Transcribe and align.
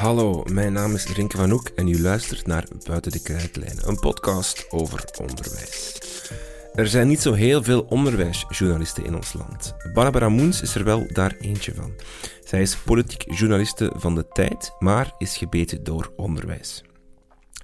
Hallo, 0.00 0.42
mijn 0.52 0.72
naam 0.72 0.94
is 0.94 1.06
Rinke 1.06 1.36
van 1.36 1.50
Hoek 1.50 1.68
en 1.68 1.88
u 1.88 2.00
luistert 2.00 2.46
naar 2.46 2.64
Buiten 2.86 3.12
de 3.12 3.22
Krijtlijnen, 3.22 3.88
een 3.88 3.98
podcast 3.98 4.66
over 4.70 5.04
onderwijs. 5.20 5.98
Er 6.74 6.88
zijn 6.88 7.08
niet 7.08 7.20
zo 7.20 7.32
heel 7.32 7.62
veel 7.62 7.86
onderwijsjournalisten 7.88 9.04
in 9.04 9.14
ons 9.14 9.32
land. 9.32 9.74
Barbara 9.94 10.28
Moens 10.28 10.62
is 10.62 10.74
er 10.74 10.84
wel 10.84 11.06
daar 11.12 11.36
eentje 11.40 11.74
van. 11.74 11.92
Zij 12.44 12.60
is 12.60 12.76
politiek 12.76 13.24
journaliste 13.34 13.92
van 13.94 14.14
de 14.14 14.28
tijd, 14.28 14.72
maar 14.78 15.14
is 15.18 15.36
gebeten 15.36 15.84
door 15.84 16.12
onderwijs. 16.16 16.82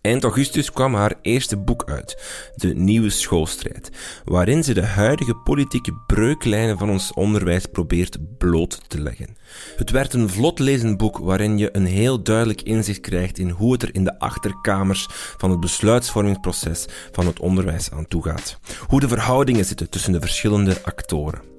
Eind 0.07 0.25
augustus 0.25 0.73
kwam 0.73 0.95
haar 0.95 1.14
eerste 1.23 1.57
boek 1.57 1.84
uit, 1.86 2.16
De 2.55 2.74
Nieuwe 2.74 3.10
Schoolstrijd, 3.10 3.91
waarin 4.24 4.64
ze 4.64 4.74
de 4.74 4.84
huidige 4.84 5.34
politieke 5.34 5.95
breuklijnen 6.06 6.78
van 6.78 6.91
ons 6.91 7.12
onderwijs 7.12 7.66
probeert 7.66 8.38
bloot 8.38 8.80
te 8.88 9.00
leggen. 9.00 9.37
Het 9.77 9.91
werd 9.91 10.12
een 10.12 10.28
vlot 10.28 10.59
lezend 10.59 10.97
boek 10.97 11.19
waarin 11.19 11.59
je 11.59 11.77
een 11.77 11.87
heel 11.87 12.23
duidelijk 12.23 12.62
inzicht 12.62 13.00
krijgt 13.00 13.38
in 13.38 13.50
hoe 13.50 13.73
het 13.73 13.83
er 13.83 13.95
in 13.95 14.05
de 14.05 14.19
achterkamers 14.19 15.06
van 15.37 15.50
het 15.50 15.61
besluitvormingsproces 15.61 16.86
van 17.12 17.27
het 17.27 17.41
onderwijs 17.41 17.91
aan 17.91 18.09
toe 18.09 18.23
gaat. 18.23 18.59
Hoe 18.86 19.00
de 19.00 19.09
verhoudingen 19.09 19.64
zitten 19.64 19.91
tussen 19.91 20.12
de 20.12 20.20
verschillende 20.20 20.77
actoren. 20.83 21.55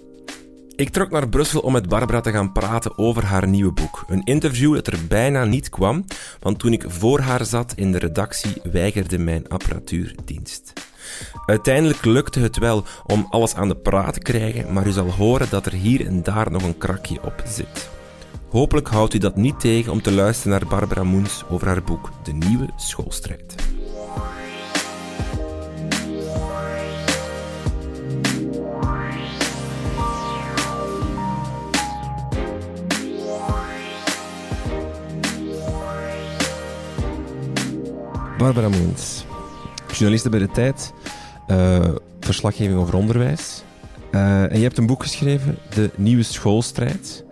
Ik 0.77 0.89
trok 0.89 1.11
naar 1.11 1.29
Brussel 1.29 1.59
om 1.59 1.71
met 1.71 1.89
Barbara 1.89 2.21
te 2.21 2.31
gaan 2.31 2.51
praten 2.51 2.97
over 2.97 3.25
haar 3.25 3.47
nieuwe 3.47 3.71
boek. 3.71 4.05
Een 4.07 4.23
interview 4.23 4.73
dat 4.73 4.87
er 4.87 5.07
bijna 5.07 5.45
niet 5.45 5.69
kwam, 5.69 6.05
want 6.39 6.59
toen 6.59 6.73
ik 6.73 6.85
voor 6.87 7.19
haar 7.19 7.45
zat 7.45 7.73
in 7.75 7.91
de 7.91 7.97
redactie 7.97 8.61
weigerde 8.71 9.17
mijn 9.17 9.49
apparatuur 9.49 10.15
dienst. 10.25 10.73
Uiteindelijk 11.45 12.05
lukte 12.05 12.39
het 12.39 12.57
wel 12.57 12.83
om 13.05 13.27
alles 13.29 13.55
aan 13.55 13.67
de 13.67 13.75
praat 13.75 14.13
te 14.13 14.19
krijgen, 14.19 14.73
maar 14.73 14.87
u 14.87 14.91
zal 14.91 15.11
horen 15.11 15.47
dat 15.49 15.65
er 15.65 15.73
hier 15.73 16.05
en 16.05 16.23
daar 16.23 16.51
nog 16.51 16.63
een 16.63 16.77
krakje 16.77 17.23
op 17.23 17.43
zit. 17.45 17.89
Hopelijk 18.49 18.87
houdt 18.87 19.13
u 19.13 19.17
dat 19.17 19.35
niet 19.35 19.59
tegen 19.59 19.91
om 19.91 20.01
te 20.01 20.11
luisteren 20.11 20.51
naar 20.51 20.69
Barbara 20.69 21.03
Moens 21.03 21.43
over 21.49 21.67
haar 21.67 21.83
boek 21.83 22.09
De 22.23 22.33
Nieuwe 22.33 22.69
Schoolstrijd. 22.75 23.55
Barbara 38.37 38.69
Moens, 38.69 39.25
journaliste 39.87 40.29
bij 40.29 40.39
De 40.39 40.49
Tijd, 40.51 40.93
uh, 41.47 41.95
verslaggeving 42.19 42.79
over 42.79 42.95
onderwijs. 42.95 43.63
Uh, 44.11 44.51
en 44.51 44.57
je 44.57 44.63
hebt 44.63 44.77
een 44.77 44.85
boek 44.85 45.03
geschreven, 45.03 45.57
De 45.75 45.91
Nieuwe 45.95 46.23
Schoolstrijd. 46.23 47.25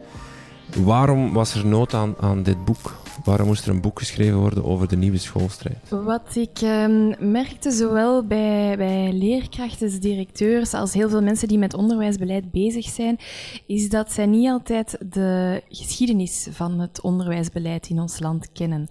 Waarom 0.76 1.34
was 1.34 1.56
er 1.56 1.66
nood 1.66 1.94
aan, 1.94 2.16
aan 2.20 2.44
dit 2.44 2.66
boek? 2.66 3.04
Waarom 3.24 3.48
moest 3.48 3.66
er 3.66 3.74
een 3.74 3.82
boek 3.82 4.00
geschreven 4.00 4.38
worden 4.38 4.66
over 4.66 4.88
de 4.88 4.98
nieuwe 4.98 5.18
schoolstrijd? 5.18 5.78
Wat 5.90 6.36
ik 6.36 6.62
um, 6.62 7.16
merkte, 7.32 7.72
zowel 7.72 8.26
bij, 8.26 8.78
bij 8.78 9.14
leerkrachten, 9.14 10.00
directeurs, 10.00 10.74
als 10.74 10.94
heel 10.94 11.10
veel 11.10 11.22
mensen 11.22 11.48
die 11.48 11.58
met 11.58 11.74
onderwijsbeleid 11.74 12.52
bezig 12.52 12.86
zijn, 12.86 13.18
is 13.66 13.90
dat 13.90 14.12
zij 14.12 14.26
niet 14.26 14.50
altijd 14.50 14.98
de 15.10 15.62
geschiedenis 15.70 16.48
van 16.52 16.80
het 16.80 17.02
onderwijsbeleid 17.02 17.90
in 17.90 18.00
ons 18.00 18.20
land 18.20 18.50
kennen. 18.54 18.88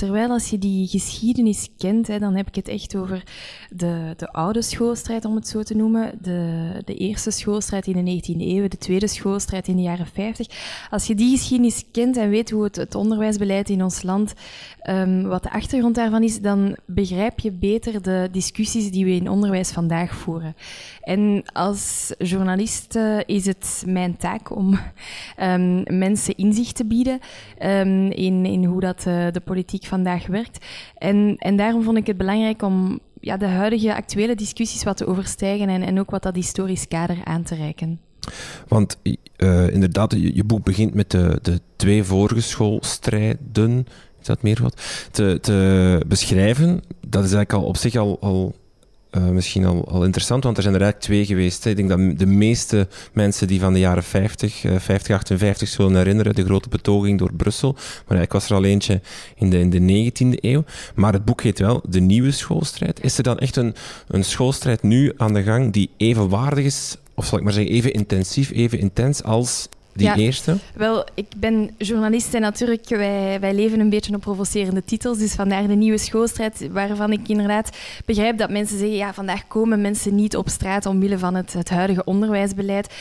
Terwijl 0.00 0.30
als 0.30 0.50
je 0.50 0.58
die 0.58 0.86
geschiedenis 0.86 1.68
kent, 1.78 2.06
hè, 2.06 2.18
dan 2.18 2.36
heb 2.36 2.46
ik 2.48 2.54
het 2.54 2.68
echt 2.68 2.96
over 2.96 3.22
de, 3.70 4.14
de 4.16 4.32
oude 4.32 4.62
schoolstrijd, 4.62 5.24
om 5.24 5.34
het 5.34 5.48
zo 5.48 5.62
te 5.62 5.76
noemen, 5.76 6.18
de, 6.22 6.72
de 6.84 6.94
eerste 6.94 7.30
schoolstrijd 7.30 7.86
in 7.86 8.04
de 8.04 8.22
19e 8.22 8.40
eeuw, 8.40 8.68
de 8.68 8.78
tweede 8.78 9.06
schoolstrijd 9.06 9.68
in 9.68 9.76
de 9.76 9.82
jaren 9.82 10.06
50. 10.06 10.46
Als 10.90 11.06
je 11.06 11.14
die 11.14 11.36
geschiedenis 11.36 11.84
kent 11.92 12.16
en 12.16 12.30
weet 12.30 12.50
hoe 12.50 12.64
het, 12.64 12.76
het 12.76 12.94
onderwijsbeleid 12.94 13.68
in 13.68 13.82
ons 13.82 14.02
land, 14.02 14.34
um, 14.88 15.22
wat 15.22 15.42
de 15.42 15.52
achtergrond 15.52 15.94
daarvan 15.94 16.22
is, 16.22 16.40
dan 16.40 16.76
begrijp 16.86 17.40
je 17.40 17.52
beter 17.52 18.02
de 18.02 18.28
discussies 18.32 18.90
die 18.90 19.04
we 19.04 19.10
in 19.10 19.30
onderwijs 19.30 19.70
vandaag 19.70 20.14
voeren. 20.14 20.56
En 21.02 21.42
als 21.52 22.12
journalist 22.18 22.96
uh, 22.96 23.18
is 23.26 23.46
het 23.46 23.82
mijn 23.86 24.16
taak 24.16 24.56
om 24.56 24.78
um, 25.42 25.82
mensen 25.98 26.36
inzicht 26.36 26.74
te 26.74 26.84
bieden 26.84 27.20
um, 27.62 28.10
in, 28.10 28.46
in 28.46 28.64
hoe 28.64 28.80
dat 28.80 29.04
uh, 29.08 29.26
de 29.32 29.40
politiek 29.40 29.84
vandaag 29.90 30.26
werkt. 30.26 30.64
En, 30.94 31.34
en 31.38 31.56
daarom 31.56 31.82
vond 31.82 31.96
ik 31.96 32.06
het 32.06 32.16
belangrijk 32.16 32.62
om 32.62 33.00
ja, 33.20 33.36
de 33.36 33.46
huidige 33.46 33.94
actuele 33.94 34.34
discussies 34.34 34.84
wat 34.84 34.96
te 34.96 35.06
overstijgen 35.06 35.68
en, 35.68 35.82
en 35.82 36.00
ook 36.00 36.10
wat 36.10 36.22
dat 36.22 36.34
historisch 36.34 36.88
kader 36.88 37.16
aan 37.24 37.42
te 37.42 37.54
reiken. 37.54 38.00
Want 38.68 38.98
uh, 39.02 39.70
inderdaad, 39.70 40.12
je, 40.12 40.36
je, 40.36 40.44
boek 40.44 40.64
begint 40.64 40.94
met 40.94 41.10
de, 41.10 41.38
de 41.42 41.60
twee 41.76 42.04
vorige 42.04 42.40
schoolstrijden, 42.40 43.86
is 44.20 44.26
dat 44.26 44.42
meer 44.42 44.58
wat, 44.62 45.08
te, 45.10 45.38
te 45.40 46.00
beschrijven. 46.06 46.82
Dat 47.06 47.24
is 47.24 47.32
eigenlijk 47.32 47.52
al 47.52 47.64
op 47.64 47.76
zich 47.76 47.96
al, 47.96 48.18
al 48.20 48.54
uh, 49.12 49.28
misschien 49.28 49.64
al, 49.64 49.88
al, 49.88 50.04
interessant, 50.04 50.44
want 50.44 50.56
er 50.56 50.62
zijn 50.62 50.74
er 50.74 50.80
eigenlijk 50.80 51.10
twee 51.10 51.26
geweest. 51.26 51.66
Ik 51.66 51.76
denk 51.76 51.88
dat 51.88 52.18
de 52.18 52.26
meeste 52.26 52.88
mensen 53.12 53.46
die 53.46 53.60
van 53.60 53.72
de 53.72 53.78
jaren 53.78 54.02
50, 54.02 54.64
uh, 54.64 54.78
50, 54.78 55.14
58 55.16 55.68
zullen 55.68 55.96
herinneren, 55.96 56.34
de 56.34 56.44
grote 56.44 56.68
betoging 56.68 57.18
door 57.18 57.32
Brussel. 57.32 57.76
Maar 58.06 58.22
ik 58.22 58.32
was 58.32 58.50
er 58.50 58.56
al 58.56 58.64
eentje 58.64 59.00
in 59.34 59.50
de, 59.50 59.58
in 59.58 59.70
de 59.70 60.10
19e 60.12 60.40
eeuw. 60.40 60.64
Maar 60.94 61.12
het 61.12 61.24
boek 61.24 61.42
heet 61.42 61.58
wel 61.58 61.82
De 61.88 62.00
Nieuwe 62.00 62.30
Schoolstrijd. 62.30 63.02
Is 63.02 63.16
er 63.16 63.22
dan 63.22 63.38
echt 63.38 63.56
een, 63.56 63.74
een 64.08 64.24
schoolstrijd 64.24 64.82
nu 64.82 65.12
aan 65.16 65.34
de 65.34 65.42
gang 65.42 65.72
die 65.72 65.90
even 65.96 66.28
waardig 66.28 66.64
is 66.64 66.96
of 67.20 67.26
zal 67.26 67.38
ik 67.38 67.44
maar 67.44 67.52
zeggen, 67.52 67.72
even 67.72 67.92
intensief, 67.92 68.50
even 68.50 68.78
intens 68.78 69.22
als 69.22 69.68
die 70.00 70.08
ja, 70.08 70.16
eerste? 70.16 70.56
Wel, 70.74 71.04
ik 71.14 71.26
ben 71.36 71.70
journalist 71.78 72.34
en 72.34 72.40
natuurlijk, 72.40 72.88
wij, 72.88 73.40
wij 73.40 73.54
leven 73.54 73.80
een 73.80 73.90
beetje 73.90 74.14
op 74.14 74.20
provocerende 74.20 74.84
titels. 74.84 75.18
Dus 75.18 75.32
vandaar 75.32 75.66
de 75.66 75.74
nieuwe 75.74 75.98
schoolstrijd, 75.98 76.68
waarvan 76.70 77.12
ik 77.12 77.28
inderdaad 77.28 77.76
begrijp 78.04 78.38
dat 78.38 78.50
mensen 78.50 78.78
zeggen, 78.78 78.96
ja, 78.96 79.14
vandaag 79.14 79.46
komen 79.46 79.80
mensen 79.80 80.14
niet 80.14 80.36
op 80.36 80.48
straat 80.48 80.86
omwille 80.86 81.18
van 81.18 81.34
het, 81.34 81.52
het 81.52 81.70
huidige 81.70 82.04
onderwijsbeleid. 82.04 82.94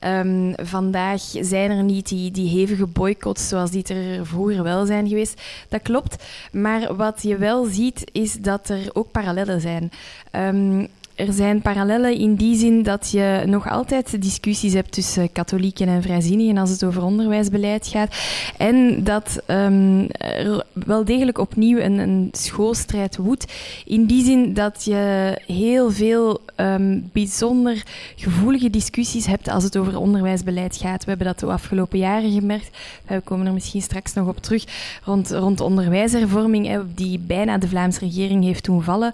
Um, 0.00 0.52
vandaag 0.56 1.20
zijn 1.40 1.70
er 1.70 1.82
niet 1.82 2.08
die, 2.08 2.30
die 2.30 2.48
hevige 2.48 2.86
boycotts 2.86 3.48
zoals 3.48 3.70
die 3.70 3.84
er 3.84 4.26
vroeger 4.26 4.62
wel 4.62 4.86
zijn 4.86 5.08
geweest. 5.08 5.40
Dat 5.68 5.82
klopt. 5.82 6.24
Maar 6.52 6.96
wat 6.96 7.22
je 7.22 7.36
wel 7.36 7.64
ziet, 7.64 8.10
is 8.12 8.34
dat 8.34 8.68
er 8.68 8.90
ook 8.92 9.10
parallellen 9.10 9.60
zijn. 9.60 9.90
Um, 10.32 10.88
er 11.26 11.32
zijn 11.32 11.60
parallellen 11.60 12.18
in 12.18 12.34
die 12.34 12.56
zin 12.56 12.82
dat 12.82 13.10
je 13.10 13.42
nog 13.46 13.70
altijd 13.70 14.22
discussies 14.22 14.72
hebt 14.72 14.92
tussen 14.92 15.32
katholieken 15.32 15.88
en 15.88 16.02
vrijzinnigen 16.02 16.58
als 16.58 16.70
het 16.70 16.84
over 16.84 17.02
onderwijsbeleid 17.02 17.86
gaat. 17.86 18.16
En 18.56 19.04
dat 19.04 19.42
um, 19.46 20.06
er 20.10 20.64
wel 20.72 21.04
degelijk 21.04 21.38
opnieuw 21.38 21.78
een, 21.78 21.98
een, 21.98 22.28
schoolstrijd 22.32 23.16
woedt. 23.16 23.52
In 23.84 24.04
die 24.04 24.24
zin 24.24 24.54
dat 24.54 24.84
je 24.84 25.34
heel 25.46 25.90
veel 25.90 26.40
um, 26.56 27.10
bijzonder 27.12 27.82
gevoelige 28.16 28.70
discussies 28.70 29.26
hebt 29.26 29.48
als 29.48 29.64
het 29.64 29.76
over 29.76 29.98
onderwijsbeleid 29.98 30.76
gaat. 30.76 31.04
We 31.04 31.08
hebben 31.08 31.26
dat 31.26 31.38
de 31.38 31.46
afgelopen 31.46 31.98
jaren 31.98 32.32
gemerkt. 32.32 32.70
We 33.06 33.20
komen 33.20 33.46
er 33.46 33.52
misschien 33.52 33.82
straks 33.82 34.12
nog 34.12 34.28
op 34.28 34.42
terug 34.42 34.64
rond, 35.04 35.30
rond 35.30 35.60
onderwijshervorming, 35.60 36.80
die 36.94 37.18
bijna 37.18 37.58
de 37.58 37.68
Vlaamse 37.68 38.00
regering 38.00 38.44
heeft 38.44 38.64
doen 38.64 38.82
vallen. 38.82 39.12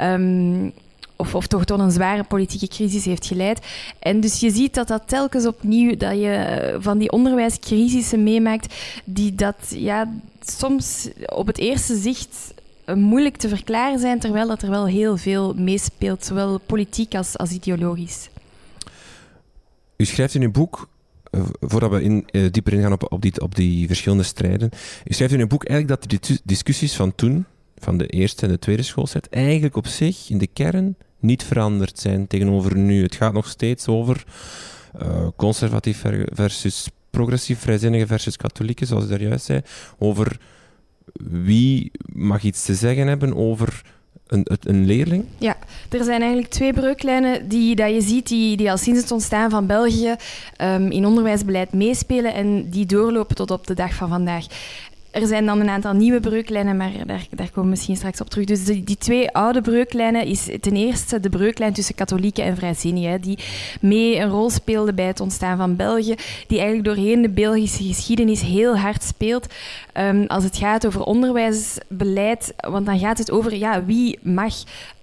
Um, 0.00 0.72
of, 1.32 1.46
toch 1.46 1.64
tot 1.64 1.80
een 1.80 1.90
zware 1.90 2.24
politieke 2.24 2.68
crisis 2.68 3.04
heeft 3.04 3.26
geleid. 3.26 3.66
En 3.98 4.20
dus 4.20 4.40
je 4.40 4.50
ziet 4.50 4.74
dat 4.74 4.88
dat 4.88 5.02
telkens 5.06 5.46
opnieuw, 5.46 5.96
dat 5.96 6.12
je 6.12 6.76
van 6.80 6.98
die 6.98 7.10
onderwijscrisissen 7.10 8.22
meemaakt, 8.22 8.74
die 9.04 9.34
dat 9.34 9.56
ja, 9.68 10.12
soms 10.46 11.08
op 11.26 11.46
het 11.46 11.58
eerste 11.58 11.96
zicht 11.96 12.54
moeilijk 12.94 13.36
te 13.36 13.48
verklaren 13.48 13.98
zijn, 13.98 14.18
terwijl 14.18 14.48
dat 14.48 14.62
er 14.62 14.70
wel 14.70 14.86
heel 14.86 15.16
veel 15.16 15.54
meespeelt, 15.54 16.24
zowel 16.24 16.58
politiek 16.58 17.14
als, 17.14 17.38
als 17.38 17.50
ideologisch. 17.50 18.28
U 19.96 20.04
schrijft 20.04 20.34
in 20.34 20.42
uw 20.42 20.50
boek, 20.50 20.88
uh, 21.30 21.42
voordat 21.60 21.90
we 21.90 22.02
in, 22.02 22.26
dieper 22.50 22.72
ingaan 22.72 22.92
op, 22.92 23.12
op, 23.12 23.22
die, 23.22 23.40
op 23.40 23.54
die 23.54 23.86
verschillende 23.86 24.22
strijden, 24.22 24.70
u 25.04 25.14
schrijft 25.14 25.34
in 25.34 25.40
uw 25.40 25.46
boek 25.46 25.64
eigenlijk 25.64 26.00
dat 26.00 26.10
de 26.10 26.40
discussies 26.44 26.94
van 26.96 27.14
toen, 27.14 27.44
van 27.78 27.98
de 27.98 28.06
eerste 28.06 28.46
en 28.46 28.52
de 28.52 28.58
tweede 28.58 28.82
schooltijd, 28.82 29.28
eigenlijk 29.28 29.76
op 29.76 29.86
zich 29.86 30.30
in 30.30 30.38
de 30.38 30.46
kern 30.46 30.96
niet 31.24 31.42
veranderd 31.44 31.98
zijn 31.98 32.26
tegenover 32.26 32.76
nu. 32.76 33.02
Het 33.02 33.14
gaat 33.14 33.32
nog 33.32 33.48
steeds 33.48 33.88
over 33.88 34.24
uh, 35.02 35.26
conservatief 35.36 36.04
versus 36.32 36.88
progressief, 37.10 37.58
vrijzinnigen 37.58 38.06
versus 38.06 38.36
katholieken, 38.36 38.86
zoals 38.86 39.04
ik 39.04 39.10
daar 39.10 39.22
juist 39.22 39.44
zei. 39.44 39.60
Over 39.98 40.38
wie 41.30 41.90
mag 42.12 42.42
iets 42.42 42.64
te 42.64 42.74
zeggen 42.74 43.06
hebben 43.06 43.36
over 43.36 43.82
een, 44.26 44.46
een, 44.60 44.86
leerling? 44.86 45.24
Ja, 45.38 45.56
er 45.90 46.04
zijn 46.04 46.20
eigenlijk 46.20 46.50
twee 46.52 46.72
breuklijnen 46.72 47.48
die 47.48 47.74
dat 47.74 47.90
je 47.90 48.00
ziet 48.00 48.28
die, 48.28 48.56
die 48.56 48.70
al 48.70 48.76
sinds 48.76 49.00
het 49.00 49.10
ontstaan 49.10 49.50
van 49.50 49.66
België 49.66 50.14
um, 50.62 50.90
in 50.90 51.06
onderwijsbeleid 51.06 51.72
meespelen 51.72 52.34
en 52.34 52.70
die 52.70 52.86
doorlopen 52.86 53.36
tot 53.36 53.50
op 53.50 53.66
de 53.66 53.74
dag 53.74 53.94
van 53.94 54.08
vandaag. 54.08 54.46
Er 55.14 55.26
zijn 55.26 55.46
dan 55.46 55.60
een 55.60 55.68
aantal 55.68 55.92
nieuwe 55.92 56.20
breuklijnen, 56.20 56.76
maar 56.76 56.92
daar, 57.06 57.26
daar 57.30 57.46
komen 57.46 57.62
we 57.62 57.68
misschien 57.68 57.96
straks 57.96 58.20
op 58.20 58.30
terug. 58.30 58.46
Dus 58.46 58.64
die, 58.64 58.96
twee 58.98 59.30
oude 59.30 59.60
breuklijnen 59.60 60.26
is 60.26 60.48
ten 60.60 60.76
eerste 60.76 61.20
de 61.20 61.28
breuklijn 61.28 61.72
tussen 61.72 61.94
katholieken 61.94 62.44
en 62.44 62.56
vrijzinnigen, 62.56 63.20
die 63.20 63.38
mee 63.80 64.18
een 64.18 64.28
rol 64.28 64.50
speelde 64.50 64.94
bij 64.94 65.04
het 65.04 65.20
ontstaan 65.20 65.56
van 65.56 65.76
België, 65.76 66.14
die 66.46 66.58
eigenlijk 66.58 66.86
doorheen 66.86 67.22
de 67.22 67.28
Belgische 67.28 67.84
geschiedenis 67.84 68.42
heel 68.42 68.78
hard 68.78 69.02
speelt. 69.02 69.46
Um, 69.98 70.26
als 70.26 70.44
het 70.44 70.56
gaat 70.56 70.86
over 70.86 71.02
onderwijsbeleid, 71.02 72.54
want 72.56 72.86
dan 72.86 72.98
gaat 72.98 73.18
het 73.18 73.30
over 73.30 73.56
ja, 73.56 73.84
wie 73.84 74.18
mag 74.22 74.54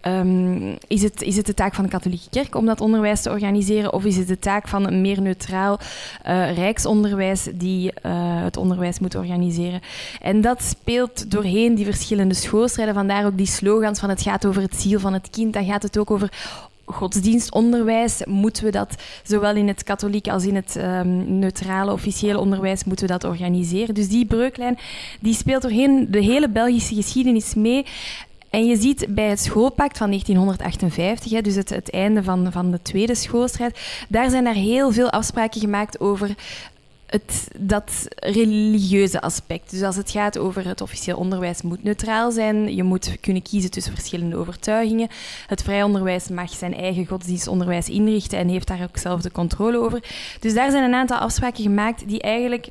Um, 0.07 0.77
is, 0.87 1.03
het, 1.03 1.21
is 1.21 1.37
het 1.37 1.45
de 1.45 1.53
taak 1.53 1.73
van 1.73 1.83
de 1.83 1.89
katholieke 1.89 2.29
kerk 2.29 2.55
om 2.55 2.65
dat 2.65 2.81
onderwijs 2.81 3.21
te 3.21 3.29
organiseren 3.29 3.93
of 3.93 4.05
is 4.05 4.17
het 4.17 4.27
de 4.27 4.39
taak 4.39 4.67
van 4.67 4.87
een 4.87 5.01
meer 5.01 5.21
neutraal 5.21 5.79
uh, 5.79 6.55
rijksonderwijs 6.55 7.47
die 7.53 7.93
uh, 8.05 8.11
het 8.43 8.57
onderwijs 8.57 8.99
moet 8.99 9.15
organiseren? 9.15 9.81
En 10.21 10.41
dat 10.41 10.63
speelt 10.63 11.31
doorheen 11.31 11.75
die 11.75 11.85
verschillende 11.85 12.33
schoolstrijden. 12.33 12.93
Vandaar 12.93 13.25
ook 13.25 13.37
die 13.37 13.45
slogans 13.45 13.99
van 13.99 14.09
het 14.09 14.21
gaat 14.21 14.45
over 14.45 14.61
het 14.61 14.75
ziel 14.75 14.99
van 14.99 15.13
het 15.13 15.29
kind. 15.29 15.53
Dan 15.53 15.65
gaat 15.65 15.83
het 15.83 15.97
ook 15.97 16.11
over 16.11 16.31
godsdienstonderwijs. 16.85 18.21
Moeten 18.25 18.63
we 18.63 18.71
dat 18.71 18.95
zowel 19.23 19.55
in 19.55 19.67
het 19.67 19.83
katholieke 19.83 20.31
als 20.31 20.45
in 20.45 20.55
het 20.55 20.75
um, 20.75 21.39
neutrale 21.39 21.91
officiële 21.91 22.39
onderwijs 22.39 22.83
moeten 22.83 23.05
we 23.05 23.11
dat 23.11 23.23
organiseren? 23.23 23.95
Dus 23.95 24.07
die 24.07 24.25
breuklijn 24.25 24.77
die 25.19 25.33
speelt 25.33 25.61
doorheen 25.61 26.07
de 26.09 26.23
hele 26.23 26.49
Belgische 26.49 26.95
geschiedenis 26.95 27.53
mee. 27.53 27.85
En 28.51 28.65
je 28.65 28.75
ziet 28.75 29.05
bij 29.09 29.29
het 29.29 29.39
schoolpact 29.39 29.97
van 29.97 30.07
1958, 30.07 31.31
hè, 31.31 31.41
dus 31.41 31.55
het, 31.55 31.89
einde 31.89 32.23
van, 32.23 32.51
van 32.51 32.71
de 32.71 32.81
tweede 32.81 33.15
schoolstrijd, 33.15 33.79
daar 34.09 34.29
zijn 34.29 34.45
er 34.45 34.53
heel 34.53 34.91
veel 34.91 35.09
afspraken 35.09 35.61
gemaakt 35.61 35.99
over 35.99 36.35
het, 37.05 37.47
dat 37.59 38.07
religieuze 38.15 39.21
aspect. 39.21 39.71
Dus 39.71 39.81
als 39.81 39.95
het 39.95 40.11
gaat 40.11 40.37
over 40.37 40.67
het 40.67 40.81
officieel 40.81 41.17
onderwijs 41.17 41.61
moet 41.61 41.83
neutraal 41.83 42.31
zijn. 42.31 42.75
Je 42.75 42.83
moet 42.83 43.17
kunnen 43.21 43.41
kiezen 43.41 43.71
tussen 43.71 43.93
verschillende 43.93 44.35
overtuigingen. 44.35 45.07
Het 45.47 45.63
vrij 45.63 45.83
onderwijs 45.83 46.27
mag 46.27 46.49
zijn 46.49 46.75
eigen 46.75 47.05
godsdienstonderwijs 47.05 47.89
inrichten 47.89 48.37
en 48.37 48.47
heeft 48.47 48.67
daar 48.67 48.83
ook 48.83 48.97
zelf 48.97 49.21
de 49.21 49.31
controle 49.31 49.77
over. 49.77 50.03
Dus 50.39 50.53
daar 50.53 50.71
zijn 50.71 50.83
een 50.83 50.93
aantal 50.93 51.17
afspraken 51.17 51.63
gemaakt 51.63 52.07
die 52.07 52.21
eigenlijk 52.21 52.67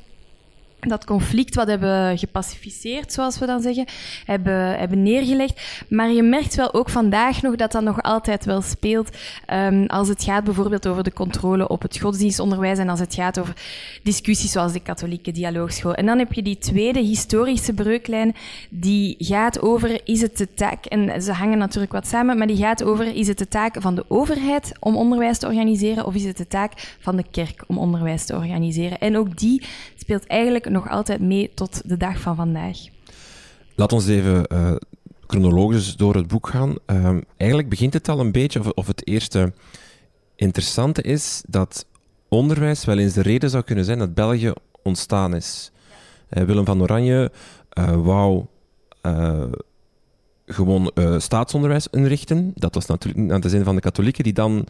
dat 0.89 1.05
conflict 1.05 1.55
wat 1.55 1.67
hebben 1.67 2.17
gepacificeerd, 2.17 3.13
zoals 3.13 3.39
we 3.39 3.45
dan 3.45 3.61
zeggen, 3.61 3.85
hebben, 4.25 4.79
hebben 4.79 5.03
neergelegd. 5.03 5.61
Maar 5.89 6.11
je 6.11 6.23
merkt 6.23 6.55
wel 6.55 6.73
ook 6.73 6.89
vandaag 6.89 7.41
nog 7.41 7.55
dat 7.55 7.71
dat 7.71 7.83
nog 7.83 8.01
altijd 8.01 8.45
wel 8.45 8.61
speelt 8.61 9.09
um, 9.53 9.85
als 9.85 10.07
het 10.07 10.23
gaat 10.23 10.43
bijvoorbeeld 10.43 10.87
over 10.87 11.03
de 11.03 11.13
controle 11.13 11.67
op 11.67 11.81
het 11.81 11.99
godsdienstonderwijs 11.99 12.77
en 12.77 12.89
als 12.89 12.99
het 12.99 13.13
gaat 13.13 13.39
over 13.39 13.53
discussies 14.03 14.51
zoals 14.51 14.73
de 14.73 14.79
katholieke 14.79 15.31
dialoogschool. 15.31 15.93
En 15.93 16.05
dan 16.05 16.17
heb 16.17 16.33
je 16.33 16.41
die 16.41 16.57
tweede 16.57 16.99
historische 16.99 17.73
breuklijn 17.73 18.35
die 18.69 19.15
gaat 19.19 19.61
over 19.61 20.01
is 20.03 20.21
het 20.21 20.37
de 20.37 20.53
taak, 20.53 20.85
en 20.85 21.21
ze 21.21 21.31
hangen 21.31 21.57
natuurlijk 21.57 21.91
wat 21.91 22.07
samen, 22.07 22.37
maar 22.37 22.47
die 22.47 22.57
gaat 22.57 22.83
over 22.83 23.15
is 23.15 23.27
het 23.27 23.37
de 23.37 23.47
taak 23.47 23.75
van 23.79 23.95
de 23.95 24.05
overheid 24.07 24.71
om 24.79 24.95
onderwijs 24.95 25.37
te 25.37 25.47
organiseren 25.47 26.05
of 26.05 26.15
is 26.15 26.23
het 26.23 26.37
de 26.37 26.47
taak 26.47 26.95
van 26.99 27.15
de 27.15 27.25
kerk 27.31 27.63
om 27.67 27.77
onderwijs 27.77 28.25
te 28.25 28.35
organiseren. 28.35 28.99
En 28.99 29.17
ook 29.17 29.37
die 29.37 29.63
speelt 29.95 30.27
eigenlijk 30.27 30.69
nog 30.71 30.89
altijd 30.89 31.21
mee 31.21 31.51
tot 31.53 31.81
de 31.85 31.97
dag 31.97 32.19
van 32.19 32.35
vandaag. 32.35 32.77
Laat 33.75 33.93
ons 33.93 34.07
even 34.07 34.45
uh, 34.53 34.75
chronologisch 35.27 35.95
door 35.95 36.15
het 36.15 36.27
boek 36.27 36.47
gaan. 36.47 36.75
Uh, 36.87 37.17
eigenlijk 37.37 37.69
begint 37.69 37.93
het 37.93 38.09
al 38.09 38.19
een 38.19 38.31
beetje, 38.31 38.75
of, 38.75 38.87
het 38.87 39.07
eerste 39.07 39.53
interessante 40.35 41.01
is 41.01 41.43
dat 41.47 41.85
onderwijs 42.27 42.85
wel 42.85 42.97
eens 42.97 43.13
de 43.13 43.21
reden 43.21 43.49
zou 43.49 43.63
kunnen 43.63 43.85
zijn 43.85 43.99
dat 43.99 44.13
België 44.13 44.53
ontstaan 44.83 45.35
is. 45.35 45.71
Uh, 46.29 46.43
Willem 46.43 46.65
van 46.65 46.81
Oranje 46.81 47.31
wou 48.03 48.45
gewoon 50.45 50.91
staatsonderwijs 51.17 51.87
inrichten. 51.91 52.51
Dat 52.55 52.73
was 52.73 52.85
natuurlijk 52.85 53.31
aan 53.31 53.41
de 53.41 53.49
zin 53.49 53.63
van 53.63 53.75
de 53.75 53.81
katholieken, 53.81 54.23
die 54.23 54.33
dan 54.33 54.65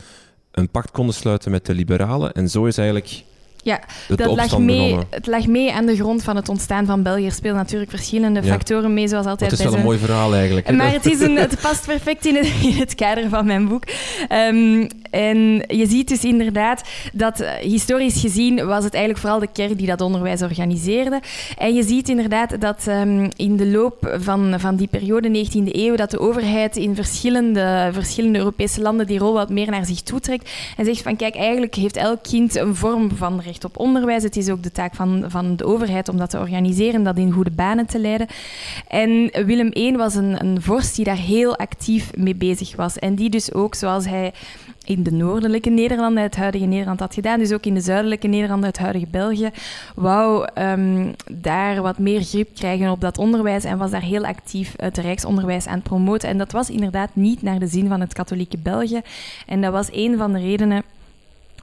een 0.52 0.70
pact 0.70 0.92
konden 0.92 1.16
sluiten 1.16 1.52
met 1.52 1.66
de 1.66 1.74
liberalen. 1.74 2.34
En 2.34 2.50
zo 2.50 2.66
is 2.66 2.78
eigenlijk 2.78 3.24
ja, 3.64 3.80
dat 4.08 4.36
lag 4.36 4.58
mee, 4.58 4.98
het 5.10 5.28
lag 5.28 5.48
mee 5.48 5.74
aan 5.74 5.86
de 5.86 5.96
grond 5.96 6.24
van 6.24 6.36
het 6.36 6.50
ontstaan 6.50 6.86
van 6.86 7.04
België. 7.04 7.26
Er 7.26 7.32
spelen 7.32 7.56
natuurlijk 7.56 7.90
verschillende 7.90 8.44
factoren 8.44 8.94
mee, 8.94 9.08
zoals 9.08 9.26
altijd. 9.26 9.52
Het 9.52 9.60
is 9.60 9.66
wel 9.66 9.76
een 9.76 9.84
mooi 9.84 9.98
verhaal 9.98 10.34
eigenlijk. 10.34 10.72
Maar 10.72 10.92
het, 10.92 11.06
is 11.06 11.20
een, 11.20 11.36
het 11.36 11.62
past 11.62 11.86
perfect 11.86 12.26
in 12.26 12.36
het, 12.36 12.48
in 12.72 12.74
het 12.74 12.96
kader 12.96 13.30
van 13.30 13.46
mijn 13.46 13.68
boek. 13.68 13.84
Um, 14.30 14.88
en 15.10 15.64
je 15.68 15.86
ziet 15.88 16.08
dus 16.08 16.24
inderdaad 16.24 16.84
dat 17.14 17.42
uh, 17.42 17.52
historisch 17.52 18.20
gezien 18.20 18.66
was 18.66 18.84
het 18.84 18.94
eigenlijk 18.94 19.24
vooral 19.24 19.40
de 19.40 19.52
kerk 19.54 19.78
die 19.78 19.88
dat 19.88 20.02
onderwijs 20.02 20.42
organiseerde. 20.42 21.22
En 21.58 21.74
je 21.74 21.84
ziet 21.84 22.10
inderdaad 22.10 22.62
dat 22.62 22.86
um, 22.88 23.30
in 23.36 23.58
de 23.58 23.68
loop 23.68 24.18
van, 24.20 24.60
van 24.60 24.76
die 24.76 24.88
periode, 24.88 25.46
19e 25.46 25.72
eeuw, 25.72 25.96
dat 25.96 26.12
de 26.12 26.20
overheid 26.20 26.76
in 26.76 26.96
verschillende, 26.96 27.90
verschillende 27.92 28.38
Europese 28.38 28.82
landen 28.82 29.08
die 29.08 29.20
rol 29.20 29.34
wat 29.34 29.50
meer 29.50 29.70
naar 29.70 29.86
zich 29.86 30.02
toetrekt. 30.02 30.50
En 30.78 30.86
zegt 30.86 31.02
van 31.02 31.16
kijk, 31.16 31.36
eigenlijk 31.36 31.76
heeft 31.76 31.98
elk 31.98 32.24
kind 32.24 32.56
een 32.56 32.76
vorm 32.76 33.12
van 33.16 33.42
recht 33.52 33.66
op 33.66 33.78
onderwijs. 33.78 34.24
Het 34.24 34.38
is 34.38 34.50
ook 34.50 34.64
de 34.64 34.72
taak 34.72 34.96
van, 34.96 35.24
van 35.28 35.56
de 35.56 35.66
overheid 35.66 36.10
om 36.10 36.18
dat 36.18 36.30
te 36.30 36.40
organiseren, 36.40 37.04
dat 37.04 37.18
in 37.18 37.32
goede 37.32 37.52
banen 37.52 37.86
te 37.86 38.00
leiden. 38.00 38.28
En 38.88 39.32
Willem 39.46 39.72
I 39.74 39.96
was 39.96 40.16
een, 40.16 40.46
een 40.46 40.62
vorst 40.62 40.96
die 40.96 41.06
daar 41.06 41.18
heel 41.18 41.58
actief 41.58 42.16
mee 42.16 42.36
bezig 42.36 42.76
was. 42.76 43.00
En 43.00 43.16
die 43.16 43.30
dus 43.30 43.54
ook, 43.54 43.76
zoals 43.76 44.06
hij 44.06 44.34
in 44.86 45.04
de 45.04 45.12
noordelijke 45.12 45.70
Nederlanden, 45.70 46.24
het 46.24 46.36
huidige 46.36 46.66
Nederland, 46.66 47.00
had 47.00 47.14
gedaan, 47.14 47.40
dus 47.40 47.52
ook 47.52 47.66
in 47.66 47.74
de 47.74 47.82
zuidelijke 47.82 48.28
Nederlanden, 48.28 48.70
het 48.70 48.78
huidige 48.78 49.08
België, 49.12 49.50
wou 49.96 50.48
um, 50.56 51.16
daar 51.32 51.82
wat 51.82 51.98
meer 51.98 52.22
grip 52.22 52.50
krijgen 52.56 52.92
op 52.92 53.02
dat 53.02 53.18
onderwijs 53.18 53.64
en 53.64 53.78
was 53.78 53.92
daar 53.92 54.02
heel 54.02 54.26
actief 54.26 54.74
het 54.76 54.98
Rijksonderwijs 54.98 55.68
aan 55.68 55.76
het 55.76 55.84
promoten. 55.84 56.30
En 56.30 56.38
dat 56.38 56.52
was 56.52 56.70
inderdaad 56.70 57.10
niet 57.14 57.42
naar 57.42 57.60
de 57.60 57.68
zin 57.68 57.88
van 57.88 58.00
het 58.00 58.14
katholieke 58.14 58.58
België. 58.58 59.02
En 59.46 59.62
dat 59.62 59.72
was 59.72 59.88
een 59.92 60.18
van 60.18 60.34
de 60.34 60.40
redenen 60.40 60.84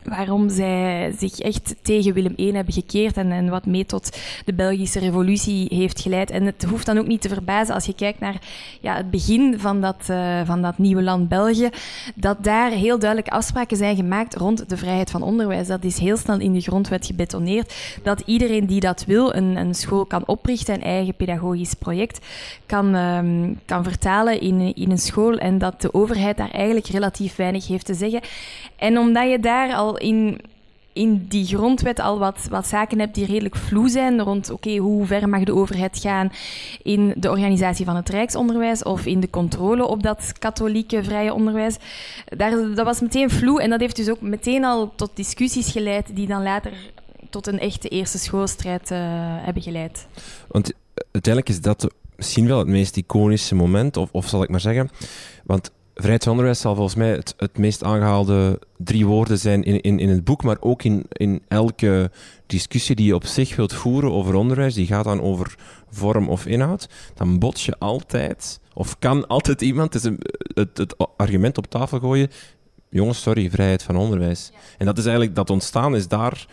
waarom 0.09 0.51
zij 0.51 1.15
zich 1.19 1.39
echt 1.39 1.75
tegen 1.83 2.13
Willem 2.13 2.35
I 2.37 2.53
hebben 2.53 2.75
gekeerd 2.75 3.17
en, 3.17 3.33
en, 3.33 3.49
wat 3.49 3.67
mee 3.67 3.87
tot 3.87 4.19
de 4.45 4.55
Belgische 4.55 4.99
revolutie 4.99 5.67
heeft 5.75 6.01
geleid. 6.01 6.31
En 6.31 6.45
het 6.45 6.65
hoeft 6.65 6.87
dan 6.87 6.99
ook 6.99 7.07
niet 7.07 7.21
te 7.21 7.29
verbazen 7.29 7.75
als 7.75 7.85
je 7.85 7.95
kijkt 7.95 8.21
naar 8.21 8.41
ja, 8.81 8.97
het 8.97 9.11
begin 9.11 9.59
van 9.59 9.81
dat, 9.81 10.07
uh, 10.11 10.41
van 10.45 10.63
dat 10.63 10.79
nieuwe 10.79 11.03
land 11.03 11.29
België, 11.29 11.69
dat 12.15 12.45
daar 12.45 12.71
heel 12.71 12.99
duidelijk 12.99 13.33
afspraken 13.33 13.77
zijn 13.77 13.97
gemaakt 13.97 14.35
rond 14.35 14.69
de 14.69 14.77
vrijheid 14.77 15.11
van 15.11 15.23
onderwijs. 15.23 15.67
Dat 15.67 15.85
is 15.85 15.99
heel 15.99 16.17
snel 16.17 16.41
in 16.41 16.53
de 16.53 16.61
grondwet 16.61 17.07
gebetoneerd, 17.07 17.75
dat 18.03 18.23
iedereen 18.27 18.67
die 18.67 18.81
dat 18.81 19.05
wil 19.05 19.35
een, 19.35 19.57
een 19.57 19.75
school 19.75 20.07
kan 20.07 20.27
oprichten, 20.27 20.75
een 20.75 20.83
eigen 20.83 21.15
pedagogisch 21.15 21.75
project 21.75 22.27
kan, 22.67 22.95
um, 22.95 23.61
kan 23.65 23.85
vertalen 23.85 24.41
in, 24.41 24.75
in 24.75 24.91
een 24.91 24.99
school 24.99 25.37
en 25.37 25.59
dat 25.59 25.81
de 25.81 25.95
overheid 25.95 26.37
daar 26.37 26.51
eigenlijk 26.51 26.87
relatief 26.87 27.37
weinig 27.37 27.67
heeft 27.67 27.87
te 27.87 27.95
zeggen. 27.95 28.21
En 28.77 28.99
omdat 28.99 29.31
je 29.31 29.39
daar 29.39 29.75
al 29.75 29.98
in, 29.99 30.41
in 30.93 31.27
die 31.29 31.47
grondwet 31.47 32.01
al 32.01 32.19
wat, 32.19 32.47
wat 32.51 32.67
zaken 32.67 32.99
hebt 32.99 33.15
die 33.15 33.27
redelijk 33.27 33.57
vloe 33.57 33.89
zijn 33.89 34.21
rond 34.21 34.51
oké, 34.51 34.77
hoe 34.77 35.07
ver 35.07 35.29
mag 35.29 35.45
de 35.45 35.55
overheid 35.55 35.99
gaan 35.99 36.33
in 36.83 37.15
de 37.17 37.31
organisatie 37.31 37.85
van 37.85 37.97
het 37.97 38.09
rijksonderwijs 38.09 38.83
of 38.83 39.07
in 39.07 39.21
de 39.21 39.31
controle 39.31 39.87
op 39.87 40.03
dat 40.03 40.33
katholieke 40.39 41.03
vrije 41.03 41.33
onderwijs. 41.33 41.77
Daar, 42.37 42.75
dat 42.75 42.85
was 42.85 43.01
meteen 43.01 43.31
vloe 43.31 43.63
en 43.63 43.71
dat 43.71 43.81
heeft 43.81 43.97
dus 43.97 44.09
ook 44.09 44.21
meteen 44.21 44.65
al 44.65 44.93
tot 44.95 45.11
discussies 45.15 45.71
geleid 45.71 46.17
die 46.17 46.27
dan 46.27 46.43
later 46.43 46.73
tot 47.31 47.47
een 47.47 47.59
echte 47.59 47.89
eerste 47.89 48.19
schoolstrijd 48.19 48.91
uh, 48.91 48.99
hebben 49.45 49.63
geleid. 49.63 50.07
Want 50.49 50.73
uiteindelijk 51.11 51.49
is 51.49 51.61
dat 51.61 51.89
misschien 52.17 52.47
wel 52.47 52.59
het 52.59 52.69
meest 52.69 52.97
iconische 52.97 53.55
moment, 53.55 53.97
of, 53.97 54.09
of 54.13 54.29
zal 54.29 54.43
ik 54.43 54.49
maar 54.49 54.61
zeggen, 54.61 54.91
want 55.45 55.71
Vrijheid 56.01 56.23
van 56.23 56.33
onderwijs 56.33 56.61
zal 56.61 56.75
volgens 56.75 56.95
mij 56.95 57.11
het, 57.11 57.35
het 57.37 57.59
meest 57.59 57.85
aangehalde 57.85 58.61
drie 58.77 59.07
woorden 59.07 59.39
zijn 59.39 59.63
in, 59.63 59.81
in, 59.81 59.99
in 59.99 60.09
het 60.09 60.25
boek, 60.25 60.43
maar 60.43 60.57
ook 60.61 60.83
in, 60.83 61.05
in 61.09 61.43
elke 61.49 62.11
discussie 62.47 62.97
die 62.97 63.07
je 63.07 63.15
op 63.15 63.27
zich 63.27 63.57
wilt 63.57 63.73
voeren 63.73 64.13
over 64.13 64.35
onderwijs, 64.35 64.75
die 64.75 64.87
gaat 64.87 65.05
dan 65.05 65.21
over 65.21 65.55
vorm 65.91 66.29
of 66.29 66.47
inhoud, 66.47 66.89
dan 67.15 67.39
bots 67.39 67.65
je 67.65 67.79
altijd, 67.79 68.61
of 68.75 68.99
kan 68.99 69.27
altijd 69.27 69.63
iemand 69.63 69.95
het, 69.95 70.11
het, 70.55 70.79
het 70.79 70.95
argument 71.17 71.59
op 71.59 71.67
tafel 71.67 71.99
gooien, 71.99 72.31
jongens, 72.89 73.23
sorry, 73.23 73.51
vrijheid 73.51 73.83
van 73.83 73.97
onderwijs. 73.97 74.53
En 74.79 74.87
dat 74.87 74.99
is 74.99 75.05
eigenlijk, 75.05 75.35
dat 75.35 75.51
ontstaan 75.51 75.97
is 75.97 76.09
daar 76.09 76.47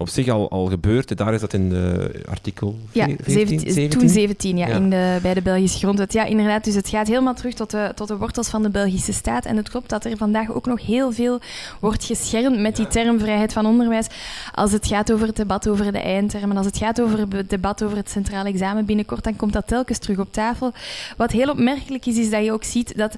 op 0.00 0.08
zich 0.08 0.28
al, 0.28 0.50
al 0.50 0.66
gebeurd. 0.66 1.16
Daar 1.16 1.34
is 1.34 1.40
dat 1.40 1.52
in 1.52 1.68
de 1.68 2.10
artikel 2.28 2.78
ja, 2.92 3.06
17, 3.26 3.60
17? 3.60 3.98
toen 3.98 4.08
17, 4.08 4.56
ja, 4.56 4.66
In 4.66 4.90
de, 4.90 5.18
bij 5.22 5.34
de 5.34 5.42
Belgische 5.42 5.78
grondwet. 5.78 6.12
Ja, 6.12 6.24
inderdaad. 6.24 6.64
Dus 6.64 6.74
het 6.74 6.88
gaat 6.88 7.06
helemaal 7.06 7.34
terug 7.34 7.54
tot 7.54 7.70
de, 7.70 7.92
tot 7.94 8.08
de 8.08 8.16
wortels 8.16 8.48
van 8.48 8.62
de 8.62 8.70
Belgische 8.70 9.12
staat. 9.12 9.44
En 9.44 9.56
het 9.56 9.68
klopt 9.68 9.88
dat 9.88 10.04
er 10.04 10.16
vandaag 10.16 10.52
ook 10.52 10.66
nog 10.66 10.86
heel 10.86 11.12
veel 11.12 11.40
wordt 11.80 12.04
geschermd 12.04 12.58
met 12.58 12.76
die 12.76 12.86
term 12.86 13.18
vrijheid 13.18 13.52
van 13.52 13.66
onderwijs. 13.66 14.06
Als 14.54 14.72
het 14.72 14.86
gaat 14.86 15.12
over 15.12 15.26
het 15.26 15.36
debat 15.36 15.68
over 15.68 15.92
de 15.92 15.98
eindtermen, 15.98 16.56
als 16.56 16.66
het 16.66 16.78
gaat 16.78 17.00
over 17.00 17.18
het 17.18 17.50
debat 17.50 17.82
over 17.82 17.96
het 17.96 18.10
centraal 18.10 18.44
examen 18.44 18.84
binnenkort, 18.84 19.24
dan 19.24 19.36
komt 19.36 19.52
dat 19.52 19.66
telkens 19.66 19.98
terug 19.98 20.18
op 20.18 20.32
tafel. 20.32 20.72
Wat 21.16 21.30
heel 21.30 21.50
opmerkelijk 21.50 22.06
is, 22.06 22.16
is 22.16 22.30
dat 22.30 22.44
je 22.44 22.52
ook 22.52 22.64
ziet 22.64 22.96
dat 22.96 23.16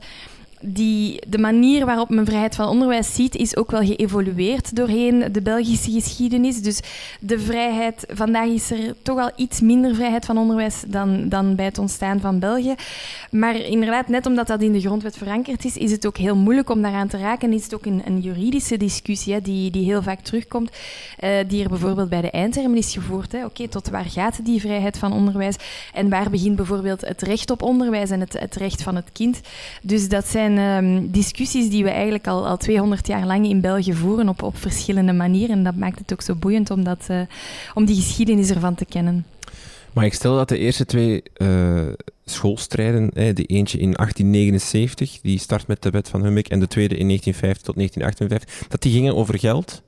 die, 0.60 1.22
de 1.28 1.38
manier 1.38 1.86
waarop 1.86 2.08
men 2.08 2.24
vrijheid 2.24 2.54
van 2.54 2.68
onderwijs 2.68 3.14
ziet, 3.14 3.36
is 3.36 3.56
ook 3.56 3.70
wel 3.70 3.84
geëvolueerd 3.84 4.76
doorheen 4.76 5.24
de 5.32 5.42
Belgische 5.42 5.90
geschiedenis. 5.90 6.62
Dus 6.62 6.80
de 7.20 7.38
vrijheid, 7.38 8.04
vandaag 8.08 8.46
is 8.46 8.70
er 8.70 8.94
toch 9.02 9.18
al 9.18 9.30
iets 9.36 9.60
minder 9.60 9.94
vrijheid 9.94 10.24
van 10.24 10.38
onderwijs 10.38 10.82
dan, 10.86 11.28
dan 11.28 11.54
bij 11.54 11.64
het 11.64 11.78
ontstaan 11.78 12.20
van 12.20 12.38
België. 12.38 12.74
Maar 13.30 13.56
inderdaad, 13.56 14.08
net 14.08 14.26
omdat 14.26 14.46
dat 14.46 14.62
in 14.62 14.72
de 14.72 14.80
grondwet 14.80 15.16
verankerd 15.16 15.64
is, 15.64 15.76
is 15.76 15.90
het 15.90 16.06
ook 16.06 16.16
heel 16.16 16.36
moeilijk 16.36 16.70
om 16.70 16.82
daaraan 16.82 17.08
te 17.08 17.18
raken. 17.18 17.52
Is 17.52 17.64
het 17.64 17.74
ook 17.74 17.86
een, 17.86 18.02
een 18.06 18.20
juridische 18.20 18.76
discussie 18.76 19.32
hè, 19.32 19.40
die, 19.40 19.70
die 19.70 19.84
heel 19.84 20.02
vaak 20.02 20.20
terugkomt, 20.20 20.70
uh, 20.70 21.30
die 21.48 21.62
er 21.62 21.68
bijvoorbeeld 21.68 22.08
bij 22.08 22.20
de 22.20 22.30
eindtermen 22.30 22.78
is 22.78 22.92
gevoerd. 22.92 23.34
Oké, 23.44 23.68
tot 23.68 23.88
waar 23.88 24.04
gaat 24.04 24.44
die 24.44 24.60
vrijheid 24.60 24.98
van 24.98 25.12
onderwijs? 25.12 25.56
En 25.94 26.08
waar 26.08 26.30
begint 26.30 26.56
bijvoorbeeld 26.56 27.00
het 27.00 27.22
recht 27.22 27.50
op 27.50 27.62
onderwijs 27.62 28.10
en 28.10 28.20
het, 28.20 28.38
het 28.38 28.54
recht 28.54 28.82
van 28.82 28.96
het 28.96 29.12
kind? 29.12 29.40
Dus 29.82 30.08
dat 30.08 30.26
zijn 30.26 30.49
um, 30.58 31.10
discussies 31.10 31.70
die 31.70 31.84
we 31.84 31.90
eigenlijk 31.90 32.26
al, 32.26 32.46
al 32.46 32.56
200 32.56 33.06
jaar 33.06 33.26
lang 33.26 33.48
in 33.48 33.60
België 33.60 33.92
voeren 33.92 34.28
op, 34.28 34.42
op 34.42 34.56
verschillende 34.56 35.12
manieren. 35.12 35.56
En 35.56 35.64
dat 35.64 35.76
maakt 35.76 35.98
het 35.98 36.12
ook 36.12 36.22
zo 36.22 36.34
boeiend 36.34 36.70
om, 36.70 36.84
dat, 36.84 37.06
uh, 37.10 37.20
om 37.74 37.84
die 37.84 37.96
geschiedenis 37.96 38.50
ervan 38.50 38.74
te 38.74 38.84
kennen. 38.84 39.26
Maar 39.92 40.04
ik 40.04 40.14
stel 40.14 40.36
dat 40.36 40.48
de 40.48 40.58
eerste 40.58 40.84
twee 40.84 41.22
uh, 41.36 41.88
schoolstrijden, 42.24 43.10
hè, 43.14 43.32
de 43.32 43.44
eentje 43.44 43.78
in 43.78 43.92
1879, 43.92 45.20
die 45.20 45.38
start 45.38 45.66
met 45.66 45.82
de 45.82 45.90
wet 45.90 46.08
van 46.08 46.22
Hummick, 46.22 46.48
en 46.48 46.60
de 46.60 46.68
tweede 46.68 46.96
in 46.96 47.06
1950 47.06 47.66
tot 47.66 47.74
1958, 47.74 48.68
dat 48.68 48.82
die 48.82 48.92
gingen 48.92 49.16
over 49.16 49.38
geld 49.38 49.82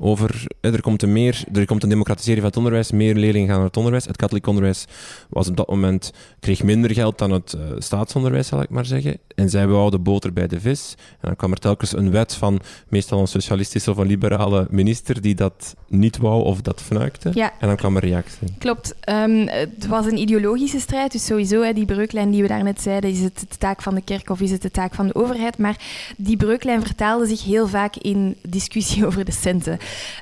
over 0.00 0.46
er 0.60 0.80
komt, 0.80 1.02
een 1.02 1.12
meer, 1.12 1.44
er 1.52 1.66
komt 1.66 1.82
een 1.82 1.88
democratisering 1.88 2.38
van 2.38 2.48
het 2.48 2.56
onderwijs, 2.56 2.90
meer 2.90 3.14
leerlingen 3.14 3.48
gaan 3.48 3.56
naar 3.56 3.66
het 3.66 3.76
onderwijs. 3.76 4.04
Het 4.04 4.16
katholiek 4.16 4.46
onderwijs 4.46 4.84
was 5.28 5.48
op 5.48 5.56
dat 5.56 5.68
moment, 5.68 6.12
kreeg 6.40 6.62
minder 6.62 6.94
geld 6.94 7.18
dan 7.18 7.30
het 7.30 7.54
uh, 7.56 7.62
staatsonderwijs, 7.78 8.46
zal 8.46 8.62
ik 8.62 8.70
maar 8.70 8.84
zeggen. 8.84 9.18
En 9.34 9.50
zij 9.50 9.66
wouden 9.66 10.02
boter 10.02 10.32
bij 10.32 10.46
de 10.46 10.60
vis. 10.60 10.94
En 10.98 11.18
dan 11.20 11.36
kwam 11.36 11.52
er 11.52 11.58
telkens 11.58 11.96
een 11.96 12.10
wet 12.10 12.34
van 12.34 12.60
meestal 12.88 13.20
een 13.20 13.26
socialistische 13.26 13.90
of 13.90 13.96
een 13.96 14.06
liberale 14.06 14.66
minister 14.70 15.20
die 15.20 15.34
dat 15.34 15.74
niet 15.88 16.16
wou 16.16 16.44
of 16.44 16.60
dat 16.60 16.82
fnuikte. 16.82 17.30
Ja. 17.34 17.52
En 17.58 17.66
dan 17.66 17.76
kwam 17.76 17.96
er 17.96 18.02
reactie. 18.02 18.48
Klopt. 18.58 18.94
Um, 19.08 19.48
het 19.48 19.86
was 19.86 20.06
een 20.06 20.18
ideologische 20.18 20.80
strijd, 20.80 21.12
dus 21.12 21.24
sowieso, 21.24 21.62
hè, 21.62 21.72
die 21.72 21.84
breuklijn 21.84 22.30
die 22.30 22.42
we 22.42 22.48
daarnet 22.48 22.80
zeiden, 22.80 23.10
is 23.10 23.20
het 23.20 23.38
de 23.38 23.58
taak 23.58 23.82
van 23.82 23.94
de 23.94 24.02
kerk 24.02 24.30
of 24.30 24.40
is 24.40 24.50
het 24.50 24.62
de 24.62 24.70
taak 24.70 24.94
van 24.94 25.06
de 25.06 25.14
overheid? 25.14 25.58
Maar 25.58 25.76
die 26.16 26.36
breuklijn 26.36 26.82
vertaalde 26.82 27.26
zich 27.26 27.44
heel 27.44 27.68
vaak 27.68 27.96
in 27.96 28.36
discussie 28.42 29.06
over 29.06 29.24
de 29.24 29.32
centen. 29.32 29.78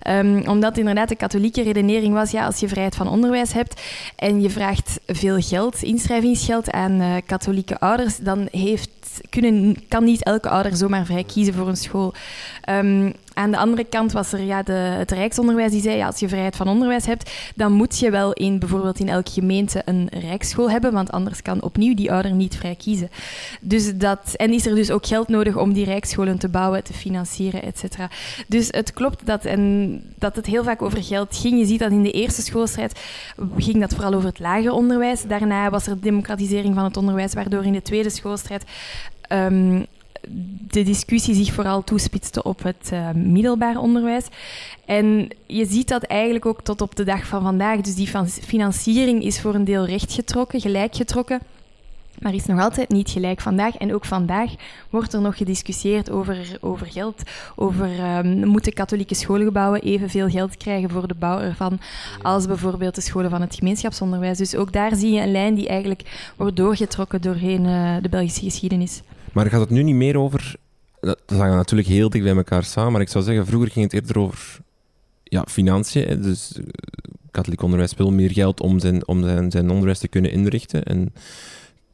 Um, 0.08 0.46
omdat 0.46 0.78
inderdaad 0.78 1.08
de 1.08 1.16
katholieke 1.16 1.62
redenering 1.62 2.14
was, 2.14 2.30
ja, 2.30 2.46
als 2.46 2.60
je 2.60 2.68
vrijheid 2.68 2.96
van 2.96 3.08
onderwijs 3.08 3.52
hebt 3.52 3.80
en 4.16 4.40
je 4.40 4.50
vraagt 4.50 5.00
veel 5.06 5.40
geld, 5.40 5.82
inschrijvingsgeld 5.82 6.70
aan 6.70 7.00
uh, 7.00 7.14
katholieke 7.26 7.78
ouders, 7.80 8.16
dan 8.16 8.48
heeft, 8.50 8.90
kunnen, 9.28 9.76
kan 9.88 10.04
niet 10.04 10.22
elke 10.22 10.48
ouder 10.48 10.76
zomaar 10.76 11.04
vrij 11.04 11.24
kiezen 11.24 11.54
voor 11.54 11.68
een 11.68 11.76
school. 11.76 12.14
Um, 12.70 13.12
aan 13.34 13.50
de 13.50 13.56
andere 13.56 13.84
kant 13.84 14.12
was 14.12 14.32
er 14.32 14.42
ja, 14.42 14.62
de, 14.62 14.72
het 14.72 15.10
Rijksonderwijs 15.10 15.70
die 15.70 15.80
zei, 15.80 15.96
ja, 15.96 16.06
als 16.06 16.20
je 16.20 16.28
vrijheid 16.28 16.56
van 16.56 16.68
onderwijs 16.68 17.06
hebt, 17.06 17.30
dan 17.54 17.72
moet 17.72 17.98
je 17.98 18.10
wel 18.10 18.32
in, 18.32 18.58
bijvoorbeeld 18.58 19.00
in 19.00 19.08
elke 19.08 19.30
gemeente 19.30 19.82
een 19.84 20.08
Rijksschool 20.20 20.70
hebben, 20.70 20.92
want 20.92 21.10
anders 21.10 21.42
kan 21.42 21.62
opnieuw 21.62 21.94
die 21.94 22.12
ouder 22.12 22.32
niet 22.32 22.56
vrij 22.56 22.74
kiezen. 22.74 23.10
Dus 23.60 23.96
dat, 23.96 24.34
en 24.36 24.52
is 24.52 24.66
er 24.66 24.74
dus 24.74 24.90
ook 24.90 25.06
geld 25.06 25.28
nodig 25.28 25.56
om 25.56 25.72
die 25.72 25.84
Rijksscholen 25.84 26.38
te 26.38 26.48
bouwen, 26.48 26.84
te 26.84 26.92
financieren, 26.92 27.62
et 27.62 27.78
cetera. 27.78 28.10
Dus 28.46 28.68
het 28.70 28.92
klopt 28.92 29.26
dat, 29.26 29.44
en, 29.44 30.02
dat 30.18 30.36
het 30.36 30.46
heel 30.46 30.64
vaak 30.64 30.82
over 30.82 31.02
geld 31.02 31.36
ging. 31.36 31.58
Je 31.58 31.66
ziet 31.66 31.78
dat 31.78 31.90
in 31.90 32.02
de 32.02 32.10
eerste 32.10 32.42
schoolstrijd 32.42 33.00
ging 33.56 33.80
dat 33.80 33.94
vooral 33.94 34.14
over 34.14 34.28
het 34.28 34.38
lager 34.38 34.72
onderwijs. 34.72 35.22
Daarna 35.22 35.70
was 35.70 35.86
er 35.86 36.00
democratisering 36.00 36.74
van 36.74 36.84
het 36.84 36.96
onderwijs, 36.96 37.34
waardoor 37.34 37.64
in 37.64 37.72
de 37.72 37.82
tweede 37.82 38.10
schoolstrijd 38.10 38.64
um, 39.28 39.86
de 40.70 40.82
discussie 40.82 41.34
zich 41.34 41.52
vooral 41.52 41.84
toespitste 41.84 42.42
op 42.42 42.62
het 42.62 42.90
uh, 42.92 43.10
middelbaar 43.14 43.76
onderwijs. 43.76 44.26
En 44.84 45.28
je 45.46 45.66
ziet 45.66 45.88
dat 45.88 46.02
eigenlijk 46.02 46.46
ook 46.46 46.62
tot 46.62 46.80
op 46.80 46.96
de 46.96 47.04
dag 47.04 47.26
van 47.26 47.42
vandaag. 47.42 47.80
Dus 47.80 47.94
die 47.94 48.08
financiering 48.30 49.22
is 49.22 49.40
voor 49.40 49.54
een 49.54 49.64
deel 49.64 49.86
rechtgetrokken, 49.86 50.60
gelijkgetrokken. 50.60 51.40
Maar 52.18 52.34
is 52.34 52.46
nog 52.46 52.60
altijd 52.60 52.88
niet 52.88 53.10
gelijk 53.10 53.40
vandaag. 53.40 53.76
En 53.76 53.94
ook 53.94 54.04
vandaag 54.04 54.50
wordt 54.90 55.12
er 55.12 55.20
nog 55.20 55.36
gediscussieerd 55.36 56.10
over, 56.10 56.58
over 56.60 56.86
geld. 56.86 57.22
Over 57.56 58.18
um, 58.18 58.46
moeten 58.46 58.72
katholieke 58.72 59.14
schoolgebouwen 59.14 59.80
evenveel 59.80 60.28
geld 60.28 60.56
krijgen 60.56 60.90
voor 60.90 61.08
de 61.08 61.14
bouw 61.14 61.40
ervan 61.40 61.80
als 62.22 62.46
bijvoorbeeld 62.46 62.94
de 62.94 63.00
scholen 63.00 63.30
van 63.30 63.40
het 63.40 63.54
gemeenschapsonderwijs. 63.54 64.38
Dus 64.38 64.56
ook 64.56 64.72
daar 64.72 64.96
zie 64.96 65.12
je 65.12 65.20
een 65.20 65.32
lijn 65.32 65.54
die 65.54 65.68
eigenlijk 65.68 66.32
wordt 66.36 66.56
doorgetrokken 66.56 67.20
doorheen 67.20 67.64
uh, 67.64 67.96
de 68.02 68.08
Belgische 68.08 68.44
geschiedenis. 68.44 69.02
Maar 69.32 69.46
gaat 69.46 69.60
het 69.60 69.70
nu 69.70 69.82
niet 69.82 69.94
meer 69.94 70.18
over... 70.18 70.56
Dat 71.00 71.20
natuurlijk 71.28 71.88
heel 71.88 72.10
dicht 72.10 72.24
bij 72.24 72.36
elkaar 72.36 72.64
samen, 72.64 72.92
maar 72.92 73.00
ik 73.00 73.08
zou 73.08 73.24
zeggen, 73.24 73.46
vroeger 73.46 73.70
ging 73.70 73.84
het 73.84 73.94
eerder 73.94 74.18
over 74.18 74.58
ja, 75.24 75.44
financiën. 75.48 76.22
Dus 76.22 76.58
uh, 76.58 76.64
katholiek 77.30 77.62
onderwijs 77.62 77.94
wil 77.94 78.10
meer 78.10 78.32
geld 78.32 78.60
om 78.60 78.78
zijn, 78.78 79.08
om 79.08 79.22
zijn, 79.22 79.50
zijn 79.50 79.70
onderwijs 79.70 79.98
te 79.98 80.08
kunnen 80.08 80.32
inrichten. 80.32 80.84
En, 80.84 81.12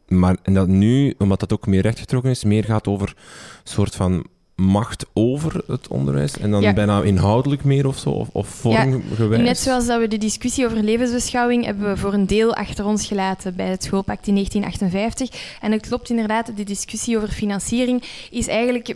maar, 0.08 0.36
en 0.42 0.54
dat 0.54 0.68
nu, 0.68 1.14
omdat 1.18 1.40
dat 1.40 1.52
ook 1.52 1.66
meer 1.66 1.82
rechtgetrokken 1.82 2.30
is, 2.30 2.44
meer 2.44 2.64
gaat 2.64 2.86
over 2.86 3.08
een 3.08 3.70
soort 3.70 3.94
van 3.94 4.26
macht 4.56 5.06
over 5.12 5.62
het 5.66 5.88
onderwijs 5.88 6.38
en 6.38 6.50
dan 6.50 6.74
bijna 6.74 7.02
inhoudelijk 7.02 7.64
meer 7.64 7.86
of 7.86 7.98
zo, 7.98 8.10
of, 8.10 8.28
of 8.32 8.48
vormgewijs? 8.48 9.40
Ja, 9.40 9.46
net 9.46 9.58
zoals 9.58 9.86
dat 9.86 10.00
we 10.00 10.08
de 10.08 10.18
discussie 10.18 10.64
over 10.64 10.82
levensbeschouwing 10.82 11.64
hebben 11.64 11.88
we 11.88 11.96
voor 11.96 12.12
een 12.12 12.26
deel 12.26 12.54
achter 12.54 12.84
ons 12.84 13.06
gelaten 13.06 13.56
bij 13.56 13.68
het 13.68 13.82
schoolpact 13.84 14.26
in 14.26 14.34
1958. 14.34 15.58
En 15.60 15.72
het 15.72 15.86
klopt 15.86 16.10
inderdaad, 16.10 16.56
de 16.56 16.64
discussie 16.64 17.16
over 17.16 17.28
financiering 17.28 18.02
is 18.30 18.46
eigenlijk 18.46 18.94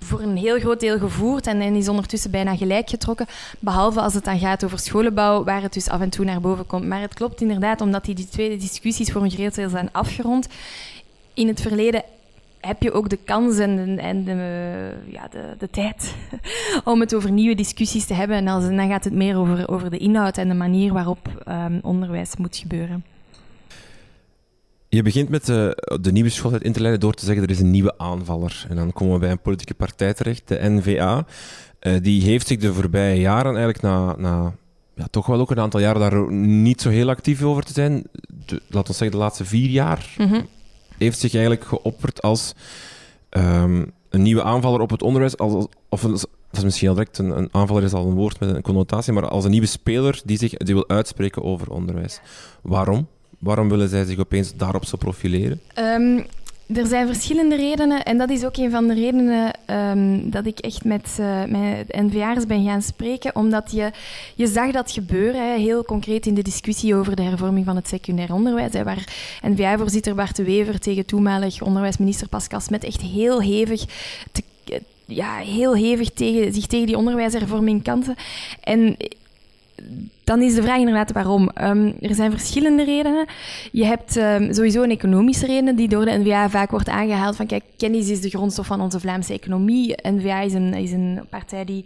voor 0.00 0.20
een 0.20 0.36
heel 0.36 0.58
groot 0.58 0.80
deel 0.80 0.98
gevoerd 0.98 1.46
en, 1.46 1.60
en 1.60 1.74
is 1.74 1.88
ondertussen 1.88 2.30
bijna 2.30 2.56
gelijk 2.56 2.88
getrokken. 2.88 3.26
Behalve 3.58 4.00
als 4.00 4.14
het 4.14 4.24
dan 4.24 4.38
gaat 4.38 4.64
over 4.64 4.78
scholenbouw, 4.78 5.44
waar 5.44 5.62
het 5.62 5.72
dus 5.72 5.88
af 5.88 6.00
en 6.00 6.10
toe 6.10 6.24
naar 6.24 6.40
boven 6.40 6.66
komt. 6.66 6.86
Maar 6.86 7.00
het 7.00 7.14
klopt 7.14 7.40
inderdaad, 7.40 7.80
omdat 7.80 8.04
die, 8.04 8.14
die 8.14 8.28
twee 8.28 8.56
discussies 8.56 9.12
voor 9.12 9.22
een 9.22 9.30
groot 9.30 9.54
deel 9.54 9.68
zijn 9.68 9.92
afgerond. 9.92 10.48
In 11.34 11.48
het 11.48 11.60
verleden 11.60 12.02
heb 12.60 12.82
je 12.82 12.92
ook 12.92 13.08
de 13.08 13.18
kans 13.24 13.58
en 13.58 13.76
de, 13.76 14.02
en 14.02 14.24
de, 14.24 14.92
ja, 15.10 15.28
de, 15.28 15.54
de 15.58 15.70
tijd 15.70 16.14
om 16.84 17.00
het 17.00 17.14
over 17.14 17.32
nieuwe 17.32 17.54
discussies 17.54 18.06
te 18.06 18.14
hebben. 18.14 18.36
En 18.36 18.48
als, 18.48 18.64
dan 18.64 18.88
gaat 18.88 19.04
het 19.04 19.12
meer 19.12 19.36
over, 19.36 19.68
over 19.68 19.90
de 19.90 19.98
inhoud 19.98 20.38
en 20.38 20.48
de 20.48 20.54
manier 20.54 20.92
waarop 20.92 21.44
um, 21.48 21.78
onderwijs 21.82 22.36
moet 22.36 22.56
gebeuren. 22.56 23.04
Je 24.88 25.02
begint 25.02 25.28
met 25.28 25.46
de, 25.46 25.98
de 26.00 26.12
nieuwe 26.12 26.28
schooltijd 26.28 26.62
in 26.62 26.72
te 26.72 26.80
leiden 26.80 27.00
door 27.00 27.14
te 27.14 27.24
zeggen 27.24 27.44
er 27.44 27.50
is 27.50 27.60
een 27.60 27.70
nieuwe 27.70 27.98
aanvaller. 27.98 28.66
En 28.68 28.76
dan 28.76 28.92
komen 28.92 29.14
we 29.14 29.20
bij 29.20 29.30
een 29.30 29.40
politieke 29.40 29.74
partij 29.74 30.14
terecht, 30.14 30.48
de 30.48 30.58
NVA. 30.62 31.26
Uh, 31.80 31.94
eh, 31.94 32.02
die 32.02 32.22
heeft 32.22 32.46
zich 32.46 32.58
de 32.58 32.74
voorbije 32.74 33.20
jaren 33.20 33.56
eigenlijk 33.56 33.82
na, 33.82 34.16
na 34.16 34.54
ja, 34.94 35.06
toch 35.10 35.26
wel 35.26 35.40
ook 35.40 35.50
een 35.50 35.60
aantal 35.60 35.80
jaren 35.80 36.00
daar 36.00 36.32
niet 36.32 36.80
zo 36.80 36.88
heel 36.88 37.08
actief 37.08 37.42
over 37.42 37.64
te 37.64 37.72
zijn. 37.72 38.04
De, 38.46 38.62
laten 38.68 38.90
we 38.90 38.96
zeggen 38.96 39.10
de 39.10 39.24
laatste 39.24 39.44
vier 39.44 39.70
jaar. 39.70 40.14
Mm 40.18 40.28
-hmm 40.28 40.46
heeft 40.98 41.18
zich 41.18 41.32
eigenlijk 41.32 41.64
geopperd 41.64 42.22
als 42.22 42.54
um, 43.30 43.92
een 44.10 44.22
nieuwe 44.22 44.42
aanvaller 44.42 44.80
op 44.80 44.90
het 44.90 45.02
onderwijs. 45.02 45.36
Als, 45.36 45.66
of 45.88 46.02
een, 46.02 46.10
dat 46.10 46.28
is 46.52 46.64
misschien 46.64 46.88
al 46.88 46.94
direct 46.94 47.18
een, 47.18 47.38
een, 47.38 47.48
aanvaller 47.52 47.82
is 47.82 47.92
al 47.92 48.06
een 48.06 48.14
woord 48.14 48.40
met 48.40 48.54
een 48.54 48.62
connotatie, 48.62 49.12
maar 49.12 49.28
als 49.28 49.44
een 49.44 49.50
nieuwe 49.50 49.66
speler 49.66 50.20
die 50.24 50.38
zich 50.38 50.52
die 50.52 50.74
wil 50.74 50.88
uitspreken 50.88 51.42
over 51.42 51.70
onderwijs. 51.70 52.20
Waarom? 52.62 53.06
Waarom 53.38 53.68
willen 53.68 53.88
zij 53.88 54.04
zich 54.04 54.18
opeens 54.18 54.56
daarop 54.56 54.84
zo 54.84 54.96
profileren? 54.96 55.60
Um, 55.78 56.26
er 56.74 56.86
zijn 56.86 57.06
verschillende 57.06 57.56
redenen 57.56 58.02
en 58.02 58.18
dat 58.18 58.30
is 58.30 58.44
ook 58.44 58.56
een 58.56 58.70
van 58.70 58.88
de 58.88 58.94
redenen 58.94 59.52
um, 59.66 60.30
dat 60.30 60.46
ik 60.46 60.58
echt 60.58 60.84
met, 60.84 61.16
uh, 61.20 61.44
met 61.44 61.96
NVA'ers 61.96 62.46
ben 62.46 62.64
gaan 62.64 62.82
spreken, 62.82 63.36
omdat 63.36 63.70
je, 63.72 63.90
je 64.34 64.46
zag 64.46 64.70
dat 64.70 64.90
gebeuren, 64.90 65.58
heel 65.58 65.84
concreet 65.84 66.26
in 66.26 66.34
de 66.34 66.42
discussie 66.42 66.94
over 66.94 67.16
de 67.16 67.22
hervorming 67.22 67.64
van 67.64 67.76
het 67.76 67.88
secundair 67.88 68.32
onderwijs, 68.32 68.72
hè, 68.72 68.84
waar 68.84 69.38
NVA-voorzitter 69.42 70.14
Bart 70.14 70.36
de 70.36 70.44
Wever 70.44 70.80
tegen 70.80 71.06
toenmalig 71.06 71.62
onderwijsminister 71.62 72.28
Pascal 72.28 72.60
Smet 72.60 72.84
echt 72.84 73.00
heel 73.00 73.42
hevig 73.42 73.84
te, 74.32 74.42
ja, 75.04 75.36
heel 75.36 75.74
hevig 75.74 76.10
tegen, 76.10 76.52
zich 76.52 76.66
tegen 76.66 76.86
die 76.86 76.96
onderwijshervorming 76.96 77.82
kanten. 77.82 78.14
En 78.60 78.96
dan 80.28 80.42
is 80.42 80.54
de 80.54 80.62
vraag 80.62 80.78
inderdaad 80.78 81.12
waarom. 81.12 81.50
Um, 81.62 81.94
er 82.00 82.14
zijn 82.14 82.30
verschillende 82.30 82.84
redenen. 82.84 83.26
Je 83.72 83.84
hebt 83.84 84.16
um, 84.16 84.52
sowieso 84.54 84.82
een 84.82 84.90
economische 84.90 85.46
reden 85.46 85.76
die 85.76 85.88
door 85.88 86.04
de 86.04 86.18
NVA 86.18 86.50
vaak 86.50 86.70
wordt 86.70 86.88
aangehaald 86.88 87.36
van 87.36 87.46
kijk, 87.46 87.64
kennis 87.76 88.08
is 88.08 88.20
de 88.20 88.28
grondstof 88.28 88.66
van 88.66 88.80
onze 88.80 89.00
Vlaamse 89.00 89.32
economie. 89.32 89.94
NVA 90.02 90.40
is 90.40 90.52
een, 90.52 90.74
is 90.74 90.92
een 90.92 91.20
partij 91.30 91.64
die 91.64 91.84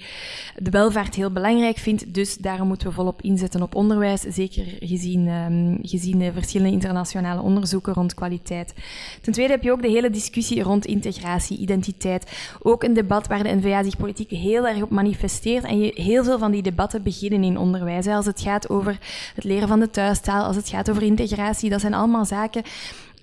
de 0.56 0.70
welvaart 0.70 1.14
heel 1.14 1.30
belangrijk 1.30 1.76
vindt, 1.76 2.14
dus 2.14 2.36
daarom 2.36 2.68
moeten 2.68 2.88
we 2.88 2.94
volop 2.94 3.22
inzetten 3.22 3.62
op 3.62 3.74
onderwijs, 3.74 4.20
zeker 4.20 4.64
gezien, 4.80 5.28
um, 5.28 5.78
gezien 5.82 6.18
de 6.18 6.32
verschillende 6.32 6.72
internationale 6.72 7.40
onderzoeken 7.40 7.92
rond 7.92 8.14
kwaliteit. 8.14 8.74
Ten 9.20 9.32
tweede 9.32 9.52
heb 9.52 9.62
je 9.62 9.72
ook 9.72 9.82
de 9.82 9.88
hele 9.88 10.10
discussie 10.10 10.62
rond 10.62 10.86
integratie, 10.86 11.58
identiteit. 11.58 12.32
Ook 12.62 12.82
een 12.82 12.94
debat 12.94 13.26
waar 13.26 13.42
de 13.42 13.54
NVA 13.54 13.82
zich 13.82 13.96
politiek 13.96 14.30
heel 14.30 14.68
erg 14.68 14.82
op 14.82 14.90
manifesteert 14.90 15.64
en 15.64 15.80
je, 15.80 15.92
heel 15.94 16.24
veel 16.24 16.38
van 16.38 16.50
die 16.50 16.62
debatten 16.62 17.02
beginnen 17.02 17.44
in 17.44 17.58
onderwijs. 17.58 18.06
Als 18.06 18.30
het 18.32 18.40
gaat 18.40 18.70
over 18.70 18.98
het 19.34 19.44
leren 19.44 19.68
van 19.68 19.80
de 19.80 19.90
thuistaal, 19.90 20.44
als 20.44 20.56
het 20.56 20.68
gaat 20.68 20.90
over 20.90 21.02
integratie, 21.02 21.70
dat 21.70 21.80
zijn 21.80 21.94
allemaal 21.94 22.24
zaken 22.24 22.62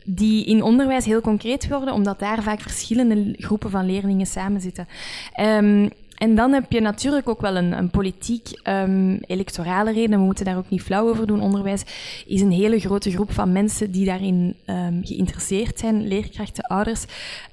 die 0.03 0.45
in 0.45 0.63
onderwijs 0.63 1.05
heel 1.05 1.21
concreet 1.21 1.67
worden, 1.67 1.93
omdat 1.93 2.19
daar 2.19 2.43
vaak 2.43 2.61
verschillende 2.61 3.33
groepen 3.37 3.69
van 3.69 3.85
leerlingen 3.85 4.25
samen 4.25 4.61
zitten. 4.61 4.87
Um, 5.41 5.89
en 6.19 6.35
dan 6.35 6.51
heb 6.51 6.71
je 6.71 6.81
natuurlijk 6.81 7.29
ook 7.29 7.41
wel 7.41 7.55
een, 7.55 7.71
een 7.71 7.89
politiek 7.89 8.47
um, 8.63 9.19
electorale 9.27 9.91
reden. 9.91 10.19
We 10.19 10.25
moeten 10.25 10.45
daar 10.45 10.57
ook 10.57 10.69
niet 10.69 10.81
flauw 10.81 11.09
over 11.09 11.27
doen. 11.27 11.41
Onderwijs 11.41 11.83
is 12.27 12.41
een 12.41 12.51
hele 12.51 12.79
grote 12.79 13.11
groep 13.11 13.31
van 13.31 13.51
mensen 13.51 13.91
die 13.91 14.05
daarin 14.05 14.55
um, 14.65 15.01
geïnteresseerd 15.03 15.79
zijn, 15.79 16.07
leerkrachten, 16.07 16.63
ouders. 16.63 17.05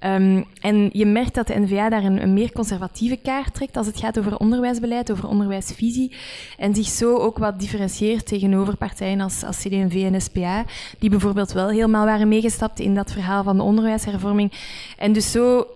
Um, 0.05 0.45
en 0.61 0.91
je 0.93 1.07
merkt 1.07 1.35
dat 1.35 1.47
de 1.47 1.61
NVA 1.61 1.89
daar 1.89 2.05
een, 2.05 2.23
een, 2.23 2.33
meer 2.33 2.53
conservatieve 2.53 3.17
kaart 3.17 3.55
trekt 3.55 3.77
als 3.77 3.87
het 3.87 3.99
gaat 3.99 4.19
over 4.19 4.37
onderwijsbeleid, 4.37 5.13
over 5.13 5.29
onderwijsvisie. 5.29 6.13
En 6.59 6.75
zich 6.75 6.87
zo 6.87 7.17
ook 7.17 7.39
wat 7.39 7.61
differentieert 7.61 8.27
tegenover 8.27 8.77
partijen 8.77 9.21
als, 9.21 9.45
als 9.45 9.59
CD&V 9.59 10.11
en 10.13 10.21
SPA, 10.21 10.65
die 10.99 11.11
bijvoorbeeld 11.11 11.53
wel 11.53 11.69
helemaal 11.69 12.05
waren 12.05 12.29
meegestapt 12.29 12.81
in 12.81 12.95
dat 12.95 13.13
verhaal 13.13 13.43
van 13.43 13.57
de 13.57 13.63
onderwijshervorming. 13.63 14.53
En 14.99 15.13
dus 15.13 15.31
zo 15.31 15.67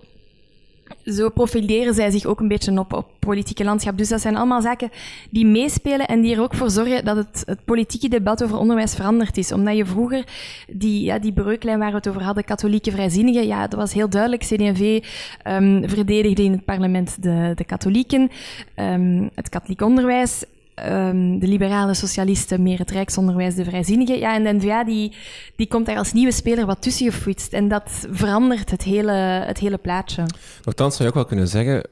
zo 1.05 1.29
profileren 1.29 1.93
zij 1.93 2.11
zich 2.11 2.25
ook 2.25 2.39
een 2.39 2.47
beetje 2.47 2.79
op, 2.79 2.93
op 2.93 3.09
politieke 3.19 3.63
landschap. 3.63 3.97
Dus 3.97 4.09
dat 4.09 4.21
zijn 4.21 4.35
allemaal 4.35 4.61
zaken 4.61 4.89
die 5.29 5.45
meespelen 5.45 6.07
en 6.07 6.21
die 6.21 6.35
er 6.35 6.41
ook 6.41 6.55
voor 6.55 6.69
zorgen 6.69 7.05
dat 7.05 7.15
het, 7.15 7.43
het 7.45 7.65
politieke 7.65 8.07
debat 8.07 8.43
over 8.43 8.57
onderwijs 8.57 8.95
veranderd 8.95 9.37
is. 9.37 9.51
Omdat 9.51 9.77
je 9.77 9.85
vroeger 9.85 10.23
die, 10.71 11.03
ja, 11.03 11.19
die 11.19 11.33
breuklijn 11.33 11.79
waar 11.79 11.89
we 11.89 11.95
het 11.95 12.07
over 12.07 12.23
hadden, 12.23 12.43
katholieke 12.43 12.91
vrijzinnigen, 12.91 13.47
ja, 13.47 13.67
dat 13.67 13.79
was 13.79 13.93
heel 13.93 14.09
duidelijk. 14.09 14.41
CD&V 14.41 15.03
um, 15.47 15.89
verdedigde 15.89 16.43
in 16.43 16.51
het 16.51 16.65
parlement 16.65 17.23
de, 17.23 17.51
de 17.55 17.63
katholieken, 17.63 18.29
um, 18.75 19.29
het 19.35 19.49
katholiek 19.49 19.81
onderwijs 19.81 20.43
um, 20.85 21.39
de 21.39 21.47
liberale 21.47 21.93
socialisten 21.93 22.63
meer 22.63 22.77
het 22.77 22.91
rijksonderwijs, 22.91 23.55
de 23.55 23.63
vrijzinnigen. 23.63 24.19
Ja, 24.19 24.35
en 24.35 24.43
de 24.43 24.53
N-VA 24.53 24.83
die, 24.83 25.13
die 25.55 25.67
komt 25.67 25.85
daar 25.85 25.97
als 25.97 26.13
nieuwe 26.13 26.31
speler 26.31 26.65
wat 26.65 26.81
tussen 26.81 27.11
gefutst. 27.11 27.53
En 27.53 27.67
dat 27.67 28.07
verandert 28.11 28.71
het 28.71 28.83
hele, 28.83 29.11
het 29.45 29.57
hele 29.57 29.77
plaatje. 29.77 30.25
Nochtans 30.63 30.95
zou 30.95 31.03
je 31.03 31.09
ook 31.09 31.15
wel 31.19 31.25
kunnen 31.25 31.47
zeggen, 31.47 31.83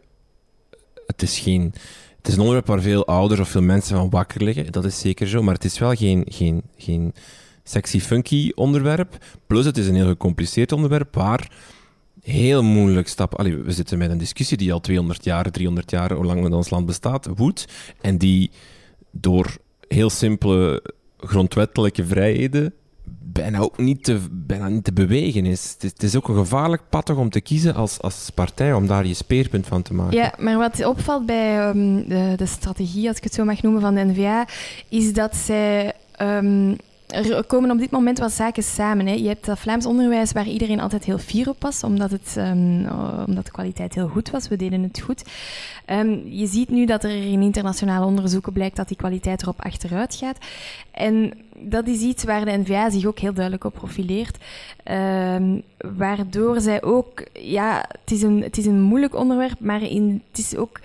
het 1.06 1.22
is 1.22 1.40
geen... 1.40 1.74
Het 2.18 2.28
is 2.28 2.34
een 2.34 2.40
onderwerp 2.40 2.68
waar 2.68 2.82
veel 2.82 3.06
ouders 3.06 3.40
of 3.40 3.50
veel 3.50 3.62
mensen 3.62 3.98
van 3.98 4.10
wakker 4.10 4.44
liggen. 4.44 4.72
Dat 4.72 4.86
is 4.86 5.00
zeker 5.00 5.28
zo. 5.28 5.42
Maar 5.42 5.54
het 5.54 5.64
is 5.64 5.80
wel 5.80 5.94
geen, 5.94 6.26
geen, 6.28 6.62
geen 6.78 7.14
sexy, 7.64 8.00
funky 8.00 8.52
onderwerp. 8.56 9.18
Plus, 9.48 9.66
het 9.66 9.78
is 9.78 9.88
een 9.88 9.96
heel 9.96 10.08
gecompliceerd 10.08 10.72
onderwerp 10.72 11.16
waar 11.16 11.52
heel 12.22 12.64
moeilijk 12.64 13.08
stappen. 13.08 13.38
Allee, 13.38 13.56
we 13.56 13.72
zitten 13.72 13.98
met 13.98 14.10
een 14.10 14.18
discussie 14.18 14.58
die 14.58 14.74
al 14.74 14.80
200 14.80 15.24
jaar, 15.24 15.52
300 15.52 15.92
jaar, 15.92 16.14
hoe 16.14 16.26
lang 16.26 16.54
ons 16.54 16.70
land 16.70 16.86
bestaat, 16.86 17.28
woedt. 17.36 17.66
En 18.02 18.18
die 18.18 18.52
door 19.12 19.58
heel 19.88 20.10
simpele 20.10 20.84
grondwettelijke 21.18 22.06
vrijheden 22.06 22.74
bijna 23.32 23.60
ook 23.60 23.78
niet 23.78 24.04
te, 24.04 24.20
bijna 24.32 24.68
niet 24.68 24.84
te 24.84 24.94
bewegen 24.94 25.46
is. 25.46 25.76
Het, 25.80 26.04
is. 26.04 26.16
ook 26.16 26.28
een 26.28 26.36
gevaarlijk 26.36 26.82
pad 26.90 27.10
om 27.10 27.30
te 27.30 27.42
kiezen 27.42 27.76
als, 27.76 28.02
als 28.02 28.30
partij, 28.34 28.74
om 28.74 28.88
daar 28.88 29.06
je 29.06 29.14
speerpunt 29.14 29.68
van 29.68 29.82
te 29.82 29.94
maken. 29.94 30.18
Ja, 30.18 30.34
maar 30.38 30.58
wat 30.58 30.86
opvalt 30.86 31.26
bij 31.26 31.68
um, 31.68 32.08
de, 32.08 32.34
de, 32.36 32.46
strategie, 32.46 33.08
als 33.08 33.18
ik 33.18 33.24
het 33.24 33.34
zo 33.34 33.44
mag 33.44 33.62
noemen, 33.62 33.82
van 33.82 33.96
de 33.96 34.06
NVA, 34.06 34.48
is 34.90 35.14
dat 35.14 35.36
zij... 35.36 35.94
Um, 36.22 36.76
er 37.10 37.44
komen 37.44 37.72
op 37.72 37.78
dit 37.78 37.92
moment 37.92 38.20
wat 38.20 38.32
zaken 38.32 38.64
samen. 38.64 39.08
Hè. 39.08 39.14
Je 39.14 39.28
hebt 39.28 39.46
dat 39.46 39.60
Vlaams 39.60 39.86
onderwijs 39.86 40.32
waar 40.32 40.48
iedereen 40.48 40.80
altijd 40.80 41.04
heel 41.04 41.18
fier 41.18 41.50
op 41.50 41.62
was, 41.62 41.84
omdat, 41.84 42.12
het, 42.12 42.36
um, 42.38 42.88
omdat 43.28 43.46
de 43.46 43.52
kwaliteit 43.52 43.96
heel 43.96 44.08
goed 44.08 44.30
was. 44.30 44.48
We 44.48 44.56
deden 44.56 44.84
het 44.84 45.00
goed. 45.00 45.24
Um, 45.86 46.22
je 46.28 46.48
ziet 46.48 46.70
nu 46.70 46.86
dat 46.86 47.04
er 47.04 47.10
in 47.10 47.42
internationale 47.42 48.06
onderzoeken 48.06 48.54
blijkt 48.54 48.76
dat 48.76 48.88
die 48.88 48.98
kwaliteit 48.98 49.42
erop 49.42 49.62
achteruit 49.62 50.16
gaat. 50.16 50.38
En 50.92 51.34
dat 51.60 51.88
is 51.88 52.02
iets 52.02 52.24
waar 52.24 52.46
de 52.46 52.58
NVA 52.58 52.90
zich 52.90 53.06
ook 53.06 53.20
heel 53.20 53.34
duidelijk 53.34 53.64
op 53.64 53.74
profileert. 53.74 54.38
Um, 54.84 55.62
waardoor 55.78 56.62
zij 56.62 56.84
ook, 56.84 57.24
ja, 57.34 57.86
het 58.02 58.12
is, 58.12 58.22
een, 58.22 58.44
het 58.44 58.58
is 58.58 58.66
een 58.66 58.82
moeilijk 58.82 59.16
onderwerp, 59.16 59.60
maar 59.60 59.82
in, 59.82 60.22
het 60.32 60.40
is 60.40 60.56
ook 60.56 60.80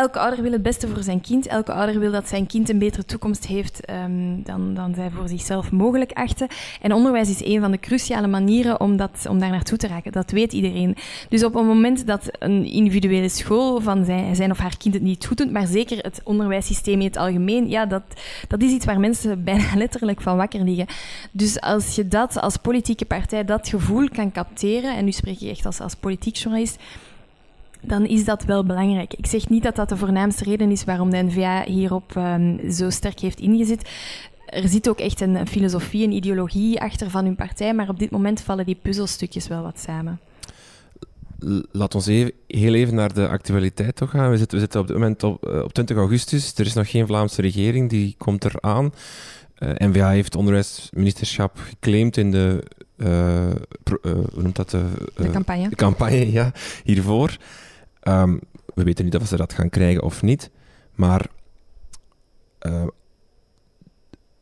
elke 0.00 0.18
ouder 0.18 0.42
wil 0.42 0.52
het 0.52 0.62
beste 0.62 0.88
voor 0.88 1.02
zijn 1.02 1.20
kind. 1.20 1.46
Elke 1.46 1.72
ouder 1.72 2.00
wil 2.00 2.10
dat 2.10 2.28
zijn 2.28 2.46
kind 2.46 2.68
een 2.68 2.78
betere 2.78 3.04
toekomst 3.04 3.46
heeft 3.46 3.90
um, 3.90 4.42
dan, 4.42 4.74
dan 4.74 4.94
zij 4.94 5.10
voor 5.10 5.28
zichzelf 5.28 5.70
mogelijk 5.70 6.12
achten. 6.12 6.48
En 6.80 6.92
onderwijs 6.92 7.28
is 7.30 7.44
een 7.44 7.60
van 7.60 7.70
de 7.70 7.78
cruciale 7.78 8.26
manieren 8.26 8.80
om, 8.80 8.96
dat, 8.96 9.26
om 9.28 9.38
daar 9.38 9.50
naartoe 9.50 9.78
te 9.78 9.86
raken. 9.86 10.12
Dat 10.12 10.30
weet 10.30 10.52
iedereen. 10.52 10.96
Dus 11.28 11.44
op 11.44 11.54
het 11.54 11.64
moment 11.64 12.06
dat 12.06 12.30
een 12.38 12.64
individuele 12.64 13.28
school 13.28 13.80
van 13.80 14.04
zijn, 14.04 14.36
zijn 14.36 14.50
of 14.50 14.58
haar 14.58 14.76
kind 14.76 14.94
het 14.94 15.02
niet 15.02 15.26
goed 15.26 15.36
doet, 15.36 15.52
maar 15.52 15.66
zeker 15.66 15.98
het 15.98 16.20
onderwijssysteem 16.24 17.00
in 17.00 17.06
het 17.06 17.16
algemeen, 17.16 17.68
ja, 17.68 17.86
dat, 17.86 18.02
dat 18.48 18.62
is 18.62 18.70
iets 18.70 18.84
waar 18.84 19.00
mensen 19.00 19.44
bijna 19.50 19.76
letterlijk 19.76 20.20
van 20.20 20.36
wakker 20.36 20.64
liggen. 20.64 20.86
Dus 21.32 21.60
als 21.60 21.94
je 21.94 22.08
dat 22.08 22.40
als 22.40 22.56
politieke 22.56 23.04
partij, 23.04 23.44
dat 23.44 23.68
gevoel 23.68 24.08
kan 24.08 24.32
capteren, 24.32 24.96
en 24.96 25.04
nu 25.04 25.12
spreek 25.12 25.38
je 25.38 25.50
echt 25.50 25.66
als, 25.66 25.80
als 25.80 25.94
politiek 25.94 26.36
journalist, 26.36 26.78
dan 27.82 28.06
is 28.06 28.24
dat 28.24 28.44
wel 28.44 28.64
belangrijk. 28.64 29.14
Ik 29.14 29.26
zeg 29.26 29.48
niet 29.48 29.62
dat 29.62 29.76
dat 29.76 29.88
de 29.88 29.96
voornaamste 29.96 30.44
reden 30.44 30.70
is 30.70 30.84
waarom 30.84 31.10
de 31.10 31.22
NVA 31.22 31.64
hierop 31.64 32.14
um, 32.16 32.72
zo 32.72 32.90
sterk 32.90 33.20
heeft 33.20 33.40
ingezet. 33.40 33.90
Er 34.46 34.68
zit 34.68 34.88
ook 34.88 34.98
echt 34.98 35.20
een 35.20 35.46
filosofie, 35.46 36.04
een 36.04 36.12
ideologie 36.12 36.80
achter 36.80 37.10
van 37.10 37.24
hun 37.24 37.36
partij, 37.36 37.74
maar 37.74 37.88
op 37.88 37.98
dit 37.98 38.10
moment 38.10 38.40
vallen 38.40 38.66
die 38.66 38.78
puzzelstukjes 38.82 39.48
wel 39.48 39.62
wat 39.62 39.78
samen. 39.78 40.20
Laat 41.72 41.94
ons 41.94 42.06
even, 42.06 42.32
heel 42.46 42.74
even 42.74 42.94
naar 42.94 43.14
de 43.14 43.28
actualiteit 43.28 43.96
toch 43.96 44.10
gaan. 44.10 44.30
We 44.30 44.36
zitten, 44.36 44.56
we 44.56 44.62
zitten 44.62 44.80
op 44.80 44.86
dit 44.86 44.96
moment 44.96 45.22
op, 45.22 45.46
eh, 45.46 45.62
op 45.62 45.72
20 45.72 45.96
augustus. 45.96 46.52
Er 46.56 46.66
is 46.66 46.74
nog 46.74 46.90
geen 46.90 47.06
Vlaamse 47.06 47.42
regering, 47.42 47.90
die 47.90 48.14
komt 48.18 48.44
eraan. 48.44 48.92
Uh, 49.58 49.70
eh, 49.70 49.88
NVA 49.88 50.10
heeft 50.10 50.36
onderwijsministerschap 50.36 51.58
geclaimd 51.58 52.16
in 52.16 52.30
de, 52.30 52.64
uh, 52.96 53.50
pro, 53.82 53.96
uh, 54.02 54.12
hoe 54.12 54.42
noemt 54.42 54.56
dat? 54.56 54.70
de 54.70 55.30
campagne. 55.32 55.68
De 55.68 55.76
campagne, 55.76 56.32
ja, 56.32 56.52
hiervoor. 56.84 57.36
Um, 58.02 58.40
we 58.74 58.84
weten 58.84 59.04
niet 59.04 59.16
of 59.16 59.26
ze 59.26 59.36
dat 59.36 59.52
gaan 59.52 59.68
krijgen 59.68 60.02
of 60.02 60.22
niet. 60.22 60.50
Maar 60.94 61.26
uh, 62.66 62.86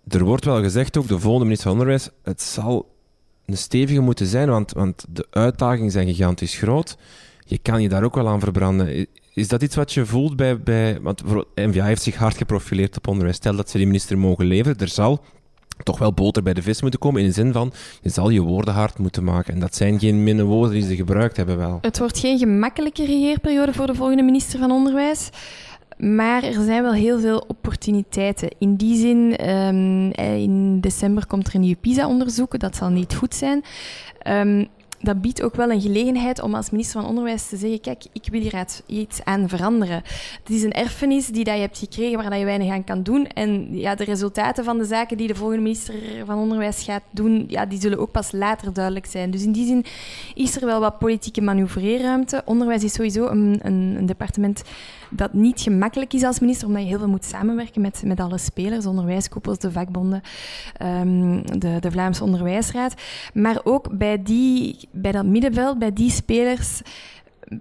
er 0.09 0.25
wordt 0.25 0.44
wel 0.44 0.62
gezegd 0.62 0.97
ook, 0.97 1.09
de 1.09 1.18
volgende 1.18 1.44
minister 1.44 1.71
van 1.71 1.79
Onderwijs, 1.79 2.11
het 2.23 2.42
zal 2.42 2.94
een 3.47 3.57
stevige 3.57 4.01
moeten 4.01 4.27
zijn, 4.27 4.49
want, 4.49 4.73
want 4.73 5.05
de 5.09 5.27
uitdagingen 5.31 5.90
zijn 5.90 6.07
gigantisch 6.07 6.59
groot. 6.59 6.97
Je 7.44 7.59
kan 7.59 7.83
je 7.83 7.88
daar 7.88 8.03
ook 8.03 8.14
wel 8.14 8.29
aan 8.29 8.40
verbranden. 8.40 9.07
Is 9.35 9.49
dat 9.49 9.62
iets 9.62 9.77
wat 9.77 9.92
je 9.92 10.07
voelt 10.07 10.37
bij... 10.37 10.61
bij 10.61 11.01
want 11.01 11.23
NVA 11.55 11.85
heeft 11.85 12.03
zich 12.03 12.16
hard 12.16 12.37
geprofileerd 12.37 12.97
op 12.97 13.07
onderwijs. 13.07 13.37
Stel 13.37 13.57
dat 13.57 13.71
ze 13.71 13.77
die 13.77 13.87
minister 13.87 14.18
mogen 14.18 14.44
leveren, 14.44 14.79
er 14.79 14.88
zal 14.88 15.25
toch 15.83 15.99
wel 15.99 16.12
boter 16.12 16.43
bij 16.43 16.55
de 16.55 16.62
vis 16.62 16.83
moeten 16.83 17.01
komen. 17.01 17.21
In 17.21 17.27
de 17.27 17.33
zin 17.33 17.53
van, 17.53 17.73
je 18.03 18.09
zal 18.09 18.31
je 18.31 18.41
woorden 18.41 18.75
hard 18.75 18.99
moeten 18.99 19.25
maken. 19.25 19.55
En 19.55 19.61
dat 19.61 19.75
zijn 19.75 19.99
geen 19.99 20.23
minne 20.23 20.45
woorden 20.45 20.73
die 20.73 20.87
ze 20.87 20.97
gebruikt 20.97 21.37
hebben 21.37 21.57
wel. 21.57 21.79
Het 21.81 21.99
wordt 21.99 22.19
geen 22.19 22.38
gemakkelijke 22.38 23.05
regeerperiode 23.05 23.73
voor 23.73 23.87
de 23.87 23.95
volgende 23.95 24.23
minister 24.23 24.59
van 24.59 24.71
Onderwijs. 24.71 25.31
Maar 25.99 26.43
er 26.43 26.64
zijn 26.64 26.83
wel 26.83 26.93
heel 26.93 27.21
veel 27.21 27.45
opportuniteiten. 27.49 28.49
In 28.59 28.77
die 28.77 28.97
zin, 28.97 29.49
um, 29.51 30.11
in 30.12 30.81
december 30.81 31.27
komt 31.27 31.47
er 31.47 31.55
een 31.55 31.61
nieuw 31.61 31.77
PISA-onderzoek. 31.81 32.59
Dat 32.59 32.77
zal 32.77 32.88
niet 32.88 33.14
goed 33.14 33.35
zijn. 33.35 33.64
Um, 34.27 34.69
dat 35.01 35.21
biedt 35.21 35.43
ook 35.43 35.55
wel 35.55 35.71
een 35.71 35.81
gelegenheid 35.81 36.43
om 36.43 36.55
als 36.55 36.71
minister 36.71 37.01
van 37.01 37.09
Onderwijs 37.09 37.49
te 37.49 37.57
zeggen: 37.57 37.81
Kijk, 37.81 38.05
ik 38.13 38.29
wil 38.31 38.41
hier 38.41 38.67
iets 38.87 39.25
aan 39.25 39.49
veranderen. 39.49 40.03
Het 40.43 40.51
is 40.51 40.63
een 40.63 40.73
erfenis 40.73 41.27
die 41.27 41.45
dat 41.45 41.55
je 41.55 41.61
hebt 41.61 41.79
gekregen 41.79 42.17
waar 42.19 42.31
dat 42.31 42.39
je 42.39 42.45
weinig 42.45 42.73
aan 42.73 42.85
kan 42.85 43.03
doen. 43.03 43.27
En 43.27 43.79
ja, 43.79 43.95
de 43.95 44.05
resultaten 44.05 44.65
van 44.65 44.79
de 44.79 44.85
zaken 44.85 45.17
die 45.17 45.27
de 45.27 45.35
volgende 45.35 45.63
minister 45.63 45.95
van 46.25 46.39
Onderwijs 46.39 46.83
gaat 46.83 47.03
doen, 47.11 47.45
ja, 47.49 47.67
die 47.67 47.81
zullen 47.81 47.99
ook 47.99 48.11
pas 48.11 48.33
later 48.33 48.73
duidelijk 48.73 49.07
zijn. 49.07 49.31
Dus 49.31 49.43
in 49.43 49.53
die 49.53 49.67
zin 49.67 49.85
is 50.35 50.57
er 50.57 50.67
wel 50.67 50.81
wat 50.81 50.99
politieke 50.99 51.41
manoeuvreerruimte. 51.41 52.43
Onderwijs 52.45 52.85
is 52.85 52.93
sowieso 52.93 53.27
een, 53.27 53.59
een, 53.63 53.95
een 53.99 54.07
departement 54.07 54.63
dat 55.11 55.33
niet 55.33 55.61
gemakkelijk 55.61 56.13
is 56.13 56.23
als 56.23 56.39
minister, 56.39 56.67
omdat 56.67 56.83
je 56.83 56.89
heel 56.89 56.99
veel 56.99 57.09
moet 57.09 57.25
samenwerken 57.25 57.81
met, 57.81 58.03
met 58.05 58.21
alle 58.21 58.39
spelers, 58.39 58.87
onderwijskoepels, 58.87 59.59
de 59.59 59.73
vakbonden, 59.73 60.23
um, 60.83 61.59
de, 61.59 61.77
de 61.81 61.91
Vlaamse 61.91 62.25
Onderwijsraad. 62.25 62.95
Maar 63.35 63.61
ook 63.65 63.99
bij, 63.99 64.23
die, 64.23 64.88
bij 64.90 65.12
dat 65.12 65.27
middenveld, 65.27 65.79
bij 65.79 65.92
die 65.92 66.11
spelers, 66.11 66.81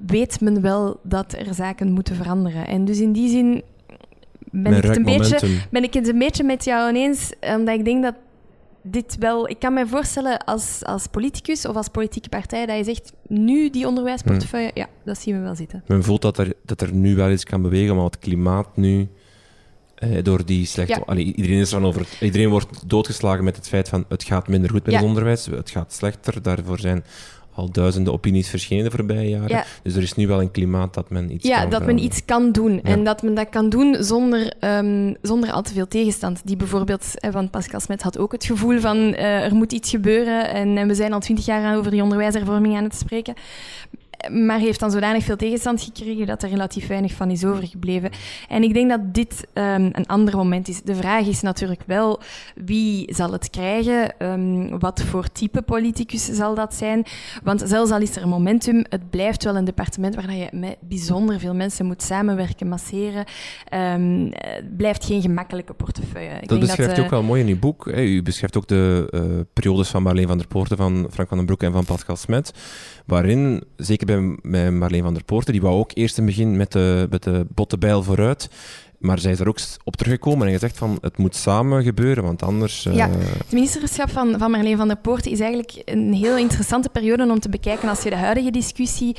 weet 0.06 0.42
men 0.42 0.62
wel 0.62 1.00
dat 1.04 1.34
er 1.34 1.54
zaken 1.54 1.92
moeten 1.92 2.16
veranderen. 2.16 2.68
En 2.68 2.86
dus 2.86 3.00
in 3.00 3.12
die 3.12 3.30
zin 3.30 3.64
ben 4.52 4.74
ik, 4.74 4.84
het 4.84 4.96
een 4.96 5.04
beetje, 5.04 5.40
ben 5.72 5.84
ik 5.84 5.94
het 5.94 6.08
een 6.08 6.20
beetje 6.20 6.44
met 6.44 6.64
jou 6.64 6.90
ineens, 6.90 7.34
omdat 7.58 7.76
ik 7.76 7.86
denk 7.86 8.04
dat 8.04 8.16
dit 8.82 9.18
wel... 9.20 9.50
Ik 9.50 9.60
kan 9.60 9.74
me 9.74 9.88
voorstellen 9.88 10.44
als, 10.46 10.84
als 10.84 11.08
politicus 11.08 11.66
of 11.66 11.76
als 11.76 11.88
politieke 11.88 12.30
partij 12.30 12.66
dat 12.66 12.78
je 12.78 12.84
zegt, 12.84 13.14
nu 13.28 13.70
die 13.70 13.88
onderwijsportefeuille, 13.88 14.72
hmm. 14.74 14.84
ja, 14.84 14.90
dat 15.06 15.20
zien 15.20 15.36
we 15.36 15.42
wel 15.42 15.56
zitten. 15.56 15.84
Men 15.88 16.04
voelt 16.04 16.22
dat 16.22 16.38
er, 16.38 16.54
dat 16.66 16.82
er 16.82 16.94
nu 16.94 17.16
wel 17.16 17.32
iets 17.32 17.44
kan 17.44 17.62
bewegen, 17.62 17.96
maar 17.96 18.06
het 18.06 18.20
klimaat 18.20 18.78
nu... 18.78 19.08
Eh, 19.98 20.24
door 20.24 20.46
die 20.46 20.66
slechte... 20.66 21.04
Ja. 21.06 21.16
iedereen, 21.16 21.60
is 21.60 21.74
over, 21.74 22.08
iedereen 22.20 22.50
wordt 22.50 22.90
doodgeslagen 22.90 23.44
met 23.44 23.56
het 23.56 23.68
feit 23.68 23.90
van 23.90 24.06
het 24.10 24.24
gaat 24.24 24.48
minder 24.48 24.70
goed 24.70 24.86
met 24.86 24.96
het 24.96 25.04
onderwijs, 25.04 25.46
het 25.46 25.70
gaat 25.70 25.94
slechter. 25.94 26.42
Daarvoor 26.42 26.80
zijn 26.80 27.04
al 27.54 27.72
duizenden 27.72 28.14
opinies 28.14 28.50
verschenen 28.50 28.84
de 28.84 28.92
voorbije 28.92 29.30
jaren. 29.30 29.64
Dus 29.84 29.96
er 29.96 30.02
is 30.02 30.14
nu 30.14 30.28
wel 30.28 30.42
een 30.42 30.52
klimaat 30.52 30.94
dat 30.94 31.10
men 31.10 31.32
iets 31.32 31.48
ja, 31.48 31.62
kan 31.62 31.70
dat 31.70 31.86
men 31.86 32.04
iets 32.04 32.26
kan 32.26 32.52
doen. 32.52 32.82
En 32.84 33.04
dat 33.04 33.22
men 33.22 33.34
dat 33.34 33.50
kan 33.50 33.70
doen 33.70 33.96
zonder, 34.00 34.54
um, 34.60 35.16
zonder 35.22 35.52
al 35.52 35.62
te 35.62 35.74
veel 35.74 35.88
tegenstand. 35.88 36.42
Die 36.44 36.56
bijvoorbeeld, 36.56 37.06
van 37.32 37.50
Pascal 37.50 37.80
Smet 37.80 38.02
had 38.02 38.18
ook 38.18 38.32
het 38.32 38.46
gevoel 38.46 38.80
van 38.80 38.98
uh, 38.98 39.44
er 39.44 39.56
moet 39.56 39.74
iets 39.74 39.90
gebeuren 39.90 40.50
en, 40.50 40.78
en 40.78 40.88
we 40.88 40.96
zijn 40.96 41.14
al 41.14 41.20
twintig 41.20 41.46
jaar 41.46 41.78
over 41.78 41.92
die 41.92 42.04
onderwijshervorming 42.04 42.78
aan 42.78 42.84
het 42.84 42.96
spreken 42.96 43.34
maar 44.32 44.60
heeft 44.60 44.80
dan 44.80 44.92
zodanig 44.92 45.24
veel 45.24 45.36
tegenstand 45.36 45.82
gekregen 45.82 46.26
dat 46.26 46.44
er 46.44 46.50
relatief 46.50 46.88
weinig 46.88 47.14
van 47.14 47.30
is 47.30 47.46
overgebleven. 47.46 48.10
En 48.50 48.64
ik 48.64 48.74
denk 48.74 48.90
dat 48.90 49.14
dit 49.14 49.48
um, 49.54 49.64
een 49.92 50.06
ander 50.06 50.36
moment 50.36 50.68
is. 50.68 50.82
De 50.82 50.96
vraag 50.96 51.26
is 51.26 51.42
natuurlijk 51.42 51.82
wel 51.86 52.20
wie 52.56 53.14
zal 53.14 53.32
het 53.32 53.50
krijgen, 53.50 54.14
um, 54.20 54.80
wat 54.80 55.02
voor 55.02 55.32
type 55.32 55.62
politicus 55.62 56.26
zal 56.26 56.56
dat 56.56 56.74
zijn. 56.74 57.06
Want 57.44 57.64
zelfs 57.66 57.92
al 57.92 58.02
is 58.02 58.16
er 58.16 58.22
een 58.22 58.30
momentum, 58.30 58.86
het 58.90 59.10
blijft 59.10 59.44
wel 59.44 59.56
een 59.56 59.66
departement 59.66 60.16
waar 60.16 60.34
je 60.34 60.48
met 60.52 60.78
bijzonder 60.80 61.40
veel 61.40 61.56
mensen 61.56 61.86
moet 61.86 62.04
samenwerken, 62.04 62.68
masseren. 62.68 63.26
Um, 63.74 64.30
het 64.32 64.78
blijft 64.78 65.06
geen 65.06 65.22
gemakkelijke 65.22 65.74
portefeuille. 65.74 66.40
Ik 66.42 66.50
dat 66.50 66.60
beschrijft 66.60 66.90
dat, 66.90 67.00
uh, 67.00 67.06
ook 67.06 67.12
wel 67.12 67.24
mooi 67.24 67.42
in 67.42 67.48
uw 67.48 67.60
boek. 67.60 67.86
Hè. 67.86 68.02
U 68.02 68.22
beschrijft 68.22 68.58
ook 68.58 68.68
de 68.68 69.08
uh, 69.12 69.22
periodes 69.54 69.90
van 69.90 70.04
Marleen 70.04 70.28
van 70.28 70.38
der 70.38 70.48
Poorten, 70.48 70.78
van 70.78 71.08
Frank 71.12 71.28
van 71.28 71.38
den 71.38 71.46
Broek 71.46 71.64
en 71.64 71.72
van 71.72 71.86
Pascal 71.86 72.16
Smet, 72.16 72.54
waarin, 73.06 73.64
zeker 73.76 74.07
bij, 74.08 74.72
Marleen 74.72 75.04
van 75.04 75.14
der 75.14 75.24
Poorten. 75.24 75.52
Die 75.52 75.62
wou 75.62 75.76
ook 75.76 75.92
eerst 75.94 76.18
in 76.18 76.26
het 76.26 76.36
begin 76.36 76.58
met 76.58 76.72
de, 76.72 77.08
met 77.10 77.24
de 77.24 77.46
botte 77.54 77.78
bijl 77.78 78.04
vooruit. 78.04 78.50
Maar 78.98 79.20
zij 79.20 79.32
is 79.32 79.40
er 79.40 79.48
ook 79.48 79.60
op 79.84 79.96
teruggekomen 79.96 80.48
en 80.48 80.54
gezegd 80.54 80.78
van 80.78 80.98
het 81.02 81.18
moet 81.18 81.36
samen 81.36 81.84
gebeuren, 81.84 82.24
want 82.24 82.44
anders... 82.44 82.84
Ja, 82.84 83.08
uh... 83.10 83.16
het 83.18 83.52
ministerschap 83.52 84.10
van, 84.10 84.36
van 84.38 84.52
Marleen 84.52 84.78
van 84.78 84.88
der 84.88 84.98
Poorten 84.98 85.32
is 85.32 85.40
eigenlijk 85.40 85.82
een 85.86 86.14
heel 86.14 86.38
interessante 86.38 86.90
periode 86.90 87.32
om 87.32 87.40
te 87.40 87.50
bekijken 87.50 87.90
als 87.90 88.04
je 88.04 88.10
de 88.10 88.16
huidige 88.16 88.52
discussie 88.52 89.16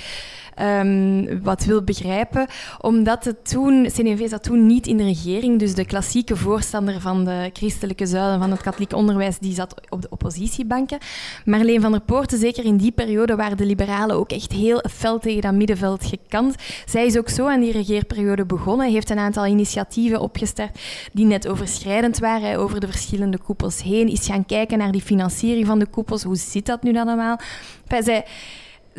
um, 0.63 1.43
wat 1.43 1.65
wil 1.65 1.83
begrijpen. 1.83 2.47
Omdat 2.81 3.25
het 3.25 3.51
toen, 3.51 3.89
CNV 3.95 4.29
zat 4.29 4.43
toen 4.43 4.67
niet 4.67 4.87
in 4.87 4.97
de 4.97 5.05
regering, 5.05 5.59
dus 5.59 5.75
de 5.75 5.85
klassieke 5.85 6.37
voorstander 6.37 7.01
van 7.01 7.25
de 7.25 7.51
christelijke 7.53 8.07
zuilen 8.07 8.39
van 8.39 8.51
het 8.51 8.61
katholiek 8.61 8.93
onderwijs, 8.93 9.39
die 9.39 9.55
zat 9.55 9.75
op 9.89 10.03
de 10.03 10.09
oppositiebanken. 10.11 10.99
Marleen 11.45 11.81
van 11.81 11.93
der 11.93 12.01
Poorten, 12.01 12.39
zeker 12.39 12.65
in 12.65 12.77
die 12.77 12.93
periode, 12.93 13.37
waren 13.37 13.57
de 13.57 13.67
liberalen 13.67 14.17
ook 14.17 14.31
echt 14.31 14.53
heel 14.53 14.85
fel 14.91 15.19
tegen 15.19 15.43
dat 15.43 15.55
middenveld 15.55 16.05
gekant. 16.05 16.55
Zij 16.87 17.07
is 17.07 17.19
ook 17.19 17.29
zo 17.29 17.47
aan 17.47 17.61
die 17.61 17.73
regeerperiode 17.73 18.47
begonnen, 18.47 18.91
heeft 18.91 19.11
een 19.11 19.19
aantal 19.19 19.47
initiatieven 19.47 20.21
opgestart 20.21 20.79
die 21.13 21.25
net 21.25 21.49
overschrijdend 21.49 22.19
waren 22.19 22.59
over 22.59 22.81
de 22.81 22.87
verschillende 22.87 23.39
koepels 23.39 23.83
heen, 23.83 24.09
is 24.09 24.27
gaan 24.27 24.47
kijken 24.47 24.79
naar 24.79 24.93
die 24.93 25.01
financiering 25.01 25.67
van 25.67 25.79
de 25.79 25.87
koepels. 25.87 26.23
Hoe 26.23 26.37
zit 26.37 26.67
dat 26.67 26.83
nu 26.83 26.99
allemaal? 26.99 27.39
Enfin, 27.87 28.03
zij, 28.03 28.25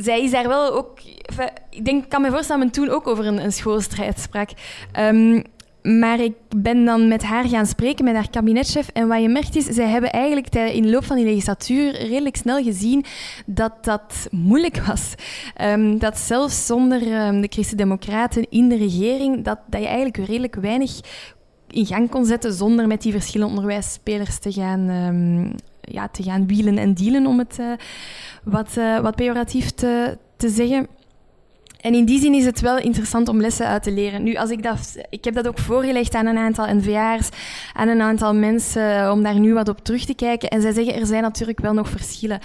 zij 0.02 0.24
is 0.24 0.32
daar 0.32 0.48
wel 0.48 0.74
ook... 0.74 1.00
ik 1.70 1.86
denk, 1.86 2.10
kan 2.10 2.22
me 2.22 2.32
voorstellen 2.32 2.62
dat 2.62 2.74
men 2.76 2.86
toen 2.86 2.96
ook 2.96 3.08
over 3.08 3.26
een, 3.26 3.44
een 3.44 3.52
schoolstrijd 3.52 4.20
sprak. 4.20 4.50
Um, 5.00 5.44
maar 5.82 6.20
ik 6.20 6.34
ben 6.56 6.86
dan 6.86 7.08
met 7.08 7.24
haar 7.24 7.48
gaan 7.48 7.66
spreken, 7.66 8.06
met 8.06 8.14
haar 8.14 8.30
kabinetchef. 8.30 8.90
En 8.94 9.08
wat 9.08 9.22
je 9.22 9.30
merkt 9.30 9.56
is, 9.56 9.66
zij 9.66 9.88
hebben 9.88 10.12
eigenlijk 10.12 10.56
in 10.56 10.82
de 10.82 10.90
loop 10.90 11.06
van 11.06 11.16
die 11.16 11.26
legislatuur 11.26 11.92
redelijk 11.92 12.36
snel 12.36 12.64
gezien 12.64 13.06
dat 13.46 13.74
dat 13.82 14.28
moeilijk 14.32 14.78
was. 14.88 15.14
Um, 15.62 16.00
dat 16.00 16.18
zelfs 16.18 16.66
zonder 16.66 17.28
um, 17.28 17.42
de 17.42 17.48
Christen-Democraten 17.50 18.50
in 18.50 18.70
de 18.70 18.78
regering, 18.78 19.44
dat, 19.44 19.60
dat 19.68 19.82
je 19.82 19.88
eigenlijk 19.88 20.18
redelijk 20.18 20.56
weinig 20.56 21.00
in 21.68 21.86
gang 21.86 22.10
kon 22.10 22.26
zetten 22.26 22.54
zonder 22.54 22.88
met 22.88 23.02
die 23.02 23.12
verschillende 23.12 23.56
onderwijsspelers 23.56 24.40
te 24.40 24.52
gaan, 24.52 24.90
ja, 25.90 26.08
te 26.08 26.24
gaan 26.24 26.48
wielen 26.48 26.78
en 26.78 26.94
dealen, 26.94 27.26
om 27.26 27.40
het 27.40 27.58
uh, 27.60 27.72
wat, 28.44 28.76
uh, 28.78 29.00
wat 29.00 29.16
pejoratief 29.16 29.72
te, 29.72 30.18
te 30.38 30.50
zeggen. 30.50 30.88
En 31.82 31.94
in 31.94 32.06
die 32.06 32.20
zin 32.20 32.34
is 32.34 32.46
het 32.46 32.60
wel 32.60 32.78
interessant 32.78 33.28
om 33.28 33.42
lessen 33.42 33.68
uit 33.68 33.84
te 33.84 33.92
leren. 33.92 34.24
Nu, 34.24 34.36
als 34.36 34.50
ik, 34.50 34.64
dat, 34.64 34.98
ik 35.10 35.24
heb 35.24 35.34
dat 35.34 35.48
ook 35.48 35.60
voorgelegd 35.60 36.16
aan 36.16 36.26
een 36.26 36.38
aantal 36.38 36.76
NVA's, 36.76 37.30
aan 37.74 37.88
een 37.88 38.02
aantal 38.02 38.34
mensen, 38.34 39.12
om 39.12 39.24
daar 39.24 39.40
nu 39.40 39.54
wat 39.54 39.70
op 39.70 39.80
terug 39.84 40.06
te 40.06 40.14
kijken. 40.14 40.50
En 40.50 40.62
zij 40.62 40.74
zeggen, 40.74 40.96
er 40.96 41.06
zijn 41.06 41.22
natuurlijk 41.22 41.60
wel 41.60 41.74
nog 41.74 41.90
verschillen. 41.90 42.40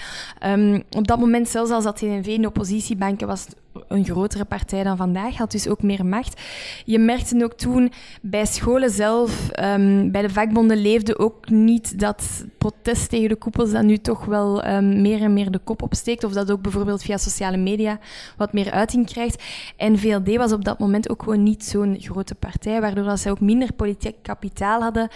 Um, 0.47 0.83
op 0.91 1.07
dat 1.07 1.19
moment, 1.19 1.49
zelfs 1.49 1.71
als 1.71 1.85
dat 1.85 1.97
TNV 1.97 2.27
in 2.27 2.41
de 2.41 2.49
oppositiebanken 2.49 3.27
was, 3.27 3.47
een 3.89 4.05
grotere 4.05 4.45
partij 4.45 4.83
dan 4.83 4.97
vandaag, 4.97 5.37
had 5.37 5.51
dus 5.51 5.69
ook 5.69 5.83
meer 5.83 6.07
macht. 6.07 6.41
Je 6.85 6.99
merkte 6.99 7.45
ook 7.45 7.55
toen 7.55 7.93
bij 8.23 8.47
scholen 8.47 8.91
zelf, 8.91 9.49
um, 9.61 10.11
bij 10.11 10.23
de 10.23 10.31
vakbonden 10.31 10.77
leefde 10.77 11.19
ook 11.19 11.49
niet 11.49 11.99
dat 11.99 12.45
protest 12.59 13.09
tegen 13.09 13.29
de 13.29 13.37
koepels 13.37 13.71
dat 13.71 13.83
nu 13.83 13.99
toch 13.99 14.25
wel 14.25 14.67
um, 14.67 15.03
meer 15.03 15.23
en 15.23 15.33
meer 15.33 15.51
de 15.51 15.61
kop 15.65 15.83
opsteekt. 15.83 16.25
Of 16.25 16.33
dat 16.33 16.51
ook 16.51 16.63
bijvoorbeeld 16.63 17.03
via 17.03 17.17
sociale 17.17 17.57
media 17.57 17.99
wat 18.37 18.53
meer 18.53 18.71
uiting 18.71 19.07
krijgt. 19.07 19.43
En 19.77 19.99
VLD 19.99 20.37
was 20.37 20.53
op 20.53 20.65
dat 20.65 20.79
moment 20.79 21.11
ook 21.11 21.23
gewoon 21.23 21.43
niet 21.43 21.65
zo'n 21.65 21.97
grote 22.01 22.35
partij, 22.35 22.81
waardoor 22.81 23.05
dat 23.05 23.21
zij 23.21 23.31
ook 23.31 23.41
minder 23.41 23.73
politiek 23.73 24.17
kapitaal 24.23 24.83
hadden 24.83 25.09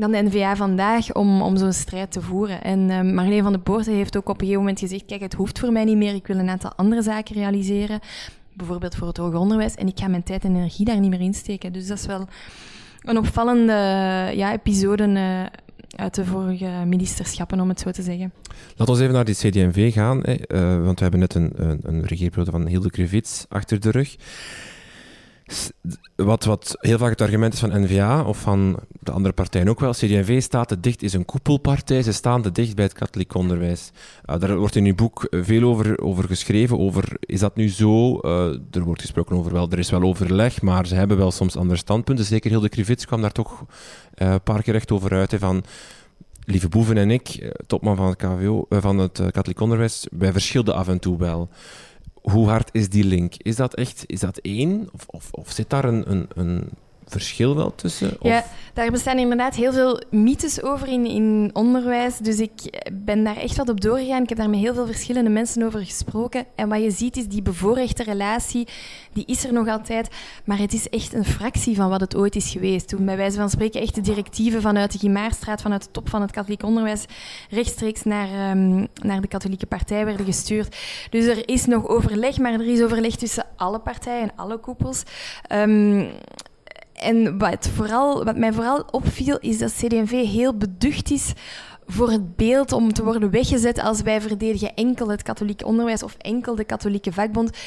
dan 0.00 0.10
de 0.10 0.22
NVA 0.22 0.56
vandaag 0.56 1.12
om, 1.12 1.42
om 1.42 1.56
zo'n 1.56 1.72
strijd 1.72 2.12
te 2.12 2.20
voeren. 2.20 2.62
En 2.62 2.78
uh, 2.78 3.00
Marleen 3.00 3.42
van 3.42 3.52
de 3.52 3.58
Poorten 3.58 3.94
heeft 3.94 4.16
ook 4.16 4.28
op 4.28 4.34
een 4.34 4.40
gegeven 4.40 4.60
moment 4.60 4.78
gezegd, 4.78 5.04
kijk, 5.04 5.20
het 5.20 5.34
hoeft 5.34 5.58
voor 5.58 5.72
mij 5.72 5.84
niet 5.84 5.96
meer, 5.96 6.14
ik 6.14 6.26
wil 6.26 6.38
een 6.38 6.48
aantal 6.48 6.72
andere 6.76 7.02
zaken 7.02 7.34
realiseren, 7.34 8.00
bijvoorbeeld 8.52 8.94
voor 8.94 9.06
het 9.06 9.16
hoger 9.16 9.38
onderwijs, 9.38 9.74
en 9.74 9.86
ik 9.86 9.98
ga 9.98 10.08
mijn 10.08 10.22
tijd 10.22 10.44
en 10.44 10.56
energie 10.56 10.84
daar 10.84 11.00
niet 11.00 11.10
meer 11.10 11.20
in 11.20 11.34
steken. 11.34 11.72
Dus 11.72 11.86
dat 11.86 11.98
is 11.98 12.06
wel 12.06 12.28
een 13.00 13.18
opvallende 13.18 13.72
ja, 14.34 14.52
episode 14.52 15.06
uh, 15.08 15.42
uit 15.96 16.14
de 16.14 16.24
vorige 16.24 16.70
ministerschappen, 16.86 17.60
om 17.60 17.68
het 17.68 17.80
zo 17.80 17.90
te 17.90 18.02
zeggen. 18.02 18.32
Laten 18.76 18.94
we 18.94 19.02
even 19.02 19.14
naar 19.14 19.24
die 19.24 19.34
CD&V 19.34 19.92
gaan, 19.92 20.20
hè, 20.22 20.34
uh, 20.48 20.84
want 20.84 20.96
we 20.96 21.02
hebben 21.02 21.20
net 21.20 21.34
een, 21.34 21.52
een, 21.54 21.80
een 21.82 22.04
regeerperiode 22.04 22.50
van 22.50 22.66
Hilde 22.66 22.90
Krevits 22.90 23.46
achter 23.48 23.80
de 23.80 23.90
rug 23.90 24.16
wat, 26.16 26.44
wat 26.44 26.76
heel 26.78 26.98
vaak 26.98 27.10
het 27.10 27.20
argument 27.20 27.52
is 27.52 27.60
van 27.60 27.82
NVA 27.82 28.22
of 28.22 28.38
van 28.38 28.78
de 29.00 29.10
andere 29.10 29.34
partijen 29.34 29.68
ook 29.68 29.80
wel. 29.80 29.92
CD&V 29.92 30.42
staat 30.42 30.68
te 30.68 30.80
dicht, 30.80 31.02
is 31.02 31.12
een 31.12 31.24
koepelpartij. 31.24 32.02
Ze 32.02 32.12
staan 32.12 32.42
te 32.42 32.52
dicht 32.52 32.74
bij 32.74 32.84
het 32.84 32.94
katholiek 32.94 33.34
onderwijs. 33.34 33.90
Uh, 34.26 34.38
daar 34.38 34.56
wordt 34.56 34.76
in 34.76 34.84
uw 34.84 34.94
boek 34.94 35.26
veel 35.30 35.62
over, 35.62 36.02
over 36.02 36.24
geschreven. 36.24 36.78
Over, 36.78 37.16
is 37.20 37.40
dat 37.40 37.56
nu 37.56 37.68
zo? 37.68 38.18
Uh, 38.22 38.58
er 38.70 38.82
wordt 38.82 39.00
gesproken 39.00 39.36
over 39.36 39.52
wel, 39.52 39.70
er 39.70 39.78
is 39.78 39.90
wel 39.90 40.02
overleg, 40.02 40.62
maar 40.62 40.86
ze 40.86 40.94
hebben 40.94 41.16
wel 41.16 41.30
soms 41.30 41.56
andere 41.56 41.78
standpunten. 41.78 42.24
Zeker 42.24 42.50
Hilde 42.50 42.68
Krivits 42.68 43.06
kwam 43.06 43.20
daar 43.20 43.32
toch 43.32 43.60
uh, 43.60 44.30
een 44.30 44.42
paar 44.42 44.62
keer 44.62 44.74
echt 44.74 44.92
over 44.92 45.12
uit. 45.12 45.30
Hè, 45.30 45.38
van, 45.38 45.64
Lieve 46.44 46.68
Boeven 46.68 46.96
en 46.96 47.10
ik, 47.10 47.52
topman 47.66 47.96
van 47.96 48.06
het, 48.06 48.16
KVO, 48.16 48.66
van 48.68 48.98
het 48.98 49.16
katholiek 49.18 49.60
onderwijs, 49.60 50.06
wij 50.10 50.32
verschilden 50.32 50.74
af 50.74 50.88
en 50.88 50.98
toe 50.98 51.18
wel 51.18 51.48
hoe 52.22 52.48
hard 52.48 52.68
is 52.72 52.88
die 52.88 53.04
link? 53.04 53.34
Is 53.36 53.56
dat 53.56 53.74
echt 53.74 54.04
is 54.06 54.20
dat 54.20 54.38
één? 54.38 54.88
Of, 54.92 55.06
of, 55.06 55.28
of 55.30 55.50
zit 55.50 55.70
daar 55.70 55.84
een, 55.84 56.10
een, 56.10 56.28
een 56.34 56.70
verschil 57.10 57.56
wel 57.56 57.74
tussen? 57.74 58.16
Ja, 58.20 58.44
daar 58.74 58.90
bestaan 58.90 59.18
inderdaad 59.18 59.54
heel 59.54 59.72
veel 59.72 60.00
mythes 60.10 60.62
over 60.62 60.88
in, 60.88 61.06
in 61.06 61.50
onderwijs. 61.52 62.18
Dus 62.18 62.38
ik 62.38 62.50
ben 62.92 63.24
daar 63.24 63.36
echt 63.36 63.56
wat 63.56 63.68
op 63.68 63.80
doorgegaan. 63.80 64.22
Ik 64.22 64.28
heb 64.28 64.38
daar 64.38 64.50
met 64.50 64.58
heel 64.58 64.74
veel 64.74 64.86
verschillende 64.86 65.30
mensen 65.30 65.62
over 65.62 65.84
gesproken. 65.84 66.44
En 66.54 66.68
wat 66.68 66.82
je 66.82 66.90
ziet 66.90 67.16
is 67.16 67.26
die 67.26 67.42
bevoorrechte 67.42 68.02
relatie, 68.02 68.68
die 69.12 69.24
is 69.26 69.44
er 69.44 69.52
nog 69.52 69.68
altijd. 69.68 70.08
Maar 70.44 70.58
het 70.58 70.72
is 70.72 70.88
echt 70.88 71.14
een 71.14 71.24
fractie 71.24 71.76
van 71.76 71.88
wat 71.88 72.00
het 72.00 72.16
ooit 72.16 72.36
is 72.36 72.50
geweest. 72.50 72.88
Toen 72.88 73.04
bij 73.04 73.16
wijze 73.16 73.36
van 73.36 73.50
spreken 73.50 73.80
echt 73.80 73.94
de 73.94 74.00
directieven 74.00 74.60
vanuit 74.60 74.92
de 74.92 74.98
Gimaarstraat, 74.98 75.62
vanuit 75.62 75.84
de 75.84 75.90
top 75.90 76.08
van 76.08 76.20
het 76.20 76.30
katholiek 76.30 76.62
onderwijs, 76.62 77.04
rechtstreeks 77.50 78.02
naar, 78.02 78.50
um, 78.50 78.88
naar 79.02 79.20
de 79.20 79.28
katholieke 79.28 79.66
partij 79.66 80.04
werden 80.04 80.26
gestuurd. 80.26 80.76
Dus 81.10 81.24
er 81.24 81.48
is 81.48 81.66
nog 81.66 81.88
overleg, 81.88 82.38
maar 82.38 82.52
er 82.52 82.72
is 82.72 82.82
overleg 82.82 83.16
tussen 83.16 83.46
alle 83.56 83.78
partijen, 83.78 84.32
alle 84.36 84.58
koepels. 84.58 85.02
Um, 85.52 86.08
en 87.00 87.38
wat, 87.38 87.68
vooral, 87.74 88.24
wat 88.24 88.36
mij 88.36 88.52
vooral 88.52 88.84
opviel, 88.90 89.38
is 89.38 89.58
dat 89.58 89.72
CD&V 89.72 90.10
heel 90.10 90.56
beducht 90.56 91.10
is 91.10 91.32
voor 91.86 92.10
het 92.10 92.36
beeld 92.36 92.72
om 92.72 92.92
te 92.92 93.04
worden 93.04 93.30
weggezet 93.30 93.80
als 93.80 94.02
wij 94.02 94.20
verdedigen 94.20 94.74
enkel 94.74 95.08
het 95.08 95.22
katholieke 95.22 95.66
onderwijs 95.66 96.02
of 96.02 96.14
enkel 96.18 96.54
de 96.54 96.64
katholieke 96.64 97.12
vakbond. 97.12 97.58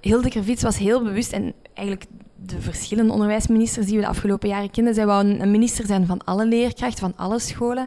Hilde 0.00 0.28
Krevits 0.28 0.62
was 0.62 0.78
heel 0.78 1.02
bewust 1.02 1.32
en 1.32 1.54
eigenlijk 1.74 2.10
de 2.36 2.60
verschillende 2.60 3.12
onderwijsministers 3.12 3.86
die 3.86 3.96
we 3.96 4.02
de 4.02 4.08
afgelopen 4.08 4.48
jaren 4.48 4.70
kenden, 4.70 4.94
zij 4.94 5.06
wou 5.06 5.26
een 5.26 5.50
minister 5.50 5.86
zijn 5.86 6.06
van 6.06 6.24
alle 6.24 6.46
leerkrachten, 6.46 7.00
van 7.00 7.16
alle 7.16 7.38
scholen. 7.38 7.86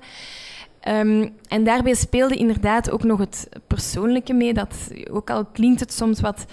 Um, 0.87 1.33
en 1.47 1.63
daarbij 1.63 1.93
speelde 1.93 2.35
inderdaad 2.35 2.91
ook 2.91 3.03
nog 3.03 3.19
het 3.19 3.49
persoonlijke 3.67 4.33
mee, 4.33 4.53
dat 4.53 4.91
ook 5.11 5.29
al 5.29 5.45
klinkt 5.45 5.79
het 5.79 5.93
soms 5.93 6.21
wat 6.21 6.45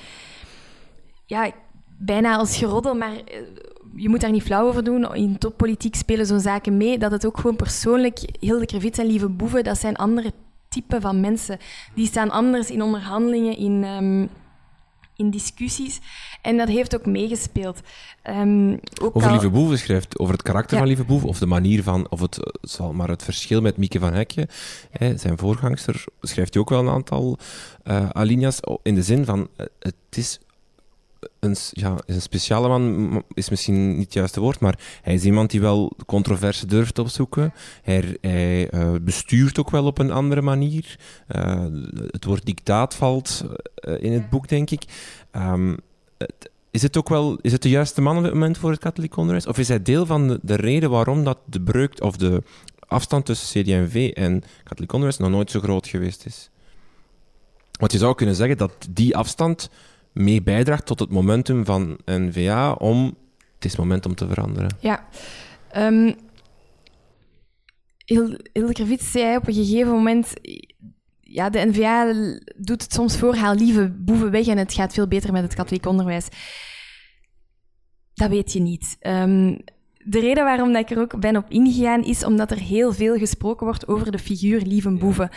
ja, 1.27 1.51
bijna 1.99 2.37
als 2.37 2.57
geroddel, 2.57 2.95
maar 2.95 3.13
eh, 3.15 3.41
je 3.95 4.09
moet 4.09 4.21
daar 4.21 4.31
niet 4.31 4.43
flauw 4.43 4.67
over 4.67 4.85
doen. 4.85 5.15
In 5.15 5.39
toppolitiek 5.39 5.95
spelen 5.95 6.27
zo'n 6.27 6.41
zaken 6.41 6.77
mee. 6.77 6.99
Dat 6.99 7.11
het 7.11 7.27
ook 7.27 7.37
gewoon 7.37 7.57
persoonlijk... 7.57 8.19
Hilde 8.41 8.67
Krevits 8.67 8.99
en 8.99 9.07
Lieve 9.07 9.29
Boeven, 9.29 9.65
dat 9.65 9.79
zijn 9.79 9.97
andere 9.97 10.33
typen 10.69 11.01
van 11.01 11.21
mensen. 11.21 11.59
Die 11.95 12.07
staan 12.07 12.31
anders 12.31 12.71
in 12.71 12.83
onderhandelingen, 12.83 13.57
in... 13.57 13.85
Um, 13.85 14.29
in 15.17 15.31
discussies. 15.31 16.01
En 16.43 16.57
dat 16.57 16.69
heeft 16.69 16.95
ook 16.95 17.07
meegespeeld. 17.07 17.81
Um, 18.25 18.81
ook 19.03 19.17
over 19.17 19.29
al... 19.29 19.35
Lieve 19.35 19.51
Boeven 19.51 19.79
schrijft, 19.79 20.19
over 20.19 20.33
het 20.33 20.43
karakter 20.43 20.79
van 20.79 20.87
Lieve 20.87 21.05
Boeven, 21.05 21.29
of 21.29 21.39
de 21.39 21.47
manier 21.47 21.83
van, 21.83 22.07
of 22.11 22.21
het, 22.21 22.39
zal 22.61 22.93
maar 22.93 23.09
het 23.09 23.23
verschil 23.23 23.61
met 23.61 23.77
Mieke 23.77 23.99
van 23.99 24.13
Hekje, 24.13 24.49
hè, 24.91 25.17
zijn 25.17 25.39
voorgangster, 25.39 26.05
schrijft 26.21 26.55
hij 26.55 26.63
ook 26.63 26.71
wel 26.71 26.81
een 26.81 26.89
aantal 26.89 27.39
uh, 27.85 28.09
alinea's, 28.11 28.61
in 28.83 28.95
de 28.95 29.03
zin 29.03 29.25
van, 29.25 29.39
uh, 29.39 29.67
het 29.79 29.95
is 30.11 30.41
een, 31.41 31.57
ja, 31.71 31.97
een 32.07 32.23
speciale 32.23 32.69
man 32.69 33.23
is 33.35 33.51
misschien 33.51 33.97
niet 33.97 34.05
het 34.05 34.13
juiste 34.13 34.41
woord, 34.41 34.61
maar 34.61 34.79
hij 35.03 35.15
is 35.15 35.25
iemand 35.25 35.51
die 35.51 35.61
wel 35.61 35.93
controverse 36.07 36.67
durft 36.67 36.99
opzoeken. 36.99 37.53
Hij, 37.83 38.17
hij 38.21 38.73
uh, 38.75 38.95
bestuurt 39.01 39.59
ook 39.59 39.71
wel 39.71 39.85
op 39.85 39.99
een 39.99 40.11
andere 40.11 40.43
manier. 40.43 40.99
Uh, 41.29 41.65
het 42.11 42.25
woord 42.25 42.47
dictaat 42.47 42.95
valt 42.95 43.45
uh, 43.89 44.03
in 44.03 44.13
het 44.13 44.31
boek, 44.31 44.49
denk 44.49 44.71
ik. 44.71 44.83
Het, 46.19 46.51
is 46.71 46.83
het 46.83 46.97
ook 46.97 47.09
wel 47.09 47.39
is 47.41 47.53
het 47.53 47.63
de 47.63 47.69
juiste 47.69 48.01
man 48.01 48.17
op 48.17 48.23
dit 48.23 48.33
moment 48.33 48.59
voor 48.59 48.71
het 48.71 48.81
katholiek 48.81 49.17
onderwijs? 49.17 49.47
Of 49.47 49.59
is 49.59 49.69
hij 49.69 49.83
deel 49.83 50.07
van 50.07 50.29
de, 50.29 50.39
de 50.43 50.55
reden 50.55 50.91
waarom 50.91 51.25
dat 51.25 51.39
de 51.45 51.61
breuk 51.61 52.03
of 52.03 52.17
de 52.17 52.43
afstand 52.87 53.27
tussen 53.27 53.63
CD&V 53.63 54.11
en 54.15 54.43
katholiek 54.63 54.93
onderwijs 54.93 55.19
nog 55.19 55.31
nooit 55.31 55.51
zo 55.51 55.61
groot 55.61 55.87
geweest 55.87 56.27
is? 56.27 56.51
Want 57.79 57.93
je 57.93 57.99
zou 57.99 58.15
kunnen 58.15 58.35
zeggen 58.35 58.57
dat 58.57 58.73
die 58.91 59.17
afstand 59.17 59.71
mee 60.13 60.43
bijdraagt 60.43 60.87
tot 60.87 60.99
het 60.99 61.11
momentum 61.11 61.65
van 61.65 61.99
NVA 62.05 62.73
om 62.73 63.17
het 63.55 63.65
is 63.65 63.77
moment 63.77 64.07
om 64.07 64.15
te 64.15 64.29
veranderen. 64.29 64.77
Ja. 64.81 65.09
Um, 65.77 66.15
Hilde 68.05 68.97
zei 68.99 69.37
op 69.37 69.47
een 69.47 69.55
gegeven 69.55 69.93
moment 69.93 70.33
ja, 71.21 71.51
de 71.51 71.67
NVA 71.67 72.13
doet 72.57 72.83
het 72.83 72.93
soms 72.93 73.17
voor, 73.17 73.35
haal 73.37 73.55
lieve 73.55 73.91
boeven 73.91 74.31
weg 74.31 74.47
en 74.47 74.59
het 74.59 74.73
gaat 74.73 74.93
veel 74.93 75.09
beter 75.09 75.33
met 75.33 75.43
het 75.43 75.55
katholiek 75.55 75.87
onderwijs. 75.87 76.29
Dat 78.15 78.31
weet 78.31 78.53
je 78.53 78.61
niet. 78.61 78.97
Um, 79.01 79.59
de 80.05 80.21
reden 80.21 80.45
waarom 80.45 80.77
ik 80.77 80.91
er 80.91 80.99
ook 80.99 81.21
ben 81.21 81.37
op 81.37 81.45
ingegaan 81.49 82.05
is 82.05 82.25
omdat 82.25 82.51
er 82.51 82.59
heel 82.59 82.93
veel 82.93 83.17
gesproken 83.17 83.67
wordt 83.67 83.89
over 83.89 84.13
de 84.13 84.19
figuur 84.19 84.61
lieve 84.61 84.91
boeven. 84.91 85.31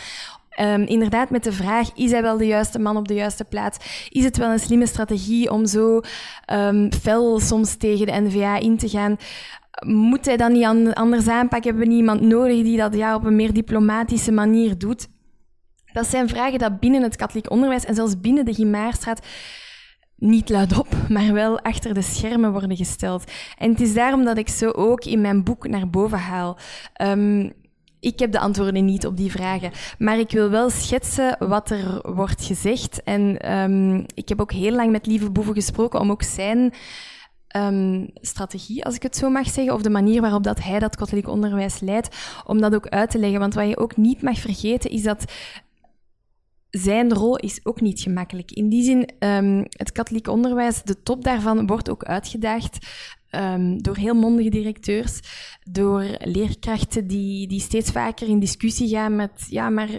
Um, 0.61 0.81
inderdaad, 0.81 1.29
met 1.29 1.43
de 1.43 1.51
vraag: 1.51 1.89
is 1.93 2.11
hij 2.11 2.21
wel 2.21 2.37
de 2.37 2.47
juiste 2.47 2.79
man 2.79 2.97
op 2.97 3.07
de 3.07 3.13
juiste 3.13 3.43
plaats? 3.43 4.07
Is 4.09 4.23
het 4.23 4.37
wel 4.37 4.51
een 4.51 4.59
slimme 4.59 4.87
strategie 4.87 5.51
om 5.51 5.65
zo 5.65 6.01
um, 6.53 6.93
fel 6.93 7.39
soms 7.39 7.75
tegen 7.75 8.05
de 8.05 8.21
NVA 8.21 8.57
in 8.57 8.77
te 8.77 8.89
gaan? 8.89 9.17
Moet 9.85 10.25
hij 10.25 10.37
dan 10.37 10.51
niet 10.51 10.93
anders 10.93 11.27
aanpakken? 11.27 11.69
Hebben 11.69 11.87
we 11.87 11.89
niet 11.89 11.99
iemand 11.99 12.21
nodig 12.21 12.63
die 12.63 12.77
dat 12.77 12.95
ja, 12.95 13.15
op 13.15 13.23
een 13.23 13.35
meer 13.35 13.53
diplomatische 13.53 14.31
manier 14.31 14.77
doet? 14.77 15.07
Dat 15.93 16.07
zijn 16.07 16.29
vragen 16.29 16.59
die 16.59 16.77
binnen 16.79 17.01
het 17.01 17.15
katholiek 17.15 17.51
onderwijs 17.51 17.85
en 17.85 17.95
zelfs 17.95 18.19
binnen 18.19 18.45
de 18.45 18.53
Gimaarstraat 18.53 19.25
niet 20.15 20.49
luidop, 20.49 20.87
maar 21.09 21.33
wel 21.33 21.59
achter 21.59 21.93
de 21.93 22.01
schermen 22.01 22.51
worden 22.51 22.75
gesteld. 22.75 23.31
En 23.57 23.69
het 23.71 23.81
is 23.81 23.93
daarom 23.93 24.25
dat 24.25 24.37
ik 24.37 24.49
ze 24.49 24.75
ook 24.75 25.05
in 25.05 25.21
mijn 25.21 25.43
boek 25.43 25.67
naar 25.67 25.89
boven 25.89 26.19
haal. 26.19 26.57
Um, 27.01 27.53
ik 28.05 28.19
heb 28.19 28.31
de 28.31 28.39
antwoorden 28.39 28.85
niet 28.85 29.05
op 29.05 29.17
die 29.17 29.31
vragen. 29.31 29.71
Maar 29.97 30.19
ik 30.19 30.31
wil 30.31 30.49
wel 30.49 30.69
schetsen 30.69 31.35
wat 31.39 31.69
er 31.69 32.13
wordt 32.13 32.45
gezegd. 32.45 33.03
En 33.03 33.51
um, 33.55 34.05
ik 34.13 34.29
heb 34.29 34.41
ook 34.41 34.51
heel 34.51 34.71
lang 34.71 34.91
met 34.91 35.05
Lieve 35.05 35.31
Boeven 35.31 35.53
gesproken 35.53 35.99
om 35.99 36.11
ook 36.11 36.23
zijn 36.23 36.73
um, 37.55 38.09
strategie, 38.13 38.85
als 38.85 38.95
ik 38.95 39.03
het 39.03 39.15
zo 39.15 39.29
mag 39.29 39.49
zeggen, 39.49 39.73
of 39.73 39.81
de 39.81 39.89
manier 39.89 40.21
waarop 40.21 40.43
dat 40.43 40.63
hij 40.63 40.79
dat 40.79 40.95
katholiek 40.95 41.27
onderwijs 41.27 41.79
leidt, 41.79 42.15
om 42.45 42.61
dat 42.61 42.75
ook 42.75 42.87
uit 42.87 43.09
te 43.09 43.19
leggen. 43.19 43.39
Want 43.39 43.53
wat 43.53 43.67
je 43.67 43.77
ook 43.77 43.97
niet 43.97 44.21
mag 44.21 44.39
vergeten, 44.39 44.91
is 44.91 45.03
dat 45.03 45.25
zijn 46.69 47.13
rol 47.13 47.37
is 47.37 47.59
ook 47.63 47.81
niet 47.81 48.01
gemakkelijk. 48.01 48.51
In 48.51 48.69
die 48.69 48.83
zin, 48.83 49.09
um, 49.19 49.65
het 49.69 49.91
katholiek 49.91 50.27
onderwijs, 50.27 50.83
de 50.83 51.03
top 51.03 51.23
daarvan, 51.23 51.67
wordt 51.67 51.89
ook 51.89 52.03
uitgedaagd 52.03 52.77
um, 53.35 53.81
door 53.81 53.97
heel 53.97 54.13
mondige 54.13 54.49
directeurs, 54.49 55.19
door 55.63 56.05
leerkrachten 56.19 57.07
die, 57.07 57.47
die 57.47 57.59
steeds 57.59 57.91
vaker 57.91 58.27
in 58.27 58.39
discussie 58.39 58.89
gaan 58.89 59.15
met, 59.15 59.45
ja, 59.49 59.69
maar 59.69 59.89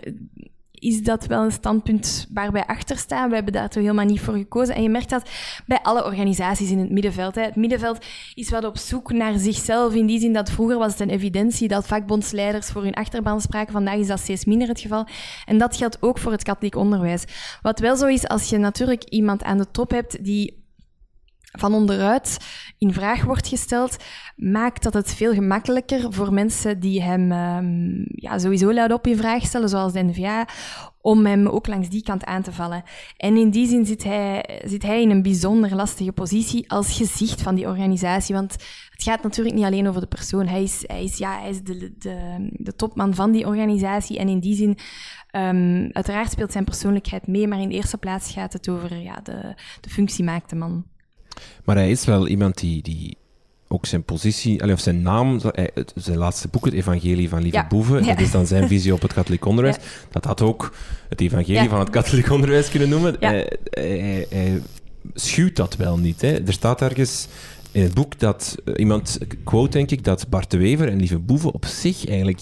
is 0.79 1.03
dat 1.03 1.27
wel 1.27 1.43
een 1.43 1.53
standpunt 1.53 2.27
waar 2.33 2.53
wij 2.53 2.67
achter 2.67 2.99
staan? 2.99 3.29
We 3.29 3.35
hebben 3.35 3.53
daar 3.53 3.69
toch 3.69 3.83
helemaal 3.83 4.05
niet 4.05 4.21
voor 4.21 4.35
gekozen. 4.35 4.75
En 4.75 4.83
je 4.83 4.89
merkt 4.89 5.11
dat 5.11 5.31
bij 5.67 5.79
alle 5.83 6.05
organisaties 6.05 6.71
in 6.71 6.79
het 6.79 6.91
middenveld. 6.91 7.35
Hè. 7.35 7.43
Het 7.43 7.57
middenveld 7.57 8.05
is 8.35 8.51
wat 8.51 8.65
op 8.65 8.79
zoek 8.79 9.13
naar 9.13 9.39
zichzelf. 9.39 9.95
In 9.95 10.07
die 10.07 10.21
zin 10.21 10.33
dat 10.33 10.51
vroeger 10.51 10.79
was 10.79 10.93
het 10.93 11.01
een 11.01 11.11
evidentie 11.11 11.69
dat 11.69 11.87
vakbondsleiders 11.87 12.69
voor 12.69 12.83
hun 12.83 12.95
achterban 12.95 13.41
spraken. 13.41 13.73
Vandaag 13.73 13.97
is 13.97 14.07
dat 14.07 14.21
steeds 14.21 14.45
minder 14.45 14.69
het 14.69 14.81
geval. 14.81 15.07
En 15.45 15.59
dat 15.59 15.77
geldt 15.77 16.03
ook 16.03 16.19
voor 16.19 16.33
het 16.33 16.43
katholiek 16.43 16.77
onderwijs. 16.77 17.25
Wat 17.63 17.79
wel 17.79 17.97
zo 17.97 18.07
is, 18.07 18.29
als 18.29 18.49
je 18.49 18.59
natuurlijk 18.59 19.05
iemand 19.05 19.43
aan 19.43 19.59
de 19.59 19.71
top 19.71 19.91
hebt 19.91 20.25
die 20.25 20.56
van 21.59 21.75
onderuit 21.75 22.39
in 22.79 22.93
vraag 22.93 23.25
wordt 23.25 23.49
gesteld, 23.49 23.97
maakt 24.37 24.83
dat 24.83 24.95
het 24.95 25.15
veel 25.15 25.33
gemakkelijker 25.33 26.13
voor 26.13 26.33
mensen 26.33 26.81
die 26.81 27.03
hem 27.03 27.33
um, 27.33 28.05
ja, 28.09 28.39
sowieso 28.39 28.69
in 29.03 29.17
vraag 29.17 29.45
stellen, 29.45 29.69
zoals 29.69 29.93
de 29.93 30.03
NVA, 30.03 30.47
om 31.01 31.27
hem 31.27 31.47
ook 31.47 31.67
langs 31.67 31.89
die 31.89 32.03
kant 32.03 32.25
aan 32.25 32.43
te 32.43 32.53
vallen. 32.53 32.83
En 33.17 33.37
in 33.37 33.51
die 33.51 33.69
zin 33.69 33.87
zit 33.87 34.05
hij, 34.05 34.61
zit 34.65 34.83
hij 34.83 35.03
in 35.03 35.11
een 35.11 35.23
bijzonder 35.23 35.75
lastige 35.75 36.13
positie 36.13 36.71
als 36.71 36.97
gezicht 36.97 37.43
van 37.43 37.55
die 37.55 37.67
organisatie. 37.67 38.35
Want 38.35 38.53
het 38.91 39.03
gaat 39.03 39.23
natuurlijk 39.23 39.57
niet 39.57 39.65
alleen 39.65 39.89
over 39.89 40.01
de 40.01 40.07
persoon. 40.07 40.47
Hij 40.47 40.63
is, 40.63 40.85
hij 40.87 41.05
is, 41.05 41.19
ja, 41.19 41.41
hij 41.41 41.51
is 41.51 41.63
de, 41.63 41.95
de, 41.99 42.49
de 42.53 42.75
topman 42.75 43.15
van 43.15 43.33
die 43.33 43.47
organisatie. 43.47 44.19
En 44.19 44.29
in 44.29 44.41
die 44.41 44.55
zin, 44.55 44.79
um, 45.33 45.89
uiteraard 45.93 46.31
speelt 46.31 46.53
zijn 46.53 46.65
persoonlijkheid 46.65 47.27
mee, 47.27 47.49
maar 47.49 47.61
in 47.61 47.69
de 47.69 47.75
eerste 47.75 47.99
plaats 47.99 48.33
gaat 48.33 48.53
het 48.53 48.69
over 48.69 48.97
ja, 48.97 49.21
de, 49.23 49.55
de 49.81 49.91
functie 49.91 50.25
maakt 50.25 50.51
de 50.51 50.57
man. 50.57 50.85
Maar 51.65 51.77
hij 51.77 51.91
is 51.91 52.05
wel 52.05 52.29
iemand 52.29 52.59
die, 52.59 52.83
die 52.83 53.17
ook 53.69 53.87
zijn 53.87 54.03
positie, 54.03 54.73
of 54.73 54.81
zijn 54.81 55.03
naam, 55.03 55.41
zijn 55.95 56.19
laatste 56.19 56.49
boek, 56.49 56.65
het 56.65 56.75
Evangelie 56.75 57.29
van 57.29 57.43
Lieve 57.43 57.65
Boeven, 57.69 58.03
dat 58.03 58.21
is 58.21 58.31
dan 58.31 58.47
zijn 58.47 58.69
visie 58.73 58.95
op 58.95 59.03
het 59.03 59.13
katholiek 59.13 59.45
onderwijs. 59.45 59.77
Dat 60.11 60.25
had 60.25 60.43
ook 60.43 60.75
het 61.09 61.21
Evangelie 61.21 61.69
van 61.69 61.79
het 61.79 61.91
katholiek 61.91 62.31
onderwijs 62.31 62.69
kunnen 62.69 62.89
noemen. 62.89 63.17
Hij, 63.21 63.53
hij, 63.71 64.27
hij, 64.31 64.63
schuwt 65.15 65.57
dat 65.57 65.77
wel 65.77 65.99
niet. 65.99 66.21
Hè. 66.21 66.47
Er 66.47 66.53
staat 66.53 66.83
ergens 66.83 67.29
in 67.73 67.83
het 67.83 67.95
boek 67.95 68.19
dat 68.19 68.57
uh, 68.65 68.75
iemand 68.77 69.19
quote, 69.45 69.71
denk 69.71 69.91
ik, 69.91 70.05
dat 70.05 70.29
Bart 70.29 70.51
de 70.51 70.57
Wever 70.57 70.89
en 70.89 70.99
Lieve 70.99 71.19
Boeven 71.19 71.55
op 71.55 71.65
zich 71.65 72.07
eigenlijk 72.07 72.41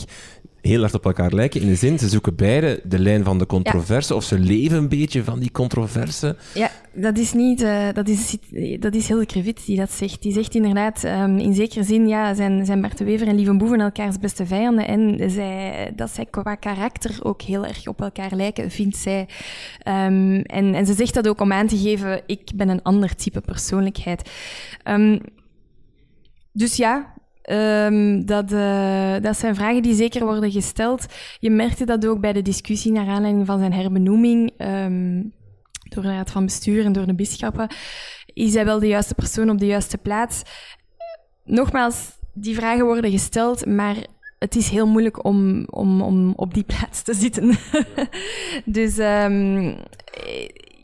heel 0.64 0.80
hard 0.80 0.94
op 0.94 1.04
elkaar 1.04 1.32
lijken. 1.32 1.60
In 1.60 1.68
de 1.68 1.74
zin, 1.74 1.98
ze 1.98 2.08
zoeken 2.08 2.34
beide 2.34 2.80
de 2.84 2.98
lijn 2.98 3.24
van 3.24 3.38
de 3.38 3.46
controverse, 3.46 4.14
of 4.14 4.24
ze 4.24 4.38
leven 4.38 4.76
een 4.76 4.88
beetje 4.88 5.24
van 5.24 5.38
die 5.38 5.50
controverse. 5.50 6.36
Ja, 6.54 6.70
dat 6.92 7.18
is 7.18 7.32
niet, 7.32 7.62
uh, 7.62 7.88
dat 7.92 8.08
is, 8.08 8.36
dat 8.78 8.94
is 8.94 9.08
Hilde 9.08 9.26
Krevit 9.26 9.66
die 9.66 9.76
dat 9.76 9.92
zegt. 9.92 10.22
Die 10.22 10.32
zegt 10.32 10.54
inderdaad, 10.54 11.04
um, 11.04 11.38
in 11.38 11.54
zekere 11.54 11.84
zin, 11.84 12.08
ja, 12.08 12.34
zijn, 12.34 12.66
zijn 12.66 12.80
Bart 12.80 12.98
de 12.98 13.04
Wever 13.04 13.26
en 13.26 13.34
Lieve 13.34 13.56
Boeven 13.56 13.80
elkaars 13.80 14.18
beste 14.18 14.46
vijanden. 14.46 14.86
En 14.86 15.30
zij, 15.30 15.92
dat 15.96 16.10
zij 16.10 16.26
qua 16.30 16.54
karakter 16.54 17.18
ook 17.22 17.42
heel 17.42 17.66
erg 17.66 17.86
op 17.86 18.00
elkaar 18.00 18.34
lijken, 18.34 18.70
vindt 18.70 18.96
zij. 18.96 19.28
Um, 19.88 20.40
en, 20.40 20.74
en 20.74 20.86
ze 20.86 20.94
zegt 20.94 21.14
dat 21.14 21.28
ook 21.28 21.40
om 21.40 21.52
aan 21.52 21.66
te 21.66 21.78
geven, 21.78 22.22
ik 22.26 22.50
ben 22.54 22.68
een 22.68 22.82
ander 22.82 23.14
type 23.14 23.40
persoonlijkheid. 23.40 24.30
Um, 24.88 25.20
dus 26.52 26.76
ja, 26.76 27.14
Um, 27.50 28.26
dat, 28.26 28.52
uh, 28.52 29.14
dat 29.20 29.38
zijn 29.38 29.54
vragen 29.54 29.82
die 29.82 29.94
zeker 29.94 30.24
worden 30.24 30.50
gesteld. 30.50 31.06
Je 31.38 31.50
merkte 31.50 31.84
dat 31.84 32.06
ook 32.06 32.20
bij 32.20 32.32
de 32.32 32.42
discussie 32.42 32.92
naar 32.92 33.08
aanleiding 33.08 33.46
van 33.46 33.58
zijn 33.58 33.72
herbenoeming 33.72 34.52
um, 34.58 35.32
door 35.88 36.02
de 36.02 36.08
Raad 36.08 36.30
van 36.30 36.44
Bestuur 36.44 36.84
en 36.84 36.92
door 36.92 37.06
de 37.06 37.14
bisschappen. 37.14 37.68
Is 38.26 38.54
hij 38.54 38.64
wel 38.64 38.78
de 38.78 38.86
juiste 38.86 39.14
persoon 39.14 39.50
op 39.50 39.58
de 39.58 39.66
juiste 39.66 39.98
plaats? 39.98 40.42
Nogmaals, 41.44 42.18
die 42.32 42.54
vragen 42.54 42.84
worden 42.84 43.10
gesteld, 43.10 43.66
maar 43.66 43.96
het 44.38 44.56
is 44.56 44.68
heel 44.68 44.86
moeilijk 44.86 45.24
om, 45.24 45.66
om, 45.70 46.02
om 46.02 46.32
op 46.36 46.54
die 46.54 46.64
plaats 46.64 47.02
te 47.02 47.14
zitten. 47.14 47.56
dus 48.64 48.98
um, 48.98 49.76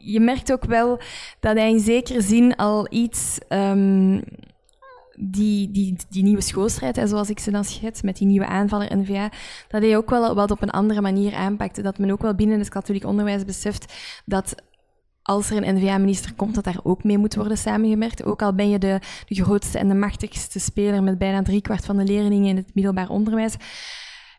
je 0.03 0.21
merkt 0.21 0.53
ook 0.53 0.65
wel 0.65 1.01
dat 1.41 1.57
hij 1.57 1.71
in 1.71 1.81
zekere 1.81 2.21
zin 2.21 2.57
al 2.57 2.87
iets 2.91 3.39
die, 5.21 5.71
die, 5.71 5.97
die 6.09 6.23
nieuwe 6.23 6.41
schoolstrijd, 6.41 6.97
hè, 6.97 7.07
zoals 7.07 7.31
ik 7.31 7.39
ze 7.39 7.51
dan 7.51 7.65
schets, 7.65 8.03
met 8.03 8.17
die 8.17 8.27
nieuwe 8.27 8.47
aanvaller 8.47 8.97
NVA, 8.97 9.31
dat 9.69 9.83
hij 9.83 9.97
ook 9.97 10.11
wel 10.11 10.35
wat 10.35 10.51
op 10.51 10.63
een 10.63 10.71
andere 10.71 11.01
manier 11.01 11.35
aanpakte. 11.35 11.83
Dat 11.83 11.99
men 11.99 12.11
ook 12.11 12.23
wel 12.23 12.35
binnen 12.35 12.59
het 12.59 12.69
katholiek 12.69 13.05
onderwijs 13.05 13.45
beseft 13.45 13.95
dat 14.25 14.55
als 15.23 15.51
er 15.51 15.57
een 15.57 15.77
NVA-minister 15.77 16.35
komt, 16.35 16.55
dat 16.55 16.65
daar 16.65 16.81
ook 16.83 17.05
mee 17.05 17.19
moet 17.19 17.35
worden 17.35 17.59
samengewerkt. 17.59 18.25
Ook 18.25 18.43
al 18.43 18.55
ben 18.55 18.71
je 18.71 18.79
de, 18.79 19.01
de 19.27 19.45
grootste 19.45 19.79
en 19.79 19.89
de 19.89 19.95
machtigste 19.95 20.59
speler 20.59 21.03
met 21.03 21.19
bijna 21.19 21.43
driekwart 21.43 21.85
van 21.85 21.97
de 21.97 22.05
leerlingen 22.05 22.49
in 22.49 22.57
het 22.57 22.75
middelbaar 22.75 23.09
onderwijs. 23.09 23.57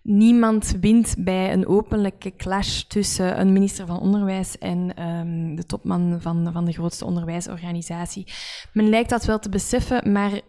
Niemand 0.03 0.77
wint 0.79 1.15
bij 1.17 1.53
een 1.53 1.67
openlijke 1.67 2.35
clash 2.35 2.81
tussen 2.81 3.39
een 3.39 3.53
minister 3.53 3.85
van 3.85 3.99
Onderwijs 3.99 4.57
en 4.57 5.03
um, 5.07 5.55
de 5.55 5.65
topman 5.65 6.17
van, 6.21 6.49
van 6.53 6.65
de 6.65 6.71
grootste 6.71 7.05
onderwijsorganisatie. 7.05 8.27
Men 8.73 8.89
lijkt 8.89 9.09
dat 9.09 9.25
wel 9.25 9.39
te 9.39 9.49
beseffen, 9.49 10.11
maar 10.11 10.41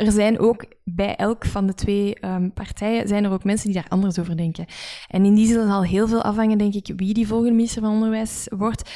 er 0.00 0.12
zijn 0.12 0.38
ook 0.38 0.64
bij 0.84 1.16
elk 1.16 1.44
van 1.44 1.66
de 1.66 1.74
twee 1.74 2.16
um, 2.24 2.52
partijen 2.52 3.08
zijn 3.08 3.24
er 3.24 3.30
ook 3.30 3.44
mensen 3.44 3.66
die 3.66 3.74
daar 3.74 3.88
anders 3.90 4.18
over 4.18 4.36
denken. 4.36 4.66
En 5.08 5.24
in 5.24 5.34
die 5.34 5.46
zin 5.46 5.66
zal 5.66 5.84
heel 5.84 6.08
veel 6.08 6.22
afhangen, 6.22 6.58
denk 6.58 6.74
ik, 6.74 6.92
wie 6.96 7.14
die 7.14 7.26
volgende 7.26 7.54
minister 7.54 7.82
van 7.82 7.92
Onderwijs 7.92 8.46
wordt. 8.56 8.90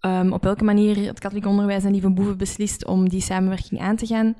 um, 0.00 0.32
op 0.32 0.42
welke 0.42 0.64
manier 0.64 0.96
het 1.06 1.18
katholiek 1.18 1.46
onderwijs 1.46 1.84
en 1.84 1.92
Lieve 1.92 2.10
Boeven 2.10 2.38
beslist 2.38 2.86
om 2.86 3.08
die 3.08 3.20
samenwerking 3.20 3.80
aan 3.80 3.96
te 3.96 4.06
gaan. 4.06 4.34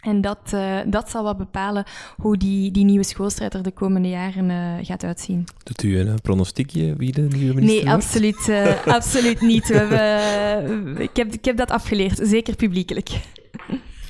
En 0.00 0.20
dat, 0.20 0.50
uh, 0.54 0.78
dat 0.86 1.10
zal 1.10 1.22
wat 1.22 1.36
bepalen 1.36 1.84
hoe 2.16 2.36
die, 2.36 2.70
die 2.70 2.84
nieuwe 2.84 3.04
schoolstrijd 3.04 3.54
er 3.54 3.62
de 3.62 3.70
komende 3.70 4.08
jaren 4.08 4.50
uh, 4.50 4.86
gaat 4.86 5.04
uitzien. 5.04 5.44
Doet 5.62 5.82
u 5.82 5.98
een 5.98 6.20
pronostiekje 6.20 6.94
wie 6.96 7.12
de 7.12 7.20
nieuwe 7.20 7.54
minister 7.54 7.84
Nee, 7.84 7.94
absoluut, 7.94 8.46
uh, 8.48 8.86
absoluut 8.96 9.40
niet. 9.40 9.68
We 9.68 9.74
hebben, 9.76 11.00
ik, 11.02 11.16
heb, 11.16 11.32
ik 11.32 11.44
heb 11.44 11.56
dat 11.56 11.70
afgeleerd, 11.70 12.20
zeker 12.22 12.56
publiekelijk. 12.56 13.10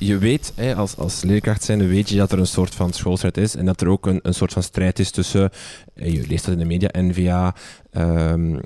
Je 0.00 0.18
weet, 0.18 0.52
hè, 0.54 0.74
als, 0.74 0.96
als 0.96 1.22
leerkracht 1.22 1.64
zijnde, 1.64 1.86
weet 1.86 2.08
je 2.08 2.16
dat 2.16 2.32
er 2.32 2.38
een 2.38 2.46
soort 2.46 2.74
van 2.74 2.92
schoolstrijd 2.92 3.36
is 3.36 3.56
en 3.56 3.64
dat 3.64 3.80
er 3.80 3.88
ook 3.88 4.06
een, 4.06 4.20
een 4.22 4.34
soort 4.34 4.52
van 4.52 4.62
strijd 4.62 4.98
is 4.98 5.10
tussen, 5.10 5.50
je 5.94 6.26
leest 6.26 6.44
dat 6.44 6.54
in 6.54 6.58
de 6.58 6.64
media, 6.64 6.88
NVA, 6.92 7.54
um, 7.92 8.54
uh, 8.54 8.60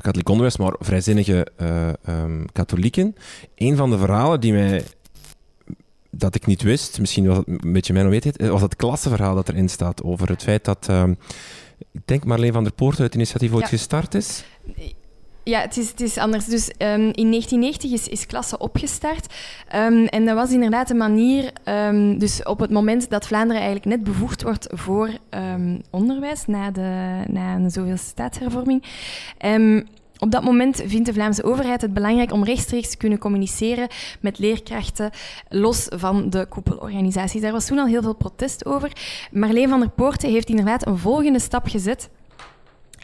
katholiek 0.00 0.28
onderwijs, 0.28 0.56
maar 0.56 0.74
vrijzinnige 0.78 1.46
uh, 1.62 1.88
um, 2.08 2.44
katholieken. 2.52 3.16
Een 3.54 3.76
van 3.76 3.90
de 3.90 3.98
verhalen 3.98 4.40
die 4.40 4.52
mij 4.52 4.84
dat 6.10 6.34
ik 6.34 6.46
niet 6.46 6.62
wist, 6.62 7.00
misschien 7.00 7.26
was 7.26 7.36
het 7.36 7.46
een 7.46 7.72
beetje 7.72 7.92
mijn 7.92 8.04
onwetendheid, 8.04 8.50
was 8.50 8.62
het 8.62 8.76
klassenverhaal 8.76 9.34
dat 9.34 9.48
erin 9.48 9.68
staat 9.68 10.02
over 10.02 10.28
het 10.28 10.42
feit 10.42 10.64
dat, 10.64 10.86
uh, 10.90 11.04
ik 11.92 12.00
denk 12.04 12.24
Marleen 12.24 12.52
van 12.52 12.64
der 12.64 12.72
Poort 12.72 13.00
uit 13.00 13.06
het 13.06 13.14
initiatief 13.14 13.52
ooit 13.52 13.62
ja. 13.62 13.68
gestart 13.68 14.14
is. 14.14 14.44
Ja, 15.44 15.60
het 15.60 15.76
is, 15.76 15.94
is 15.94 16.18
anders. 16.18 16.44
Dus 16.44 16.68
um, 16.68 17.10
in 17.12 17.30
1990 17.30 17.92
is, 17.92 18.08
is 18.08 18.26
klasse 18.26 18.58
opgestart. 18.58 19.34
Um, 19.76 20.06
en 20.06 20.24
dat 20.24 20.34
was 20.34 20.50
inderdaad 20.50 20.90
een 20.90 20.96
manier, 20.96 21.52
um, 21.64 22.18
dus 22.18 22.42
op 22.42 22.58
het 22.58 22.70
moment 22.70 23.10
dat 23.10 23.26
Vlaanderen 23.26 23.62
eigenlijk 23.62 23.96
net 23.96 24.04
bevoegd 24.04 24.42
wordt 24.42 24.66
voor 24.70 25.10
onderwijs, 25.90 26.46
na, 26.46 26.70
de, 26.70 27.22
na 27.26 27.54
een 27.54 27.70
zoveelste 27.70 28.06
staatshervorming. 28.06 28.84
Op 30.18 30.30
dat 30.30 30.42
moment 30.42 30.82
vindt 30.86 31.06
de 31.06 31.12
Vlaamse 31.12 31.44
overheid 31.44 31.80
het 31.80 31.94
belangrijk 31.94 32.32
om 32.32 32.44
rechtstreeks 32.44 32.90
te 32.90 32.96
kunnen 32.96 33.18
communiceren 33.18 33.88
met 34.20 34.38
leerkrachten, 34.38 35.10
los 35.48 35.86
van 35.88 36.30
de 36.30 36.46
koepelorganisaties. 36.46 37.40
Daar 37.40 37.52
was 37.52 37.66
toen 37.66 37.78
al 37.78 37.86
heel 37.86 38.02
veel 38.02 38.14
protest 38.14 38.66
over. 38.66 38.92
Marleen 39.30 39.68
van 39.68 39.80
der 39.80 39.88
Poorten 39.88 40.30
heeft 40.30 40.48
inderdaad 40.48 40.86
een 40.86 40.98
volgende 40.98 41.38
stap 41.38 41.66
gezet. 41.66 42.08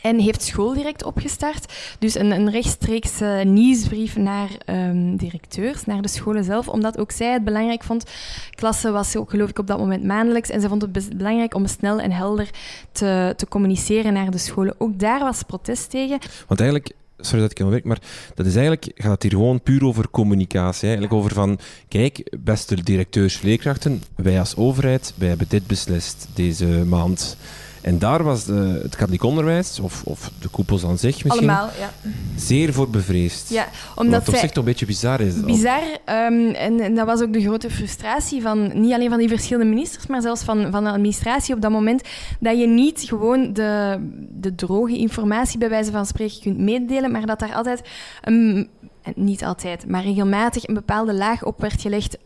En 0.03 0.19
heeft 0.19 0.43
school 0.43 0.75
direct 0.75 1.05
opgestart. 1.05 1.73
Dus 1.99 2.15
een, 2.15 2.31
een 2.31 2.51
rechtstreeks 2.51 3.21
uh, 3.21 3.43
nieuwsbrief 3.43 4.17
naar 4.17 4.49
um, 4.67 5.17
directeurs, 5.17 5.85
naar 5.85 6.03
de 6.03 6.09
scholen 6.09 6.45
zelf. 6.45 6.69
Omdat 6.69 6.99
ook 6.99 7.11
zij 7.11 7.33
het 7.33 7.45
belangrijk 7.45 7.83
vond. 7.83 8.05
Klasse 8.51 8.91
was 8.91 9.17
ook, 9.17 9.31
geloof 9.31 9.49
ik, 9.49 9.59
op 9.59 9.67
dat 9.67 9.79
moment 9.79 10.05
maandelijks. 10.05 10.51
En 10.51 10.61
ze 10.61 10.69
vond 10.69 10.83
het 10.83 11.17
belangrijk 11.17 11.55
om 11.55 11.67
snel 11.67 12.01
en 12.01 12.13
helder 12.13 12.49
te, 12.93 13.35
te 13.37 13.49
communiceren 13.49 14.13
naar 14.13 14.31
de 14.31 14.39
scholen. 14.39 14.75
Ook 14.79 14.99
daar 14.99 15.21
was 15.21 15.43
protest 15.43 15.91
tegen. 15.91 16.19
Want 16.47 16.61
eigenlijk 16.61 16.95
sorry 17.25 17.41
dat 17.41 17.51
ik 17.51 17.61
aan 17.61 17.71
werk, 17.71 17.85
maar 17.85 17.99
dat 18.35 18.47
is 18.47 18.57
eigenlijk, 18.57 18.91
gaat 18.95 19.11
het 19.11 19.23
hier 19.23 19.31
gewoon 19.31 19.63
puur 19.63 19.85
over 19.85 20.11
communicatie. 20.11 20.83
Eigenlijk 20.83 21.13
over 21.13 21.35
van, 21.35 21.59
kijk, 21.89 22.37
beste 22.41 22.83
directeurs, 22.83 23.43
leerkrachten, 23.43 24.03
wij 24.17 24.39
als 24.39 24.57
overheid, 24.57 25.15
wij 25.17 25.29
hebben 25.29 25.49
dit 25.49 25.67
beslist 25.67 26.29
deze 26.35 26.67
maand. 26.67 27.37
En 27.81 27.99
daar 27.99 28.23
was 28.23 28.45
de, 28.45 28.81
het 28.83 28.97
katholiek 28.97 29.23
onderwijs, 29.23 29.81
of, 29.81 30.03
of 30.05 30.31
de 30.39 30.49
koepels 30.49 30.85
aan 30.85 30.99
zich 30.99 31.25
misschien, 31.25 31.51
Allemaal, 31.51 31.71
ja. 31.79 31.91
zeer 32.37 32.73
voor 32.73 32.91
bevreesd. 32.91 33.51
Ja, 33.51 33.69
omdat 33.95 34.25
Wat 34.25 34.35
op 34.35 34.41
zich 34.41 34.51
toch 34.51 34.57
een 34.57 34.71
beetje 34.71 34.87
bizar 34.87 35.21
is. 35.21 35.41
Bizar, 35.41 35.83
um, 35.83 36.51
en, 36.51 36.81
en, 36.81 36.95
dat 36.95 37.07
was 37.07 37.21
ook 37.21 37.33
de 37.33 37.41
grote 37.41 37.71
frustratie 37.71 38.43
van 38.43 38.81
niet 38.81 38.93
alleen 38.93 39.09
van 39.09 39.19
die 39.19 39.29
verschillende 39.29 39.71
ministers, 39.71 40.07
maar 40.07 40.23
zelfs 40.23 40.43
van, 40.43 40.71
van 40.71 40.85
de 40.85 40.91
administratie 40.91 41.55
op 41.55 41.61
dat 41.61 41.71
moment, 41.71 42.09
dat 42.41 42.59
je 42.59 42.67
niet 42.67 43.01
gewoon 43.01 43.53
de, 43.53 43.99
de 44.31 44.55
droge 44.55 44.97
informatie 44.97 45.59
bij 45.59 45.69
wijze 45.69 45.91
van 45.91 46.07
spreken 46.07 46.41
kunt 46.41 46.59
meedelen, 46.59 47.11
maar 47.11 47.27
dat 47.27 47.39
daar 47.39 47.55
altijd, 47.55 47.83
een, 48.23 48.69
niet 49.15 49.45
altijd, 49.45 49.89
maar 49.89 50.03
regelmatig 50.03 50.69
een 50.69 50.75
bepaalde 50.75 51.15
laag 51.15 51.45
op 51.45 51.61
werd 51.61 51.81
gelegd 51.81 52.19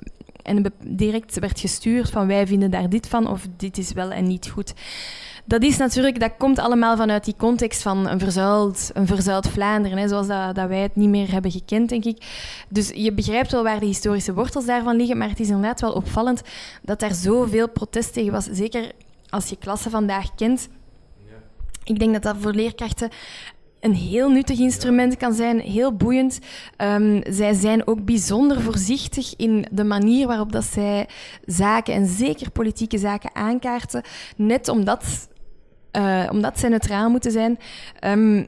en 0.43 0.73
direct 0.87 1.39
werd 1.39 1.61
gestuurd 1.61 2.11
van 2.11 2.27
wij 2.27 2.47
vinden 2.47 2.71
daar 2.71 2.89
dit 2.89 3.09
van 3.09 3.29
of 3.29 3.47
dit 3.57 3.79
is 3.79 3.93
wel 3.93 4.11
en 4.11 4.27
niet 4.27 4.49
goed 4.49 4.75
dat 5.45 5.63
is 5.63 5.77
natuurlijk, 5.77 6.21
dat 6.21 6.33
komt 6.39 6.59
allemaal 6.59 6.97
vanuit 6.97 7.25
die 7.25 7.35
context 7.37 7.83
van 7.83 8.09
een 8.09 8.19
verzuild, 8.19 8.91
een 8.93 9.07
verzuild 9.07 9.49
Vlaanderen, 9.49 9.99
hè, 9.99 10.09
zoals 10.09 10.27
dat, 10.27 10.55
dat 10.55 10.69
wij 10.69 10.81
het 10.81 10.97
niet 10.97 11.09
meer 11.09 11.31
hebben 11.31 11.51
gekend, 11.51 11.89
denk 11.89 12.05
ik. 12.05 12.27
Dus 12.69 12.91
je 12.95 13.13
begrijpt 13.13 13.53
wel 13.53 13.63
waar 13.63 13.81
de 13.81 13.87
historische 13.87 14.35
wortels 14.35 14.67
daarvan 14.67 14.97
liggen, 14.97 15.19
maar 15.19 15.29
het 15.29 15.41
is 15.41 15.49
inderdaad 15.49 15.81
wel 15.81 15.93
opvallend 15.93 16.43
dat 16.83 17.01
daar 17.01 17.15
zoveel 17.15 17.69
protest 17.69 18.13
tegen 18.13 18.33
was. 18.33 18.45
Zeker 18.45 18.93
als 19.29 19.49
je 19.49 19.57
klassen 19.57 19.91
vandaag 19.91 20.35
kent. 20.35 20.69
Ik 21.85 21.99
denk 21.99 22.13
dat 22.13 22.23
dat 22.23 22.37
voor 22.41 22.53
leerkrachten 22.53 23.11
een 23.81 23.95
heel 23.95 24.29
nuttig 24.29 24.59
instrument 24.59 25.17
kan 25.17 25.35
zijn, 25.35 25.61
heel 25.61 25.97
boeiend. 25.97 26.39
Um, 26.79 27.21
zij 27.29 27.55
zijn 27.55 27.87
ook 27.87 28.05
bijzonder 28.05 28.61
voorzichtig 28.61 29.37
in 29.37 29.67
de 29.71 29.85
manier 29.85 30.27
waarop 30.27 30.53
dat 30.53 30.65
zij 30.65 31.09
zaken, 31.47 31.95
en 31.95 32.07
zeker 32.07 32.51
politieke 32.51 32.99
zaken, 32.99 33.35
aankaarten. 33.35 34.03
Net 34.37 34.69
omdat 34.69 35.29
uh, 35.97 36.23
omdat 36.31 36.59
zij 36.59 36.69
neutraal 36.69 37.11
moeten 37.11 37.31
zijn. 37.31 37.59
Um, 38.01 38.47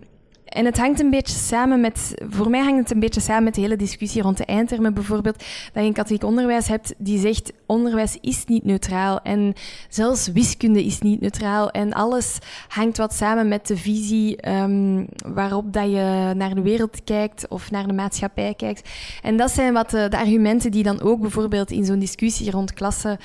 en 0.56 0.64
het 0.64 0.78
hangt 0.78 1.00
een 1.00 1.10
beetje 1.10 1.36
samen 1.38 1.80
met, 1.80 2.14
voor 2.28 2.50
mij 2.50 2.62
hangt 2.62 2.78
het 2.78 2.90
een 2.90 3.00
beetje 3.00 3.20
samen 3.20 3.44
met 3.44 3.54
de 3.54 3.60
hele 3.60 3.76
discussie 3.76 4.22
rond 4.22 4.36
de 4.36 4.44
eindtermen 4.44 4.94
bijvoorbeeld, 4.94 5.38
dat 5.72 5.82
je 5.82 5.88
een 5.88 5.92
katholiek 5.92 6.24
onderwijs 6.24 6.68
hebt 6.68 6.94
die 6.98 7.18
zegt 7.18 7.52
onderwijs 7.66 8.18
is 8.20 8.44
niet 8.44 8.64
neutraal 8.64 9.20
en 9.22 9.52
zelfs 9.88 10.28
wiskunde 10.28 10.84
is 10.84 11.00
niet 11.00 11.20
neutraal 11.20 11.70
en 11.70 11.92
alles 11.92 12.38
hangt 12.68 12.96
wat 12.96 13.14
samen 13.14 13.48
met 13.48 13.66
de 13.66 13.76
visie 13.76 14.48
um, 14.50 15.06
waarop 15.26 15.72
dat 15.72 15.90
je 15.90 16.32
naar 16.36 16.54
de 16.54 16.62
wereld 16.62 17.04
kijkt 17.04 17.48
of 17.48 17.70
naar 17.70 17.86
de 17.86 17.92
maatschappij 17.92 18.54
kijkt. 18.54 18.90
En 19.22 19.36
dat 19.36 19.50
zijn 19.50 19.72
wat 19.72 19.90
de, 19.90 20.08
de 20.08 20.18
argumenten 20.18 20.70
die 20.70 20.82
dan 20.82 21.00
ook 21.00 21.20
bijvoorbeeld 21.20 21.70
in 21.70 21.84
zo'n 21.84 21.98
discussie 21.98 22.50
rond 22.50 22.72
klassen 22.72 23.18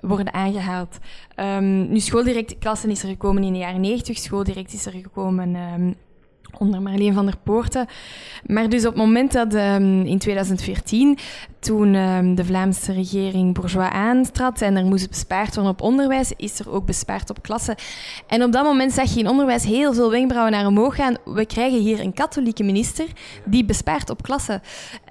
worden 0.00 0.32
aangehaald. 0.32 0.98
Um, 1.36 1.88
nu, 1.88 2.00
schooldirectklassen 2.00 2.90
is 2.90 3.02
er 3.02 3.08
gekomen 3.08 3.42
in 3.42 3.52
de 3.52 3.58
jaren 3.58 3.80
90, 3.80 4.18
schooldirect 4.18 4.72
is 4.72 4.86
er 4.86 4.92
gekomen 4.92 5.54
um, 5.54 5.94
onder 6.58 6.82
Marleen 6.82 7.14
van 7.14 7.26
der 7.26 7.36
Poorten. 7.42 7.86
Maar 8.46 8.68
dus 8.68 8.86
op 8.86 8.92
het 8.92 9.02
moment 9.02 9.32
dat 9.32 9.54
um, 9.54 10.02
in 10.02 10.18
2014, 10.18 11.18
toen 11.58 11.94
um, 11.94 12.34
de 12.34 12.44
Vlaamse 12.44 12.92
regering 12.92 13.54
Bourgeois 13.54 13.90
aantrad 13.90 14.60
en 14.60 14.76
er 14.76 14.84
moest 14.84 15.08
bespaard 15.08 15.54
worden 15.54 15.72
op 15.72 15.82
onderwijs, 15.82 16.32
is 16.36 16.58
er 16.58 16.70
ook 16.70 16.86
bespaard 16.86 17.30
op 17.30 17.42
klassen. 17.42 17.74
En 18.26 18.42
op 18.42 18.52
dat 18.52 18.64
moment 18.64 18.92
zag 18.92 19.14
je 19.14 19.20
in 19.20 19.28
onderwijs 19.28 19.64
heel 19.64 19.94
veel 19.94 20.10
wenkbrauwen 20.10 20.52
naar 20.52 20.66
omhoog 20.66 20.94
gaan. 20.94 21.16
We 21.24 21.46
krijgen 21.46 21.78
hier 21.78 22.00
een 22.00 22.14
katholieke 22.14 22.62
minister 22.62 23.06
die 23.44 23.64
bespaart 23.64 24.10
op 24.10 24.22
klassen. 24.22 24.62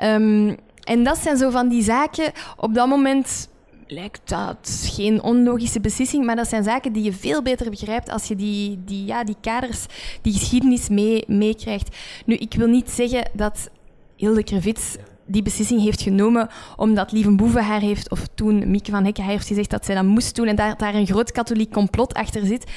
Um, 0.04 0.56
en 0.84 1.04
dat 1.04 1.18
zijn 1.18 1.38
zo 1.38 1.50
van 1.50 1.68
die 1.68 1.84
zaken. 1.84 2.32
Op 2.58 2.74
dat 2.74 2.88
moment 2.88 3.50
lijkt 3.88 4.22
dat 4.30 4.90
geen 4.94 5.24
onlogische 5.24 5.80
beslissing, 5.80 6.26
maar 6.26 6.36
dat 6.36 6.48
zijn 6.48 6.64
zaken 6.64 6.94
die 6.94 7.04
je 7.04 7.14
veel 7.14 7.42
beter 7.42 7.70
begrijpt 7.70 8.10
als 8.10 8.28
je 8.28 8.36
die, 8.36 8.80
die, 8.86 9.06
ja, 9.06 9.24
die 9.24 9.36
kaders, 9.42 9.86
die 10.22 10.34
geschiedenis 10.34 10.90
meekrijgt. 11.28 11.96
nu, 12.26 12.36
ik 12.36 12.54
wil 12.54 12.68
niet 12.68 12.90
zeggen 12.90 13.30
dat 13.34 13.70
Hilde 14.16 14.44
Krevits 14.44 14.96
die 15.26 15.42
beslissing 15.42 15.82
heeft 15.82 16.02
genomen 16.02 16.50
omdat 16.76 17.12
Lieve 17.12 17.36
Boeven 17.36 17.64
haar 17.64 17.82
heeft, 17.82 18.12
of 18.12 18.28
toen 18.34 18.72
Mieke 18.72 18.92
van 18.92 19.06
Hekken 19.06 19.24
haar 19.24 19.32
heeft 19.32 19.48
gezegd 19.48 19.70
dat 19.70 19.86
zij 19.86 19.96
dat 19.96 20.04
moest 20.04 20.36
doen 20.36 20.48
en 20.48 20.56
daar, 20.56 20.78
daar 20.78 20.96
een 20.96 21.08
groot 21.08 21.32
katholiek 21.32 21.72
complot 21.72 22.14
achter 22.14 22.46
zit. 22.46 22.72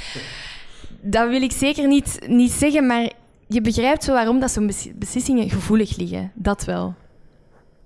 Dat 1.00 1.28
wil 1.28 1.42
ik 1.42 1.52
zeker 1.52 1.86
niet, 1.86 2.18
niet 2.26 2.50
zeggen, 2.50 2.86
maar 2.86 3.12
je 3.48 3.60
begrijpt 3.60 4.04
zo 4.04 4.12
waarom 4.12 4.40
dat 4.40 4.50
zo'n 4.50 4.70
beslissingen 4.94 5.50
gevoelig 5.50 5.96
liggen. 5.96 6.32
Dat 6.34 6.64
wel. 6.64 6.94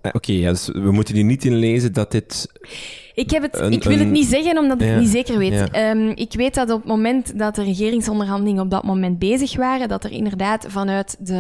Oké, 0.06 0.16
okay, 0.16 0.36
ja, 0.36 0.50
dus 0.50 0.68
we 0.72 0.92
moeten 0.92 1.14
hier 1.14 1.24
niet 1.24 1.44
in 1.44 1.54
lezen 1.54 1.92
dat 1.92 2.10
dit 2.10 2.48
ik, 3.14 3.30
heb 3.30 3.42
het, 3.42 3.72
ik 3.72 3.84
wil 3.84 3.98
het 3.98 4.10
niet 4.10 4.26
zeggen 4.26 4.58
omdat 4.58 4.80
ik 4.80 4.88
het 4.88 5.00
niet 5.00 5.08
zeker 5.08 5.38
weet. 5.38 5.76
Um, 5.76 6.08
ik 6.08 6.32
weet 6.32 6.54
dat 6.54 6.70
op 6.70 6.78
het 6.78 6.88
moment 6.88 7.38
dat 7.38 7.54
de 7.54 7.62
regeringsonderhandelingen 7.62 8.62
op 8.62 8.70
dat 8.70 8.84
moment 8.84 9.18
bezig 9.18 9.56
waren, 9.56 9.88
dat 9.88 10.04
er 10.04 10.10
inderdaad 10.10 10.66
vanuit 10.68 11.16
de... 11.18 11.34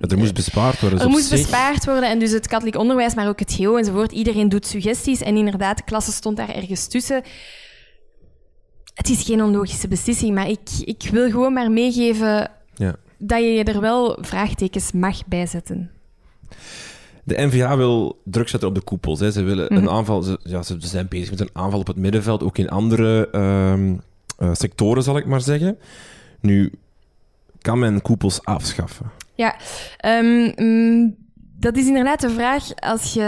er 0.00 0.18
moest 0.18 0.34
bespaard 0.34 0.80
worden. 0.80 1.00
Er 1.00 1.08
moest 1.08 1.30
bespaard 1.30 1.84
worden 1.84 2.08
en 2.08 2.18
dus 2.18 2.30
het 2.30 2.46
katholiek 2.46 2.76
onderwijs, 2.76 3.14
maar 3.14 3.28
ook 3.28 3.38
het 3.38 3.54
GO 3.54 3.76
enzovoort. 3.76 4.12
Iedereen 4.12 4.48
doet 4.48 4.66
suggesties 4.66 5.20
en 5.20 5.36
inderdaad, 5.36 5.76
de 5.76 5.84
klasse 5.84 6.12
stond 6.12 6.36
daar 6.36 6.54
ergens 6.54 6.86
tussen. 6.86 7.22
Het 8.94 9.08
is 9.08 9.22
geen 9.22 9.42
onlogische 9.42 9.88
beslissing, 9.88 10.34
maar 10.34 10.48
ik, 10.48 10.68
ik 10.84 11.08
wil 11.10 11.30
gewoon 11.30 11.52
maar 11.52 11.70
meegeven 11.70 12.50
ja. 12.74 12.94
dat 13.18 13.38
je 13.38 13.64
er 13.64 13.80
wel 13.80 14.18
vraagtekens 14.20 14.92
mag 14.92 15.26
bijzetten. 15.26 15.90
De 17.24 17.46
NVA 17.46 17.76
wil 17.76 18.20
druk 18.24 18.48
zetten 18.48 18.68
op 18.68 18.74
de 18.74 18.80
koepels. 18.80 19.20
Hè. 19.20 19.30
Ze 19.30 19.42
willen 19.42 19.74
een 19.74 19.82
mhm. 19.82 19.92
aanval. 19.92 20.22
Ze, 20.22 20.38
ja, 20.42 20.62
ze 20.62 20.76
zijn 20.78 21.08
bezig 21.08 21.30
met 21.30 21.40
een 21.40 21.50
aanval 21.52 21.80
op 21.80 21.86
het 21.86 21.96
middenveld, 21.96 22.42
ook 22.42 22.58
in 22.58 22.68
andere 22.68 23.28
uh, 23.32 24.54
sectoren, 24.54 25.02
zal 25.02 25.16
ik 25.16 25.26
maar 25.26 25.40
zeggen. 25.40 25.78
Nu, 26.40 26.72
kan 27.60 27.78
men 27.78 28.02
koepels 28.02 28.44
afschaffen? 28.44 29.10
Ja, 29.34 29.56
um, 30.04 31.16
dat 31.58 31.76
is 31.76 31.86
inderdaad 31.86 32.20
de 32.20 32.30
vraag. 32.30 32.74
Als 32.74 33.12
je. 33.12 33.22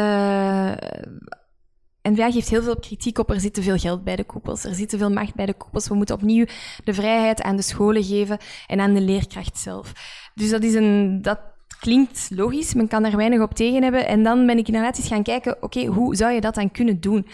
NVA 2.02 2.30
geeft 2.30 2.48
heel 2.48 2.62
veel 2.62 2.78
kritiek 2.78 3.18
op. 3.18 3.30
Er 3.30 3.40
zit 3.40 3.54
te 3.54 3.62
veel 3.62 3.76
geld 3.76 4.04
bij 4.04 4.16
de 4.16 4.24
koepels. 4.24 4.64
Er 4.64 4.74
zit 4.74 4.88
te 4.88 4.98
veel 4.98 5.10
macht 5.10 5.34
bij 5.34 5.46
de 5.46 5.54
koepels. 5.54 5.88
We 5.88 5.94
moeten 5.94 6.14
opnieuw 6.14 6.44
de 6.84 6.94
vrijheid 6.94 7.42
aan 7.42 7.56
de 7.56 7.62
scholen 7.62 8.04
geven 8.04 8.38
en 8.66 8.80
aan 8.80 8.94
de 8.94 9.00
leerkracht 9.00 9.58
zelf. 9.58 9.92
Dus 10.34 10.50
dat 10.50 10.62
is 10.62 10.74
een. 10.74 11.22
Dat 11.22 11.38
klinkt 11.86 12.30
logisch, 12.30 12.74
men 12.74 12.88
kan 12.88 13.02
daar 13.02 13.16
weinig 13.16 13.40
op 13.40 13.54
tegen 13.54 13.82
hebben. 13.82 14.06
En 14.06 14.22
dan 14.22 14.46
ben 14.46 14.58
ik 14.58 14.66
inderdaad 14.66 14.98
eens 14.98 15.06
gaan 15.08 15.22
kijken, 15.22 15.62
oké, 15.62 15.84
hoe 15.84 16.16
zou 16.16 16.32
je 16.32 16.40
dat 16.40 16.54
dan 16.54 16.70
kunnen 16.70 17.00
doen? 17.00 17.26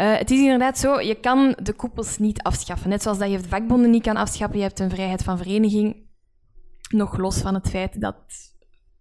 Uh, 0.00 0.16
het 0.16 0.30
is 0.30 0.38
inderdaad 0.40 0.78
zo, 0.78 1.00
je 1.00 1.14
kan 1.14 1.56
de 1.62 1.72
koepels 1.72 2.18
niet 2.18 2.42
afschaffen. 2.42 2.88
Net 2.88 3.02
zoals 3.02 3.18
dat 3.18 3.30
je 3.30 3.38
de 3.38 3.48
vakbonden 3.48 3.90
niet 3.90 4.02
kan 4.02 4.16
afschaffen, 4.16 4.58
je 4.58 4.64
hebt 4.64 4.80
een 4.80 4.90
vrijheid 4.90 5.22
van 5.22 5.38
vereniging. 5.38 5.96
Nog 6.88 7.18
los 7.18 7.40
van 7.40 7.54
het 7.54 7.68
feit 7.68 8.00
dat, 8.00 8.16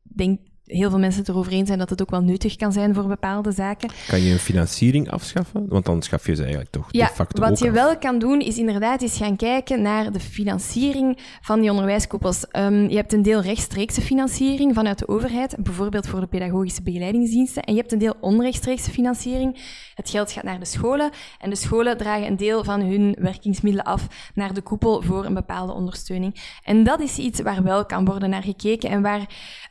denk 0.02 0.40
heel 0.66 0.90
veel 0.90 1.00
mensen 1.00 1.20
het 1.20 1.30
erover 1.30 1.52
eens 1.52 1.68
zijn 1.68 1.80
dat 1.80 1.90
het 1.90 2.02
ook 2.02 2.10
wel 2.10 2.22
nuttig 2.22 2.56
kan 2.56 2.72
zijn 2.72 2.94
voor 2.94 3.08
bepaalde 3.08 3.52
zaken. 3.52 3.90
Kan 4.08 4.22
je 4.22 4.32
een 4.32 4.40
financiering 4.40 5.12
afschaffen? 5.12 5.66
Want 5.68 5.86
dan 5.86 6.02
schaf 6.02 6.26
je 6.26 6.36
ze 6.36 6.42
eigenlijk 6.42 6.72
toch 6.72 6.88
ja, 6.92 7.08
de 7.08 7.14
facto 7.14 7.42
wat 7.42 7.60
je 7.60 7.68
af. 7.68 7.74
wel 7.74 7.98
kan 7.98 8.20
doen, 8.20 8.40
is 8.40 8.58
inderdaad 8.58 9.02
eens 9.02 9.18
gaan 9.18 9.36
kijken 9.36 9.82
naar 9.82 10.12
de 10.12 10.20
financiering 10.20 11.18
van 11.42 11.60
die 11.60 11.70
onderwijskoepels. 11.70 12.46
Um, 12.52 12.90
je 12.90 12.96
hebt 12.96 13.14
een 13.14 13.22
deel 13.22 13.42
rechtstreekse 13.42 14.02
financiering 14.02 14.74
vanuit 14.74 15.00
de 15.00 15.08
overheid, 15.08 15.56
bijvoorbeeld 15.60 16.08
voor 16.08 16.20
de 16.20 16.28
pedagogische 16.28 16.82
begeleidingsdiensten, 16.82 17.64
en 17.64 17.74
je 17.74 17.80
hebt 17.80 17.92
een 17.92 18.00
deel 18.00 18.16
onrechtstreekse 18.20 18.92
financiering. 18.92 19.62
Het 19.96 20.10
geld 20.10 20.32
gaat 20.32 20.44
naar 20.44 20.60
de 20.60 20.66
scholen 20.66 21.12
en 21.40 21.50
de 21.50 21.56
scholen 21.56 21.98
dragen 21.98 22.28
een 22.28 22.38
deel 22.38 22.64
van 22.64 22.82
hun 22.82 23.16
werkingsmiddelen 23.20 23.86
af 23.86 24.32
naar 24.34 24.54
de 24.54 24.62
koepel 24.62 25.02
voor 25.02 25.26
een 25.26 25.34
bepaalde 25.34 25.74
ondersteuning. 25.74 26.42
En 26.64 26.84
dat 26.84 27.00
is 27.00 27.18
iets 27.18 27.42
waar 27.42 27.64
wel 27.64 27.86
kan 27.86 28.06
worden 28.06 28.30
naar 28.30 28.44
gekeken 28.44 28.90
en 28.90 29.02
waar 29.02 29.26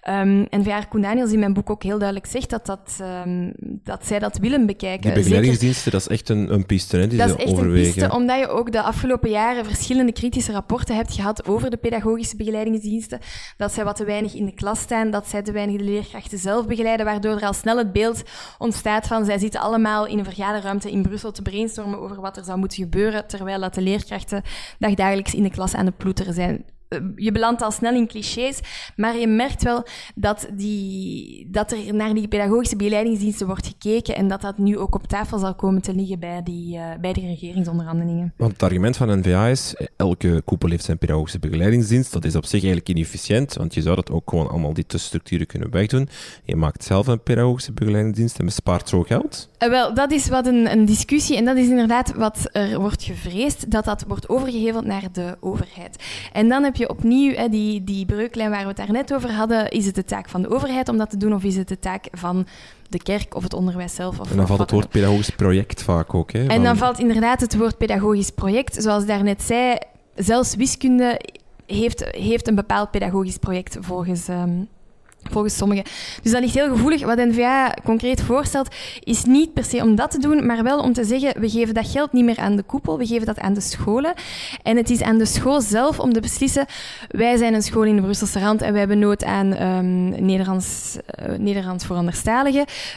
um, 0.09 0.47
NVA 0.51 0.82
Koen 0.89 1.01
Daniels 1.01 1.33
in 1.33 1.39
mijn 1.39 1.53
boek 1.53 1.71
ook 1.71 1.83
heel 1.83 1.99
duidelijk 1.99 2.27
zegt 2.27 2.51
dat, 2.51 2.67
dat, 2.67 2.99
um, 3.27 3.53
dat 3.59 4.07
zij 4.07 4.19
dat 4.19 4.39
willen 4.39 4.67
bekijken. 4.67 5.15
Die 5.15 5.23
begeleidingsdiensten, 5.23 5.93
dat 5.93 6.01
is 6.01 6.09
echt 6.09 6.29
een, 6.29 6.53
een 6.53 6.67
piste, 6.67 6.97
hè, 6.97 7.07
die 7.07 7.19
dat 7.19 7.29
ze 7.29 7.37
is 7.37 7.43
echt 7.43 7.53
overwegen. 7.53 7.87
een 7.87 7.93
piste, 7.93 8.15
omdat 8.15 8.39
je 8.39 8.49
ook 8.49 8.73
de 8.73 8.83
afgelopen 8.83 9.31
jaren 9.31 9.65
verschillende 9.65 10.13
kritische 10.13 10.53
rapporten 10.53 10.97
hebt 10.97 11.15
gehad 11.15 11.47
over 11.47 11.71
de 11.71 11.77
pedagogische 11.77 12.37
begeleidingsdiensten. 12.37 13.19
Dat 13.57 13.73
zij 13.73 13.85
wat 13.85 13.97
te 13.97 14.05
weinig 14.05 14.35
in 14.35 14.45
de 14.45 14.55
klas 14.55 14.81
staan, 14.81 15.11
dat 15.11 15.29
zij 15.29 15.43
te 15.43 15.53
weinig 15.53 15.77
de 15.77 15.85
leerkrachten 15.85 16.39
zelf 16.39 16.67
begeleiden, 16.67 17.07
waardoor 17.07 17.37
er 17.37 17.47
al 17.47 17.53
snel 17.53 17.79
het 17.79 17.93
beeld 17.93 18.23
ontstaat 18.59 19.07
van 19.07 19.25
zij 19.25 19.39
zitten 19.39 19.61
allemaal 19.61 20.07
in 20.07 20.19
een 20.19 20.25
vergaderruimte 20.25 20.91
in 20.91 21.03
Brussel 21.03 21.33
te 21.33 21.43
brainstormen 21.43 22.01
over 22.01 22.21
wat 22.21 22.37
er 22.37 22.45
zou 22.45 22.59
moeten 22.59 22.83
gebeuren, 22.83 23.27
terwijl 23.27 23.61
dat 23.61 23.75
de 23.75 23.83
leerkrachten 23.83 24.43
dagdagelijks 24.79 25.35
in 25.35 25.43
de 25.43 25.51
klas 25.51 25.75
aan 25.75 25.87
het 25.87 25.97
ploeteren 25.97 26.35
zijn 26.35 26.65
je 27.17 27.33
belandt 27.33 27.63
al 27.63 27.71
snel 27.71 27.95
in 27.95 28.07
clichés, 28.07 28.61
maar 28.97 29.17
je 29.17 29.27
merkt 29.27 29.63
wel 29.63 29.85
dat, 30.15 30.49
die, 30.53 31.49
dat 31.51 31.73
er 31.73 31.95
naar 31.95 32.15
die 32.15 32.29
pedagogische 32.29 32.77
begeleidingsdiensten 32.77 33.47
wordt 33.47 33.67
gekeken 33.67 34.17
en 34.17 34.29
dat 34.29 34.41
dat 34.41 34.59
nu 34.59 34.79
ook 34.79 34.95
op 34.95 35.07
tafel 35.07 35.39
zal 35.39 35.55
komen 35.55 35.83
te 35.83 35.95
liggen 35.95 36.19
bij, 36.19 36.41
die, 36.43 36.77
uh, 36.77 36.85
bij 37.01 37.13
de 37.13 37.21
regeringsonderhandelingen. 37.21 38.33
Want 38.37 38.53
het 38.53 38.63
argument 38.63 38.97
van 38.97 39.19
NVA 39.19 39.47
is, 39.47 39.75
elke 39.97 40.43
koepel 40.45 40.71
heeft 40.71 40.85
zijn 40.85 40.99
pedagogische 40.99 41.39
begeleidingsdienst. 41.39 42.13
Dat 42.13 42.25
is 42.25 42.37
op 42.37 42.45
zich 42.45 42.61
eigenlijk 42.65 42.89
inefficiënt, 42.89 43.55
want 43.55 43.75
je 43.75 43.83
zou 43.83 43.97
dat 43.97 44.11
ook 44.11 44.31
gewoon 44.31 44.49
allemaal 44.49 44.73
die 44.73 44.87
tussenstructuren 44.87 45.47
kunnen 45.47 45.71
wegdoen. 45.71 46.09
Je 46.45 46.57
maakt 46.57 46.85
zelf 46.85 47.07
een 47.07 47.23
pedagogische 47.23 47.73
begeleidingsdienst 47.73 48.39
en 48.39 48.45
bespaart 48.45 48.89
zo 48.89 49.03
geld. 49.03 49.49
Uh, 49.59 49.69
wel, 49.69 49.95
dat 49.95 50.11
is 50.11 50.29
wat 50.29 50.47
een, 50.47 50.73
een 50.73 50.85
discussie 50.85 51.37
en 51.37 51.45
dat 51.45 51.57
is 51.57 51.69
inderdaad 51.69 52.15
wat 52.15 52.49
er 52.53 52.81
wordt 52.81 53.03
gevreesd, 53.03 53.71
dat 53.71 53.85
dat 53.85 54.05
wordt 54.09 54.29
overgeheveld 54.29 54.85
naar 54.85 55.13
de 55.13 55.37
overheid. 55.41 55.97
En 56.33 56.49
dan 56.49 56.63
heb 56.63 56.77
je 56.83 56.89
opnieuw 56.89 57.35
hè, 57.35 57.49
die, 57.49 57.85
die 57.85 58.07
breuklijn 58.07 58.51
waar 58.51 58.61
we 58.61 58.69
het 58.69 58.77
daarnet 58.77 59.15
over 59.15 59.33
hadden. 59.33 59.71
Is 59.71 59.87
het 59.87 59.95
de 59.95 60.05
taak 60.05 60.29
van 60.29 60.43
de 60.43 60.51
overheid 60.51 60.89
om 60.89 60.97
dat 60.97 61.11
te 61.11 61.17
doen 61.17 61.35
of 61.35 61.45
is 61.45 61.57
het 61.57 61.69
de 61.69 61.79
taak 61.79 62.09
van 62.13 62.47
de 62.89 63.03
kerk 63.03 63.35
of 63.35 63.43
het 63.43 63.55
onderwijs 63.55 63.95
zelf? 63.95 64.21
Of, 64.21 64.31
en 64.31 64.37
dan 64.37 64.47
valt 64.47 64.61
het 64.61 64.71
woord 64.71 64.89
pedagogisch 64.89 65.31
project 65.31 65.83
vaak 65.83 66.15
ook. 66.15 66.33
Hè, 66.33 66.47
en 66.47 66.63
dan 66.63 66.77
valt 66.77 66.99
inderdaad 66.99 67.41
het 67.41 67.57
woord 67.57 67.79
pedagogisch 67.79 68.31
project. 68.31 68.83
Zoals 68.83 69.07
daarnet 69.07 69.43
zei, 69.43 69.79
zelfs 70.15 70.55
wiskunde 70.55 71.21
heeft, 71.67 72.05
heeft 72.11 72.49
een 72.49 72.55
bepaald 72.55 72.91
pedagogisch 72.91 73.39
project 73.39 73.77
volgens... 73.81 74.29
Um, 74.29 74.69
volgens 75.31 75.57
sommigen. 75.57 75.85
Dus 76.23 76.33
dat 76.33 76.41
ligt 76.41 76.55
heel 76.55 76.69
gevoelig. 76.69 77.05
Wat 77.05 77.17
NVA 77.17 77.75
concreet 77.85 78.23
voorstelt, 78.23 78.75
is 79.01 79.25
niet 79.25 79.53
per 79.53 79.65
se 79.65 79.83
om 79.83 79.95
dat 79.95 80.11
te 80.11 80.19
doen, 80.19 80.47
maar 80.47 80.63
wel 80.63 80.79
om 80.79 80.93
te 80.93 81.05
zeggen, 81.05 81.41
we 81.41 81.51
geven 81.51 81.75
dat 81.75 81.89
geld 81.89 82.13
niet 82.13 82.25
meer 82.25 82.39
aan 82.39 82.57
de 82.57 82.63
koepel, 82.63 82.99
we 82.99 83.07
geven 83.07 83.27
dat 83.27 83.39
aan 83.39 83.55
de 83.55 83.61
scholen. 83.61 84.15
En 84.63 84.77
het 84.77 84.91
is 84.91 85.03
aan 85.03 85.19
de 85.19 85.27
school 85.27 85.61
zelf 85.61 85.99
om 85.99 86.13
te 86.13 86.21
beslissen, 86.21 86.67
wij 87.09 87.37
zijn 87.37 87.55
een 87.55 87.63
school 87.63 87.83
in 87.83 87.97
de 87.97 88.03
Brusselse 88.03 88.39
rand 88.39 88.63
en 88.63 88.71
wij 88.71 88.79
hebben 88.79 88.99
nood 88.99 89.25
aan 89.25 89.63
um, 89.63 90.25
Nederlands, 90.25 90.97
uh, 91.29 91.39
Nederlands 91.39 91.85
voor. 91.85 92.01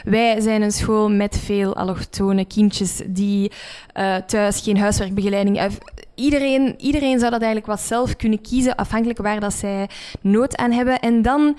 Wij 0.04 0.40
zijn 0.40 0.62
een 0.62 0.72
school 0.72 1.10
met 1.10 1.40
veel 1.44 1.76
allochtone 1.76 2.44
kindjes 2.44 3.00
die 3.06 3.52
uh, 3.96 4.16
thuis 4.16 4.60
geen 4.60 4.78
huiswerkbegeleiding. 4.78 5.60
Iedereen, 6.14 6.74
iedereen 6.78 7.18
zou 7.18 7.30
dat 7.30 7.42
eigenlijk 7.42 7.66
wat 7.66 7.80
zelf 7.80 8.16
kunnen 8.16 8.40
kiezen, 8.40 8.74
afhankelijk 8.74 9.18
waar 9.18 9.40
dat 9.40 9.54
zij 9.54 9.88
nood 10.20 10.56
aan 10.56 10.72
hebben. 10.72 11.00
En 11.00 11.22
dan 11.22 11.56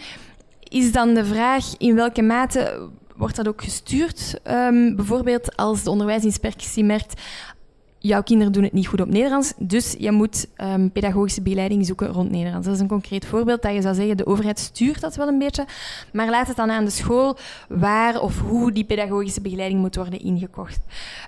is 0.70 0.92
dan 0.92 1.14
de 1.14 1.26
vraag 1.26 1.78
in 1.78 1.96
welke 1.96 2.22
mate 2.22 2.90
wordt 3.16 3.36
dat 3.36 3.48
ook 3.48 3.64
gestuurd? 3.64 4.40
Um, 4.44 4.96
bijvoorbeeld 4.96 5.56
als 5.56 5.84
de 5.84 5.90
onderwijsinspectie 5.90 6.84
merkt 6.84 7.22
jouw 8.00 8.24
kinderen 8.24 8.54
doen 8.54 8.64
het 8.64 8.74
niet 8.74 8.88
goed 8.88 9.02
op 9.02 9.08
Nederlands, 9.08 9.54
dus 9.58 9.96
je 9.98 10.12
moet 10.12 10.48
um, 10.58 10.92
pedagogische 10.92 11.42
begeleiding 11.42 11.86
zoeken 11.86 12.08
rond 12.08 12.32
Nederlands. 12.32 12.66
Dat 12.66 12.76
is 12.76 12.82
een 12.82 12.88
concreet 12.88 13.26
voorbeeld 13.26 13.62
dat 13.62 13.74
je 13.74 13.82
zou 13.82 13.96
zeggen, 13.96 14.18
de 14.18 14.26
overheid 14.26 14.60
stuurt 14.60 15.02
dat 15.02 15.16
wel 15.16 15.28
een 15.28 15.40
beetje, 15.40 15.66
maar 16.14 16.30
laat 16.30 16.48
het 16.48 16.56
dan 16.56 16.72
aan 16.72 16.86
de 16.86 16.92
school 16.92 17.38
waar 17.70 18.22
of 18.22 18.40
hoe 18.40 18.72
die 18.72 18.86
pedagogische 18.86 19.42
begeleiding 19.42 19.82
moet 19.82 19.96
worden 19.96 20.20
ingekocht. 20.20 20.80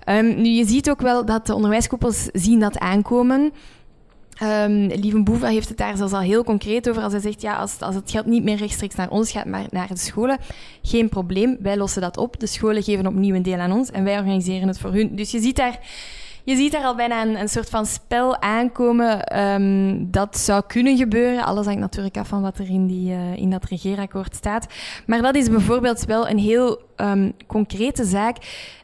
Um, 0.09 0.41
nu, 0.41 0.49
je 0.49 0.65
ziet 0.65 0.89
ook 0.89 1.01
wel 1.01 1.25
dat 1.25 1.45
de 1.45 1.53
onderwijskoepels 1.53 2.29
zien 2.33 2.59
dat 2.59 2.79
aankomen. 2.79 3.51
Um, 4.43 4.87
Lieve 4.87 5.23
Boeva 5.23 5.47
heeft 5.47 5.69
het 5.69 5.77
daar 5.77 5.97
zelfs 5.97 6.13
al 6.13 6.19
heel 6.19 6.43
concreet 6.43 6.89
over. 6.89 7.03
Als 7.03 7.11
hij 7.11 7.21
zegt, 7.21 7.41
ja, 7.41 7.55
als, 7.55 7.79
als 7.79 7.95
het 7.95 8.11
geld 8.11 8.25
niet 8.25 8.43
meer 8.43 8.55
rechtstreeks 8.55 8.95
naar 8.95 9.09
ons 9.09 9.31
gaat, 9.31 9.45
maar 9.45 9.65
naar 9.69 9.87
de 9.87 9.97
scholen, 9.97 10.37
geen 10.81 11.09
probleem. 11.09 11.57
Wij 11.59 11.77
lossen 11.77 12.01
dat 12.01 12.17
op. 12.17 12.39
De 12.39 12.47
scholen 12.47 12.83
geven 12.83 13.07
opnieuw 13.07 13.35
een 13.35 13.43
deel 13.43 13.59
aan 13.59 13.71
ons 13.71 13.91
en 13.91 14.03
wij 14.03 14.17
organiseren 14.17 14.67
het 14.67 14.79
voor 14.79 14.93
hun. 14.93 15.15
Dus 15.15 15.31
je 15.31 15.39
ziet 15.39 15.55
daar, 15.55 15.79
je 16.43 16.55
ziet 16.55 16.71
daar 16.71 16.83
al 16.83 16.95
bijna 16.95 17.21
een, 17.21 17.39
een 17.39 17.49
soort 17.49 17.69
van 17.69 17.85
spel 17.85 18.41
aankomen. 18.41 19.39
Um, 19.39 20.11
dat 20.11 20.37
zou 20.37 20.63
kunnen 20.67 20.97
gebeuren. 20.97 21.45
Alles 21.45 21.65
hangt 21.65 21.79
natuurlijk 21.79 22.17
af 22.17 22.27
van 22.27 22.41
wat 22.41 22.57
er 22.57 22.69
in, 22.69 22.87
die, 22.87 23.11
uh, 23.11 23.35
in 23.35 23.49
dat 23.49 23.65
regeerakkoord 23.65 24.35
staat. 24.35 24.67
Maar 25.05 25.21
dat 25.21 25.35
is 25.35 25.49
bijvoorbeeld 25.49 26.05
wel 26.05 26.29
een 26.29 26.39
heel 26.39 26.81
um, 26.97 27.33
concrete 27.47 28.05
zaak 28.05 28.37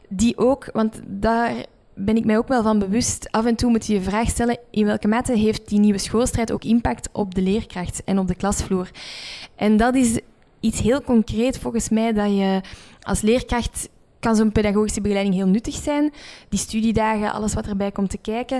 die 0.08 0.38
ook, 0.38 0.68
want 0.72 1.00
daar 1.06 1.52
ben 1.96 2.16
ik 2.16 2.24
mij 2.24 2.38
ook 2.38 2.48
wel 2.48 2.62
van 2.62 2.78
bewust. 2.78 3.28
Af 3.30 3.44
en 3.44 3.54
toe 3.54 3.70
moet 3.70 3.86
je 3.86 3.92
je 3.92 4.00
vraag 4.00 4.28
stellen: 4.28 4.58
in 4.70 4.84
welke 4.84 5.08
mate 5.08 5.32
heeft 5.32 5.68
die 5.68 5.78
nieuwe 5.78 5.98
schoolstrijd 5.98 6.52
ook 6.52 6.64
impact 6.64 7.08
op 7.12 7.34
de 7.34 7.42
leerkracht 7.42 8.04
en 8.04 8.18
op 8.18 8.28
de 8.28 8.34
klasvloer? 8.34 8.90
En 9.56 9.76
dat 9.76 9.94
is 9.94 10.20
iets 10.60 10.80
heel 10.80 11.02
concreet 11.02 11.58
volgens 11.58 11.88
mij 11.88 12.12
dat 12.12 12.30
je 12.30 12.60
als 13.00 13.20
leerkracht 13.20 13.88
kan 14.20 14.36
zo'n 14.36 14.52
pedagogische 14.52 15.00
begeleiding 15.00 15.34
heel 15.34 15.46
nuttig 15.46 15.74
zijn. 15.74 16.12
Die 16.48 16.58
studiedagen, 16.58 17.32
alles 17.32 17.54
wat 17.54 17.66
erbij 17.66 17.92
komt 17.92 18.10
te 18.10 18.18
kijken. 18.18 18.56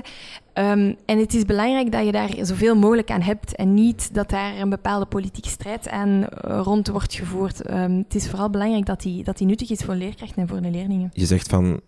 Um, 0.55 0.97
en 1.07 1.19
het 1.19 1.35
is 1.35 1.45
belangrijk 1.45 1.93
dat 1.93 2.05
je 2.05 2.13
daar 2.13 2.31
zoveel 2.41 2.77
mogelijk 2.77 3.11
aan 3.11 3.23
hebt 3.23 3.55
en 3.55 3.75
niet 3.75 4.15
dat 4.15 4.31
daar 4.31 4.59
een 4.59 4.69
bepaalde 4.69 5.07
politieke 5.07 5.49
strijd 5.49 5.89
aan 5.89 6.25
rond 6.41 6.89
wordt 6.89 7.15
gevoerd. 7.15 7.71
Um, 7.71 7.97
het 7.97 8.15
is 8.15 8.29
vooral 8.29 8.51
belangrijk 8.51 8.87
dat 8.87 9.01
die, 9.01 9.25
dat 9.25 9.39
die 9.39 9.47
nuttig 9.47 9.71
is 9.71 9.81
voor 9.81 9.95
leerkrachten 9.95 10.43
en 10.43 10.49
voor 10.49 10.61
de 10.61 10.71
leerlingen. 10.71 11.11
Je 11.13 11.27
zegt 11.27 11.49
van 11.49 11.81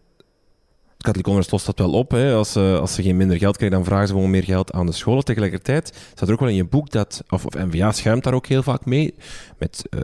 het 0.99 1.07
katholiek 1.07 1.27
onderwijs 1.27 1.53
lost 1.53 1.67
dat 1.67 1.79
wel 1.79 2.01
op. 2.01 2.11
Hè. 2.11 2.35
Als, 2.35 2.53
ze, 2.53 2.79
als 2.81 2.95
ze 2.95 3.03
geen 3.03 3.17
minder 3.17 3.37
geld 3.37 3.57
krijgen, 3.57 3.77
dan 3.77 3.87
vragen 3.87 4.07
ze 4.07 4.13
gewoon 4.13 4.31
meer 4.31 4.43
geld 4.43 4.73
aan 4.73 4.87
de 4.87 4.93
scholen. 4.93 5.25
Tegelijkertijd 5.25 5.97
staat 6.15 6.29
er 6.29 6.35
ook 6.35 6.41
wel 6.41 6.49
in 6.49 6.55
je 6.55 6.65
boek 6.65 6.91
dat, 6.91 7.23
of, 7.29 7.47
of 7.47 7.55
NVA 7.55 7.93
schuimt 7.93 8.25
daar 8.25 8.35
ook 8.35 8.47
heel 8.47 8.63
vaak 8.63 8.85
mee, 8.85 9.15
met 9.59 9.85
uh, 9.91 10.01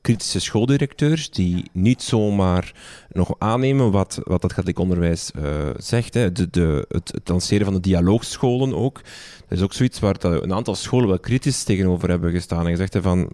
kritische 0.00 0.40
schooldirecteurs 0.40 1.30
die 1.30 1.70
niet 1.72 2.02
zomaar 2.02 2.74
nog 3.08 3.34
aannemen 3.38 3.90
wat, 3.90 4.20
wat 4.22 4.40
dat 4.40 4.52
katholiek 4.52 4.78
onderwijs 4.78 5.30
uh, 5.38 5.70
zegt. 5.76 6.14
Hè. 6.14 6.32
De, 6.32 6.50
de, 6.50 6.84
het, 6.88 7.12
het 7.12 7.28
lanceren 7.28 7.64
van 7.64 7.74
de 7.74 7.80
dialoogscholen 7.80 8.74
ook. 8.74 9.00
Dat 9.48 9.58
is 9.58 9.62
ook 9.62 9.72
zoiets 9.72 9.98
waar 9.98 10.24
een 10.24 10.54
aantal 10.54 10.74
scholen 10.74 11.08
wel 11.08 11.18
kritisch 11.18 11.62
tegenover 11.62 12.08
hebben 12.08 12.30
gestaan 12.30 12.64
en 12.64 12.70
gezegd 12.70 12.92
hebben 12.92 13.12
van 13.12 13.30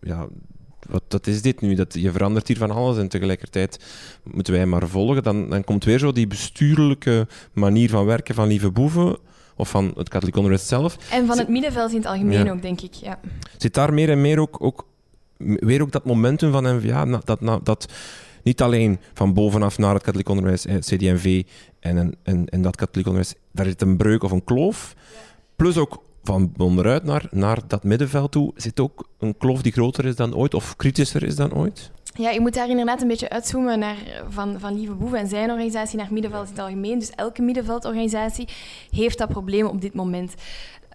ja, 0.00 0.26
wat, 0.88 1.02
wat 1.08 1.26
is 1.26 1.42
dit 1.42 1.60
nu? 1.60 1.74
Dat, 1.74 1.94
je 1.94 2.12
verandert 2.12 2.48
hier 2.48 2.56
van 2.56 2.70
alles 2.70 2.98
en 2.98 3.08
tegelijkertijd 3.08 3.78
moeten 4.22 4.52
wij 4.52 4.66
maar 4.66 4.88
volgen. 4.88 5.22
Dan, 5.22 5.50
dan 5.50 5.64
komt 5.64 5.84
weer 5.84 5.98
zo 5.98 6.12
die 6.12 6.26
bestuurlijke 6.26 7.26
manier 7.52 7.90
van 7.90 8.04
werken 8.04 8.34
van 8.34 8.48
Lieve 8.48 8.70
Boeven 8.70 9.18
of 9.56 9.68
van 9.68 9.92
het 9.96 10.08
katholiek 10.08 10.36
onderwijs 10.36 10.68
zelf. 10.68 10.96
En 11.10 11.26
van 11.26 11.38
het 11.38 11.48
middenveld 11.48 11.90
in 11.90 11.96
het 11.96 12.06
algemeen 12.06 12.44
ja. 12.44 12.52
ook, 12.52 12.62
denk 12.62 12.80
ik. 12.80 12.92
Ja. 12.94 13.20
Zit 13.56 13.74
daar 13.74 13.94
meer 13.94 14.10
en 14.10 14.20
meer 14.20 14.38
ook, 14.40 14.56
ook, 14.60 14.86
weer 15.38 15.82
ook 15.82 15.92
dat 15.92 16.04
momentum 16.04 16.52
van 16.52 16.76
NVA, 16.76 17.04
dat, 17.24 17.40
dat 17.62 17.92
niet 18.42 18.62
alleen 18.62 18.98
van 19.14 19.34
bovenaf 19.34 19.78
naar 19.78 19.94
het 19.94 20.02
katholiek 20.02 20.28
onderwijs, 20.28 20.66
CDMV 20.80 21.42
en, 21.80 22.16
en, 22.22 22.48
en 22.48 22.62
dat 22.62 22.76
katholiek 22.76 23.06
onderwijs, 23.06 23.34
daar 23.52 23.66
zit 23.66 23.82
een 23.82 23.96
breuk 23.96 24.22
of 24.22 24.30
een 24.30 24.44
kloof. 24.44 24.94
Plus 25.56 25.76
ook 25.76 26.02
van 26.26 26.52
onderuit 26.56 27.04
naar, 27.04 27.26
naar 27.30 27.58
dat 27.66 27.84
middenveld 27.84 28.32
toe 28.32 28.52
zit 28.56 28.80
ook 28.80 29.08
een 29.18 29.36
kloof 29.36 29.62
die 29.62 29.72
groter 29.72 30.04
is 30.04 30.16
dan 30.16 30.34
ooit 30.34 30.54
of 30.54 30.76
kritischer 30.76 31.22
is 31.22 31.36
dan 31.36 31.54
ooit? 31.54 31.90
Ja, 32.14 32.30
je 32.30 32.40
moet 32.40 32.54
daar 32.54 32.68
inderdaad 32.68 33.02
een 33.02 33.08
beetje 33.08 33.28
uitzoomen 33.28 33.78
naar, 33.78 33.96
van, 34.28 34.60
van 34.60 34.74
Lieve 34.74 34.94
Boef 34.94 35.12
en 35.12 35.28
zijn 35.28 35.50
organisatie 35.50 35.98
naar 35.98 36.12
middenveld 36.12 36.44
in 36.44 36.52
het 36.52 36.62
algemeen. 36.62 36.98
Dus 36.98 37.10
elke 37.10 37.42
middenveldorganisatie 37.42 38.48
heeft 38.90 39.18
dat 39.18 39.28
probleem 39.28 39.66
op 39.66 39.80
dit 39.80 39.94
moment. 39.94 40.34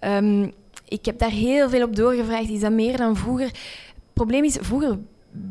Um, 0.05 0.51
ik 0.87 1.05
heb 1.05 1.19
daar 1.19 1.29
heel 1.29 1.69
veel 1.69 1.83
op 1.83 1.95
doorgevraagd. 1.95 2.49
Is 2.49 2.59
dat 2.59 2.71
meer 2.71 2.97
dan 2.97 3.17
vroeger? 3.17 3.51
probleem 4.13 4.43
is, 4.43 4.57
vroeger 4.61 4.97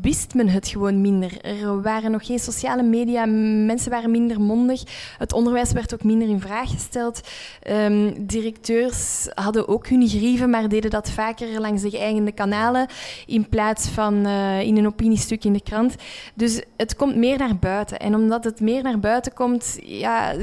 wist 0.01 0.33
men 0.33 0.47
het 0.47 0.67
gewoon 0.67 1.01
minder. 1.01 1.41
Er 1.41 1.81
waren 1.81 2.11
nog 2.11 2.25
geen 2.25 2.39
sociale 2.39 2.83
media, 2.83 3.25
mensen 3.65 3.91
waren 3.91 4.11
minder 4.11 4.41
mondig. 4.41 4.83
Het 5.17 5.33
onderwijs 5.33 5.71
werd 5.71 5.93
ook 5.93 6.03
minder 6.03 6.27
in 6.27 6.39
vraag 6.39 6.69
gesteld. 6.69 7.21
Um, 7.69 8.25
directeurs 8.25 9.27
hadden 9.33 9.67
ook 9.67 9.87
hun 9.87 10.07
grieven, 10.07 10.49
maar 10.49 10.69
deden 10.69 10.89
dat 10.89 11.09
vaker 11.09 11.61
langs 11.61 11.81
de 11.81 11.97
eigen 11.97 12.33
kanalen 12.33 12.87
in 13.25 13.49
plaats 13.49 13.87
van 13.87 14.27
uh, 14.27 14.61
in 14.61 14.77
een 14.77 14.87
opiniestuk 14.87 15.43
in 15.43 15.53
de 15.53 15.63
krant. 15.63 15.95
Dus 16.33 16.61
het 16.77 16.95
komt 16.95 17.15
meer 17.15 17.37
naar 17.37 17.57
buiten. 17.57 17.99
En 17.99 18.15
omdat 18.15 18.43
het 18.43 18.59
meer 18.59 18.83
naar 18.83 18.99
buiten 18.99 19.33
komt, 19.33 19.79
ja, 19.81 20.33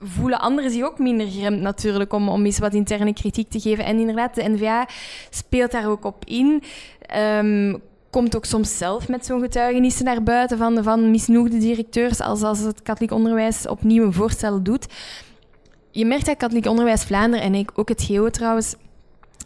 voelen 0.00 0.40
anderen 0.40 0.70
zich 0.70 0.84
ook 0.84 0.98
minder 0.98 1.26
geremd 1.26 1.60
natuurlijk 1.60 2.12
om, 2.12 2.28
om 2.28 2.44
eens 2.44 2.58
wat 2.58 2.74
interne 2.74 3.12
kritiek 3.12 3.50
te 3.50 3.60
geven. 3.60 3.84
En 3.84 3.98
inderdaad, 3.98 4.34
de 4.34 4.48
NVA 4.48 4.88
speelt 5.30 5.70
daar 5.70 5.88
ook 5.88 6.04
op 6.04 6.24
in. 6.24 6.62
Um, 7.16 7.82
komt 8.12 8.36
ook 8.36 8.44
soms 8.44 8.78
zelf 8.78 9.08
met 9.08 9.26
zo'n 9.26 9.40
getuigenissen 9.40 10.04
naar 10.04 10.22
buiten 10.22 10.58
van, 10.58 10.82
van 10.82 11.10
misnoegde 11.10 11.58
directeurs 11.58 12.20
als, 12.20 12.42
als 12.42 12.58
het 12.58 12.82
katholiek 12.82 13.12
onderwijs 13.12 13.68
opnieuw 13.68 14.04
een 14.04 14.12
voorstel 14.12 14.62
doet. 14.62 14.86
Je 15.90 16.06
merkt 16.06 16.26
dat 16.26 16.36
katholiek 16.36 16.66
onderwijs 16.66 17.02
Vlaanderen 17.02 17.54
en 17.54 17.66
ook 17.74 17.88
het 17.88 18.02
GEO 18.02 18.30
trouwens 18.30 18.74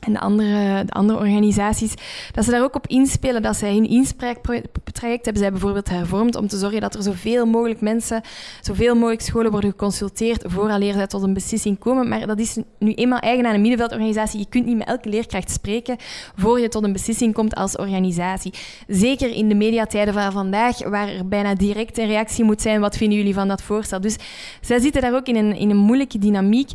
en 0.01 0.13
de 0.13 0.21
andere, 0.21 0.85
de 0.85 0.93
andere 0.93 1.19
organisaties, 1.19 1.95
dat 2.33 2.45
ze 2.45 2.51
daar 2.51 2.63
ook 2.63 2.75
op 2.75 2.87
inspelen, 2.87 3.43
dat 3.43 3.57
zij 3.57 3.73
hun 3.75 3.89
inspraaktraject 3.89 5.25
hebben 5.25 5.43
zij 5.43 5.51
bijvoorbeeld 5.51 5.89
hervormd 5.89 6.37
om 6.37 6.49
te 6.49 6.59
zorgen 6.59 6.81
dat 6.81 6.95
er 6.95 7.03
zoveel 7.03 7.47
mogelijk 7.47 7.81
mensen, 7.81 8.21
zoveel 8.61 8.95
mogelijk 8.95 9.21
scholen 9.21 9.51
worden 9.51 9.71
geconsulteerd 9.71 10.45
vooraleer 10.47 10.93
zij 10.93 11.07
tot 11.07 11.23
een 11.23 11.35
beslissing 11.35 11.79
komen. 11.79 12.09
Maar 12.09 12.27
dat 12.27 12.39
is 12.39 12.57
nu 12.79 12.93
eenmaal 12.93 13.19
eigen 13.19 13.47
aan 13.47 13.55
een 13.55 13.61
middenveldorganisatie. 13.61 14.39
Je 14.39 14.47
kunt 14.49 14.67
niet 14.67 14.77
met 14.77 14.89
elke 14.89 15.09
leerkracht 15.09 15.51
spreken 15.51 15.97
voor 16.37 16.61
je 16.61 16.69
tot 16.69 16.85
een 16.85 16.93
beslissing 16.93 17.35
komt 17.35 17.55
als 17.55 17.77
organisatie. 17.77 18.53
Zeker 18.87 19.31
in 19.31 19.49
de 19.49 19.55
mediatijden 19.55 20.15
van 20.15 20.33
vandaag, 20.33 20.89
waar 20.89 21.09
er 21.09 21.29
bijna 21.29 21.55
direct 21.55 21.99
een 21.99 22.07
reactie 22.07 22.45
moet 22.45 22.63
zijn, 22.63 22.81
wat 22.81 22.97
vinden 22.97 23.19
jullie 23.19 23.35
van 23.35 23.49
dat 23.49 23.63
voorstel? 23.63 24.01
Dus 24.01 24.17
zij 24.61 24.79
zitten 24.79 25.03
daar 25.03 25.15
ook 25.15 25.27
in 25.27 25.37
een, 25.37 25.57
in 25.57 25.71
een 25.71 25.77
moeilijke 25.77 26.19
dynamiek 26.19 26.71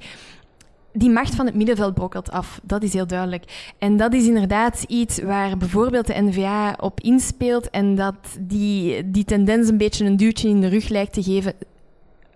die 0.93 1.09
macht 1.09 1.35
van 1.35 1.45
het 1.45 1.55
middenveld 1.55 1.93
brokkelt 1.93 2.31
af. 2.31 2.59
Dat 2.63 2.83
is 2.83 2.93
heel 2.93 3.07
duidelijk. 3.07 3.73
En 3.77 3.97
dat 3.97 4.13
is 4.13 4.27
inderdaad 4.27 4.83
iets 4.87 5.21
waar 5.21 5.57
bijvoorbeeld 5.57 6.07
de 6.07 6.21
NVA 6.21 6.75
op 6.79 6.99
inspeelt 6.99 7.69
en 7.69 7.95
dat 7.95 8.15
die, 8.39 9.11
die 9.11 9.23
tendens 9.23 9.69
een 9.69 9.77
beetje 9.77 10.05
een 10.05 10.17
duwtje 10.17 10.49
in 10.49 10.61
de 10.61 10.67
rug 10.67 10.89
lijkt 10.89 11.13
te 11.13 11.23
geven. 11.23 11.53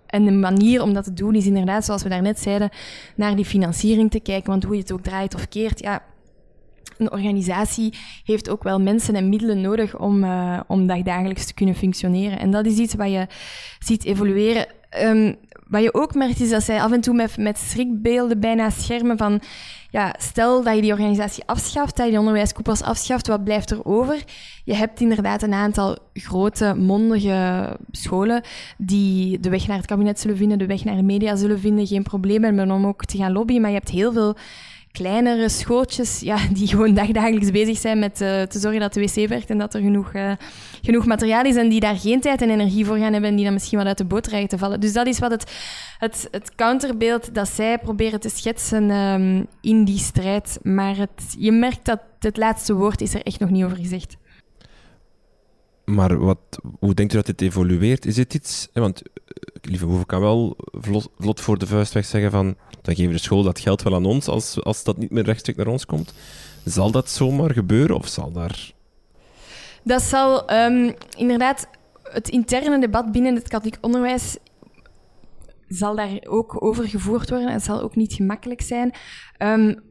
En 0.06 0.26
de 0.26 0.32
manier 0.32 0.82
om 0.82 0.93
dat 0.93 1.03
te 1.03 1.14
doen 1.14 1.36
is 1.36 1.45
inderdaad, 1.45 1.86
zoals 1.86 2.03
we 2.03 2.10
daarnet 2.10 2.39
zeiden, 2.39 2.70
naar 3.16 3.36
die 3.36 3.45
financiering 3.45 4.12
te 4.12 4.20
kijken. 4.20 4.49
Want 4.49 4.64
hoe 4.64 4.76
je 4.76 4.82
het 4.82 4.91
ook 4.91 5.03
draait 5.03 5.36
of 5.36 5.47
keert, 5.47 5.80
ja, 5.80 6.03
een 6.97 7.12
organisatie 7.12 7.93
heeft 8.24 8.49
ook 8.49 8.64
wel 8.64 8.82
mensen 8.82 9.16
en 9.16 9.30
middelen 9.30 9.62
nodig 9.62 9.99
om, 9.99 10.24
uh, 10.24 10.60
om 10.68 10.88
dagdagelijks 10.88 11.45
te 11.45 11.53
kunnen 11.53 11.76
functioneren. 11.76 12.39
En 12.39 12.51
dat 12.51 12.66
is 12.66 12.78
iets 12.78 12.95
wat 12.95 13.12
je 13.12 13.28
ziet 13.80 14.06
evolueren. 14.06 14.68
Um, 15.03 15.36
wat 15.68 15.82
je 15.82 15.93
ook 15.93 16.16
merkt 16.16 16.39
is 16.39 16.49
dat 16.49 16.63
zij 16.63 16.82
af 16.82 16.91
en 16.91 17.01
toe 17.01 17.13
met, 17.13 17.38
met 17.38 17.57
schrikbeelden 17.57 18.39
bijna 18.39 18.70
schermen 18.70 19.18
van 19.18 19.41
ja, 19.89 20.16
stel 20.18 20.63
dat 20.63 20.76
je 20.76 20.82
die 20.82 20.91
organisatie 20.91 21.43
afschaft, 21.45 21.95
dat 21.95 22.05
je 22.05 22.11
die 22.11 22.20
onderwijskoepels 22.20 22.82
afschaft, 22.82 23.28
wat 23.28 23.43
blijft 23.43 23.72
er 23.72 23.86
over? 23.86 24.24
Je 24.63 24.76
hebt 24.76 24.99
inderdaad 24.99 25.41
een 25.41 25.53
aantal 25.53 25.97
grote, 26.13 26.74
mondige 26.78 27.70
scholen 27.91 28.41
die 28.78 29.39
de 29.39 29.49
weg 29.49 29.68
naar 29.68 29.78
het 29.78 29.86
kabinet 29.86 30.20
zullen 30.20 30.38
vinden, 30.38 30.57
de 30.57 30.66
weg 30.66 30.84
naar 30.84 30.95
de 30.95 31.03
media 31.03 31.36
zullen 31.36 31.59
vinden, 31.59 31.88
geen 31.88 32.03
probleem 32.03 32.43
hebben 32.43 32.72
om 32.72 32.86
ook 32.86 33.05
te 33.05 33.18
gaan 33.18 33.32
lobbyen, 33.32 33.61
maar 33.61 33.70
je 33.70 33.78
hebt 33.78 33.89
heel 33.89 34.13
veel 34.13 34.36
kleinere 34.96 35.50
schootjes 35.50 36.20
ja, 36.20 36.38
die 36.58 36.68
gewoon 36.68 36.93
dagdagelijks 36.93 37.52
bezig 37.52 37.78
zijn 37.78 38.00
met 38.00 38.22
uh, 38.22 38.41
te 38.41 38.60
zorgen 38.60 38.80
dat 38.80 38.93
de 38.93 39.00
wc 39.00 39.28
werkt 39.28 39.50
en 39.50 39.58
dat 39.58 39.74
er 39.74 39.82
genoeg, 39.82 40.14
uh, 40.14 40.32
genoeg 40.82 41.06
materiaal 41.06 41.46
is 41.46 41.56
en 41.56 41.70
die 41.70 41.80
daar 41.80 41.98
geen 41.98 42.22
tijd 42.22 42.41
en 42.41 42.50
energie 42.50 42.86
voor 42.86 42.98
gaan 42.98 43.12
hebben 43.12 43.30
en 43.30 43.36
die 43.36 43.46
dan 43.46 43.54
misschien 43.54 43.78
wat 43.78 43.88
uit 43.88 43.98
de 43.98 44.06
boot 44.06 44.28
rijden 44.28 44.50
te 44.50 44.58
vallen. 44.58 44.80
Dus 44.80 44.93
dat 44.93 45.08
is 45.08 45.20
wat 45.20 45.32
het, 45.32 45.52
het, 45.98 46.28
het 46.32 46.56
counterbeeld 46.56 47.34
dat 47.34 47.48
zij 47.48 47.78
proberen 47.78 48.20
te 48.20 48.30
schetsen 48.30 48.89
um, 48.89 49.48
in 49.62 49.84
die 49.84 50.00
strijd. 50.00 50.60
Maar 50.64 50.98
het, 50.98 51.36
je 51.38 51.52
merkt 51.52 51.86
dat 51.86 52.00
het 52.20 52.38
laatste 52.38 52.74
woord 52.74 53.02
is 53.02 53.14
er 53.14 53.22
echt 53.22 53.39
nog 53.39 53.50
niet 53.50 53.64
over 53.64 53.78
gezegd. 53.78 54.18
Maar 55.86 56.18
wat, 56.18 56.60
hoe 56.80 56.93
denkt 56.93 57.14
u 57.14 57.16
dat 57.16 57.26
dit 57.26 57.41
evolueert? 57.41 58.06
Is 58.06 58.16
dit 58.16 58.34
iets... 58.34 58.70
Want 58.74 59.02
eh, 59.02 59.10
lieve 59.66 60.05
kan 60.05 60.22
wel 60.22 60.55
vlot, 61.18 61.41
voor 61.41 61.57
de 61.57 61.68
vuist 61.68 61.93
weg 61.93 62.05
zeggen 62.05 62.32
van 62.32 62.55
dan 62.82 62.95
geven 62.95 63.11
de 63.11 63.18
school 63.18 63.43
dat 63.43 63.59
geld 63.59 63.82
wel 63.82 63.95
aan 63.95 64.05
ons 64.05 64.28
als, 64.28 64.63
als 64.63 64.84
dat 64.84 64.97
niet 64.97 65.11
meer 65.11 65.24
rechtstreeks 65.24 65.57
naar 65.57 65.68
ons 65.68 65.86
komt. 65.86 66.13
Zal 66.63 66.91
dat 66.91 67.09
zomaar 67.09 67.51
gebeuren 67.51 67.95
of 67.95 68.07
zal 68.07 68.32
daar... 68.32 68.74
Dat 69.84 70.01
zal 70.01 70.53
um, 70.53 70.93
inderdaad... 71.18 71.68
Het 72.03 72.30
interne 72.30 72.80
debat 72.80 73.11
binnen 73.11 73.36
het 73.36 73.47
katholiek 73.47 73.78
onderwijs 73.82 74.38
zal 75.68 75.95
daar 75.95 76.20
ook 76.28 76.63
over 76.63 76.88
gevoerd 76.88 77.30
worden. 77.30 77.51
Het 77.51 77.63
zal 77.63 77.82
ook 77.82 77.95
niet 77.95 78.13
gemakkelijk 78.13 78.61
zijn. 78.61 78.93
Um, 79.38 79.84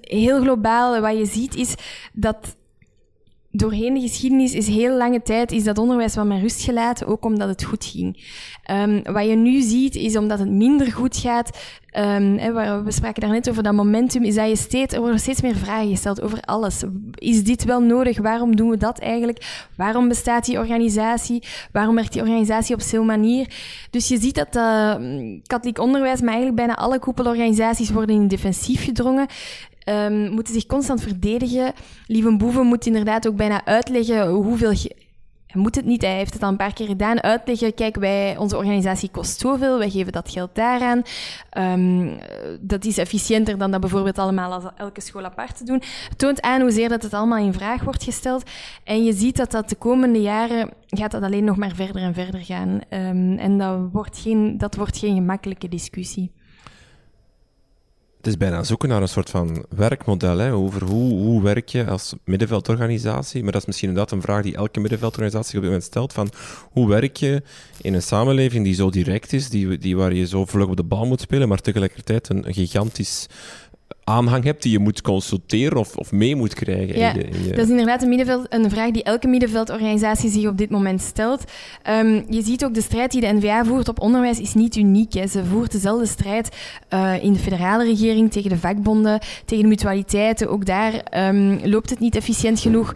heel 0.00 0.40
globaal, 0.40 1.00
wat 1.00 1.16
je 1.16 1.26
ziet, 1.26 1.54
is 1.54 1.74
dat 2.12 2.56
doorheen 3.56 3.94
de 3.94 4.00
geschiedenis 4.00 4.54
is 4.54 4.66
heel 4.66 4.96
lange 4.96 5.22
tijd 5.22 5.52
is 5.52 5.64
dat 5.64 5.78
onderwijs 5.78 6.14
wat 6.14 6.24
met 6.26 6.40
rust 6.40 6.62
gelaten, 6.62 7.06
ook 7.06 7.24
omdat 7.24 7.48
het 7.48 7.64
goed 7.64 7.84
ging. 7.84 8.22
Um, 8.70 9.02
wat 9.02 9.26
je 9.26 9.34
nu 9.34 9.60
ziet, 9.60 9.94
is 9.94 10.16
omdat 10.16 10.38
het 10.38 10.50
minder 10.50 10.92
goed 10.92 11.16
gaat, 11.16 11.58
um, 11.96 12.38
hè, 12.38 12.82
we 12.82 12.92
spraken 12.92 13.20
daarnet 13.20 13.50
over 13.50 13.62
dat 13.62 13.72
momentum, 13.72 14.22
is 14.22 14.34
dat 14.34 14.48
je 14.48 14.56
steeds, 14.56 14.94
er 14.94 15.00
worden 15.00 15.18
steeds 15.18 15.40
meer 15.40 15.56
vragen 15.56 15.88
gesteld 15.88 16.22
over 16.22 16.40
alles. 16.40 16.82
Is 17.14 17.44
dit 17.44 17.64
wel 17.64 17.80
nodig? 17.80 18.18
Waarom 18.18 18.56
doen 18.56 18.70
we 18.70 18.76
dat 18.76 18.98
eigenlijk? 18.98 19.66
Waarom 19.76 20.08
bestaat 20.08 20.44
die 20.44 20.58
organisatie? 20.58 21.42
Waarom 21.72 21.94
werkt 21.94 22.12
die 22.12 22.22
organisatie 22.22 22.74
op 22.74 22.80
zo'n 22.80 23.06
manier? 23.06 23.46
Dus 23.90 24.08
je 24.08 24.18
ziet 24.18 24.34
dat 24.34 24.56
uh, 24.56 24.94
katholiek 25.46 25.78
onderwijs, 25.78 26.20
maar 26.20 26.34
eigenlijk 26.34 26.56
bijna 26.56 26.76
alle 26.76 26.98
koepelorganisaties 26.98 27.90
worden 27.90 28.16
in 28.16 28.28
defensief 28.28 28.84
gedrongen 28.84 29.26
um, 29.84 30.30
moeten 30.30 30.54
zich 30.54 30.66
constant 30.66 31.02
verdedigen. 31.02 31.72
Lieve 32.06 32.36
Boeven 32.36 32.66
moet 32.66 32.86
inderdaad 32.86 33.28
ook 33.28 33.36
bijna 33.36 33.64
uitleggen 33.64 34.28
hoeveel... 34.28 34.72
Hij 35.46 35.62
moet 35.62 35.74
het 35.74 35.84
niet, 35.84 36.02
hij 36.02 36.16
heeft 36.16 36.32
het 36.32 36.42
al 36.42 36.48
een 36.48 36.56
paar 36.56 36.72
keer 36.72 36.86
gedaan. 36.86 37.22
Uitleggen, 37.22 37.74
kijk, 37.74 37.96
wij, 37.96 38.36
onze 38.36 38.56
organisatie 38.56 39.10
kost 39.10 39.40
zoveel, 39.40 39.78
wij 39.78 39.90
geven 39.90 40.12
dat 40.12 40.30
geld 40.30 40.54
daaraan. 40.54 41.02
Um, 41.58 42.18
dat 42.60 42.84
is 42.84 42.98
efficiënter 42.98 43.58
dan 43.58 43.70
dat 43.70 43.80
bijvoorbeeld 43.80 44.18
allemaal 44.18 44.52
als 44.52 44.64
elke 44.76 45.00
school 45.00 45.24
apart 45.24 45.56
te 45.56 45.64
doen. 45.64 45.82
Het 46.08 46.18
toont 46.18 46.40
aan 46.40 46.60
hoezeer 46.60 46.88
dat 46.88 47.02
het 47.02 47.14
allemaal 47.14 47.44
in 47.44 47.52
vraag 47.52 47.82
wordt 47.82 48.04
gesteld. 48.04 48.50
En 48.84 49.04
je 49.04 49.12
ziet 49.12 49.36
dat 49.36 49.50
dat 49.50 49.68
de 49.68 49.76
komende 49.76 50.20
jaren 50.20 50.70
gaat 50.86 51.10
dat 51.10 51.22
alleen 51.22 51.44
nog 51.44 51.56
maar 51.56 51.74
verder 51.74 52.02
en 52.02 52.14
verder 52.14 52.40
gaan. 52.40 52.80
Um, 52.90 53.38
en 53.38 53.58
dat 53.58 53.78
wordt, 53.92 54.18
geen, 54.18 54.58
dat 54.58 54.74
wordt 54.74 54.98
geen 54.98 55.14
gemakkelijke 55.14 55.68
discussie. 55.68 56.32
Het 58.24 58.32
is 58.32 58.38
bijna 58.38 58.62
zoeken 58.62 58.88
naar 58.88 59.02
een 59.02 59.08
soort 59.08 59.30
van 59.30 59.64
werkmodel 59.68 60.38
hè, 60.38 60.52
over 60.52 60.84
hoe, 60.84 61.12
hoe 61.12 61.42
werk 61.42 61.68
je 61.68 61.86
als 61.86 62.14
middenveldorganisatie. 62.24 63.42
Maar 63.42 63.52
dat 63.52 63.60
is 63.60 63.66
misschien 63.66 63.88
inderdaad 63.88 64.12
een 64.12 64.22
vraag 64.22 64.42
die 64.42 64.56
elke 64.56 64.80
middenveldorganisatie 64.80 65.54
op 65.54 65.60
dit 65.60 65.70
moment 65.70 65.82
stelt. 65.82 66.12
Van 66.12 66.30
hoe 66.70 66.88
werk 66.88 67.16
je 67.16 67.42
in 67.80 67.94
een 67.94 68.02
samenleving 68.02 68.64
die 68.64 68.74
zo 68.74 68.90
direct 68.90 69.32
is, 69.32 69.48
die, 69.48 69.78
die 69.78 69.96
waar 69.96 70.12
je 70.12 70.26
zo 70.26 70.44
vlug 70.44 70.66
op 70.66 70.76
de 70.76 70.82
bal 70.82 71.06
moet 71.06 71.20
spelen, 71.20 71.48
maar 71.48 71.60
tegelijkertijd 71.60 72.28
een, 72.28 72.46
een 72.46 72.54
gigantisch 72.54 73.26
aanhang 74.04 74.44
hebt 74.44 74.62
die 74.62 74.72
je 74.72 74.78
moet 74.78 75.02
consulteren 75.02 75.78
of, 75.78 75.96
of 75.96 76.12
mee 76.12 76.36
moet 76.36 76.54
krijgen. 76.54 76.98
Ja, 76.98 77.14
in 77.14 77.44
je, 77.44 77.50
dat 77.50 77.64
is 77.64 77.70
inderdaad 77.70 78.02
een, 78.02 78.08
middenveld, 78.08 78.46
een 78.48 78.70
vraag 78.70 78.90
die 78.90 79.02
elke 79.02 79.28
middenveldorganisatie 79.28 80.30
zich 80.30 80.46
op 80.46 80.58
dit 80.58 80.70
moment 80.70 81.00
stelt. 81.00 81.44
Um, 81.90 82.24
je 82.28 82.42
ziet 82.42 82.64
ook 82.64 82.74
de 82.74 82.82
strijd 82.82 83.10
die 83.10 83.20
de 83.20 83.32
NVA 83.32 83.64
voert 83.64 83.88
op 83.88 84.00
onderwijs 84.00 84.40
is 84.40 84.54
niet 84.54 84.76
uniek. 84.76 85.12
Hè. 85.12 85.26
Ze 85.26 85.44
voert 85.44 85.72
dezelfde 85.72 86.06
strijd 86.06 86.56
uh, 86.94 87.22
in 87.22 87.32
de 87.32 87.38
federale 87.38 87.84
regering 87.84 88.32
tegen 88.32 88.50
de 88.50 88.58
vakbonden, 88.58 89.20
tegen 89.44 89.62
de 89.62 89.68
mutualiteiten. 89.68 90.48
Ook 90.48 90.66
daar 90.66 90.92
um, 91.28 91.60
loopt 91.62 91.90
het 91.90 91.98
niet 91.98 92.16
efficiënt 92.16 92.60
genoeg. 92.60 92.92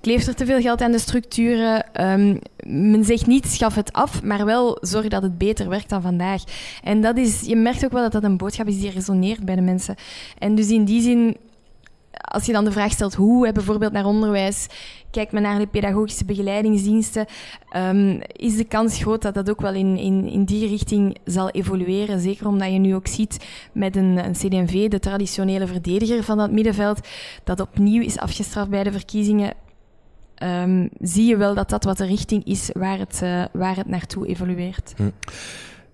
Kleeft 0.00 0.26
er 0.26 0.34
te 0.34 0.46
veel 0.46 0.60
geld 0.60 0.80
aan 0.80 0.92
de 0.92 0.98
structuren. 0.98 1.84
Um, 2.00 2.38
men 2.66 3.04
zegt 3.04 3.26
niet 3.26 3.46
schaf 3.46 3.74
het 3.74 3.92
af, 3.92 4.22
maar 4.22 4.44
wel 4.44 4.78
zorg 4.80 5.08
dat 5.08 5.22
het 5.22 5.38
beter 5.38 5.68
werkt 5.68 5.88
dan 5.88 6.02
vandaag. 6.02 6.42
En 6.82 7.00
dat 7.00 7.18
is, 7.18 7.40
je 7.40 7.56
merkt 7.56 7.84
ook 7.84 7.92
wel 7.92 8.02
dat 8.02 8.12
dat 8.12 8.24
een 8.24 8.36
boodschap 8.36 8.66
is 8.66 8.80
die 8.80 8.90
resoneert 8.90 9.44
bij 9.44 9.54
de 9.54 9.60
mensen. 9.60 9.94
En 10.38 10.51
dus 10.54 10.70
in 10.70 10.84
die 10.84 11.00
zin, 11.00 11.36
als 12.10 12.44
je 12.44 12.52
dan 12.52 12.64
de 12.64 12.72
vraag 12.72 12.92
stelt 12.92 13.14
hoe, 13.14 13.46
hè, 13.46 13.52
bijvoorbeeld 13.52 13.92
naar 13.92 14.04
onderwijs, 14.04 14.66
kijkt 15.10 15.32
men 15.32 15.42
naar 15.42 15.58
de 15.58 15.66
pedagogische 15.66 16.24
begeleidingsdiensten, 16.24 17.26
um, 17.76 18.20
is 18.32 18.56
de 18.56 18.64
kans 18.64 18.98
groot 18.98 19.22
dat 19.22 19.34
dat 19.34 19.50
ook 19.50 19.60
wel 19.60 19.74
in, 19.74 19.96
in, 19.96 20.28
in 20.28 20.44
die 20.44 20.68
richting 20.68 21.16
zal 21.24 21.50
evolueren. 21.50 22.20
Zeker 22.20 22.46
omdat 22.46 22.72
je 22.72 22.78
nu 22.78 22.94
ook 22.94 23.06
ziet 23.06 23.46
met 23.72 23.96
een, 23.96 24.24
een 24.24 24.32
CD&V, 24.32 24.88
de 24.88 24.98
traditionele 24.98 25.66
verdediger 25.66 26.22
van 26.22 26.36
dat 26.36 26.50
middenveld, 26.50 27.08
dat 27.44 27.60
opnieuw 27.60 28.02
is 28.02 28.18
afgestraft 28.18 28.70
bij 28.70 28.84
de 28.84 28.92
verkiezingen 28.92 29.54
um, 30.42 30.88
zie 31.00 31.26
je 31.26 31.36
wel 31.36 31.54
dat 31.54 31.70
dat 31.70 31.84
wat 31.84 31.96
de 31.96 32.06
richting 32.06 32.44
is 32.44 32.70
waar 32.72 32.98
het, 32.98 33.20
uh, 33.22 33.44
waar 33.52 33.76
het 33.76 33.88
naartoe 33.88 34.26
evolueert. 34.26 34.94
Hm. 34.96 35.10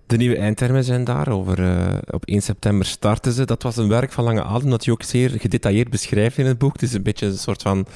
De 0.09 0.17
nieuwe 0.17 0.37
eindtermen 0.37 0.83
zijn 0.83 1.03
daar. 1.03 1.27
Over, 1.27 1.59
uh, 1.59 1.97
op 2.11 2.25
1 2.25 2.41
september 2.41 2.85
starten 2.85 3.31
ze. 3.31 3.45
Dat 3.45 3.63
was 3.63 3.77
een 3.77 3.87
werk 3.87 4.11
van 4.11 4.23
lange 4.23 4.43
adem 4.43 4.69
dat 4.69 4.85
je 4.85 4.91
ook 4.91 5.03
zeer 5.03 5.29
gedetailleerd 5.29 5.89
beschrijft 5.89 6.37
in 6.37 6.45
het 6.45 6.57
boek. 6.57 6.73
Het 6.73 6.81
is 6.81 6.93
een 6.93 7.03
beetje 7.03 7.25
een 7.25 7.37
soort 7.37 7.61
van 7.61 7.87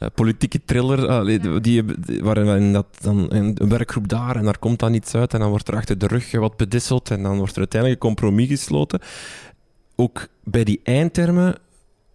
uh, 0.00 0.08
politieke 0.14 0.60
thriller, 0.64 1.28
uh, 1.28 1.60
die, 1.62 1.84
waarin 2.22 2.72
dat 2.72 2.86
dan 3.00 3.26
een 3.28 3.56
werkgroep 3.68 4.08
daar 4.08 4.36
en 4.36 4.44
daar 4.44 4.58
komt 4.58 4.78
dan 4.78 4.94
iets 4.94 5.14
uit 5.14 5.34
en 5.34 5.40
dan 5.40 5.48
wordt 5.48 5.68
er 5.68 5.76
achter 5.76 5.98
de 5.98 6.06
rug 6.06 6.30
wat 6.30 6.56
bedisseld 6.56 7.10
en 7.10 7.22
dan 7.22 7.36
wordt 7.36 7.52
er 7.52 7.58
uiteindelijk 7.58 8.02
een 8.02 8.08
compromis 8.08 8.48
gesloten. 8.48 9.00
Ook 9.96 10.26
bij 10.44 10.64
die 10.64 10.80
eindtermen 10.82 11.54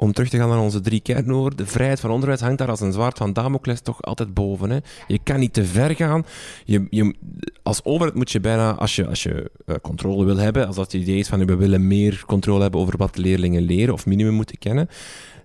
om 0.01 0.13
terug 0.13 0.29
te 0.29 0.37
gaan 0.37 0.49
naar 0.49 0.59
onze 0.59 0.81
drie 0.81 0.99
kernwoorden, 0.99 1.57
de 1.57 1.65
vrijheid 1.65 1.99
van 1.99 2.11
onderwijs 2.11 2.39
hangt 2.39 2.57
daar 2.57 2.69
als 2.69 2.79
een 2.79 2.91
zwaard 2.91 3.17
van 3.17 3.33
Damocles 3.33 3.81
toch 3.81 4.01
altijd 4.01 4.33
boven. 4.33 4.69
Hè? 4.69 4.77
Je 5.07 5.19
kan 5.23 5.39
niet 5.39 5.53
te 5.53 5.65
ver 5.65 5.95
gaan. 5.95 6.25
Je, 6.65 6.87
je, 6.89 7.15
als 7.63 7.83
overheid 7.83 8.15
moet 8.15 8.31
je 8.31 8.39
bijna, 8.39 8.75
als 8.75 8.95
je, 8.95 9.07
als 9.07 9.23
je 9.23 9.51
uh, 9.65 9.75
controle 9.81 10.25
wil 10.25 10.37
hebben, 10.37 10.67
als 10.67 10.75
dat 10.75 10.91
het 10.91 11.01
idee 11.01 11.17
is 11.17 11.27
van 11.27 11.45
we 11.45 11.55
willen 11.55 11.87
meer 11.87 12.23
controle 12.25 12.61
hebben 12.61 12.79
over 12.79 12.97
wat 12.97 13.17
leerlingen 13.17 13.61
leren 13.61 13.93
of 13.93 14.05
minimum 14.05 14.33
moeten 14.33 14.57
kennen, 14.57 14.87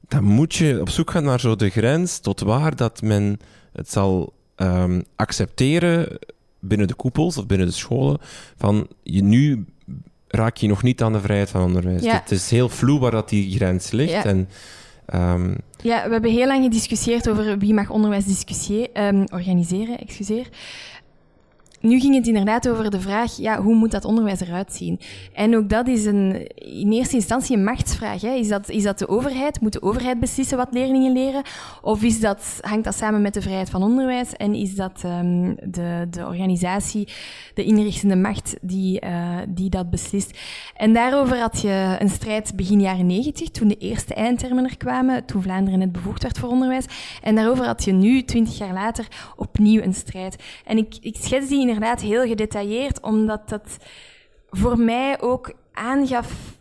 dan 0.08 0.24
moet 0.24 0.54
je 0.54 0.80
op 0.80 0.88
zoek 0.88 1.10
gaan 1.10 1.24
naar 1.24 1.40
zo 1.40 1.56
de 1.56 1.70
grens 1.70 2.18
tot 2.18 2.40
waar 2.40 2.76
dat 2.76 3.02
men 3.02 3.38
het 3.72 3.90
zal 3.90 4.32
um, 4.56 5.04
accepteren 5.16 6.18
binnen 6.60 6.86
de 6.86 6.94
koepels 6.94 7.36
of 7.38 7.46
binnen 7.46 7.66
de 7.66 7.72
scholen, 7.72 8.18
van 8.56 8.88
je 9.02 9.22
nu 9.22 9.64
raak 10.34 10.56
je 10.56 10.68
nog 10.68 10.82
niet 10.82 11.02
aan 11.02 11.12
de 11.12 11.20
vrijheid 11.20 11.50
van 11.50 11.62
onderwijs. 11.62 12.06
Het 12.06 12.30
is 12.30 12.50
heel 12.50 12.68
vloe 12.68 13.00
waar 13.00 13.10
dat 13.10 13.28
die 13.28 13.56
grens 13.56 13.90
ligt. 13.90 14.24
En, 14.24 14.48
um... 15.14 15.56
ja, 15.82 16.04
we 16.04 16.12
hebben 16.12 16.30
heel 16.30 16.46
lang 16.46 16.62
gediscussieerd 16.64 17.28
over 17.28 17.58
wie 17.58 17.74
mag 17.74 17.90
onderwijs 17.90 18.24
um, 18.94 19.24
organiseren. 19.32 19.98
Excuseer 19.98 20.48
nu 21.84 22.00
ging 22.00 22.14
het 22.14 22.26
inderdaad 22.26 22.68
over 22.68 22.90
de 22.90 23.00
vraag, 23.00 23.36
ja, 23.36 23.62
hoe 23.62 23.74
moet 23.74 23.90
dat 23.90 24.04
onderwijs 24.04 24.40
eruit 24.40 24.72
zien? 24.72 25.00
En 25.32 25.56
ook 25.56 25.68
dat 25.68 25.88
is 25.88 26.04
een, 26.04 26.46
in 26.54 26.92
eerste 26.92 27.14
instantie 27.14 27.56
een 27.56 27.64
machtsvraag. 27.64 28.20
Hè. 28.20 28.34
Is, 28.34 28.48
dat, 28.48 28.68
is 28.68 28.82
dat 28.82 28.98
de 28.98 29.08
overheid? 29.08 29.60
Moet 29.60 29.72
de 29.72 29.82
overheid 29.82 30.20
beslissen 30.20 30.56
wat 30.56 30.68
leerlingen 30.70 31.12
leren? 31.12 31.42
Of 31.82 32.02
is 32.02 32.20
dat, 32.20 32.58
hangt 32.60 32.84
dat 32.84 32.94
samen 32.94 33.22
met 33.22 33.34
de 33.34 33.42
vrijheid 33.42 33.70
van 33.70 33.82
onderwijs? 33.82 34.32
En 34.32 34.54
is 34.54 34.74
dat 34.74 35.02
um, 35.04 35.56
de, 35.64 36.06
de 36.10 36.26
organisatie, 36.26 37.08
de 37.54 37.64
inrichtende 37.64 38.16
macht, 38.16 38.56
die, 38.60 39.04
uh, 39.04 39.38
die 39.48 39.70
dat 39.70 39.90
beslist? 39.90 40.38
En 40.76 40.92
daarover 40.92 41.38
had 41.38 41.60
je 41.60 41.96
een 41.98 42.10
strijd 42.10 42.56
begin 42.56 42.80
jaren 42.80 43.06
negentig, 43.06 43.50
toen 43.50 43.68
de 43.68 43.78
eerste 43.78 44.14
eindtermen 44.14 44.64
er 44.64 44.76
kwamen, 44.76 45.24
toen 45.24 45.42
Vlaanderen 45.42 45.78
net 45.78 45.92
bevoegd 45.92 46.22
werd 46.22 46.38
voor 46.38 46.48
onderwijs. 46.48 46.86
En 47.22 47.34
daarover 47.34 47.64
had 47.64 47.84
je 47.84 47.92
nu, 47.92 48.22
twintig 48.22 48.58
jaar 48.58 48.72
later, 48.72 49.08
opnieuw 49.36 49.82
een 49.82 49.94
strijd. 49.94 50.42
En 50.64 50.78
ik, 50.78 50.94
ik 51.00 51.16
schets 51.20 51.48
die 51.48 51.60
in 51.60 51.73
inderdaad 51.74 52.00
heel 52.00 52.26
gedetailleerd, 52.26 53.00
omdat 53.00 53.48
dat 53.48 53.76
voor 54.50 54.78
mij 54.78 55.20
ook 55.20 55.52
aangaf... 55.72 56.56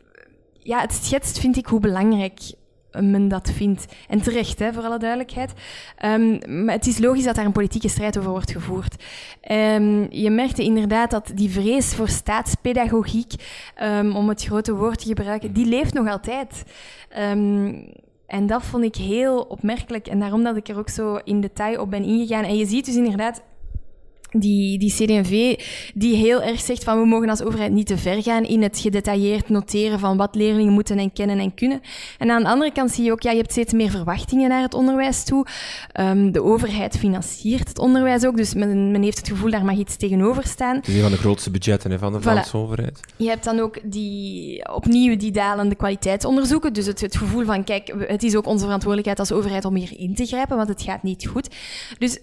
Ja, 0.60 0.80
het 0.80 0.94
schetst, 0.94 1.40
vind 1.40 1.58
ik, 1.58 1.66
hoe 1.66 1.80
belangrijk 1.80 2.40
men 3.02 3.28
dat 3.28 3.52
vindt. 3.52 3.86
En 4.08 4.22
terecht, 4.22 4.60
hè, 4.60 4.74
voor 4.74 4.84
alle 4.84 4.98
duidelijkheid. 4.98 5.54
Um, 6.06 6.40
maar 6.66 6.76
het 6.76 6.88
is 6.88 6.98
logisch 6.98 7.24
dat 7.24 7.36
daar 7.36 7.46
een 7.46 7.52
politieke 7.52 7.88
strijd 7.88 8.18
over 8.18 8.30
wordt 8.30 8.52
gevoerd. 8.52 9.04
Um, 9.52 10.08
je 10.10 10.30
merkte 10.30 10.64
inderdaad 10.64 11.12
dat 11.12 11.32
die 11.36 11.50
vrees 11.50 11.96
voor 11.96 12.10
staatspedagogiek, 12.10 13.34
um, 13.82 14.16
om 14.16 14.30
het 14.30 14.44
grote 14.44 14.76
woord 14.76 15.00
te 15.00 15.08
gebruiken, 15.08 15.54
die 15.54 15.66
leeft 15.66 15.94
nog 15.94 16.08
altijd. 16.08 16.64
en 18.28 18.48
dat 18.48 18.64
vond 18.64 18.84
ik 18.84 18.96
heel 18.96 19.42
opmerkelijk. 19.42 20.08
En 20.08 20.20
daarom 20.20 20.44
dat 20.44 20.58
ik 20.58 20.68
er 20.68 20.78
ook 20.78 20.90
zo 20.90 21.20
in 21.24 21.42
detail 21.42 21.82
op 21.82 21.90
ben 21.90 22.04
ingegaan. 22.04 22.44
En 22.44 22.58
je 22.58 22.66
ziet 22.66 22.86
dus 22.86 22.96
inderdaad 22.96 23.42
die, 24.34 24.78
die 24.80 24.92
CD&V 24.92 25.60
die 25.94 26.16
heel 26.16 26.42
erg 26.42 26.60
zegt 26.60 26.84
van 26.84 27.00
we 27.00 27.06
mogen 27.06 27.30
als 27.30 27.42
overheid 27.42 27.72
niet 27.72 27.88
te 27.88 27.98
ver 27.98 28.22
gaan 28.24 28.44
in 28.44 28.62
het 28.62 28.80
gedetailleerd 28.80 29.50
noteren 29.50 30.00
van 30.00 30.18
wat 30.18 30.36
leerlingen 30.36 30.74
moeten 30.74 30.98
en 30.98 31.14
kennen 31.14 31.40
en 31.40 31.54
kunnen. 31.54 31.82
En 32.18 32.32
aan 32.32 32.44
de 32.44 32.50
andere 32.50 32.72
kant 32.72 32.92
zie 32.92 33.04
je 33.04 33.12
ook, 33.12 33.22
ja, 33.22 33.32
je 33.32 33.38
hebt 33.38 33.52
steeds 33.52 33.74
meer 33.74 33.90
verwachtingen 33.90 34.50
naar 34.50 34.62
het 34.62 34.74
onderwijs 34.74 35.24
toe. 35.24 35.46
Um, 36.00 36.32
de 36.32 36.44
overheid 36.44 36.98
financiert 36.98 37.68
het 37.68 37.80
onderwijs 37.80 38.26
ook, 38.26 38.38
dus 38.38 38.54
men, 38.54 38.92
men 38.92 39.04
heeft 39.04 39.18
het 39.18 39.28
gevoel 39.28 39.52
daar 39.52 39.66
mag 39.66 39.78
iets 39.78 39.96
tegenover 39.96 40.44
staan. 40.44 40.76
Het 40.76 40.88
is 40.88 40.96
een 40.96 41.02
van 41.02 41.12
de 41.12 41.18
grootste 41.18 41.52
budgetten 41.52 41.92
hè, 41.92 41.98
van 41.98 42.14
de 42.14 42.22
Vlaamse 42.22 42.58
overheid. 42.58 43.00
Je 43.16 43.28
hebt 43.28 43.44
dan 43.44 43.60
ook 43.60 43.80
die, 43.84 44.74
opnieuw 44.74 45.18
die 45.18 45.32
dalende 45.32 45.76
kwaliteitsonderzoeken, 45.76 46.74
dus 46.74 46.86
het, 46.86 47.02
het 47.02 47.18
gevoel 47.18 47.46
van 47.46 47.64
kijk, 47.64 47.94
het 48.08 48.24
is 48.24 48.36
ook 48.36 48.46
onze 48.46 48.64
verantwoordelijkheid 48.64 49.20
als 49.20 49.32
overheid 49.32 49.66
om 49.66 49.76
hier 49.76 49.94
in 49.98 50.16
te 50.16 50.26
grijpen, 50.26 50.58
want 50.58 50.70
het 50.70 50.82
gaat 50.82 51.04
niet 51.04 51.28
goed. 51.28 51.50
Dus 51.98 52.20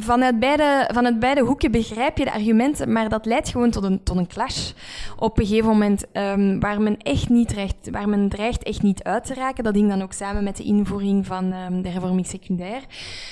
vanuit 0.00 0.38
beide, 0.38 0.90
vanuit 0.92 1.18
beide 1.18 1.40
hoeken 1.40 1.70
begrijp 1.70 2.18
je 2.18 2.24
de 2.24 2.32
argumenten, 2.32 2.92
maar 2.92 3.08
dat 3.08 3.26
leidt 3.26 3.48
gewoon 3.48 3.70
tot 3.70 3.84
een, 3.84 4.02
tot 4.02 4.16
een 4.16 4.26
clash. 4.26 4.72
Op 5.16 5.38
een 5.38 5.46
gegeven 5.46 5.68
moment 5.68 6.04
um, 6.12 6.60
waar 6.60 6.80
men 6.80 6.98
echt 6.98 7.28
niet 7.28 7.52
recht, 7.52 7.90
waar 7.90 8.08
men 8.08 8.28
dreigt 8.28 8.62
echt 8.62 8.82
niet 8.82 9.02
uit 9.02 9.24
te 9.24 9.34
raken. 9.34 9.64
Dat 9.64 9.74
hing 9.74 9.88
dan 9.88 10.02
ook 10.02 10.12
samen 10.12 10.44
met 10.44 10.56
de 10.56 10.62
invoering 10.62 11.26
van 11.26 11.52
um, 11.52 11.82
de 11.82 11.88
hervorming 11.88 12.26
secundair. 12.26 12.80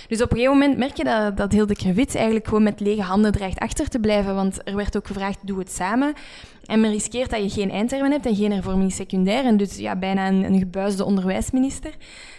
Dus 0.08 0.22
op 0.22 0.30
een 0.30 0.36
gegeven 0.36 0.58
moment 0.58 0.78
merk 0.78 0.96
je 0.96 1.04
dat, 1.04 1.36
dat 1.36 1.52
heel 1.52 1.66
de 1.66 1.76
krevit 1.76 2.14
eigenlijk 2.14 2.46
gewoon 2.46 2.62
met 2.62 2.80
lege 2.80 3.02
handen 3.02 3.32
dreigt 3.32 3.58
achter 3.58 3.88
te 3.88 3.98
blijven, 3.98 4.34
want 4.34 4.60
er 4.64 4.76
werd 4.76 4.96
ook 4.96 5.06
gevraagd, 5.06 5.38
doe 5.42 5.58
het 5.58 5.72
samen. 5.72 6.14
En 6.62 6.80
men 6.80 6.90
riskeert 6.90 7.30
dat 7.30 7.42
je 7.42 7.60
geen 7.60 7.70
eindtermen 7.70 8.10
hebt 8.10 8.26
en 8.26 8.36
geen 8.36 8.52
hervorming 8.52 8.92
secundair. 8.92 9.44
En 9.44 9.56
dus 9.56 9.76
ja, 9.76 9.96
bijna 9.96 10.28
een, 10.28 10.58
gebuisde 10.58 11.04
onderwijsminister. 11.04 11.90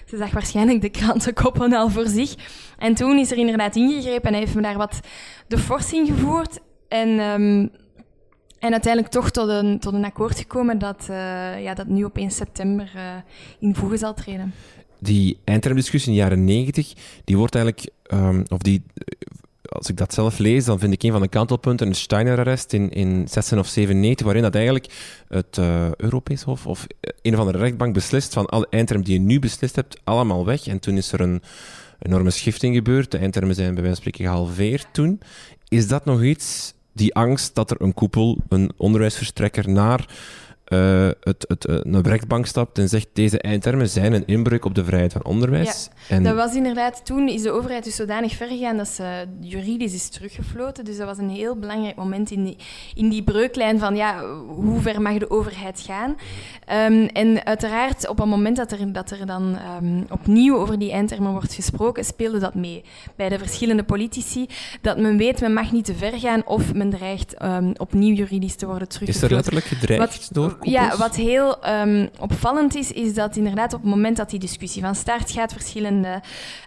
Ze 0.05 0.17
zag 0.17 0.31
waarschijnlijk 0.31 0.81
de 0.81 0.89
krantenkoppen 0.89 1.73
al 1.73 1.89
voor 1.89 2.07
zich. 2.07 2.35
En 2.77 2.93
toen 2.93 3.17
is 3.17 3.31
er 3.31 3.37
inderdaad 3.37 3.75
ingegrepen 3.75 4.33
en 4.33 4.39
heeft 4.39 4.55
me 4.55 4.61
daar 4.61 4.77
wat 4.77 4.99
de 5.47 5.57
fors 5.57 5.93
in 5.93 6.05
gevoerd. 6.05 6.59
En, 6.87 7.09
um, 7.09 7.69
en 8.59 8.71
uiteindelijk 8.71 9.13
toch 9.13 9.31
tot 9.31 9.49
een, 9.49 9.79
tot 9.79 9.93
een 9.93 10.05
akkoord 10.05 10.37
gekomen 10.37 10.79
dat, 10.79 11.07
uh, 11.09 11.63
ja, 11.63 11.73
dat 11.73 11.87
nu 11.87 12.03
op 12.03 12.17
1 12.17 12.31
september 12.31 12.91
uh, 12.95 13.01
in 13.59 13.75
voegen 13.75 13.97
zal 13.97 14.13
treden. 14.13 14.53
Die 14.99 15.39
eindtermdiscussie 15.43 16.11
in 16.11 16.17
de 16.17 16.23
jaren 16.23 16.43
90, 16.43 16.93
die 17.23 17.37
wordt 17.37 17.55
eigenlijk, 17.55 17.89
um, 18.13 18.43
of 18.47 18.57
die 18.57 18.83
als 19.69 19.89
ik 19.89 19.97
dat 19.97 20.13
zelf 20.13 20.37
lees, 20.37 20.65
dan 20.65 20.79
vind 20.79 20.93
ik 20.93 21.03
een 21.03 21.11
van 21.11 21.21
de 21.21 21.27
kantelpunten 21.27 21.87
een 21.87 21.95
Steiner-arrest 21.95 22.73
in, 22.73 22.89
in 22.89 23.27
16 23.27 23.59
of 23.59 23.67
97, 23.67 24.25
waarin 24.25 24.43
dat 24.43 24.55
eigenlijk 24.55 24.93
het 25.27 25.57
uh, 25.57 25.91
Europees 25.91 26.41
Hof 26.41 26.67
of 26.67 26.87
een 27.21 27.33
of 27.33 27.39
andere 27.39 27.57
rechtbank 27.57 27.93
beslist 27.93 28.33
van 28.33 28.45
alle 28.45 28.67
eindtermen 28.69 29.05
die 29.05 29.13
je 29.13 29.25
nu 29.25 29.39
beslist 29.39 29.75
hebt, 29.75 29.99
allemaal 30.03 30.45
weg. 30.45 30.67
En 30.67 30.79
toen 30.79 30.97
is 30.97 31.11
er 31.11 31.21
een 31.21 31.41
enorme 31.99 32.29
schifting 32.29 32.75
gebeurd. 32.75 33.11
De 33.11 33.17
eindtermen 33.17 33.55
zijn 33.55 33.73
bij 33.73 33.83
wijze 33.83 34.01
van 34.01 34.11
spreken 34.11 34.31
gehalveerd 34.31 34.87
toen. 34.91 35.21
Is 35.67 35.87
dat 35.87 36.05
nog 36.05 36.23
iets, 36.23 36.73
die 36.93 37.15
angst 37.15 37.55
dat 37.55 37.71
er 37.71 37.81
een 37.81 37.93
koepel, 37.93 38.37
een 38.49 38.71
onderwijsverstrekker 38.77 39.69
naar 39.69 40.05
uh, 40.73 41.09
het, 41.19 41.45
het, 41.47 41.67
uh, 41.67 41.75
een 41.81 42.01
rechtbank 42.01 42.45
stapt 42.45 42.77
en 42.77 42.89
zegt 42.89 43.07
deze 43.13 43.39
eindtermen 43.39 43.89
zijn 43.89 44.13
een 44.13 44.25
inbreuk 44.25 44.65
op 44.65 44.75
de 44.75 44.85
vrijheid 44.85 45.11
van 45.11 45.23
onderwijs. 45.25 45.89
Ja, 46.07 46.15
en... 46.15 46.23
dat 46.23 46.35
was 46.35 46.55
inderdaad, 46.55 47.05
toen 47.05 47.27
is 47.27 47.41
de 47.41 47.51
overheid 47.51 47.83
dus 47.83 47.95
zodanig 47.95 48.33
ver 48.35 48.47
gegaan 48.47 48.77
dat 48.77 48.87
ze 48.87 49.25
juridisch 49.39 49.93
is 49.93 50.09
teruggefloten. 50.09 50.85
Dus 50.85 50.97
dat 50.97 51.07
was 51.07 51.17
een 51.17 51.29
heel 51.29 51.55
belangrijk 51.55 51.95
moment 51.95 52.31
in 52.31 52.43
die, 52.43 52.57
in 52.95 53.09
die 53.09 53.23
breuklijn 53.23 53.79
van 53.79 53.95
ja, 53.95 54.25
hoe 54.47 54.81
ver 54.81 55.01
mag 55.01 55.17
de 55.17 55.29
overheid 55.29 55.79
gaan. 55.79 56.15
Um, 56.89 57.05
en 57.05 57.45
uiteraard, 57.45 58.07
op 58.07 58.17
het 58.17 58.27
moment 58.27 58.57
dat 58.57 58.71
er, 58.71 58.93
dat 58.93 59.11
er 59.11 59.25
dan 59.25 59.57
um, 59.81 60.05
opnieuw 60.09 60.57
over 60.57 60.79
die 60.79 60.91
eindtermen 60.91 61.31
wordt 61.31 61.53
gesproken, 61.53 62.05
speelde 62.05 62.39
dat 62.39 62.55
mee 62.55 62.83
bij 63.15 63.29
de 63.29 63.37
verschillende 63.37 63.83
politici. 63.83 64.45
Dat 64.81 64.97
men 64.97 65.17
weet, 65.17 65.41
men 65.41 65.53
mag 65.53 65.71
niet 65.71 65.85
te 65.85 65.95
ver 65.95 66.19
gaan 66.19 66.45
of 66.45 66.73
men 66.73 66.89
dreigt 66.89 67.43
um, 67.43 67.73
opnieuw 67.77 68.15
juridisch 68.15 68.55
te 68.55 68.65
worden 68.65 68.87
teruggefloten. 68.87 69.37
Is 69.37 69.45
er 69.47 69.53
letterlijk 69.53 69.65
gedreigd 69.65 70.17
Wat, 70.17 70.29
door 70.31 70.57
ja, 70.63 70.97
wat 70.97 71.15
heel 71.15 71.57
um, 71.67 72.09
opvallend 72.19 72.75
is, 72.75 72.91
is 72.91 73.13
dat 73.13 73.35
inderdaad 73.35 73.73
op 73.73 73.81
het 73.81 73.89
moment 73.89 74.17
dat 74.17 74.29
die 74.29 74.39
discussie 74.39 74.81
van 74.81 74.95
start 74.95 75.31
gaat, 75.31 75.53
verschillende 75.53 76.21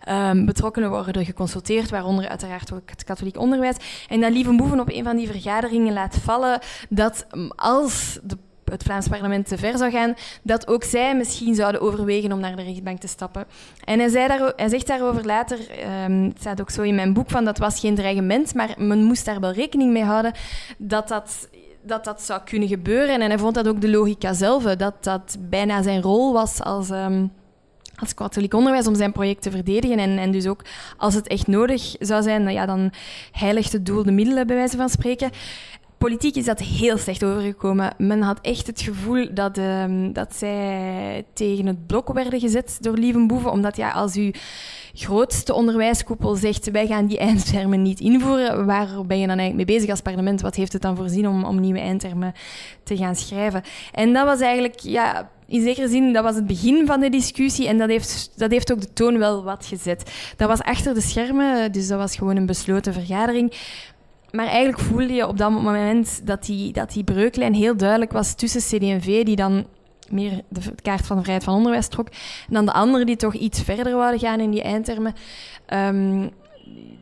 um, 0.08 0.46
betrokkenen 0.46 0.90
worden 0.90 1.24
geconsulteerd, 1.24 1.90
waaronder 1.90 2.28
uiteraard 2.28 2.72
ook 2.72 2.90
het 2.90 3.04
katholiek 3.04 3.38
onderwijs. 3.38 3.76
En 4.08 4.20
dat 4.20 4.32
Lieve 4.32 4.56
Boeven 4.56 4.80
op 4.80 4.90
een 4.90 5.04
van 5.04 5.16
die 5.16 5.30
vergaderingen 5.30 5.92
laat 5.92 6.18
vallen 6.22 6.60
dat 6.88 7.26
als 7.56 8.18
de 8.22 8.36
het 8.70 8.82
Vlaams 8.82 9.08
parlement 9.08 9.48
te 9.48 9.58
ver 9.58 9.78
zou 9.78 9.90
gaan, 9.90 10.14
dat 10.42 10.68
ook 10.68 10.84
zij 10.84 11.16
misschien 11.16 11.54
zouden 11.54 11.80
overwegen 11.80 12.32
om 12.32 12.40
naar 12.40 12.56
de 12.56 12.62
rechtbank 12.62 13.00
te 13.00 13.06
stappen. 13.06 13.44
En 13.84 13.98
hij, 13.98 14.08
zei 14.08 14.28
daar, 14.28 14.52
hij 14.56 14.68
zegt 14.68 14.86
daarover 14.86 15.24
later, 15.24 15.58
um, 16.04 16.24
het 16.24 16.40
staat 16.40 16.60
ook 16.60 16.70
zo 16.70 16.82
in 16.82 16.94
mijn 16.94 17.12
boek, 17.12 17.30
van 17.30 17.44
dat 17.44 17.58
was 17.58 17.80
geen 17.80 17.94
dreigement, 17.94 18.54
maar 18.54 18.74
men 18.78 19.02
moest 19.02 19.24
daar 19.24 19.40
wel 19.40 19.52
rekening 19.52 19.92
mee 19.92 20.04
houden 20.04 20.32
dat 20.78 21.08
dat 21.08 21.48
dat 21.86 22.04
dat 22.04 22.22
zou 22.22 22.40
kunnen 22.44 22.68
gebeuren. 22.68 23.20
En 23.20 23.28
hij 23.28 23.38
vond 23.38 23.54
dat 23.54 23.68
ook 23.68 23.80
de 23.80 23.90
logica 23.90 24.32
zelf, 24.32 24.62
dat 24.62 25.04
dat 25.04 25.36
bijna 25.40 25.82
zijn 25.82 26.02
rol 26.02 26.32
was 26.32 26.62
als, 26.62 26.90
um, 26.90 27.32
als 27.96 28.14
katholiek 28.14 28.54
onderwijs 28.54 28.86
om 28.86 28.94
zijn 28.94 29.12
project 29.12 29.42
te 29.42 29.50
verdedigen. 29.50 29.98
En, 29.98 30.18
en 30.18 30.30
dus 30.30 30.46
ook 30.46 30.64
als 30.96 31.14
het 31.14 31.26
echt 31.26 31.46
nodig 31.46 31.94
zou 31.98 32.22
zijn, 32.22 32.42
nou 32.42 32.54
ja, 32.54 32.66
dan 32.66 32.92
heiligt 33.32 33.72
het 33.72 33.86
doel 33.86 34.02
de 34.02 34.12
middelen, 34.12 34.46
bij 34.46 34.56
wijze 34.56 34.76
van 34.76 34.88
spreken. 34.88 35.30
Politiek 35.98 36.34
is 36.36 36.44
dat 36.44 36.60
heel 36.60 36.98
slecht 36.98 37.24
overgekomen. 37.24 37.94
Men 37.98 38.22
had 38.22 38.38
echt 38.40 38.66
het 38.66 38.80
gevoel 38.80 39.34
dat, 39.34 39.58
um, 39.58 40.12
dat 40.12 40.34
zij 40.34 41.24
tegen 41.32 41.66
het 41.66 41.86
blok 41.86 42.12
werden 42.12 42.40
gezet 42.40 42.78
door 42.80 42.96
Lievenboeven. 42.96 43.50
Omdat 43.50 43.76
ja, 43.76 43.90
als 43.90 44.16
u 44.16 44.32
grootste 44.96 45.54
onderwijskoepel 45.54 46.34
zegt 46.34 46.70
wij 46.70 46.86
gaan 46.86 47.06
die 47.06 47.18
eindtermen 47.18 47.82
niet 47.82 48.00
invoeren, 48.00 48.66
waar 48.66 48.88
ben 49.06 49.18
je 49.18 49.26
dan 49.26 49.38
eigenlijk 49.38 49.68
mee 49.68 49.76
bezig 49.76 49.90
als 49.90 50.00
parlement? 50.00 50.40
Wat 50.40 50.54
heeft 50.54 50.72
het 50.72 50.82
dan 50.82 50.96
voorzien 50.96 51.28
om, 51.28 51.44
om 51.44 51.60
nieuwe 51.60 51.78
eindtermen 51.78 52.32
te 52.82 52.96
gaan 52.96 53.16
schrijven? 53.16 53.62
En 53.92 54.12
dat 54.12 54.24
was 54.24 54.40
eigenlijk, 54.40 54.78
ja, 54.78 55.30
in 55.46 55.62
zekere 55.62 55.88
zin, 55.88 56.12
dat 56.12 56.24
was 56.24 56.34
het 56.34 56.46
begin 56.46 56.86
van 56.86 57.00
de 57.00 57.08
discussie 57.08 57.68
en 57.68 57.78
dat 57.78 57.88
heeft, 57.88 58.32
dat 58.36 58.50
heeft 58.50 58.72
ook 58.72 58.80
de 58.80 58.92
toon 58.92 59.18
wel 59.18 59.44
wat 59.44 59.66
gezet. 59.66 60.32
Dat 60.36 60.48
was 60.48 60.62
achter 60.62 60.94
de 60.94 61.00
schermen, 61.00 61.72
dus 61.72 61.88
dat 61.88 61.98
was 61.98 62.16
gewoon 62.16 62.36
een 62.36 62.46
besloten 62.46 62.92
vergadering. 62.92 63.52
Maar 64.30 64.46
eigenlijk 64.46 64.78
voelde 64.78 65.12
je 65.12 65.26
op 65.26 65.38
dat 65.38 65.50
moment 65.50 66.26
dat 66.26 66.44
die, 66.44 66.72
dat 66.72 66.92
die 66.92 67.04
breuklijn 67.04 67.54
heel 67.54 67.76
duidelijk 67.76 68.12
was 68.12 68.34
tussen 68.34 68.60
CD&V, 68.60 69.24
die 69.24 69.36
dan 69.36 69.66
meer 70.10 70.42
de 70.48 70.60
kaart 70.82 71.06
van 71.06 71.16
de 71.16 71.22
vrijheid 71.22 71.46
van 71.46 71.54
onderwijs 71.54 71.88
trok, 71.88 72.08
en 72.48 72.54
dan 72.54 72.64
de 72.64 72.72
anderen 72.72 73.06
die 73.06 73.16
toch 73.16 73.34
iets 73.34 73.62
verder 73.62 73.96
wouden 73.96 74.20
gaan 74.20 74.40
in 74.40 74.50
die 74.50 74.62
eindtermen. 74.62 75.14
Um, 75.74 76.30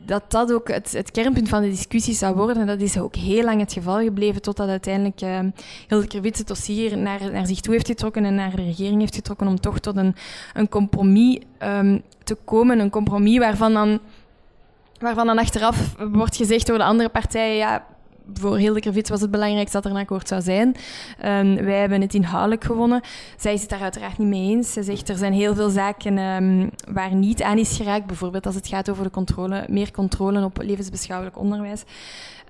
dat 0.05 0.31
dat 0.31 0.53
ook 0.53 0.67
het, 0.67 0.91
het, 0.91 1.11
kernpunt 1.11 1.49
van 1.49 1.61
de 1.61 1.69
discussie 1.69 2.13
zou 2.13 2.35
worden. 2.35 2.57
En 2.57 2.67
dat 2.67 2.81
is 2.81 2.97
ook 2.97 3.15
heel 3.15 3.43
lang 3.43 3.59
het 3.59 3.73
geval 3.73 3.99
gebleven, 3.99 4.41
totdat 4.41 4.69
uiteindelijk 4.69 5.53
Hilde 5.87 6.21
Witse 6.21 6.39
het 6.39 6.47
dossier 6.47 6.97
naar, 6.97 7.31
naar 7.31 7.47
zich 7.47 7.59
toe 7.59 7.73
heeft 7.73 7.87
getrokken 7.87 8.25
en 8.25 8.35
naar 8.35 8.55
de 8.55 8.63
regering 8.63 8.99
heeft 8.99 9.15
getrokken 9.15 9.47
om 9.47 9.59
toch 9.59 9.79
tot 9.79 9.97
een, 9.97 10.15
een 10.53 10.69
compromis 10.69 11.39
um, 11.59 12.01
te 12.23 12.35
komen. 12.45 12.79
Een 12.79 12.89
compromis 12.89 13.37
waarvan 13.37 13.73
dan, 13.73 13.99
waarvan 14.99 15.27
dan 15.27 15.37
achteraf 15.37 15.95
wordt 16.11 16.35
gezegd 16.35 16.67
door 16.67 16.77
de 16.77 16.83
andere 16.83 17.09
partijen, 17.09 17.55
ja, 17.55 17.85
voor 18.33 18.57
Hilde 18.57 18.79
Krevits 18.79 19.09
was 19.09 19.21
het 19.21 19.31
belangrijk 19.31 19.71
dat 19.71 19.85
er 19.85 19.91
een 19.91 19.97
akkoord 19.97 20.27
zou 20.27 20.41
zijn. 20.41 20.67
Um, 20.67 21.65
wij 21.65 21.79
hebben 21.79 22.01
het 22.01 22.13
inhoudelijk 22.13 22.63
gewonnen. 22.63 23.01
Zij 23.37 23.53
is 23.53 23.61
het 23.61 23.69
daar 23.69 23.81
uiteraard 23.81 24.17
niet 24.17 24.27
mee 24.27 24.49
eens. 24.49 24.73
Ze 24.73 24.83
zegt 24.83 25.09
er 25.09 25.17
zijn 25.17 25.33
heel 25.33 25.55
veel 25.55 25.69
zaken 25.69 26.17
um, 26.17 26.69
waar 26.93 27.15
niet 27.15 27.43
aan 27.43 27.57
is 27.57 27.77
geraakt. 27.77 28.05
Bijvoorbeeld 28.05 28.45
als 28.45 28.55
het 28.55 28.67
gaat 28.67 28.89
over 28.89 29.03
de 29.03 29.09
controle, 29.09 29.65
meer 29.69 29.91
controle 29.91 30.43
op 30.43 30.61
levensbeschouwelijk 30.61 31.37
onderwijs. 31.37 31.83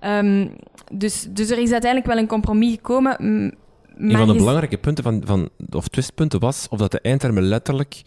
Um, 0.03 0.55
dus, 0.91 1.27
dus 1.29 1.49
er 1.49 1.57
is 1.57 1.71
uiteindelijk 1.71 2.11
wel 2.11 2.21
een 2.21 2.27
compromis 2.27 2.73
gekomen. 2.73 3.23
Een 3.97 4.17
van 4.17 4.27
de 4.27 4.33
belangrijke 4.33 4.77
punten 4.77 5.03
van, 5.03 5.21
van, 5.25 5.49
of 5.71 5.87
twistpunten 5.87 6.39
was 6.39 6.67
of 6.69 6.79
dat 6.79 6.91
de 6.91 7.01
eindtermen 7.01 7.43
letterlijk 7.43 8.01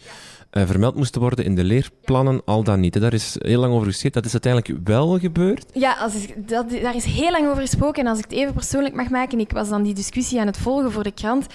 uh, 0.52 0.66
vermeld 0.66 0.94
moesten 0.94 1.20
worden 1.20 1.44
in 1.44 1.54
de 1.54 1.64
leerplannen, 1.64 2.42
al 2.44 2.62
dan 2.62 2.80
niet. 2.80 3.00
Daar 3.00 3.12
is 3.12 3.36
heel 3.38 3.60
lang 3.60 3.72
over 3.72 3.86
gezegd. 3.86 4.14
Dat 4.14 4.24
is 4.24 4.32
uiteindelijk 4.32 4.88
wel 4.88 5.18
gebeurd. 5.18 5.64
Ja, 5.72 5.92
als 5.92 6.12
dat, 6.36 6.70
daar 6.70 6.96
is 6.96 7.04
heel 7.04 7.30
lang 7.30 7.48
over 7.48 7.62
gesproken. 7.62 8.02
En 8.02 8.08
als 8.08 8.18
ik 8.18 8.24
het 8.24 8.32
even 8.32 8.52
persoonlijk 8.52 8.94
mag 8.94 9.10
maken, 9.10 9.40
ik 9.40 9.52
was 9.52 9.68
dan 9.68 9.82
die 9.82 9.94
discussie 9.94 10.40
aan 10.40 10.46
het 10.46 10.58
volgen 10.58 10.92
voor 10.92 11.02
de 11.02 11.12
krant. 11.12 11.46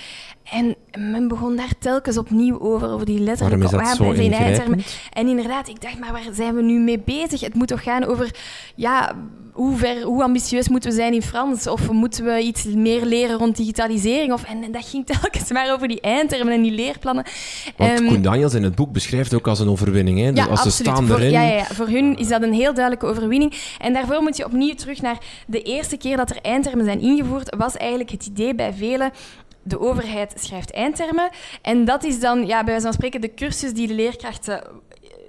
En 0.43 0.75
men 0.97 1.27
begon 1.27 1.55
daar 1.55 1.73
telkens 1.79 2.17
opnieuw 2.17 2.59
over, 2.59 2.89
over 2.89 3.05
die 3.05 3.19
letterlijke 3.19 3.65
is 3.65 3.71
dat 3.71 4.67
En 5.13 5.27
inderdaad, 5.27 5.67
ik 5.67 5.81
dacht, 5.81 5.99
maar 5.99 6.11
waar 6.11 6.33
zijn 6.33 6.55
we 6.55 6.61
nu 6.61 6.79
mee 6.79 6.99
bezig? 6.99 7.41
Het 7.41 7.53
moet 7.53 7.67
toch 7.67 7.83
gaan 7.83 8.05
over, 8.05 8.35
ja, 8.75 9.15
hoe, 9.53 9.77
ver, 9.77 10.01
hoe 10.01 10.23
ambitieus 10.23 10.69
moeten 10.69 10.89
we 10.89 10.95
zijn 10.95 11.13
in 11.13 11.21
Frans? 11.21 11.67
Of 11.67 11.91
moeten 11.91 12.25
we 12.25 12.39
iets 12.39 12.63
meer 12.63 13.05
leren 13.05 13.37
rond 13.37 13.57
digitalisering? 13.57 14.33
Of, 14.33 14.43
en, 14.43 14.71
dat 14.71 14.85
ging 14.85 15.05
telkens 15.19 15.51
maar 15.51 15.73
over 15.73 15.87
die 15.87 16.01
eindtermen 16.01 16.53
en 16.53 16.61
die 16.61 16.71
leerplannen. 16.71 17.25
Want 17.77 17.99
um, 17.99 18.07
Koen 18.07 18.21
Daniels 18.21 18.53
in 18.53 18.63
het 18.63 18.75
boek 18.75 18.91
beschrijft 18.91 19.33
ook 19.33 19.47
als 19.47 19.59
een 19.59 19.69
overwinning. 19.69 20.19
Hè? 20.19 20.29
Ja, 20.29 20.45
als 20.45 20.61
ze 20.61 20.71
staan 20.71 21.07
voor, 21.07 21.17
erin... 21.17 21.31
Ja, 21.31 21.41
ja, 21.41 21.55
ja, 21.55 21.65
voor 21.65 21.87
hun 21.87 22.17
is 22.17 22.27
dat 22.27 22.41
een 22.41 22.53
heel 22.53 22.73
duidelijke 22.73 23.05
overwinning. 23.05 23.53
En 23.79 23.93
daarvoor 23.93 24.21
moet 24.21 24.37
je 24.37 24.45
opnieuw 24.45 24.73
terug 24.73 25.01
naar 25.01 25.17
de 25.47 25.61
eerste 25.61 25.97
keer 25.97 26.17
dat 26.17 26.29
er 26.29 26.37
eindtermen 26.41 26.85
zijn 26.85 27.01
ingevoerd, 27.01 27.55
was 27.57 27.77
eigenlijk 27.77 28.11
het 28.11 28.25
idee 28.25 28.55
bij 28.55 28.73
velen 28.73 29.11
de 29.63 29.79
overheid 29.79 30.33
schrijft 30.35 30.71
eindtermen. 30.71 31.29
En 31.61 31.85
dat 31.85 32.03
is 32.03 32.19
dan, 32.19 32.45
ja, 32.45 32.57
bij 32.57 32.65
wijze 32.65 32.81
van 32.81 32.93
spreken, 32.93 33.21
de 33.21 33.33
cursus 33.33 33.73
die 33.73 33.87
de 33.87 33.93
leerkrachten 33.93 34.63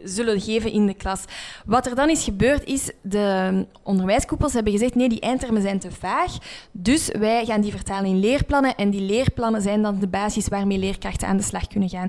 zullen 0.04 0.40
geven 0.40 0.72
in 0.72 0.86
de 0.86 0.94
klas. 0.94 1.24
Wat 1.66 1.86
er 1.86 1.94
dan 1.94 2.10
is 2.10 2.24
gebeurd, 2.24 2.64
is 2.64 2.90
de 3.02 3.66
onderwijskoepels 3.82 4.52
hebben 4.52 4.72
gezegd 4.72 4.94
nee, 4.94 5.08
die 5.08 5.20
eindtermen 5.20 5.62
zijn 5.62 5.78
te 5.78 5.90
vaag, 5.90 6.32
dus 6.72 7.10
wij 7.18 7.44
gaan 7.44 7.60
die 7.60 7.70
vertalen 7.70 8.10
in 8.10 8.20
leerplannen 8.20 8.74
en 8.74 8.90
die 8.90 9.00
leerplannen 9.00 9.62
zijn 9.62 9.82
dan 9.82 9.98
de 9.98 10.08
basis 10.08 10.48
waarmee 10.48 10.78
leerkrachten 10.78 11.28
aan 11.28 11.36
de 11.36 11.42
slag 11.42 11.66
kunnen 11.66 11.88
gaan. 11.88 12.08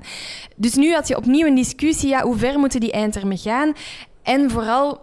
Dus 0.56 0.74
nu 0.74 0.92
had 0.92 1.08
je 1.08 1.16
opnieuw 1.16 1.46
een 1.46 1.54
discussie, 1.54 2.08
ja, 2.08 2.22
hoe 2.22 2.36
ver 2.36 2.58
moeten 2.58 2.80
die 2.80 2.92
eindtermen 2.92 3.38
gaan? 3.38 3.72
En 4.22 4.50
vooral 4.50 5.00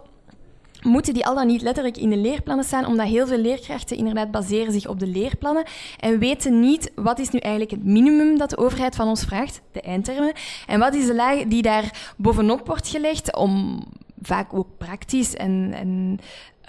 moeten 0.84 1.14
die 1.14 1.26
al 1.26 1.34
dan 1.34 1.46
niet 1.46 1.62
letterlijk 1.62 1.96
in 1.96 2.10
de 2.10 2.16
leerplannen 2.16 2.64
staan, 2.64 2.86
omdat 2.86 3.06
heel 3.06 3.26
veel 3.26 3.38
leerkrachten 3.38 3.96
inderdaad 3.96 4.30
baseren 4.30 4.72
zich 4.72 4.86
op 4.86 4.98
de 4.98 5.06
leerplannen 5.06 5.64
en 6.00 6.18
weten 6.18 6.60
niet 6.60 6.92
wat 6.94 7.18
is 7.18 7.30
nu 7.30 7.38
eigenlijk 7.38 7.74
het 7.74 7.84
minimum 7.84 8.38
dat 8.38 8.50
de 8.50 8.58
overheid 8.58 8.96
van 8.96 9.08
ons 9.08 9.24
vraagt, 9.24 9.60
de 9.72 9.80
eindtermen, 9.80 10.32
en 10.66 10.78
wat 10.78 10.94
is 10.94 11.06
de 11.06 11.14
laag 11.14 11.44
die 11.44 11.62
daar 11.62 12.14
bovenop 12.16 12.66
wordt 12.66 12.88
gelegd 12.88 13.36
om 13.36 13.84
vaak 14.22 14.54
ook 14.54 14.68
praktisch 14.78 15.34
en, 15.34 15.72
en 15.74 16.18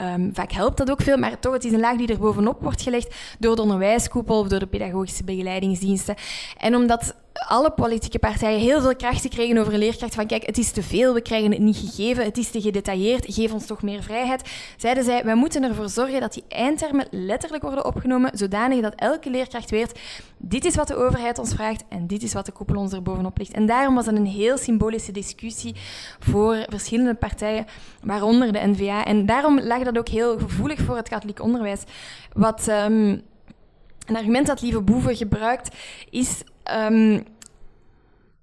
Um, 0.01 0.30
vaak 0.34 0.51
helpt 0.51 0.78
dat 0.78 0.91
ook 0.91 1.01
veel, 1.01 1.18
maar 1.18 1.39
toch, 1.39 1.53
het 1.53 1.63
is 1.63 1.72
een 1.72 1.80
laag 1.80 1.97
die 1.97 2.07
er 2.07 2.20
bovenop 2.20 2.61
wordt 2.61 2.82
gelegd 2.82 3.16
door 3.39 3.55
de 3.55 3.61
onderwijskoepel 3.61 4.39
of 4.39 4.47
door 4.47 4.59
de 4.59 4.68
pedagogische 4.68 5.24
begeleidingsdiensten. 5.24 6.16
En 6.57 6.76
omdat 6.76 7.16
alle 7.36 7.71
politieke 7.71 8.19
partijen 8.19 8.59
heel 8.59 8.81
veel 8.81 8.95
krachten 8.95 9.29
kregen 9.29 9.57
over 9.57 9.77
leerkrachten. 9.77 10.19
Van 10.19 10.27
kijk, 10.27 10.45
het 10.45 10.57
is 10.57 10.71
te 10.71 10.83
veel, 10.83 11.13
we 11.13 11.21
krijgen 11.21 11.51
het 11.51 11.59
niet 11.59 11.77
gegeven, 11.77 12.23
het 12.23 12.38
is 12.38 12.49
te 12.49 12.61
gedetailleerd, 12.61 13.25
geef 13.27 13.53
ons 13.53 13.65
toch 13.65 13.81
meer 13.81 14.03
vrijheid. 14.03 14.49
Zeiden 14.77 15.03
zij, 15.03 15.23
wij 15.23 15.36
moeten 15.36 15.63
ervoor 15.63 15.89
zorgen 15.89 16.19
dat 16.19 16.33
die 16.33 16.43
eindtermen 16.47 17.07
letterlijk 17.11 17.63
worden 17.63 17.86
opgenomen, 17.86 18.38
zodanig 18.38 18.81
dat 18.81 18.95
elke 18.95 19.29
leerkracht 19.29 19.69
weet, 19.69 19.99
dit 20.38 20.65
is 20.65 20.75
wat 20.75 20.88
de 20.88 20.95
overheid 20.95 21.39
ons 21.39 21.53
vraagt 21.53 21.83
en 21.89 22.07
dit 22.07 22.23
is 22.23 22.33
wat 22.33 22.45
de 22.45 22.51
koepel 22.51 22.75
ons 22.75 22.93
er 22.93 23.01
bovenop 23.01 23.38
ligt. 23.38 23.53
En 23.53 23.65
daarom 23.65 23.95
was 23.95 24.05
het 24.05 24.15
een 24.15 24.25
heel 24.25 24.57
symbolische 24.57 25.11
discussie 25.11 25.75
voor 26.19 26.65
verschillende 26.69 27.13
partijen, 27.13 27.65
waaronder 28.03 28.51
de 28.51 28.67
NVA. 28.67 29.05
En 29.05 29.25
daarom 29.25 29.59
lag 29.59 29.83
dat 29.83 29.97
ook 29.97 30.09
heel 30.09 30.39
gevoelig 30.39 30.79
voor 30.79 30.95
het 30.95 31.09
katholiek 31.09 31.41
onderwijs. 31.41 31.83
Wat... 32.33 32.67
Um, 32.67 33.21
een 34.05 34.15
argument 34.15 34.47
dat 34.47 34.61
Lieve 34.61 34.81
Boeven 34.81 35.15
gebruikt 35.15 35.75
is 36.09 36.43
um, 36.72 37.24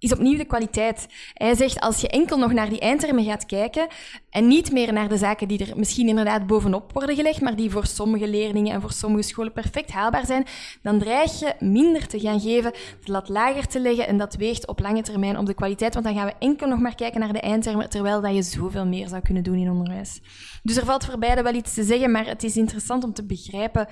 is 0.02 0.12
opnieuw 0.12 0.36
de 0.36 0.44
kwaliteit. 0.44 1.06
Hij 1.34 1.54
zegt, 1.54 1.80
als 1.80 2.00
je 2.00 2.08
enkel 2.08 2.38
nog 2.38 2.52
naar 2.52 2.68
die 2.68 2.80
eindtermen 2.80 3.24
gaat 3.24 3.46
kijken 3.46 3.86
en 4.30 4.48
niet 4.48 4.72
meer 4.72 4.92
naar 4.92 5.08
de 5.08 5.16
zaken 5.16 5.48
die 5.48 5.66
er 5.66 5.78
misschien 5.78 6.08
inderdaad 6.08 6.46
bovenop 6.46 6.92
worden 6.92 7.16
gelegd, 7.16 7.40
maar 7.40 7.56
die 7.56 7.70
voor 7.70 7.86
sommige 7.86 8.28
leerlingen 8.28 8.74
en 8.74 8.80
voor 8.80 8.92
sommige 8.92 9.22
scholen 9.22 9.52
perfect 9.52 9.90
haalbaar 9.90 10.26
zijn, 10.26 10.44
dan 10.82 10.98
dreig 10.98 11.40
je 11.40 11.54
minder 11.58 12.06
te 12.06 12.20
gaan 12.20 12.40
geven, 12.40 12.72
de 13.04 13.12
lat 13.12 13.28
lager 13.28 13.66
te 13.66 13.80
leggen 13.80 14.06
en 14.06 14.16
dat 14.16 14.34
weegt 14.34 14.66
op 14.66 14.80
lange 14.80 15.02
termijn 15.02 15.38
op 15.38 15.46
de 15.46 15.54
kwaliteit, 15.54 15.94
want 15.94 16.06
dan 16.06 16.14
gaan 16.14 16.26
we 16.26 16.34
enkel 16.38 16.68
nog 16.68 16.80
maar 16.80 16.94
kijken 16.94 17.20
naar 17.20 17.32
de 17.32 17.40
eindtermen, 17.40 17.88
terwijl 17.90 18.20
dat 18.20 18.34
je 18.34 18.42
zoveel 18.42 18.86
meer 18.86 19.08
zou 19.08 19.22
kunnen 19.22 19.42
doen 19.42 19.58
in 19.58 19.70
onderwijs. 19.70 20.20
Dus 20.62 20.76
er 20.76 20.84
valt 20.84 21.04
voor 21.04 21.18
beide 21.18 21.42
wel 21.42 21.54
iets 21.54 21.74
te 21.74 21.82
zeggen, 21.82 22.10
maar 22.10 22.26
het 22.26 22.42
is 22.42 22.56
interessant 22.56 23.04
om 23.04 23.12
te 23.12 23.24
begrijpen 23.24 23.86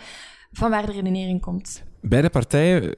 van 0.53 0.71
waar 0.71 0.87
de 0.87 0.93
redenering 0.93 1.41
komt. 1.41 1.83
Beide 2.01 2.31
partijen 2.31 2.95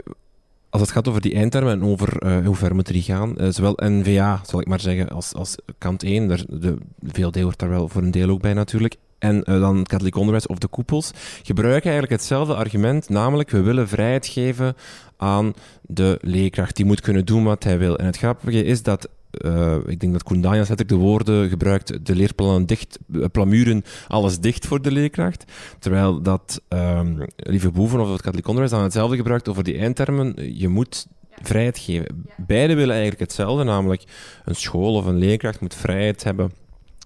als 0.72 0.82
het 0.82 0.90
gaat 0.90 1.08
over 1.08 1.20
die 1.20 1.34
eindtermen 1.34 1.72
en 1.72 1.84
over 1.84 2.26
uh, 2.26 2.46
hoe 2.46 2.54
ver 2.56 2.74
moeten 2.74 2.92
die 2.92 3.02
gaan, 3.02 3.34
uh, 3.36 3.48
zowel 3.50 3.74
NVA, 3.76 4.40
zal 4.46 4.60
ik 4.60 4.66
maar 4.66 4.80
zeggen, 4.80 5.08
als, 5.08 5.34
als 5.34 5.56
kant 5.78 6.02
1, 6.02 6.28
daar, 6.28 6.44
de 6.48 6.76
VLD 7.02 7.40
hoort 7.40 7.58
daar 7.58 7.68
wel 7.68 7.88
voor 7.88 8.02
een 8.02 8.10
deel 8.10 8.28
ook 8.28 8.40
bij 8.40 8.54
natuurlijk, 8.54 8.96
en 9.18 9.36
uh, 9.36 9.60
dan 9.60 9.76
het 9.76 9.88
katholiek 9.88 10.16
onderwijs 10.16 10.46
of 10.46 10.58
de 10.58 10.68
koepels, 10.68 11.10
gebruiken 11.42 11.90
eigenlijk 11.90 12.20
hetzelfde 12.20 12.54
argument, 12.54 13.08
namelijk 13.08 13.50
we 13.50 13.60
willen 13.60 13.88
vrijheid 13.88 14.26
geven 14.26 14.74
aan 15.16 15.54
de 15.82 16.18
leerkracht. 16.20 16.76
Die 16.76 16.84
moet 16.84 17.00
kunnen 17.00 17.24
doen 17.24 17.44
wat 17.44 17.64
hij 17.64 17.78
wil. 17.78 17.98
En 17.98 18.06
het 18.06 18.16
grappige 18.16 18.64
is 18.64 18.82
dat 18.82 19.08
uh, 19.32 19.76
ik 19.86 20.00
denk 20.00 20.12
dat 20.12 20.22
Koen 20.22 20.40
Daniels 20.40 20.68
de 20.68 20.94
woorden 20.94 21.48
gebruikt, 21.48 22.06
de 22.06 22.14
leerplannen 22.14 22.66
dicht, 22.66 22.98
eh, 23.12 23.24
plamuren, 23.32 23.84
alles 24.08 24.40
dicht 24.40 24.66
voor 24.66 24.82
de 24.82 24.92
leerkracht. 24.92 25.44
Terwijl 25.78 26.22
dat 26.22 26.60
um, 26.68 27.24
Lieve 27.36 27.70
Boeven 27.70 28.00
of 28.00 28.10
het 28.10 28.20
katholiek 28.20 28.46
onderwijs 28.46 28.74
dan 28.74 28.82
hetzelfde 28.82 29.16
gebruikt 29.16 29.48
over 29.48 29.64
die 29.64 29.78
eindtermen. 29.78 30.58
Je 30.58 30.68
moet 30.68 31.06
vrijheid 31.42 31.78
geven. 31.78 32.24
Beide 32.36 32.74
willen 32.74 32.92
eigenlijk 32.92 33.20
hetzelfde, 33.20 33.64
namelijk 33.64 34.04
een 34.44 34.54
school 34.54 34.94
of 34.94 35.06
een 35.06 35.18
leerkracht 35.18 35.60
moet 35.60 35.74
vrijheid 35.74 36.24
hebben 36.24 36.52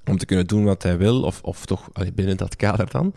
om 0.06 0.18
te 0.18 0.26
kunnen 0.26 0.46
doen 0.46 0.64
wat 0.64 0.82
hij 0.82 0.98
wil, 0.98 1.22
of, 1.22 1.42
of 1.42 1.66
toch 1.66 1.88
binnen 2.14 2.36
dat 2.36 2.56
kader 2.56 2.90
dan. 2.90 3.12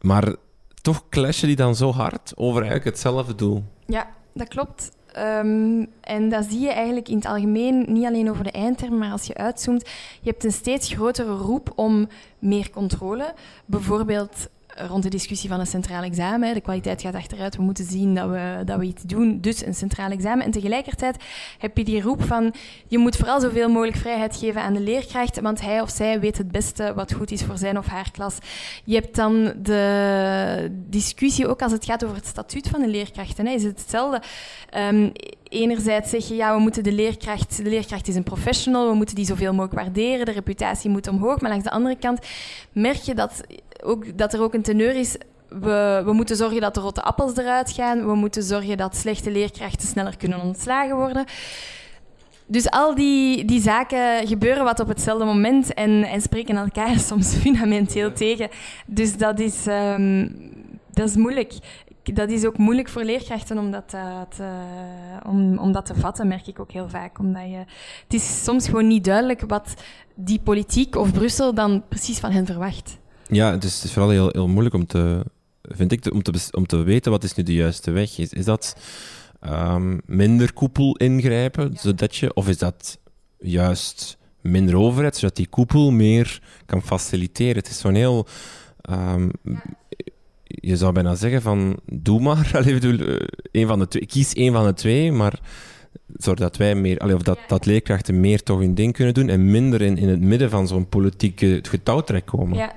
Maar 0.00 0.34
toch 0.82 1.08
clashen 1.08 1.46
die 1.46 1.56
dan 1.56 1.76
zo 1.76 1.92
hard 1.92 2.32
over 2.36 2.60
eigenlijk 2.60 2.90
hetzelfde 2.90 3.34
doel. 3.34 3.64
Ja, 3.86 4.10
dat 4.34 4.48
klopt. 4.48 4.90
Um, 5.18 5.86
en 6.00 6.28
dat 6.28 6.44
zie 6.44 6.60
je 6.60 6.72
eigenlijk 6.72 7.08
in 7.08 7.16
het 7.16 7.26
algemeen, 7.26 7.84
niet 7.88 8.06
alleen 8.06 8.30
over 8.30 8.44
de 8.44 8.50
eindtermen, 8.50 8.98
maar 8.98 9.10
als 9.10 9.26
je 9.26 9.34
uitzoomt, 9.34 9.88
je 10.20 10.30
hebt 10.30 10.44
een 10.44 10.52
steeds 10.52 10.92
grotere 10.92 11.34
roep 11.34 11.72
om 11.74 12.08
meer 12.38 12.70
controle. 12.70 13.34
Bijvoorbeeld 13.64 14.48
rond 14.76 15.02
de 15.02 15.08
discussie 15.08 15.48
van 15.48 15.60
een 15.60 15.66
centraal 15.66 16.02
examen. 16.02 16.54
De 16.54 16.60
kwaliteit 16.60 17.02
gaat 17.02 17.14
achteruit. 17.14 17.56
We 17.56 17.62
moeten 17.62 17.84
zien 17.84 18.14
dat 18.14 18.30
we, 18.30 18.62
dat 18.64 18.78
we 18.78 18.84
iets 18.84 19.02
doen. 19.02 19.40
Dus 19.40 19.66
een 19.66 19.74
centraal 19.74 20.10
examen. 20.10 20.44
En 20.44 20.50
tegelijkertijd 20.50 21.16
heb 21.58 21.76
je 21.76 21.84
die 21.84 22.02
roep 22.02 22.22
van... 22.22 22.54
Je 22.86 22.98
moet 22.98 23.16
vooral 23.16 23.40
zoveel 23.40 23.68
mogelijk 23.68 23.96
vrijheid 23.96 24.36
geven 24.36 24.62
aan 24.62 24.72
de 24.72 24.80
leerkracht, 24.80 25.40
want 25.40 25.60
hij 25.60 25.80
of 25.80 25.90
zij 25.90 26.20
weet 26.20 26.38
het 26.38 26.50
beste 26.50 26.92
wat 26.94 27.12
goed 27.12 27.30
is 27.30 27.42
voor 27.42 27.58
zijn 27.58 27.78
of 27.78 27.86
haar 27.86 28.10
klas. 28.10 28.36
Je 28.84 28.94
hebt 28.94 29.16
dan 29.16 29.52
de 29.62 30.70
discussie 30.88 31.48
ook 31.48 31.62
als 31.62 31.72
het 31.72 31.84
gaat 31.84 32.04
over 32.04 32.16
het 32.16 32.26
statuut 32.26 32.68
van 32.68 32.80
de 32.80 32.88
leerkrachten. 32.88 33.46
Hè. 33.46 33.52
Is 33.52 33.64
het 33.64 33.80
hetzelfde? 33.80 34.22
Um, 34.76 35.12
enerzijds 35.48 36.10
zeg 36.10 36.28
je, 36.28 36.34
ja, 36.34 36.54
we 36.54 36.60
moeten 36.60 36.82
de 36.82 36.92
leerkracht... 36.92 37.56
De 37.56 37.70
leerkracht 37.70 38.08
is 38.08 38.14
een 38.14 38.22
professional, 38.22 38.88
we 38.88 38.94
moeten 38.94 39.14
die 39.14 39.24
zoveel 39.24 39.52
mogelijk 39.52 39.74
waarderen, 39.74 40.26
de 40.26 40.32
reputatie 40.32 40.90
moet 40.90 41.08
omhoog. 41.08 41.40
Maar 41.40 41.50
langs 41.50 41.64
de 41.64 41.70
andere 41.70 41.96
kant 41.96 42.26
merk 42.72 43.00
je 43.00 43.14
dat 43.14 43.40
ook, 43.82 44.18
dat 44.18 44.34
er 44.34 44.42
ook 44.42 44.54
een 44.54 44.62
teneur 44.62 44.96
is 44.96 45.16
we, 45.60 46.02
we 46.04 46.12
moeten 46.12 46.36
zorgen 46.36 46.60
dat 46.60 46.74
de 46.74 46.80
rotte 46.80 47.02
appels 47.02 47.36
eruit 47.36 47.70
gaan. 47.70 48.06
We 48.06 48.14
moeten 48.14 48.42
zorgen 48.42 48.76
dat 48.76 48.96
slechte 48.96 49.30
leerkrachten 49.30 49.88
sneller 49.88 50.16
kunnen 50.16 50.40
ontslagen 50.40 50.96
worden. 50.96 51.24
Dus 52.46 52.70
al 52.70 52.94
die, 52.94 53.44
die 53.44 53.60
zaken 53.60 54.26
gebeuren 54.26 54.64
wat 54.64 54.80
op 54.80 54.88
hetzelfde 54.88 55.24
moment 55.24 55.74
en, 55.74 56.04
en 56.04 56.20
spreken 56.20 56.56
elkaar 56.56 56.98
soms 57.10 57.34
fundamenteel 57.34 58.12
tegen. 58.12 58.48
Dus 58.86 59.16
dat 59.16 59.40
is, 59.40 59.66
ehm, 59.66 60.28
dat 60.92 61.08
is 61.08 61.16
moeilijk. 61.16 61.52
Dat 62.02 62.30
is 62.30 62.44
ook 62.44 62.58
moeilijk 62.58 62.88
voor 62.88 63.02
leerkrachten 63.02 63.58
om 63.58 63.70
dat 63.70 63.94
eh, 63.94 64.20
te, 64.36 64.48
om, 65.26 65.58
om 65.58 65.72
dat 65.72 65.86
te 65.86 65.94
vatten, 65.94 66.28
merk 66.28 66.46
ik 66.46 66.60
ook 66.60 66.72
heel 66.72 66.88
vaak. 66.88 67.18
Omdat 67.18 67.44
je, 67.44 67.64
het 68.02 68.14
is 68.14 68.44
soms 68.44 68.66
gewoon 68.66 68.86
niet 68.86 69.04
duidelijk 69.04 69.42
wat 69.46 69.74
die 70.14 70.40
politiek 70.40 70.96
of 70.96 71.12
Brussel 71.12 71.54
dan 71.54 71.82
precies 71.88 72.18
van 72.18 72.30
hen 72.30 72.46
verwacht. 72.46 73.00
Ja, 73.32 73.56
dus 73.56 73.74
het 73.74 73.84
is 73.84 73.92
vooral 73.92 74.10
heel, 74.10 74.28
heel 74.32 74.48
moeilijk 74.48 74.74
om 74.74 74.86
te, 74.86 75.24
vind 75.62 75.92
ik, 75.92 76.12
om, 76.12 76.22
te, 76.22 76.48
om 76.50 76.66
te 76.66 76.82
weten 76.82 77.10
wat 77.10 77.24
is 77.24 77.34
nu 77.34 77.42
de 77.42 77.54
juiste 77.54 77.90
weg. 77.90 78.18
Is, 78.18 78.32
is 78.32 78.44
dat 78.44 78.76
um, 79.48 80.00
minder 80.06 80.52
koepel 80.52 80.96
ingrijpen, 80.96 81.76
zodat 81.76 82.16
je, 82.16 82.34
of 82.34 82.48
is 82.48 82.58
dat 82.58 82.98
juist 83.38 84.18
minder 84.40 84.76
overheid, 84.76 85.16
zodat 85.16 85.36
die 85.36 85.46
koepel 85.46 85.90
meer 85.90 86.40
kan 86.66 86.82
faciliteren? 86.82 87.56
Het 87.56 87.68
is 87.68 87.78
zo'n 87.78 87.94
heel. 87.94 88.26
Um, 88.90 89.30
je 90.44 90.76
zou 90.76 90.92
bijna 90.92 91.14
zeggen 91.14 91.42
van 91.42 91.78
doe 91.84 92.20
maar, 92.20 92.50
Allee, 92.56 92.74
bedoel, 92.74 93.08
uh, 93.08 93.16
een 93.52 93.66
van 93.66 93.78
de 93.78 93.88
twee, 93.88 94.06
kies 94.06 94.32
één 94.32 94.52
van 94.52 94.66
de 94.66 94.74
twee, 94.74 95.12
maar 95.12 95.40
zodat 96.16 96.56
wij 96.56 96.74
meer, 96.74 96.98
allee, 96.98 97.14
of 97.14 97.22
dat, 97.22 97.38
dat 97.46 97.66
leerkrachten 97.66 98.20
meer 98.20 98.42
toch 98.42 98.58
hun 98.58 98.74
ding 98.74 98.92
kunnen 98.92 99.14
doen 99.14 99.28
en 99.28 99.50
minder 99.50 99.82
in, 99.82 99.98
in 99.98 100.08
het 100.08 100.20
midden 100.20 100.50
van 100.50 100.68
zo'n 100.68 100.88
politieke 100.88 101.58
getouwtrek 101.68 102.26
komen. 102.26 102.58
Ja, 102.58 102.72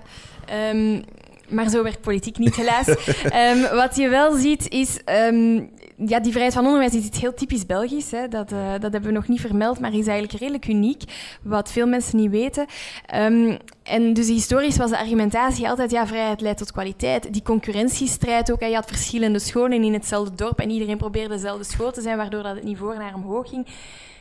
um, 0.73 1.03
maar 1.49 1.69
zo 1.69 1.83
werkt 1.83 2.01
politiek 2.01 2.37
niet, 2.37 2.55
helaas. 2.55 2.87
um, 2.87 3.61
wat 3.81 3.95
je 3.95 4.09
wel 4.09 4.35
ziet 4.35 4.69
is 4.69 4.99
um, 5.29 5.69
ja, 5.97 6.19
die 6.19 6.31
vrijheid 6.31 6.53
van 6.53 6.65
onderwijs 6.65 6.93
is 6.93 7.05
iets 7.05 7.21
heel 7.21 7.33
typisch 7.33 7.65
Belgisch. 7.65 8.11
Hè. 8.11 8.27
Dat, 8.27 8.51
uh, 8.51 8.71
dat 8.71 8.81
hebben 8.81 9.01
we 9.01 9.11
nog 9.11 9.27
niet 9.27 9.41
vermeld, 9.41 9.79
maar 9.79 9.93
is 9.93 10.07
eigenlijk 10.07 10.39
redelijk 10.39 10.67
uniek, 10.67 11.03
wat 11.41 11.71
veel 11.71 11.87
mensen 11.87 12.17
niet 12.17 12.29
weten. 12.29 12.65
Um, 13.15 13.57
en 13.83 14.13
dus 14.13 14.27
historisch 14.27 14.77
was 14.77 14.89
de 14.89 14.97
argumentatie 14.97 15.69
altijd, 15.69 15.91
ja, 15.91 16.07
vrijheid 16.07 16.41
leidt 16.41 16.57
tot 16.57 16.71
kwaliteit. 16.71 17.33
Die 17.33 17.41
concurrentiestrijd 17.41 18.51
ook, 18.51 18.59
hè. 18.59 18.65
je 18.65 18.75
had 18.75 18.87
verschillende 18.87 19.39
scholen 19.39 19.83
in 19.83 19.93
hetzelfde 19.93 20.35
dorp 20.35 20.59
en 20.59 20.69
iedereen 20.69 20.97
probeerde 20.97 21.33
dezelfde 21.33 21.63
school 21.63 21.91
te 21.91 22.01
zijn, 22.01 22.17
waardoor 22.17 22.43
dat 22.43 22.55
het 22.55 22.63
niveau 22.63 22.97
naar 22.97 23.13
omhoog 23.13 23.49
ging. 23.49 23.67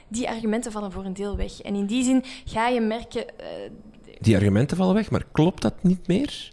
Die 0.09 0.29
argumenten 0.29 0.72
vallen 0.72 0.93
voor 0.93 1.05
een 1.05 1.14
deel 1.14 1.37
weg. 1.37 1.61
En 1.62 1.75
in 1.75 1.87
die 1.87 2.05
zin 2.05 2.25
ga 2.45 2.68
je 2.68 2.81
merken... 2.81 3.25
Uh, 3.41 3.47
die 4.25 4.37
argumenten 4.37 4.77
vallen 4.77 4.95
weg, 4.95 5.11
maar 5.11 5.25
klopt 5.33 5.62
dat 5.62 5.75
niet 5.81 6.07
meer? 6.07 6.53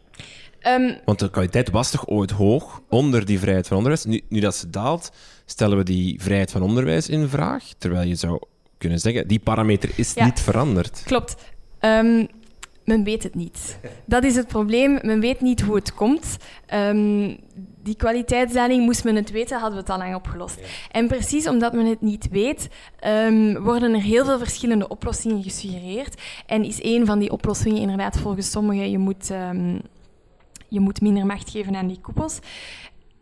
Um, 0.67 0.97
Want 1.05 1.19
de 1.19 1.29
kwaliteit 1.29 1.69
was 1.69 1.91
toch 1.91 2.07
ooit 2.07 2.31
hoog 2.31 2.81
onder 2.89 3.25
die 3.25 3.39
vrijheid 3.39 3.67
van 3.67 3.77
onderwijs? 3.77 4.05
Nu, 4.05 4.21
nu 4.29 4.39
dat 4.39 4.55
ze 4.55 4.69
daalt, 4.69 5.11
stellen 5.45 5.77
we 5.77 5.83
die 5.83 6.21
vrijheid 6.21 6.51
van 6.51 6.61
onderwijs 6.61 7.09
in 7.09 7.29
vraag. 7.29 7.63
Terwijl 7.77 8.07
je 8.07 8.15
zou 8.15 8.41
kunnen 8.77 8.99
zeggen, 8.99 9.27
die 9.27 9.39
parameter 9.39 9.91
is 9.95 10.13
niet 10.13 10.39
veranderd. 10.39 11.01
Klopt. 11.05 11.35
Um, 11.79 12.27
men 12.85 13.03
weet 13.03 13.23
het 13.23 13.35
niet. 13.35 13.79
Dat 14.05 14.23
is 14.23 14.35
het 14.35 14.47
probleem. 14.47 14.99
Men 15.01 15.19
weet 15.19 15.41
niet 15.41 15.61
hoe 15.61 15.75
het 15.75 15.93
komt. 15.93 16.37
Um, 16.73 17.37
die 17.83 17.95
kwaliteitsdaling, 17.95 18.85
moest 18.85 19.03
men 19.03 19.15
het 19.15 19.31
weten, 19.31 19.59
hadden 19.59 19.75
we 19.75 19.79
het 19.79 19.89
al 19.89 19.97
lang 19.97 20.15
opgelost. 20.15 20.59
En 20.91 21.07
precies 21.07 21.47
omdat 21.47 21.73
men 21.73 21.85
het 21.85 22.01
niet 22.01 22.27
weet, 22.31 22.69
um, 23.07 23.63
worden 23.63 23.93
er 23.93 24.01
heel 24.01 24.25
veel 24.25 24.37
verschillende 24.37 24.87
oplossingen 24.87 25.43
gesuggereerd. 25.43 26.21
En 26.45 26.63
is 26.63 26.83
een 26.83 27.05
van 27.05 27.19
die 27.19 27.31
oplossingen 27.31 27.81
inderdaad 27.81 28.17
volgens 28.17 28.51
sommigen, 28.51 28.91
je 28.91 28.97
moet... 28.97 29.29
Um, 29.29 29.81
je 30.67 30.79
moet 30.79 31.01
minder 31.01 31.25
macht 31.25 31.49
geven 31.49 31.75
aan 31.75 31.87
die 31.87 31.99
koepels. 32.01 32.39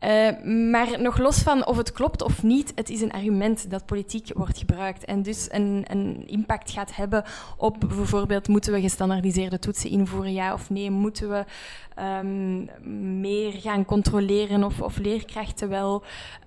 Uh, 0.03 0.43
maar 0.71 1.01
nog 1.01 1.17
los 1.17 1.39
van 1.39 1.65
of 1.65 1.77
het 1.77 1.91
klopt 1.91 2.21
of 2.21 2.43
niet, 2.43 2.71
het 2.75 2.89
is 2.89 3.01
een 3.01 3.11
argument 3.11 3.69
dat 3.69 3.85
politiek 3.85 4.29
wordt 4.33 4.57
gebruikt 4.57 5.05
en 5.05 5.21
dus 5.21 5.47
een, 5.51 5.85
een, 5.87 6.27
impact 6.27 6.71
gaat 6.71 6.95
hebben 6.95 7.23
op 7.57 7.79
bijvoorbeeld 7.79 8.47
moeten 8.47 8.73
we 8.73 8.81
gestandardiseerde 8.81 9.59
toetsen 9.59 9.89
invoeren, 9.89 10.33
ja 10.33 10.53
of 10.53 10.69
nee, 10.69 10.91
moeten 10.91 11.29
we 11.29 11.45
um, 12.21 12.69
meer 13.19 13.51
gaan 13.51 13.85
controleren 13.85 14.63
of, 14.63 14.81
of 14.81 14.97
leerkrachten 14.97 15.69
wel, 15.69 16.03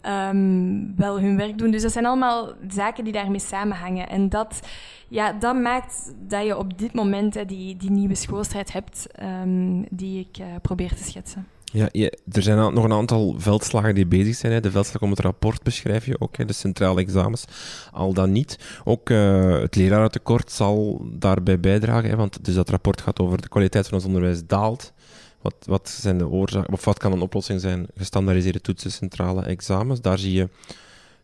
um, 0.06 0.96
wel 0.96 1.20
hun 1.20 1.36
werk 1.36 1.58
doen. 1.58 1.70
Dus 1.70 1.82
dat 1.82 1.92
zijn 1.92 2.06
allemaal 2.06 2.52
zaken 2.68 3.04
die 3.04 3.12
daarmee 3.12 3.40
samenhangen 3.40 4.08
en 4.08 4.28
dat, 4.28 4.68
ja, 5.08 5.32
dat 5.32 5.56
maakt 5.56 6.14
dat 6.18 6.44
je 6.44 6.58
op 6.58 6.78
dit 6.78 6.92
moment 6.92 7.48
die, 7.48 7.76
die 7.76 7.90
nieuwe 7.90 8.14
schoolstrijd 8.14 8.72
hebt 8.72 9.06
um, 9.22 9.86
die 9.90 10.20
ik 10.20 10.38
uh, 10.38 10.46
probeer 10.62 10.94
te 10.94 11.04
schetsen. 11.04 11.46
Ja, 11.72 11.88
je, 11.92 12.18
er 12.32 12.42
zijn 12.42 12.74
nog 12.74 12.84
een 12.84 12.92
aantal 12.92 13.34
veldslagen 13.38 13.94
die 13.94 14.06
bezig 14.06 14.34
zijn. 14.34 14.52
Hè. 14.52 14.60
De 14.60 14.70
veldslag 14.70 15.02
om 15.02 15.10
het 15.10 15.20
rapport 15.20 15.62
beschrijf 15.62 16.06
je 16.06 16.20
ook, 16.20 16.36
hè. 16.36 16.44
de 16.44 16.52
centrale 16.52 17.00
examens. 17.00 17.44
Al 17.92 18.12
dan 18.12 18.32
niet. 18.32 18.58
Ook 18.84 19.10
uh, 19.10 19.60
het 19.60 19.74
lerarentekort 19.74 20.52
zal 20.52 21.06
daarbij 21.12 21.60
bijdragen. 21.60 22.10
Hè, 22.10 22.16
want 22.16 22.44
dus 22.44 22.54
dat 22.54 22.70
rapport 22.70 23.00
gaat 23.00 23.20
over 23.20 23.42
de 23.42 23.48
kwaliteit 23.48 23.88
van 23.88 23.94
ons 23.94 24.06
onderwijs 24.06 24.46
daalt. 24.46 24.92
Wat, 25.40 25.54
wat 25.66 25.88
zijn 25.88 26.18
de 26.18 26.28
oorzaken, 26.28 26.72
of 26.72 26.84
wat 26.84 26.98
kan 26.98 27.12
een 27.12 27.20
oplossing 27.20 27.60
zijn? 27.60 27.86
Gestandaardiseerde 27.96 28.60
toetsen, 28.60 28.92
centrale 28.92 29.42
examens. 29.42 30.00
Daar 30.00 30.18
zie 30.18 30.32
je 30.32 30.48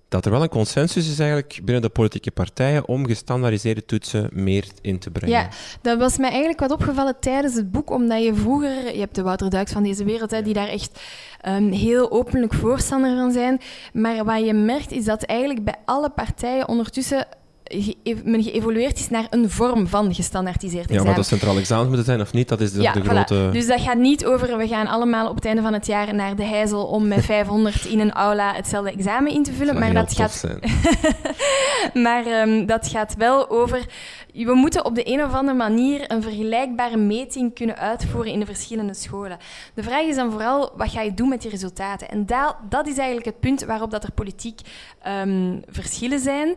dat 0.08 0.24
er 0.24 0.30
wel 0.30 0.42
een 0.42 0.48
consensus 0.48 1.10
is 1.10 1.18
eigenlijk 1.18 1.60
binnen 1.64 1.82
de 1.82 1.88
politieke 1.88 2.30
partijen 2.30 2.88
om 2.88 3.06
gestandaardiseerde 3.06 3.84
toetsen 3.84 4.28
meer 4.32 4.64
in 4.80 4.98
te 4.98 5.10
brengen. 5.10 5.38
Ja, 5.38 5.48
dat 5.82 5.98
was 5.98 6.18
mij 6.18 6.28
eigenlijk 6.28 6.60
wat 6.60 6.70
opgevallen 6.70 7.20
tijdens 7.20 7.54
het 7.54 7.70
boek, 7.70 7.90
omdat 7.90 8.24
je 8.24 8.34
vroeger, 8.34 8.94
je 8.94 9.00
hebt 9.00 9.14
de 9.14 9.22
Wouter 9.22 9.50
Duiks 9.50 9.72
van 9.72 9.82
deze 9.82 10.04
wereld, 10.04 10.30
hè, 10.30 10.42
die 10.42 10.54
daar 10.54 10.68
echt 10.68 11.00
um, 11.48 11.72
heel 11.72 12.10
openlijk 12.10 12.54
voorstander 12.54 13.16
van 13.16 13.32
zijn, 13.32 13.60
maar 13.92 14.24
wat 14.24 14.44
je 14.44 14.52
merkt 14.52 14.92
is 14.92 15.04
dat 15.04 15.22
eigenlijk 15.22 15.64
bij 15.64 15.76
alle 15.84 16.10
partijen 16.10 16.68
ondertussen 16.68 17.26
men 18.24 18.42
geëvolueerd 18.42 18.98
is 18.98 19.08
naar 19.08 19.26
een 19.30 19.50
vorm 19.50 19.86
van 19.86 20.14
gestandaardiseerd 20.14 20.82
examen. 20.82 21.02
Ja, 21.02 21.08
maar 21.08 21.16
dat 21.16 21.26
centraal 21.26 21.56
examen 21.56 21.86
moeten 21.86 22.04
zijn 22.04 22.20
of 22.20 22.32
niet, 22.32 22.48
dat 22.48 22.60
is 22.60 22.72
de, 22.72 22.82
ja, 22.82 22.92
de 22.92 23.04
grote... 23.04 23.48
Dus 23.52 23.66
dat 23.66 23.80
gaat 23.80 23.98
niet 23.98 24.26
over, 24.26 24.56
we 24.56 24.68
gaan 24.68 24.86
allemaal 24.86 25.28
op 25.28 25.34
het 25.34 25.44
einde 25.44 25.62
van 25.62 25.72
het 25.72 25.86
jaar 25.86 26.14
naar 26.14 26.36
de 26.36 26.44
Heizel 26.44 26.84
om 26.84 27.08
met 27.08 27.24
500 27.38 27.84
in 27.84 28.00
een 28.00 28.12
aula 28.12 28.54
hetzelfde 28.54 28.92
examen 28.92 29.32
in 29.32 29.42
te 29.42 29.52
vullen. 29.52 29.74
Dat 29.74 29.82
maar 29.82 29.94
dat 29.94 30.12
gaat... 30.12 30.44
maar 32.04 32.26
um, 32.26 32.66
dat 32.66 32.88
gaat 32.88 33.14
wel 33.16 33.50
over 33.50 33.86
we 34.32 34.54
moeten 34.54 34.84
op 34.84 34.94
de 34.94 35.12
een 35.12 35.24
of 35.24 35.34
andere 35.34 35.56
manier 35.56 36.12
een 36.12 36.22
vergelijkbare 36.22 36.96
meting 36.96 37.54
kunnen 37.54 37.76
uitvoeren 37.76 38.32
in 38.32 38.40
de 38.40 38.46
verschillende 38.46 38.94
scholen. 38.94 39.38
De 39.74 39.82
vraag 39.82 40.02
is 40.02 40.16
dan 40.16 40.30
vooral, 40.30 40.72
wat 40.76 40.90
ga 40.90 41.02
je 41.02 41.14
doen 41.14 41.28
met 41.28 41.42
die 41.42 41.50
resultaten? 41.50 42.08
En 42.08 42.26
dat, 42.26 42.56
dat 42.68 42.86
is 42.86 42.96
eigenlijk 42.96 43.26
het 43.26 43.40
punt 43.40 43.64
waarop 43.64 43.90
dat 43.90 44.04
er 44.04 44.12
politiek 44.12 44.60
um, 45.06 45.62
verschillen 45.68 46.18
zijn. 46.18 46.54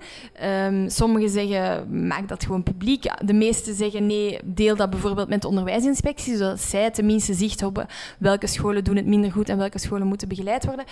Um, 0.74 0.90
sommigen 1.02 1.30
zeggen, 1.30 2.08
maak 2.08 2.28
dat 2.28 2.44
gewoon 2.44 2.64
publiek. 2.64 3.04
De 3.26 3.34
meesten 3.34 3.76
zeggen, 3.76 4.06
nee, 4.06 4.40
deel 4.44 4.76
dat 4.76 4.90
bijvoorbeeld 4.90 5.30
met 5.30 5.42
de 5.42 5.48
onderwijsinspectie, 5.48 6.38
zodat 6.38 6.60
zij 6.60 6.92
tenminste 6.92 7.34
zicht 7.34 7.60
hebben 7.60 7.88
welke 8.20 8.48
scholen 8.48 8.84
doen 8.84 8.96
het 8.96 9.06
minder 9.06 9.32
goed 9.32 9.50
en 9.50 9.58
welke 9.58 9.80
scholen 9.80 10.08
moeten 10.08 10.28
begeleid 10.28 10.66
worden. 10.66 10.86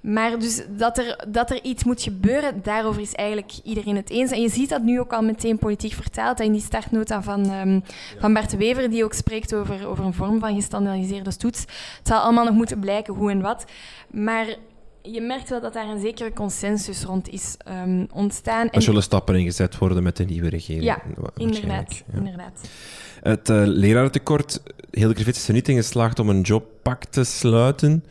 Maar 0.00 0.38
dus 0.38 0.62
dat 0.76 0.98
er, 0.98 1.24
dat 1.28 1.50
er 1.50 1.62
iets 1.62 1.84
moet 1.84 2.02
gebeuren, 2.02 2.60
daarover 2.62 3.02
is 3.02 3.14
eigenlijk 3.14 3.52
iedereen 3.64 3.96
het 3.96 4.10
eens. 4.10 4.30
En 4.30 4.40
je 4.40 4.48
ziet 4.48 4.68
dat 4.68 4.82
nu 4.82 5.00
ook 5.00 5.12
al 5.12 5.22
meteen 5.22 5.58
politiek 5.58 5.92
vertaald 5.92 6.40
in 6.40 6.52
die 6.52 6.60
startnota 6.60 7.22
van, 7.22 7.50
um, 7.50 7.82
van 8.18 8.32
Bart 8.32 8.56
Wever, 8.56 8.90
die 8.90 9.04
ook 9.04 9.14
spreekt 9.14 9.54
over, 9.54 9.88
over 9.88 10.04
een 10.04 10.14
vorm 10.14 10.38
van 10.38 10.54
gestandaardiseerde 10.54 11.36
toets. 11.36 11.60
Het 11.60 12.06
zal 12.06 12.18
allemaal 12.18 12.44
nog 12.44 12.54
moeten 12.54 12.80
blijken 12.80 13.14
hoe 13.14 13.30
en 13.30 13.40
wat. 13.40 13.64
Maar 14.10 14.46
je 15.12 15.20
merkt 15.20 15.48
wel 15.48 15.60
dat 15.60 15.72
daar 15.72 15.88
een 15.88 16.00
zekere 16.00 16.32
consensus 16.32 17.02
rond 17.02 17.28
is 17.28 17.56
um, 17.68 18.06
ontstaan. 18.12 18.70
Er 18.70 18.82
zullen 18.82 19.02
stappen 19.02 19.34
ingezet 19.34 19.78
worden 19.78 20.02
met 20.02 20.16
de 20.16 20.24
nieuwe 20.24 20.48
regering. 20.48 20.84
Ja, 20.84 21.02
inderdaad. 21.36 22.02
Ja. 22.12 22.18
inderdaad. 22.18 22.60
Het 23.22 23.48
uh, 23.48 23.62
lerarentekort, 23.64 24.62
heel 24.90 25.10
Griffiths 25.10 25.38
is 25.38 25.48
er 25.48 25.54
niet 25.54 25.68
in 25.68 25.76
geslaagd 25.76 26.18
om 26.18 26.28
een 26.28 26.40
jobpak 26.40 27.04
te 27.04 27.24
sluiten. 27.24 28.04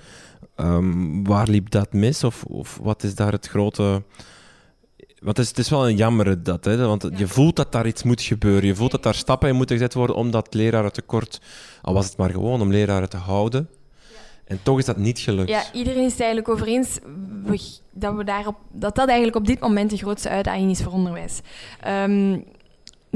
Um, 0.56 1.24
waar 1.28 1.48
liep 1.48 1.70
dat 1.70 1.94
mis? 1.94 2.24
Of, 2.24 2.44
of 2.44 2.80
wat 2.82 3.04
is 3.04 3.16
daar 3.16 3.32
het 3.32 3.48
grote 3.48 4.04
want 5.26 5.38
het 5.38 5.46
is, 5.46 5.48
het 5.48 5.58
is 5.58 5.70
wel 5.70 5.90
een 5.90 5.96
jammer 5.96 6.44
dat, 6.44 6.66
hè, 6.66 6.86
want 6.86 7.10
je 7.16 7.28
voelt 7.28 7.56
dat 7.56 7.72
daar 7.72 7.88
iets 7.88 8.04
moet 8.04 8.22
gebeuren. 8.22 8.66
Je 8.66 8.76
voelt 8.76 8.92
dat 8.92 9.04
daar 9.04 9.16
stappen 9.16 9.50
in 9.50 9.56
moeten 9.56 9.76
gezet 9.76 9.94
worden 9.94 10.16
om 10.16 10.32
dat 10.32 10.54
lerarentekort, 10.54 11.42
al 11.82 11.94
was 11.94 12.06
het 12.06 12.18
maar 12.18 12.30
gewoon 12.30 12.62
om 12.62 12.72
leraren 12.72 13.10
te 13.10 13.18
houden. 13.18 13.70
En 14.46 14.60
toch 14.64 14.78
is 14.78 14.86
dat 14.86 14.98
niet 14.98 15.20
gelukt. 15.20 15.50
Ja, 15.50 15.64
iedereen 15.74 16.04
is 16.04 16.12
het 16.12 16.22
eigenlijk 16.22 16.50
over 16.50 16.68
eens 16.68 17.00
dat, 17.92 18.16
we 18.16 18.24
daarop, 18.24 18.56
dat 18.72 18.96
dat 18.96 19.08
eigenlijk 19.08 19.38
op 19.38 19.48
dit 19.48 19.60
moment 19.60 19.90
de 19.90 19.98
grootste 19.98 20.30
uitdaging 20.30 20.72
is 20.72 20.82
voor 20.82 20.92
onderwijs. 20.92 21.40
Um, 21.88 22.46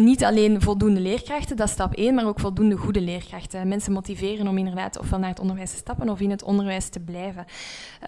niet 0.04 0.24
alleen 0.24 0.62
voldoende 0.62 1.00
leerkrachten, 1.00 1.56
dat 1.56 1.68
is 1.68 1.74
stap 1.74 1.94
1, 1.94 2.16
maar 2.16 2.28
ook 2.28 2.40
voldoende 2.40 2.76
goede 2.76 3.02
leerkrachten. 3.02 3.68
Mensen 3.68 3.92
motiveren 3.92 4.48
om 4.48 4.58
inderdaad 4.58 5.00
ofwel 5.00 5.20
naar 5.20 5.30
het 5.30 5.40
onderwijs 5.40 5.72
te 5.72 5.78
stappen 5.78 6.10
of 6.10 6.20
in 6.20 6.30
het 6.30 6.44
onderwijs 6.44 6.90
te 6.90 7.00
blijven. 7.00 7.46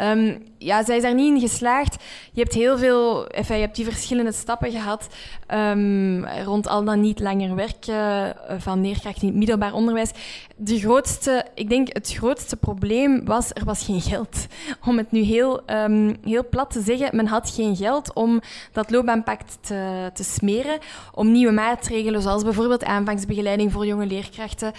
Um, 0.02 0.44
ja, 0.58 0.84
zij 0.84 0.96
is 0.96 1.02
daar 1.02 1.14
niet 1.14 1.34
in 1.34 1.50
geslaagd. 1.50 2.04
Je 2.32 2.42
hebt 2.42 2.54
heel 2.54 2.78
veel, 2.78 3.28
enfin, 3.28 3.56
je 3.56 3.62
hebt 3.62 3.76
die 3.76 3.86
verschillende 3.86 4.32
stappen 4.32 4.72
gehad 4.72 5.08
um, 5.54 6.26
rond 6.26 6.68
al 6.68 6.84
dan 6.84 7.02
niet 7.02 7.20
langer 7.20 7.56
werken 7.56 8.36
van 8.58 8.82
leerkrachten 8.82 9.22
in 9.22 9.28
het 9.28 9.38
middelbaar 9.38 9.74
onderwijs. 9.74 10.12
De 10.56 10.80
grootste, 10.80 11.46
ik 11.56 11.70
denk 11.70 11.94
het 11.94 12.14
grootste 12.14 12.58
probleem 12.58 13.26
was, 13.26 13.50
er 13.54 13.66
was 13.66 13.86
geen 13.86 14.02
geld. 14.02 14.48
Om 14.88 14.98
het 14.98 15.12
nu 15.12 15.22
heel, 15.22 15.62
um, 15.70 16.16
heel 16.24 16.50
plat 16.50 16.72
te 16.72 16.82
zeggen, 16.82 17.16
men 17.16 17.28
had 17.28 17.50
geen 17.50 17.76
geld 17.76 18.14
om 18.14 18.42
dat 18.72 18.92
loopbaanpact 18.92 19.58
te, 19.62 20.10
te 20.14 20.24
smeren, 20.24 20.80
om 21.14 21.32
nieuwe 21.32 21.52
maatregelen, 21.52 21.81
zoals 22.22 22.44
bijvoorbeeld 22.44 22.84
aanvangsbegeleiding 22.84 23.72
voor 23.72 23.86
jonge 23.86 24.06
leerkrachten, 24.06 24.72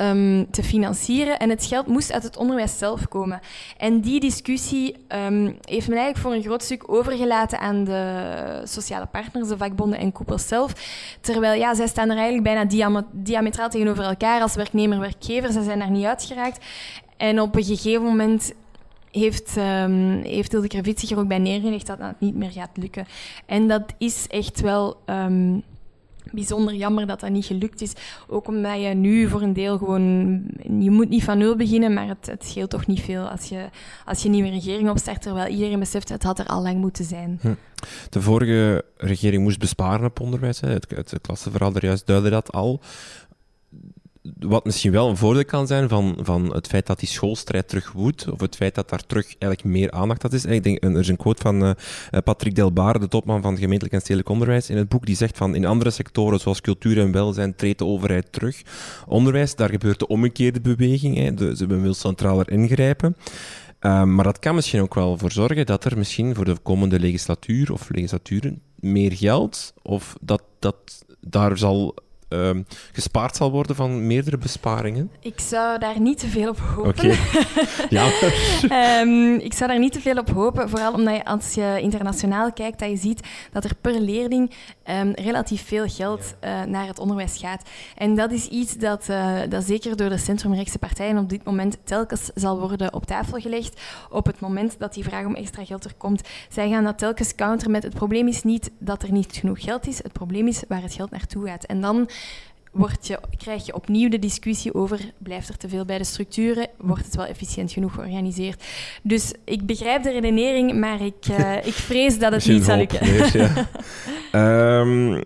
um, 0.00 0.50
te 0.50 0.62
financieren. 0.62 1.38
En 1.38 1.50
het 1.50 1.64
geld 1.64 1.86
moest 1.86 2.12
uit 2.12 2.22
het 2.22 2.36
onderwijs 2.36 2.78
zelf 2.78 3.08
komen. 3.08 3.40
En 3.76 4.00
die 4.00 4.20
discussie 4.20 4.96
um, 5.08 5.56
heeft 5.60 5.88
men 5.88 5.98
eigenlijk 5.98 6.18
voor 6.18 6.32
een 6.32 6.42
groot 6.42 6.62
stuk 6.62 6.92
overgelaten 6.92 7.58
aan 7.58 7.84
de 7.84 8.62
sociale 8.64 9.06
partners, 9.06 9.48
de 9.48 9.56
vakbonden 9.56 9.98
en 9.98 10.12
koepels 10.12 10.48
zelf. 10.48 10.72
Terwijl, 11.20 11.60
ja, 11.60 11.74
zij 11.74 11.86
staan 11.86 12.10
er 12.10 12.16
eigenlijk 12.16 12.44
bijna 12.44 13.04
diametraal 13.12 13.68
tegenover 13.68 14.04
elkaar 14.04 14.40
als 14.40 14.54
werknemer-werkgever. 14.54 15.52
Ze 15.52 15.62
zijn 15.62 15.78
daar 15.78 15.90
niet 15.90 16.04
uitgeraakt. 16.04 16.64
En 17.16 17.40
op 17.40 17.56
een 17.56 17.64
gegeven 17.64 18.02
moment 18.02 18.52
heeft, 19.10 19.56
um, 19.56 20.22
heeft 20.22 20.52
Hilde 20.52 20.68
Kravit 20.68 21.00
zich 21.00 21.10
er 21.10 21.18
ook 21.18 21.28
bij 21.28 21.38
neergelegd 21.38 21.86
dat 21.86 21.98
het 21.98 22.20
niet 22.20 22.34
meer 22.34 22.50
gaat 22.50 22.70
lukken. 22.74 23.06
En 23.46 23.68
dat 23.68 23.82
is 23.98 24.26
echt 24.28 24.60
wel 24.60 24.96
bijzonder 26.32 26.74
jammer 26.74 27.06
dat 27.06 27.20
dat 27.20 27.30
niet 27.30 27.44
gelukt 27.44 27.80
is. 27.80 27.92
Ook 28.28 28.48
omdat 28.48 28.80
je 28.80 28.88
nu 28.88 29.28
voor 29.28 29.42
een 29.42 29.52
deel 29.52 29.78
gewoon... 29.78 30.42
Je 30.78 30.90
moet 30.90 31.08
niet 31.08 31.24
van 31.24 31.38
nul 31.38 31.56
beginnen, 31.56 31.94
maar 31.94 32.08
het, 32.08 32.26
het 32.26 32.44
scheelt 32.44 32.70
toch 32.70 32.86
niet 32.86 33.00
veel 33.00 33.28
als 33.28 33.48
je, 33.48 33.68
als 34.04 34.18
je 34.18 34.24
een 34.24 34.34
nieuwe 34.34 34.50
regering 34.50 34.90
opstart, 34.90 35.22
terwijl 35.22 35.52
iedereen 35.52 35.78
beseft, 35.78 36.08
het 36.08 36.22
had 36.22 36.38
er 36.38 36.46
al 36.46 36.62
lang 36.62 36.78
moeten 36.78 37.04
zijn. 37.04 37.38
Hm. 37.40 37.54
De 38.10 38.22
vorige 38.22 38.84
regering 38.96 39.42
moest 39.42 39.58
besparen 39.58 40.06
op 40.06 40.20
onderwijs. 40.20 40.60
Het, 40.60 40.86
het 40.90 41.18
klassenverhaal 41.22 41.74
er 41.74 41.84
juist 41.84 42.06
duidde 42.06 42.30
dat 42.30 42.52
al 42.52 42.80
wat 44.38 44.64
misschien 44.64 44.92
wel 44.92 45.08
een 45.08 45.16
voordeel 45.16 45.44
kan 45.44 45.66
zijn 45.66 45.88
van, 45.88 46.18
van 46.20 46.54
het 46.54 46.66
feit 46.66 46.86
dat 46.86 46.98
die 46.98 47.08
schoolstrijd 47.08 47.68
terug 47.68 47.92
woedt, 47.92 48.30
of 48.30 48.40
het 48.40 48.56
feit 48.56 48.74
dat 48.74 48.88
daar 48.88 49.06
terug 49.06 49.24
eigenlijk 49.24 49.64
meer 49.64 49.90
aandacht 49.90 50.24
aan 50.24 50.30
is. 50.30 50.44
ik 50.44 50.62
denk, 50.62 50.84
er 50.84 50.98
is 50.98 51.08
een 51.08 51.16
quote 51.16 51.42
van 51.42 51.64
uh, 51.64 51.70
Patrick 52.24 52.54
Delbar, 52.54 53.00
de 53.00 53.08
topman 53.08 53.42
van 53.42 53.56
gemeentelijk 53.56 53.94
en 53.94 54.00
stedelijk 54.00 54.28
onderwijs, 54.28 54.70
in 54.70 54.76
het 54.76 54.88
boek, 54.88 55.06
die 55.06 55.16
zegt 55.16 55.36
van 55.36 55.54
in 55.54 55.64
andere 55.64 55.90
sectoren 55.90 56.40
zoals 56.40 56.60
cultuur 56.60 56.98
en 56.98 57.12
welzijn 57.12 57.54
treedt 57.54 57.78
de 57.78 57.84
overheid 57.84 58.32
terug. 58.32 58.62
Onderwijs, 59.06 59.54
daar 59.54 59.70
gebeurt 59.70 59.98
de 59.98 60.06
omgekeerde 60.06 60.60
beweging. 60.60 61.16
Hè. 61.16 61.56
Ze 61.56 61.66
willen 61.66 61.94
centraler 61.94 62.50
ingrijpen. 62.50 63.16
Uh, 63.80 64.04
maar 64.04 64.24
dat 64.24 64.38
kan 64.38 64.54
misschien 64.54 64.80
ook 64.80 64.94
wel 64.94 65.18
voor 65.18 65.32
zorgen 65.32 65.66
dat 65.66 65.84
er 65.84 65.98
misschien 65.98 66.34
voor 66.34 66.44
de 66.44 66.56
komende 66.62 67.00
legislatuur 67.00 67.72
of 67.72 67.88
legislaturen 67.90 68.62
meer 68.74 69.12
geld, 69.12 69.74
of 69.82 70.16
dat, 70.20 70.42
dat 70.58 71.04
daar 71.20 71.58
zal 71.58 71.94
Ehm, 72.30 72.62
gespaard 72.92 73.36
zal 73.36 73.50
worden 73.50 73.76
van 73.76 74.06
meerdere 74.06 74.38
besparingen? 74.38 75.10
Ik 75.20 75.40
zou 75.40 75.78
daar 75.78 76.00
niet 76.00 76.18
te 76.18 76.26
veel 76.26 76.48
op 76.48 76.58
hopen. 76.58 76.88
Oké. 76.88 77.16
ja. 77.96 78.10
um, 79.00 79.34
ik 79.34 79.54
zou 79.54 79.70
daar 79.70 79.78
niet 79.78 79.92
te 79.92 80.00
veel 80.00 80.16
op 80.16 80.30
hopen, 80.30 80.68
vooral 80.68 80.92
omdat 80.92 81.16
je, 81.16 81.24
als 81.24 81.54
je 81.54 81.78
internationaal 81.80 82.52
kijkt, 82.52 82.78
dat 82.78 82.88
je 82.88 82.96
ziet 82.96 83.20
dat 83.52 83.64
er 83.64 83.74
per 83.80 84.00
leerling 84.00 84.54
um, 84.90 85.12
relatief 85.14 85.66
veel 85.66 85.88
geld 85.88 86.34
uh, 86.44 86.62
naar 86.62 86.86
het 86.86 86.98
onderwijs 86.98 87.38
gaat. 87.38 87.62
En 87.96 88.14
dat 88.14 88.32
is 88.32 88.46
iets 88.46 88.76
dat, 88.76 89.06
uh, 89.10 89.38
dat 89.48 89.64
zeker 89.64 89.96
door 89.96 90.08
de 90.08 90.18
centrumrechtse 90.18 90.78
partijen 90.78 91.18
op 91.18 91.28
dit 91.28 91.44
moment 91.44 91.78
telkens 91.84 92.30
zal 92.34 92.58
worden 92.58 92.94
op 92.94 93.06
tafel 93.06 93.38
gelegd. 93.38 93.80
Op 94.10 94.26
het 94.26 94.40
moment 94.40 94.76
dat 94.78 94.94
die 94.94 95.04
vraag 95.04 95.26
om 95.26 95.34
extra 95.34 95.64
geld 95.64 95.84
er 95.84 95.94
komt. 95.96 96.28
Zij 96.48 96.70
gaan 96.70 96.84
dat 96.84 96.98
telkens 96.98 97.34
counteren 97.34 97.72
met 97.72 97.82
het 97.82 97.94
probleem 97.94 98.28
is 98.28 98.42
niet 98.42 98.70
dat 98.78 99.02
er 99.02 99.12
niet 99.12 99.36
genoeg 99.36 99.62
geld 99.62 99.86
is, 99.86 100.02
het 100.02 100.12
probleem 100.12 100.46
is 100.46 100.62
waar 100.68 100.82
het 100.82 100.94
geld 100.94 101.10
naartoe 101.10 101.46
gaat. 101.46 101.64
En 101.64 101.80
dan 101.80 102.08
word 102.72 103.06
je, 103.06 103.20
krijg 103.38 103.66
je 103.66 103.74
opnieuw 103.74 104.08
de 104.08 104.18
discussie 104.18 104.74
over, 104.74 105.12
blijft 105.18 105.48
er 105.48 105.56
te 105.56 105.68
veel 105.68 105.84
bij 105.84 105.98
de 105.98 106.04
structuren, 106.04 106.68
wordt 106.78 107.04
het 107.04 107.16
wel 107.16 107.26
efficiënt 107.26 107.72
genoeg 107.72 107.94
georganiseerd. 107.94 108.64
Dus 109.02 109.32
ik 109.44 109.66
begrijp 109.66 110.02
de 110.02 110.10
redenering, 110.10 110.80
maar 110.80 111.00
ik, 111.00 111.28
uh, 111.30 111.56
ik 111.70 111.72
vrees 111.72 112.18
dat 112.18 112.32
het 112.32 112.46
niet 112.46 112.64
zal 112.64 112.76
lukken. 112.76 113.68
um, 114.32 115.22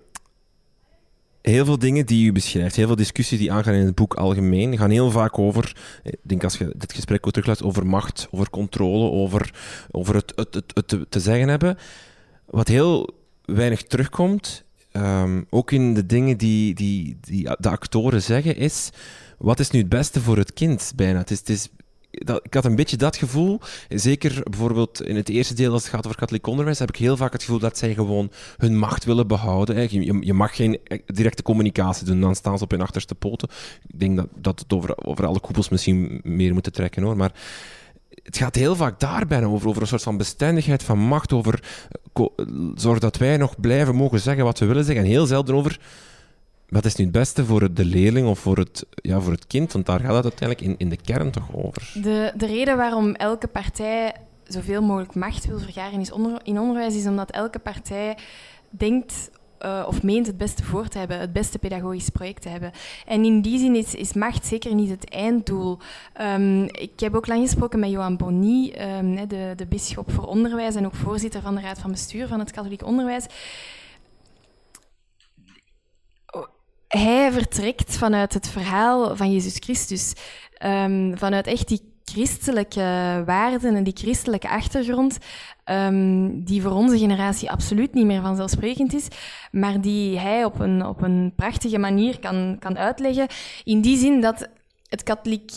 heel 1.43 1.65
veel 1.65 1.79
dingen 1.79 2.07
die 2.07 2.27
u 2.27 2.33
beschrijft, 2.33 2.77
heel 2.77 2.87
veel 2.87 2.97
discussies 2.97 3.39
die 3.39 3.53
aangaan 3.53 3.75
in 3.75 3.87
het 3.87 3.95
boek 3.95 4.15
algemeen, 4.15 4.79
gaan 4.79 4.91
heel 4.91 5.11
vaak 5.11 5.39
over, 5.39 5.77
ik 6.03 6.19
denk 6.23 6.45
als 6.45 6.59
je 6.59 6.73
dit 6.77 6.93
gesprek 6.93 7.27
ook 7.27 7.33
terugluistert, 7.33 7.71
over 7.71 7.87
macht, 7.87 8.29
over 8.31 8.51
controle, 8.51 9.11
over, 9.11 9.55
over 9.91 10.15
het, 10.15 10.33
het, 10.37 10.55
het, 10.55 10.91
het 10.91 11.11
te 11.11 11.21
zeggen 11.21 11.49
hebben. 11.49 11.79
Wat 12.45 12.69
heel 12.69 13.15
weinig 13.45 13.83
terugkomt, 13.83 14.65
Ehm, 14.95 15.43
ook 15.51 15.71
in 15.71 15.95
de 15.95 16.07
dingen 16.07 16.37
die, 16.37 16.75
die, 16.75 17.17
die 17.21 17.51
de 17.59 17.69
actoren 17.69 18.23
zeggen, 18.23 18.57
is 18.57 18.91
wat 19.39 19.61
is 19.61 19.71
nu 19.71 19.81
het 19.81 19.89
beste 19.89 20.21
voor 20.21 20.37
het 20.37 20.53
kind 20.53 20.93
bijna? 20.97 21.19
Het 21.19 21.31
is, 21.31 21.39
het 21.39 21.49
is, 21.49 21.69
dat, 22.11 22.41
ik 22.45 22.55
had 22.55 22.65
een 22.65 22.77
beetje 22.77 22.97
dat 22.97 23.17
gevoel, 23.17 23.61
zeker 23.89 24.41
bijvoorbeeld 24.43 25.03
in 25.03 25.17
het 25.17 25.29
eerste 25.29 25.55
deel 25.55 25.73
als 25.73 25.83
het 25.83 25.93
gaat 25.93 26.07
over 26.07 26.19
katholiek 26.19 26.47
onderwijs, 26.47 26.79
heb 26.79 26.89
ik 26.89 26.97
heel 26.97 27.17
vaak 27.17 27.33
het 27.33 27.43
gevoel 27.43 27.59
dat 27.59 27.79
zij 27.79 27.95
gewoon 27.95 28.31
hun 28.57 28.79
macht 28.79 29.05
willen 29.05 29.27
behouden. 29.27 29.91
Je, 29.91 30.17
je 30.21 30.35
mag 30.35 30.57
geen 30.57 30.81
directe 31.07 31.43
communicatie 31.43 32.07
doen, 32.07 32.21
dan 32.21 32.35
staan 32.35 32.59
ze 32.59 32.65
op 32.65 32.71
hun 32.71 32.81
achterste 32.81 33.15
poten. 33.15 33.49
Ik 33.89 34.01
denk 34.01 34.17
dat, 34.17 34.29
dat 34.37 34.61
het 34.61 34.73
over, 34.73 35.05
over 35.07 35.27
alle 35.27 35.41
koepels 35.41 35.69
misschien 35.69 36.21
meer 36.23 36.53
moeten 36.53 36.73
trekken 36.73 37.03
hoor, 37.03 37.17
maar 37.17 37.33
het 38.25 38.37
gaat 38.37 38.55
heel 38.55 38.77
vaak 38.77 39.01
daar 39.01 39.27
bijna 39.27 39.47
over, 39.47 39.69
over 39.69 39.83
een 39.83 39.89
soort 39.89 40.03
van 40.03 40.17
bestendigheid 40.17 40.83
van 40.83 40.99
macht, 40.99 41.33
over 41.33 41.63
eh, 42.13 42.27
zorg 42.75 42.99
dat 42.99 43.17
wij 43.17 43.37
nog 43.37 43.61
blijven 43.61 43.95
mogen 43.95 44.21
zeggen 44.21 44.45
wat 44.45 44.59
we 44.59 44.67
willen 44.67 44.85
zeggen. 44.85 45.05
En 45.05 45.11
heel 45.11 45.27
zelden 45.27 45.55
over 45.55 45.79
wat 46.69 46.85
is 46.85 46.95
nu 46.95 47.05
het 47.05 47.13
beste 47.13 47.45
voor 47.45 47.75
de 47.75 47.85
leerling 47.85 48.27
of 48.29 48.39
voor 48.39 48.59
het, 48.59 48.87
ja, 48.95 49.21
voor 49.21 49.33
het 49.33 49.47
kind, 49.47 49.73
want 49.73 49.87
daar 49.87 50.01
gaat 50.01 50.15
het 50.15 50.25
uiteindelijk 50.25 50.69
in, 50.69 50.75
in 50.79 50.89
de 50.89 50.97
kern 50.97 51.31
toch 51.31 51.55
over. 51.55 51.91
De, 52.03 52.33
de 52.37 52.47
reden 52.47 52.77
waarom 52.77 53.15
elke 53.15 53.47
partij 53.47 54.15
zoveel 54.47 54.83
mogelijk 54.83 55.15
macht 55.15 55.47
wil 55.47 55.59
vergaren 55.59 56.01
is 56.01 56.13
onder, 56.13 56.41
in 56.43 56.59
onderwijs, 56.59 56.95
is 56.95 57.07
omdat 57.07 57.31
elke 57.31 57.59
partij 57.59 58.17
denkt 58.69 59.31
uh, 59.65 59.85
of 59.87 60.03
meent 60.03 60.27
het 60.27 60.37
beste 60.37 60.65
voor 60.65 60.89
te 60.89 60.99
hebben, 60.99 61.19
het 61.19 61.33
beste 61.33 61.59
pedagogisch 61.59 62.09
project 62.09 62.43
te 62.43 62.49
hebben. 62.49 62.73
En 63.07 63.25
in 63.25 63.41
die 63.41 63.59
zin 63.59 63.75
is, 63.75 63.95
is 63.95 64.13
macht 64.13 64.47
zeker 64.47 64.75
niet 64.75 64.91
het 64.91 65.09
einddoel. 65.09 65.79
Um, 66.21 66.65
ik 66.65 67.01
heb 67.01 67.15
ook 67.15 67.27
lang 67.27 67.43
gesproken 67.43 67.79
met 67.79 67.91
Johan 67.91 68.17
Bonny, 68.17 68.75
um, 68.99 69.29
de, 69.29 69.53
de 69.57 69.67
bisschop 69.67 70.13
voor 70.13 70.27
onderwijs 70.27 70.75
en 70.75 70.87
ook 70.87 70.95
voorzitter 70.95 71.41
van 71.41 71.55
de 71.55 71.61
Raad 71.61 71.79
van 71.79 71.91
Bestuur 71.91 72.27
van 72.27 72.39
het 72.39 72.51
Katholiek 72.51 72.85
Onderwijs. 72.85 73.27
Hij 76.89 77.33
vertrekt 77.33 77.97
vanuit 77.97 78.35
het 78.35 78.49
verhaal 78.49 79.17
van 79.17 79.33
Jezus 79.33 79.57
Christus, 79.57 80.13
um, 80.65 81.19
vanuit 81.19 81.47
echt 81.47 81.69
die 81.69 81.94
christelijke 82.15 83.23
waarden 83.27 83.77
en 83.77 83.85
die 83.85 83.97
christelijke 83.97 84.49
achtergrond, 84.49 85.19
um, 85.65 86.45
die 86.45 86.63
voor 86.63 86.73
onze 86.73 86.99
generatie 86.99 87.51
absoluut 87.51 87.95
niet 87.95 88.07
meer 88.07 88.23
vanzelfsprekend 88.23 88.95
is, 88.95 89.09
maar 89.51 89.81
die 89.81 90.19
hij 90.19 90.45
op 90.45 90.59
een, 90.61 90.87
op 90.87 91.03
een 91.03 91.33
prachtige 91.37 91.79
manier 91.79 92.19
kan, 92.19 92.57
kan 92.59 92.79
uitleggen. 92.79 93.27
In 93.65 93.81
die 93.81 93.99
zin 93.99 94.21
dat 94.21 94.49
het 94.89 95.03
katholiek 95.03 95.51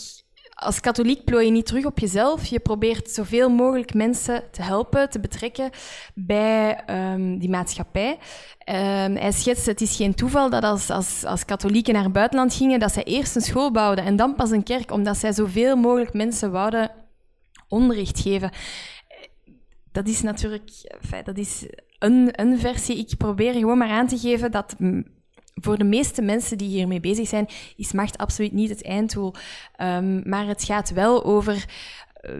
als 0.58 0.80
katholiek 0.80 1.24
plooi 1.24 1.44
je 1.44 1.50
niet 1.50 1.66
terug 1.66 1.84
op 1.84 1.98
jezelf. 1.98 2.46
Je 2.46 2.58
probeert 2.60 3.10
zoveel 3.10 3.50
mogelijk 3.50 3.94
mensen 3.94 4.42
te 4.50 4.62
helpen, 4.62 5.10
te 5.10 5.20
betrekken 5.20 5.70
bij 6.14 6.80
um, 6.90 7.38
die 7.38 7.50
maatschappij. 7.50 8.10
Um, 8.10 9.16
hij 9.16 9.32
schetst, 9.32 9.66
het 9.66 9.80
is 9.80 9.96
geen 9.96 10.14
toeval 10.14 10.50
dat 10.50 10.62
als, 10.62 10.90
als, 10.90 11.24
als 11.24 11.44
katholieken 11.44 11.94
naar 11.94 12.02
het 12.02 12.12
buitenland 12.12 12.54
gingen, 12.54 12.80
dat 12.80 12.92
zij 12.92 13.04
eerst 13.04 13.36
een 13.36 13.42
school 13.42 13.70
bouwden 13.70 14.04
en 14.04 14.16
dan 14.16 14.34
pas 14.34 14.50
een 14.50 14.62
kerk, 14.62 14.92
omdat 14.92 15.16
zij 15.16 15.32
zoveel 15.32 15.76
mogelijk 15.76 16.12
mensen 16.12 16.50
wouden 16.50 16.90
onderricht 17.68 18.20
geven. 18.20 18.50
Dat 19.92 20.08
is 20.08 20.22
natuurlijk, 20.22 20.70
dat 21.24 21.38
is 21.38 21.66
een, 21.98 22.28
een 22.32 22.58
versie. 22.58 22.96
Ik 22.96 23.16
probeer 23.16 23.52
gewoon 23.52 23.78
maar 23.78 23.90
aan 23.90 24.06
te 24.06 24.18
geven 24.18 24.50
dat 24.50 24.74
voor 25.60 25.78
de 25.78 25.84
meeste 25.84 26.22
mensen 26.22 26.58
die 26.58 26.68
hiermee 26.68 27.00
bezig 27.00 27.28
zijn, 27.28 27.48
is 27.76 27.92
macht 27.92 28.18
absoluut 28.18 28.52
niet 28.52 28.70
het 28.70 28.84
einddoel. 28.84 29.34
Um, 29.80 30.28
maar 30.28 30.46
het 30.46 30.64
gaat 30.64 30.90
wel 30.90 31.24
over 31.24 31.66
uh, 32.24 32.32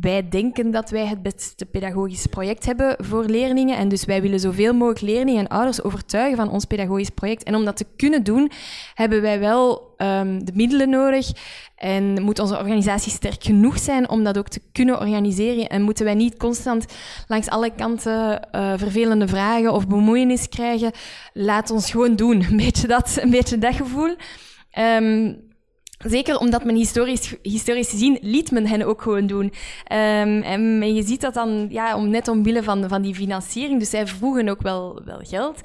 wij 0.00 0.28
denken 0.28 0.70
dat 0.70 0.90
wij 0.90 1.06
het 1.06 1.22
beste 1.22 1.66
pedagogisch 1.66 2.26
project 2.26 2.66
hebben 2.66 2.96
voor 2.98 3.24
leerlingen. 3.24 3.76
En 3.76 3.88
dus 3.88 4.04
wij 4.04 4.22
willen 4.22 4.40
zoveel 4.40 4.72
mogelijk 4.72 5.00
leerlingen 5.00 5.40
en 5.40 5.48
ouders 5.48 5.82
overtuigen 5.82 6.36
van 6.36 6.50
ons 6.50 6.64
pedagogisch 6.64 7.10
project. 7.10 7.42
En 7.42 7.54
om 7.54 7.64
dat 7.64 7.76
te 7.76 7.86
kunnen 7.96 8.24
doen, 8.24 8.50
hebben 8.94 9.22
wij 9.22 9.40
wel 9.40 9.94
um, 9.98 10.44
de 10.44 10.52
middelen 10.54 10.90
nodig. 10.90 11.32
En 11.76 12.22
moet 12.22 12.38
onze 12.38 12.58
organisatie 12.58 13.12
sterk 13.12 13.44
genoeg 13.44 13.78
zijn 13.78 14.08
om 14.08 14.24
dat 14.24 14.38
ook 14.38 14.48
te 14.48 14.60
kunnen 14.72 14.98
organiseren. 14.98 15.68
En 15.68 15.82
moeten 15.82 16.04
wij 16.04 16.14
niet 16.14 16.36
constant 16.36 16.86
langs 17.26 17.48
alle 17.48 17.70
kanten 17.74 18.48
uh, 18.52 18.72
vervelende 18.76 19.28
vragen 19.28 19.72
of 19.72 19.86
bemoeienis 19.86 20.48
krijgen. 20.48 20.92
Laat 21.32 21.70
ons 21.70 21.90
gewoon 21.90 22.16
doen. 22.16 22.44
Een 22.50 22.56
beetje 22.56 22.86
dat, 22.86 23.18
een 23.20 23.30
beetje 23.30 23.58
dat 23.58 23.74
gevoel. 23.74 24.16
Um, 24.78 25.48
Zeker 26.06 26.38
omdat 26.38 26.64
men 26.64 26.74
historisch, 26.74 27.34
historisch 27.42 27.90
gezien 27.90 28.18
liet 28.20 28.50
men 28.50 28.66
hen 28.66 28.82
ook 28.82 29.02
gewoon 29.02 29.26
doen. 29.26 29.44
Um, 29.44 30.42
en, 30.42 30.94
je 30.94 31.02
ziet 31.02 31.20
dat 31.20 31.34
dan 31.34 31.66
ja, 31.70 31.96
om, 31.96 32.08
net 32.08 32.28
omwille 32.28 32.62
van, 32.62 32.88
van 32.88 33.02
die 33.02 33.14
financiering. 33.14 33.78
Dus 33.78 33.90
zij 33.90 34.06
vroegen 34.06 34.48
ook 34.48 34.62
wel, 34.62 35.02
wel 35.04 35.20
geld. 35.22 35.60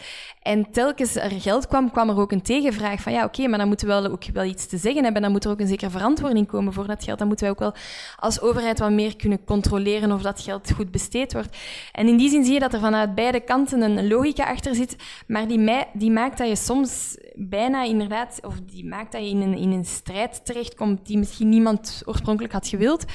En 0.46 0.72
telkens 0.72 1.16
er 1.16 1.42
geld 1.42 1.68
kwam, 1.68 1.92
kwam 1.92 2.10
er 2.10 2.20
ook 2.20 2.32
een 2.32 2.42
tegenvraag 2.42 3.02
van 3.02 3.12
ja, 3.12 3.24
oké, 3.24 3.48
maar 3.48 3.58
dan 3.58 3.68
moeten 3.68 3.88
we 3.88 3.94
wel 3.94 4.12
ook 4.12 4.24
wel 4.34 4.44
iets 4.44 4.66
te 4.66 4.78
zeggen 4.78 5.04
hebben. 5.04 5.22
Dan 5.22 5.32
moet 5.32 5.46
er 5.46 5.52
ook 5.52 5.60
een 5.60 5.68
zekere 5.68 5.90
verantwoording 5.90 6.48
komen 6.48 6.74
voor 6.74 6.88
dat 6.88 7.04
geld. 7.04 7.18
Dan 7.18 7.28
moeten 7.28 7.46
wij 7.46 7.56
ook 7.56 7.62
wel 7.62 7.74
als 8.20 8.42
overheid 8.42 8.80
wat 8.80 8.92
meer 8.92 9.16
kunnen 9.16 9.44
controleren 9.44 10.12
of 10.12 10.22
dat 10.22 10.42
geld 10.42 10.72
goed 10.72 10.92
besteed 10.92 11.34
wordt. 11.34 11.58
En 11.92 12.08
in 12.08 12.18
die 12.18 12.30
zin 12.30 12.44
zie 12.44 12.54
je 12.54 12.60
dat 12.60 12.74
er 12.74 12.80
vanuit 12.80 13.16
beide 13.16 13.40
kanten 13.40 13.82
een 13.82 14.08
logica 14.08 14.44
achter 14.44 14.76
zit, 14.76 14.96
maar 15.28 15.48
die, 15.48 15.86
die 15.94 16.12
maakt 16.12 16.38
dat 16.38 16.48
je 16.48 16.56
soms 16.56 17.18
bijna 17.36 17.84
inderdaad, 17.84 18.40
of 18.42 18.60
die 18.72 18.86
maakt 18.86 19.12
dat 19.12 19.22
je 19.22 19.30
in 19.30 19.42
een, 19.42 19.58
in 19.58 19.72
een 19.72 19.86
strijd 19.86 20.46
terechtkomt 20.46 21.06
die 21.06 21.18
misschien 21.18 21.50
niemand 21.50 22.02
oorspronkelijk 22.06 22.54
had 22.54 22.68
gewild. 22.68 23.06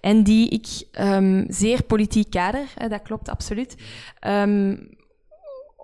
En 0.00 0.22
die 0.22 0.48
ik 0.48 0.66
um, 1.00 1.44
zeer 1.48 1.82
politiek 1.82 2.30
kader, 2.30 2.64
dat 2.88 3.02
klopt 3.02 3.28
absoluut. 3.28 3.76
Um, 4.26 4.88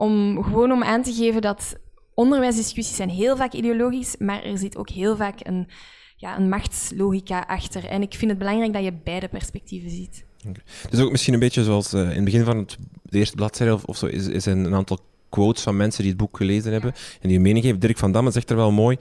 om 0.01 0.42
gewoon 0.42 0.72
om 0.72 0.82
aan 0.82 1.03
te 1.03 1.12
geven 1.12 1.40
dat 1.40 1.76
onderwijsdiscussies 2.14 2.96
zijn 2.96 3.09
heel 3.09 3.36
vaak 3.36 3.53
ideologisch, 3.53 4.16
maar 4.18 4.42
er 4.42 4.59
zit 4.59 4.76
ook 4.76 4.90
heel 4.90 5.16
vaak 5.16 5.38
een, 5.42 5.68
ja, 6.16 6.38
een 6.38 6.48
machtslogica 6.48 7.44
achter. 7.46 7.84
En 7.84 8.03
ik 8.03 8.14
vind 8.14 8.30
het 8.30 8.38
belangrijk 8.38 8.72
dat 8.72 8.84
je 8.84 8.92
beide 9.05 9.28
perspectieven 9.28 9.90
ziet. 9.90 10.24
Okay. 10.48 10.62
Dus 10.90 11.01
ook 11.01 11.11
misschien 11.11 11.34
een 11.34 11.40
beetje 11.40 11.64
zoals 11.64 11.94
uh, 11.94 12.01
in 12.01 12.09
het 12.09 12.24
begin 12.24 12.44
van 12.44 12.57
het, 12.57 12.76
de 13.03 13.18
eerste 13.18 13.36
bladzijde 13.36 13.74
of, 13.74 13.84
of 13.84 13.96
zo, 13.96 14.07
is, 14.07 14.26
is 14.26 14.46
een, 14.46 14.64
een 14.64 14.74
aantal 14.74 14.98
quotes 15.28 15.62
van 15.62 15.76
mensen 15.76 16.03
die 16.03 16.12
het 16.12 16.20
boek 16.20 16.36
gelezen 16.36 16.72
hebben 16.72 16.92
en 17.20 17.28
die 17.28 17.36
een 17.36 17.42
mening 17.42 17.64
geven. 17.64 17.80
Dirk 17.80 17.98
van 17.98 18.12
Damme 18.12 18.30
zegt 18.30 18.51
er 18.51 18.57
wel 18.57 18.72
mooi. 18.72 18.96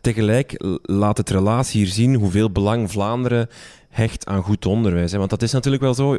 Tegelijk 0.00 0.54
laat 0.82 1.16
het 1.16 1.30
relatie 1.30 1.80
hier 1.80 1.92
zien 1.92 2.14
hoeveel 2.14 2.50
belang 2.50 2.90
Vlaanderen 2.90 3.48
hecht 3.88 4.26
aan 4.26 4.42
goed 4.42 4.66
onderwijs. 4.66 5.12
Hè? 5.12 5.18
Want 5.18 5.30
dat 5.30 5.42
is 5.42 5.52
natuurlijk 5.52 5.82
wel 5.82 5.94
zo 5.94 6.18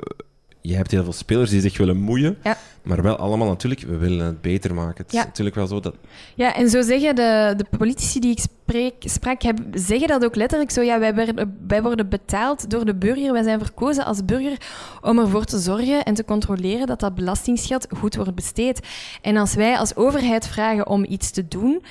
je 0.62 0.76
hebt 0.76 0.92
heel 0.92 1.04
veel 1.04 1.14
spelers 1.14 1.50
die 1.50 1.62
zich 1.62 1.78
willen 1.78 1.98
moeien, 1.98 2.38
ja. 2.44 2.58
maar 2.84 3.02
wel 3.02 3.16
allemaal 3.16 3.48
natuurlijk, 3.48 3.82
we 3.82 3.98
willen 3.98 4.26
het 4.26 4.42
beter 4.42 4.74
maken. 4.74 5.04
Het 5.04 5.12
ja. 5.12 5.20
is 5.20 5.26
natuurlijk 5.26 5.56
wel 5.56 5.68
zo 5.68 5.80
dat... 5.80 5.96
Ja, 6.36 6.56
en 6.56 6.70
zo 6.70 6.82
zeggen 6.82 7.16
de, 7.16 7.54
de 7.58 7.78
politici 7.78 8.20
die 8.20 8.32
ik 8.32 8.40
spreek, 8.70 8.94
sprak, 9.00 9.42
heb, 9.42 9.60
zeggen 9.74 10.08
dat 10.08 10.26
ook 10.26 10.36
letterlijk 10.36 10.72
zo. 10.72 10.82
Ja, 10.82 11.00
wij, 11.00 11.16
werden, 11.16 11.58
wij 11.68 11.82
worden 11.82 12.10
betaald 12.10 12.70
door 12.70 12.86
de 12.86 12.96
burger, 12.96 13.32
wij 13.32 13.44
zijn 13.44 13.60
verkozen 13.60 14.06
als 14.06 14.26
burger 14.26 14.58
om 15.02 15.20
ervoor 15.20 15.46
te 15.46 15.60
zorgen 15.60 16.04
en 16.04 16.14
te 16.14 16.26
controleren 16.26 16.88
dat 16.88 17.00
dat 17.00 17.16
belastingsgeld 17.16 17.88
goed 17.98 18.16
wordt 18.16 18.36
besteed. 18.36 18.88
En 19.22 19.38
als 19.38 19.54
wij 19.54 19.78
als 19.78 19.96
overheid 19.96 20.48
vragen 20.48 20.88
om 20.88 21.06
iets 21.10 21.32
te 21.32 21.48
doen, 21.48 21.84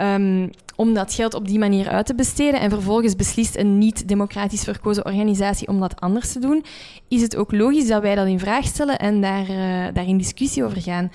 um, 0.00 0.50
om 0.76 0.94
dat 0.94 1.14
geld 1.14 1.34
op 1.34 1.48
die 1.48 1.58
manier 1.58 1.88
uit 1.88 2.06
te 2.06 2.14
besteden 2.14 2.60
en 2.60 2.70
vervolgens 2.70 3.16
beslist 3.16 3.56
een 3.56 3.78
niet-democratisch 3.78 4.64
verkozen 4.64 5.06
organisatie 5.06 5.68
om 5.68 5.80
dat 5.80 6.00
anders 6.00 6.32
te 6.32 6.38
doen, 6.38 6.64
is 7.08 7.22
het 7.22 7.36
ook 7.36 7.52
logisch 7.52 7.86
dat 7.86 8.02
wij 8.02 8.14
dat 8.14 8.26
in 8.26 8.38
vraag 8.38 8.64
stellen 8.64 8.98
en 8.98 9.20
daar, 9.20 9.50
uh, 9.50 9.94
daar 9.94 10.06
in 10.06 10.18
discussie 10.18 10.64
over 10.64 10.80
gaan. 10.80 11.12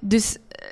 Dus 0.00 0.36
uh, 0.36 0.68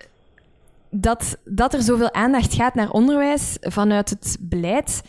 dat, 0.94 1.38
dat 1.44 1.74
er 1.74 1.82
zoveel 1.82 2.12
aandacht 2.12 2.54
gaat 2.54 2.74
naar 2.74 2.90
onderwijs 2.90 3.56
vanuit 3.60 4.10
het 4.10 4.36
beleid, 4.40 5.02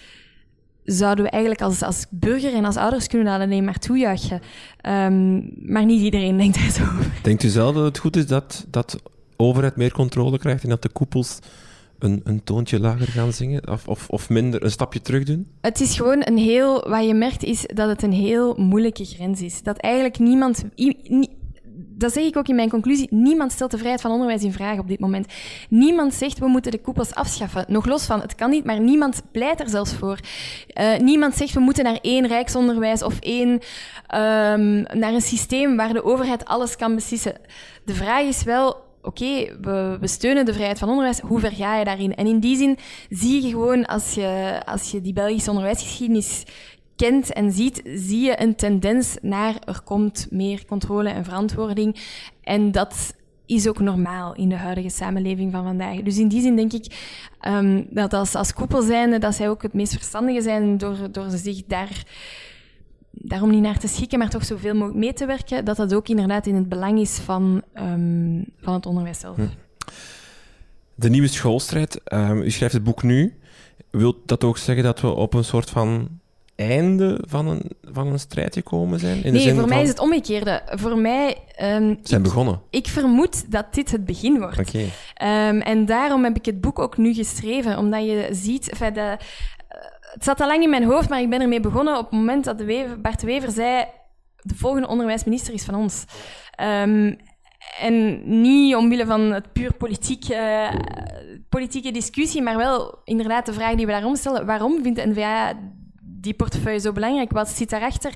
zouden 0.84 1.26
we 1.26 1.32
eigenlijk 1.32 1.62
als, 1.62 1.82
als 1.82 2.06
burger 2.10 2.54
en 2.54 2.66
als 2.66 2.76
ouders 2.76 3.08
kunnen 3.08 3.28
dat 3.28 3.42
alleen 3.42 3.64
maar 3.64 3.80
toejuichen. 3.80 4.42
Um, 4.88 5.54
maar 5.62 5.86
niet 5.86 6.02
iedereen 6.02 6.38
denkt 6.38 6.56
daar 6.58 6.72
zo 6.72 6.84
over. 6.84 7.12
Denkt 7.22 7.44
u 7.44 7.48
zelf 7.48 7.76
dat 7.76 7.84
het 7.84 7.98
goed 7.98 8.16
is 8.16 8.28
dat, 8.28 8.66
dat 8.70 9.02
overheid 9.36 9.76
meer 9.76 9.92
controle 9.92 10.38
krijgt 10.38 10.64
en 10.64 10.70
dat 10.70 10.82
de 10.82 10.90
koepels 10.90 11.40
een, 12.00 12.22
een 12.24 12.44
toontje 12.44 12.80
lager 12.80 13.08
gaan 13.08 13.34
zingen? 13.34 13.70
Of, 13.70 13.88
of, 13.88 14.10
of 14.10 14.30
minder, 14.30 14.64
een 14.64 14.72
stapje 14.72 15.02
terug 15.02 15.24
doen? 15.24 15.48
Het 15.62 15.82
is 15.82 15.96
gewoon 15.96 16.22
een 16.26 16.38
heel... 16.38 16.90
Wat 16.90 17.06
je 17.06 17.14
merkt 17.14 17.44
is 17.44 17.66
dat 17.74 17.90
het 17.90 18.04
een 18.04 18.14
heel 18.14 18.56
moeilijke 18.58 19.06
grens 19.06 19.42
is. 19.42 19.64
Dat 19.64 19.78
eigenlijk 19.78 20.20
niemand... 20.20 20.64
dat 21.98 22.14
zeg 22.14 22.24
ik 22.24 22.38
ook 22.38 22.48
in 22.48 22.56
mijn 22.56 22.70
conclusie. 22.70 23.08
Niemand 23.10 23.52
stelt 23.52 23.72
de 23.72 23.78
vrijheid 23.78 24.02
van 24.02 24.12
onderwijs 24.12 24.44
in 24.44 24.54
vraag 24.54 24.80
op 24.80 24.88
dit 24.88 25.00
moment. 25.00 25.34
Niemand 25.70 26.14
zegt 26.14 26.40
we 26.40 26.48
moeten 26.48 26.72
de 26.72 26.82
koepels 26.82 27.16
afschaffen. 27.16 27.66
Nog 27.68 27.86
los 27.86 28.06
van, 28.06 28.22
het 28.22 28.36
kan 28.36 28.50
niet, 28.50 28.66
maar 28.66 28.80
niemand 28.80 29.22
pleit 29.32 29.60
er 29.60 29.70
zelfs 29.70 29.94
voor. 29.94 30.20
Uh, 30.80 30.98
niemand 30.98 31.36
zegt 31.36 31.54
we 31.54 31.60
moeten 31.60 31.84
naar 31.84 32.00
één 32.02 32.28
rijksonderwijs 32.28 33.04
of 33.04 33.20
één, 33.20 33.50
um, 33.50 33.60
naar 34.82 35.14
een 35.14 35.22
systeem 35.22 35.76
waar 35.76 35.94
de 35.94 36.04
overheid 36.04 36.46
alles 36.46 36.76
kan 36.76 36.96
beslissen. 36.96 37.36
De 37.86 37.94
vraag 37.94 38.24
is 38.24 38.44
wel, 38.44 38.76
oké, 39.02 39.58
we, 39.62 39.98
we, 40.00 40.08
steunen 40.08 40.46
de 40.46 40.54
vrijheid 40.54 40.80
van 40.80 40.90
onderwijs, 40.90 41.20
hoe 41.20 41.40
ver 41.40 41.52
ga 41.52 41.78
je 41.78 41.86
daarin? 41.86 42.16
En 42.16 42.28
in 42.28 42.40
die 42.40 42.58
zin 42.58 42.78
zie 43.10 43.42
je 43.42 43.50
gewoon, 43.50 43.86
als 43.86 44.14
je, 44.14 44.62
als 44.66 44.92
je 44.92 45.02
die 45.02 45.14
Belgische 45.14 45.50
onderwijsgeschiedenis 45.50 46.44
kent 46.96 47.34
en 47.34 47.52
ziet, 47.52 47.82
zie 47.84 48.22
je 48.22 48.42
een 48.42 48.56
tendens 48.56 49.18
naar 49.22 49.56
er 49.66 49.82
komt 49.84 50.28
meer 50.30 50.66
controle 50.66 51.10
en 51.10 51.24
verantwoording. 51.24 51.96
En 52.42 52.72
dat 52.72 53.14
is 53.46 53.68
ook 53.68 53.80
normaal 53.80 54.36
in 54.36 54.50
de 54.50 54.56
huidige 54.56 54.90
samenleving 54.90 55.52
van 55.52 55.64
vandaag. 55.64 56.02
Dus 56.02 56.18
in 56.18 56.28
die 56.28 56.42
zin 56.42 56.56
denk 56.56 56.74
ik 56.74 57.16
um, 57.48 57.88
dat 57.90 58.14
als, 58.14 58.36
als 58.36 58.54
koepel 58.54 58.82
zijnde, 58.82 59.20
dat 59.20 59.36
zij 59.36 59.50
ook 59.50 59.62
het 59.62 59.74
meest 59.74 59.94
verstandige 59.94 60.42
zijn 60.42 60.78
door, 60.78 61.12
door 61.12 61.30
zich 61.30 61.64
daar 61.68 62.04
daarom 63.12 63.50
niet 63.50 63.62
naar 63.62 63.80
te 63.80 63.88
schikken, 63.88 64.20
maar 64.20 64.30
toch 64.30 64.46
zoveel 64.46 64.74
mogelijk 64.74 65.00
mee 65.00 65.14
te 65.14 65.26
werken, 65.26 65.66
dat 65.66 65.78
dat 65.78 65.94
ook 65.94 66.08
inderdaad 66.08 66.48
in 66.48 66.56
het 66.56 66.70
belang 66.70 67.00
is 67.00 67.18
van, 67.18 67.62
um, 67.74 68.46
van 68.60 68.74
het 68.74 68.86
onderwijs 68.86 69.20
zelf. 69.20 69.36
Hm. 69.36 69.48
De 70.96 71.10
nieuwe 71.10 71.28
schoolstrijd, 71.28 72.02
um, 72.14 72.42
u 72.42 72.52
schrijft 72.52 72.74
het 72.74 72.84
boek 72.84 73.04
nu. 73.04 73.38
Wilt 73.90 74.18
dat 74.26 74.44
ook 74.44 74.58
zeggen 74.58 74.84
dat 74.84 75.02
we 75.02 75.08
op 75.08 75.34
een 75.34 75.44
soort 75.44 75.70
van 75.70 76.20
einde 76.56 77.24
van 77.28 77.48
een, 77.48 77.72
van 77.82 78.08
een 78.08 78.20
strijd 78.20 78.54
gekomen 78.54 79.00
zijn? 79.00 79.24
In 79.24 79.34
nee, 79.34 79.54
voor 79.54 79.68
mij 79.68 79.82
is 79.82 79.90
het 79.90 80.00
omgekeerde. 80.00 80.62
Voor 80.66 80.98
mij... 80.98 81.38
Um, 81.62 82.00
zijn 82.04 82.20
ik, 82.20 82.24
begonnen? 82.24 82.62
Ik 82.70 82.88
vermoed 82.88 83.52
dat 83.52 83.74
dit 83.74 83.92
het 83.92 84.06
begin 84.06 84.40
wordt. 84.40 84.60
Okay. 84.60 84.90
Um, 85.50 85.62
en 85.62 85.86
daarom 85.86 86.24
heb 86.24 86.36
ik 86.36 86.46
het 86.46 86.62
boek 86.62 86.80
ook 86.80 86.98
nu 86.98 87.14
geschreven, 87.14 87.78
omdat 87.78 88.06
je 88.06 88.28
ziet... 88.32 88.70
Enfin, 88.70 88.94
de, 88.94 89.18
het 90.14 90.24
zat 90.24 90.42
al 90.42 90.48
lang 90.48 90.64
in 90.64 90.70
mijn 90.70 90.84
hoofd, 90.84 91.10
maar 91.10 91.22
ik 91.22 91.30
ben 91.30 91.42
ermee 91.42 91.60
begonnen 91.60 91.98
op 91.98 92.04
het 92.04 92.20
moment 92.20 92.44
dat 92.44 92.58
de 92.58 92.66
Wever, 92.66 93.02
Bart 93.02 93.20
de 93.20 93.26
Wever 93.26 93.52
zei... 93.52 93.86
De 94.42 94.56
volgende 94.56 94.88
onderwijsminister 94.88 95.54
is 95.54 95.64
van 95.64 95.76
ons. 95.76 96.06
Um, 96.62 97.18
en 97.80 98.22
niet 98.42 98.76
omwille 98.76 99.06
van 99.06 99.22
het 99.22 99.54
puur 99.54 99.74
politiek, 99.74 100.30
uh, 100.30 100.70
politieke 101.50 101.92
discussie, 101.92 102.42
maar 102.42 102.58
wel 102.58 103.02
inderdaad 103.04 103.46
de 103.46 103.54
vraag 103.54 103.76
die 103.76 103.86
we 103.86 103.92
daarom 103.92 104.16
stellen. 104.16 104.46
Waarom 104.46 104.84
vindt 104.84 105.00
de 105.00 105.08
NVA 105.08 105.54
die 106.24 106.34
portefeuille 106.34 106.80
zo 106.80 106.92
belangrijk? 106.92 107.32
Wat 107.32 107.50
zit 107.50 107.70
daarachter? 107.70 108.14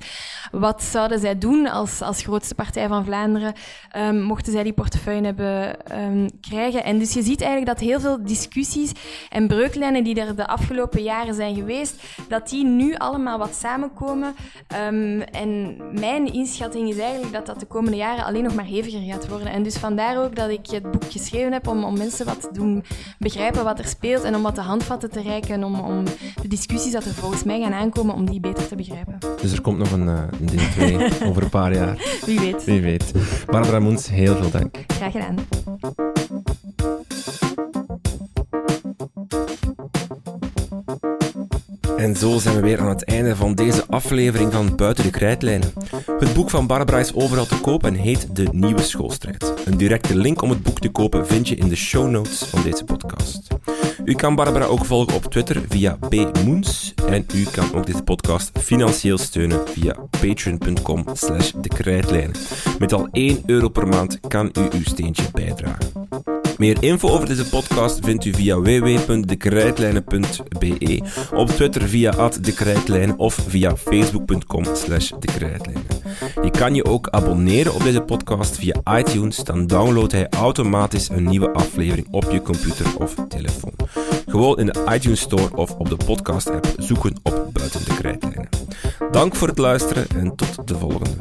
Wat 0.52 0.84
zouden 0.84 1.20
zij 1.20 1.38
doen 1.38 1.68
als, 1.68 2.02
als 2.02 2.22
grootste 2.22 2.56
partij 2.56 2.88
van 2.88 3.06
Vlaanderen, 3.06 3.54
um, 3.98 4.22
mochten 4.22 4.52
zij 4.52 4.64
die 4.64 4.74
portefeuille 4.74 5.26
hebben 5.26 5.76
um, 6.02 6.30
krijgen? 6.42 6.84
En 6.84 7.00
dus 7.00 7.14
je 7.14 7.22
ziet 7.22 7.42
eigenlijk 7.42 7.72
dat 7.78 7.88
heel 7.88 8.00
veel 8.00 8.24
discussies 8.24 8.92
en 9.30 9.48
breuklijnen 9.48 10.04
die 10.04 10.22
er 10.22 10.36
de 10.36 10.48
afgelopen 10.48 11.04
jaren 11.04 11.34
zijn 11.34 11.56
geweest, 11.56 12.04
dat 12.28 12.50
die 12.50 12.66
nu 12.66 12.96
allemaal 12.96 13.38
wat 13.38 13.56
samenkomen. 13.56 14.36
Um, 14.88 15.22
en 15.22 15.78
mijn 16.00 16.34
inschatting 16.34 16.90
is 16.90 16.98
eigenlijk 16.98 17.34
dat 17.34 17.46
dat 17.46 17.60
de 17.60 17.66
komende 17.66 17.98
jaren 17.98 18.26
alleen 18.26 18.44
nog 18.44 18.56
maar 18.56 18.66
heviger 18.66 19.02
gaat 19.02 19.28
worden. 19.28 19.52
En 19.52 19.64
dus 19.64 19.78
vandaar 19.78 20.24
ook 20.24 20.36
dat 20.36 20.50
ik 20.50 20.70
het 20.70 20.92
boek 20.92 21.12
geschreven 21.12 21.52
heb 21.52 21.68
om, 21.68 21.84
om 21.84 21.98
mensen 21.98 22.26
wat 22.26 22.42
te 22.42 22.50
doen 22.52 22.84
begrijpen 23.20 23.64
wat 23.64 23.80
er 23.80 23.88
speelt 23.88 24.24
en 24.24 24.36
om 24.36 24.42
wat 24.42 24.56
de 24.56 24.62
handvatten 24.62 25.12
te 25.12 25.22
reiken 25.22 25.64
om, 25.64 25.80
om 25.80 26.04
de 26.42 26.48
discussies 26.48 26.92
dat 26.92 27.06
er 27.06 27.14
volgens 27.14 27.44
mij 27.44 27.62
gaan 27.62 27.74
aankomen, 27.74 27.96
om 27.98 28.30
die 28.30 28.40
beter 28.40 28.68
te 28.68 28.76
begrijpen. 28.76 29.18
Dus 29.42 29.52
er 29.52 29.62
komt 29.62 29.78
nog 29.78 29.92
een, 29.92 30.08
uh, 30.08 30.24
deel 30.40 30.70
2 30.72 31.10
over 31.30 31.44
een 31.44 31.50
paar 31.50 31.74
jaar. 31.74 32.20
Wie 32.26 32.40
weet. 32.40 32.64
Wie 32.64 32.82
weet. 32.82 33.12
Barbara 33.46 33.80
Moens, 33.80 34.10
heel 34.10 34.36
veel 34.36 34.52
dank. 34.52 34.78
Graag 34.88 35.12
gedaan. 35.12 35.36
En 41.98 42.16
zo 42.16 42.38
zijn 42.38 42.56
we 42.56 42.62
weer 42.62 42.80
aan 42.80 42.90
het 42.90 43.04
einde 43.04 43.36
van 43.36 43.56
deze 43.56 43.84
aflevering 43.88 44.54
van 44.54 44.76
Buiten 44.76 45.04
de 45.04 45.10
Krijtlijnen. 45.10 45.74
Het 46.20 46.34
boek 46.34 46.50
van 46.50 46.68
Barbara 46.68 47.00
is 47.00 47.14
overal 47.14 47.46
te 47.46 47.60
koop 47.60 47.84
en 47.84 47.94
heet 47.94 48.36
De 48.36 48.48
Nieuwe 48.52 48.82
Schoolstrijd. 48.82 49.54
Een 49.66 49.78
directe 49.78 50.18
link 50.18 50.42
om 50.42 50.50
het 50.50 50.64
boek 50.64 50.80
te 50.80 50.90
kopen 50.90 51.28
vind 51.28 51.48
je 51.48 51.56
in 51.56 51.68
de 51.70 51.76
show 51.76 52.10
notes 52.10 52.44
van 52.44 52.62
deze 52.64 52.84
podcast. 52.84 53.48
U 54.06 54.14
kan 54.14 54.36
Barbara 54.36 54.66
ook 54.66 54.86
volgen 54.86 55.16
op 55.16 55.26
Twitter 55.26 55.62
via 55.70 55.98
pmoens. 56.10 56.94
En 57.08 57.26
u 57.36 57.44
kan 57.44 57.76
ook 57.76 57.86
deze 57.86 58.04
podcast 58.04 58.60
financieel 58.60 59.18
steunen 59.18 59.62
via 59.68 59.96
patreon.com 60.10 61.06
slash 61.14 61.52
de 61.62 61.70
krijtlijnen. 61.70 62.36
Met 62.80 62.94
al 62.94 63.08
1 63.12 63.44
euro 63.46 63.70
per 63.70 63.88
maand 63.88 64.20
kan 64.28 64.52
u 64.54 64.78
uw 64.78 64.84
steentje 64.84 65.24
bijdragen. 65.32 66.08
Meer 66.58 66.84
info 66.84 67.10
over 67.10 67.28
deze 67.28 67.50
podcast 67.50 68.00
vindt 68.04 68.26
u 68.26 68.34
via 68.34 68.60
www.dekrijtlijnen.be, 68.60 71.02
op 71.34 71.50
Twitter 71.50 71.88
via 71.88 72.30
@dekrijtlijnen 72.42 73.18
of 73.18 73.40
via 73.48 73.76
facebook.com 73.76 74.64
slash. 74.74 75.12
Je 76.42 76.52
kan 76.52 76.76
je 76.76 76.86
ook 76.86 77.10
abonneren 77.10 77.74
op 77.74 77.84
deze 77.84 78.02
podcast 78.02 78.58
via 78.58 78.98
iTunes, 78.98 79.38
dan 79.38 79.68
downloadt 79.68 80.12
hij 80.12 80.30
automatisch 80.30 81.10
een 81.10 81.24
nieuwe 81.24 81.52
aflevering 81.52 82.08
op 82.12 82.32
je 82.32 82.42
computer 82.42 82.86
of 82.98 83.16
telefoon. 83.28 83.74
Gewoon 84.26 84.60
in 84.60 84.66
de 84.66 84.86
iTunes 84.90 85.20
Store 85.20 85.56
of 85.56 85.72
op 85.72 85.90
de 85.90 85.98
podcast-app 86.06 86.74
zoeken 86.78 87.20
op 87.24 87.50
Buiten 87.54 87.86
de 87.86 87.96
Krijtlijnen. 87.96 88.50
Dank 89.12 89.36
voor 89.36 89.48
het 89.48 89.58
luisteren 89.58 90.06
en 90.16 90.36
tot 90.36 90.68
de 90.68 90.78
volgende. 90.78 91.16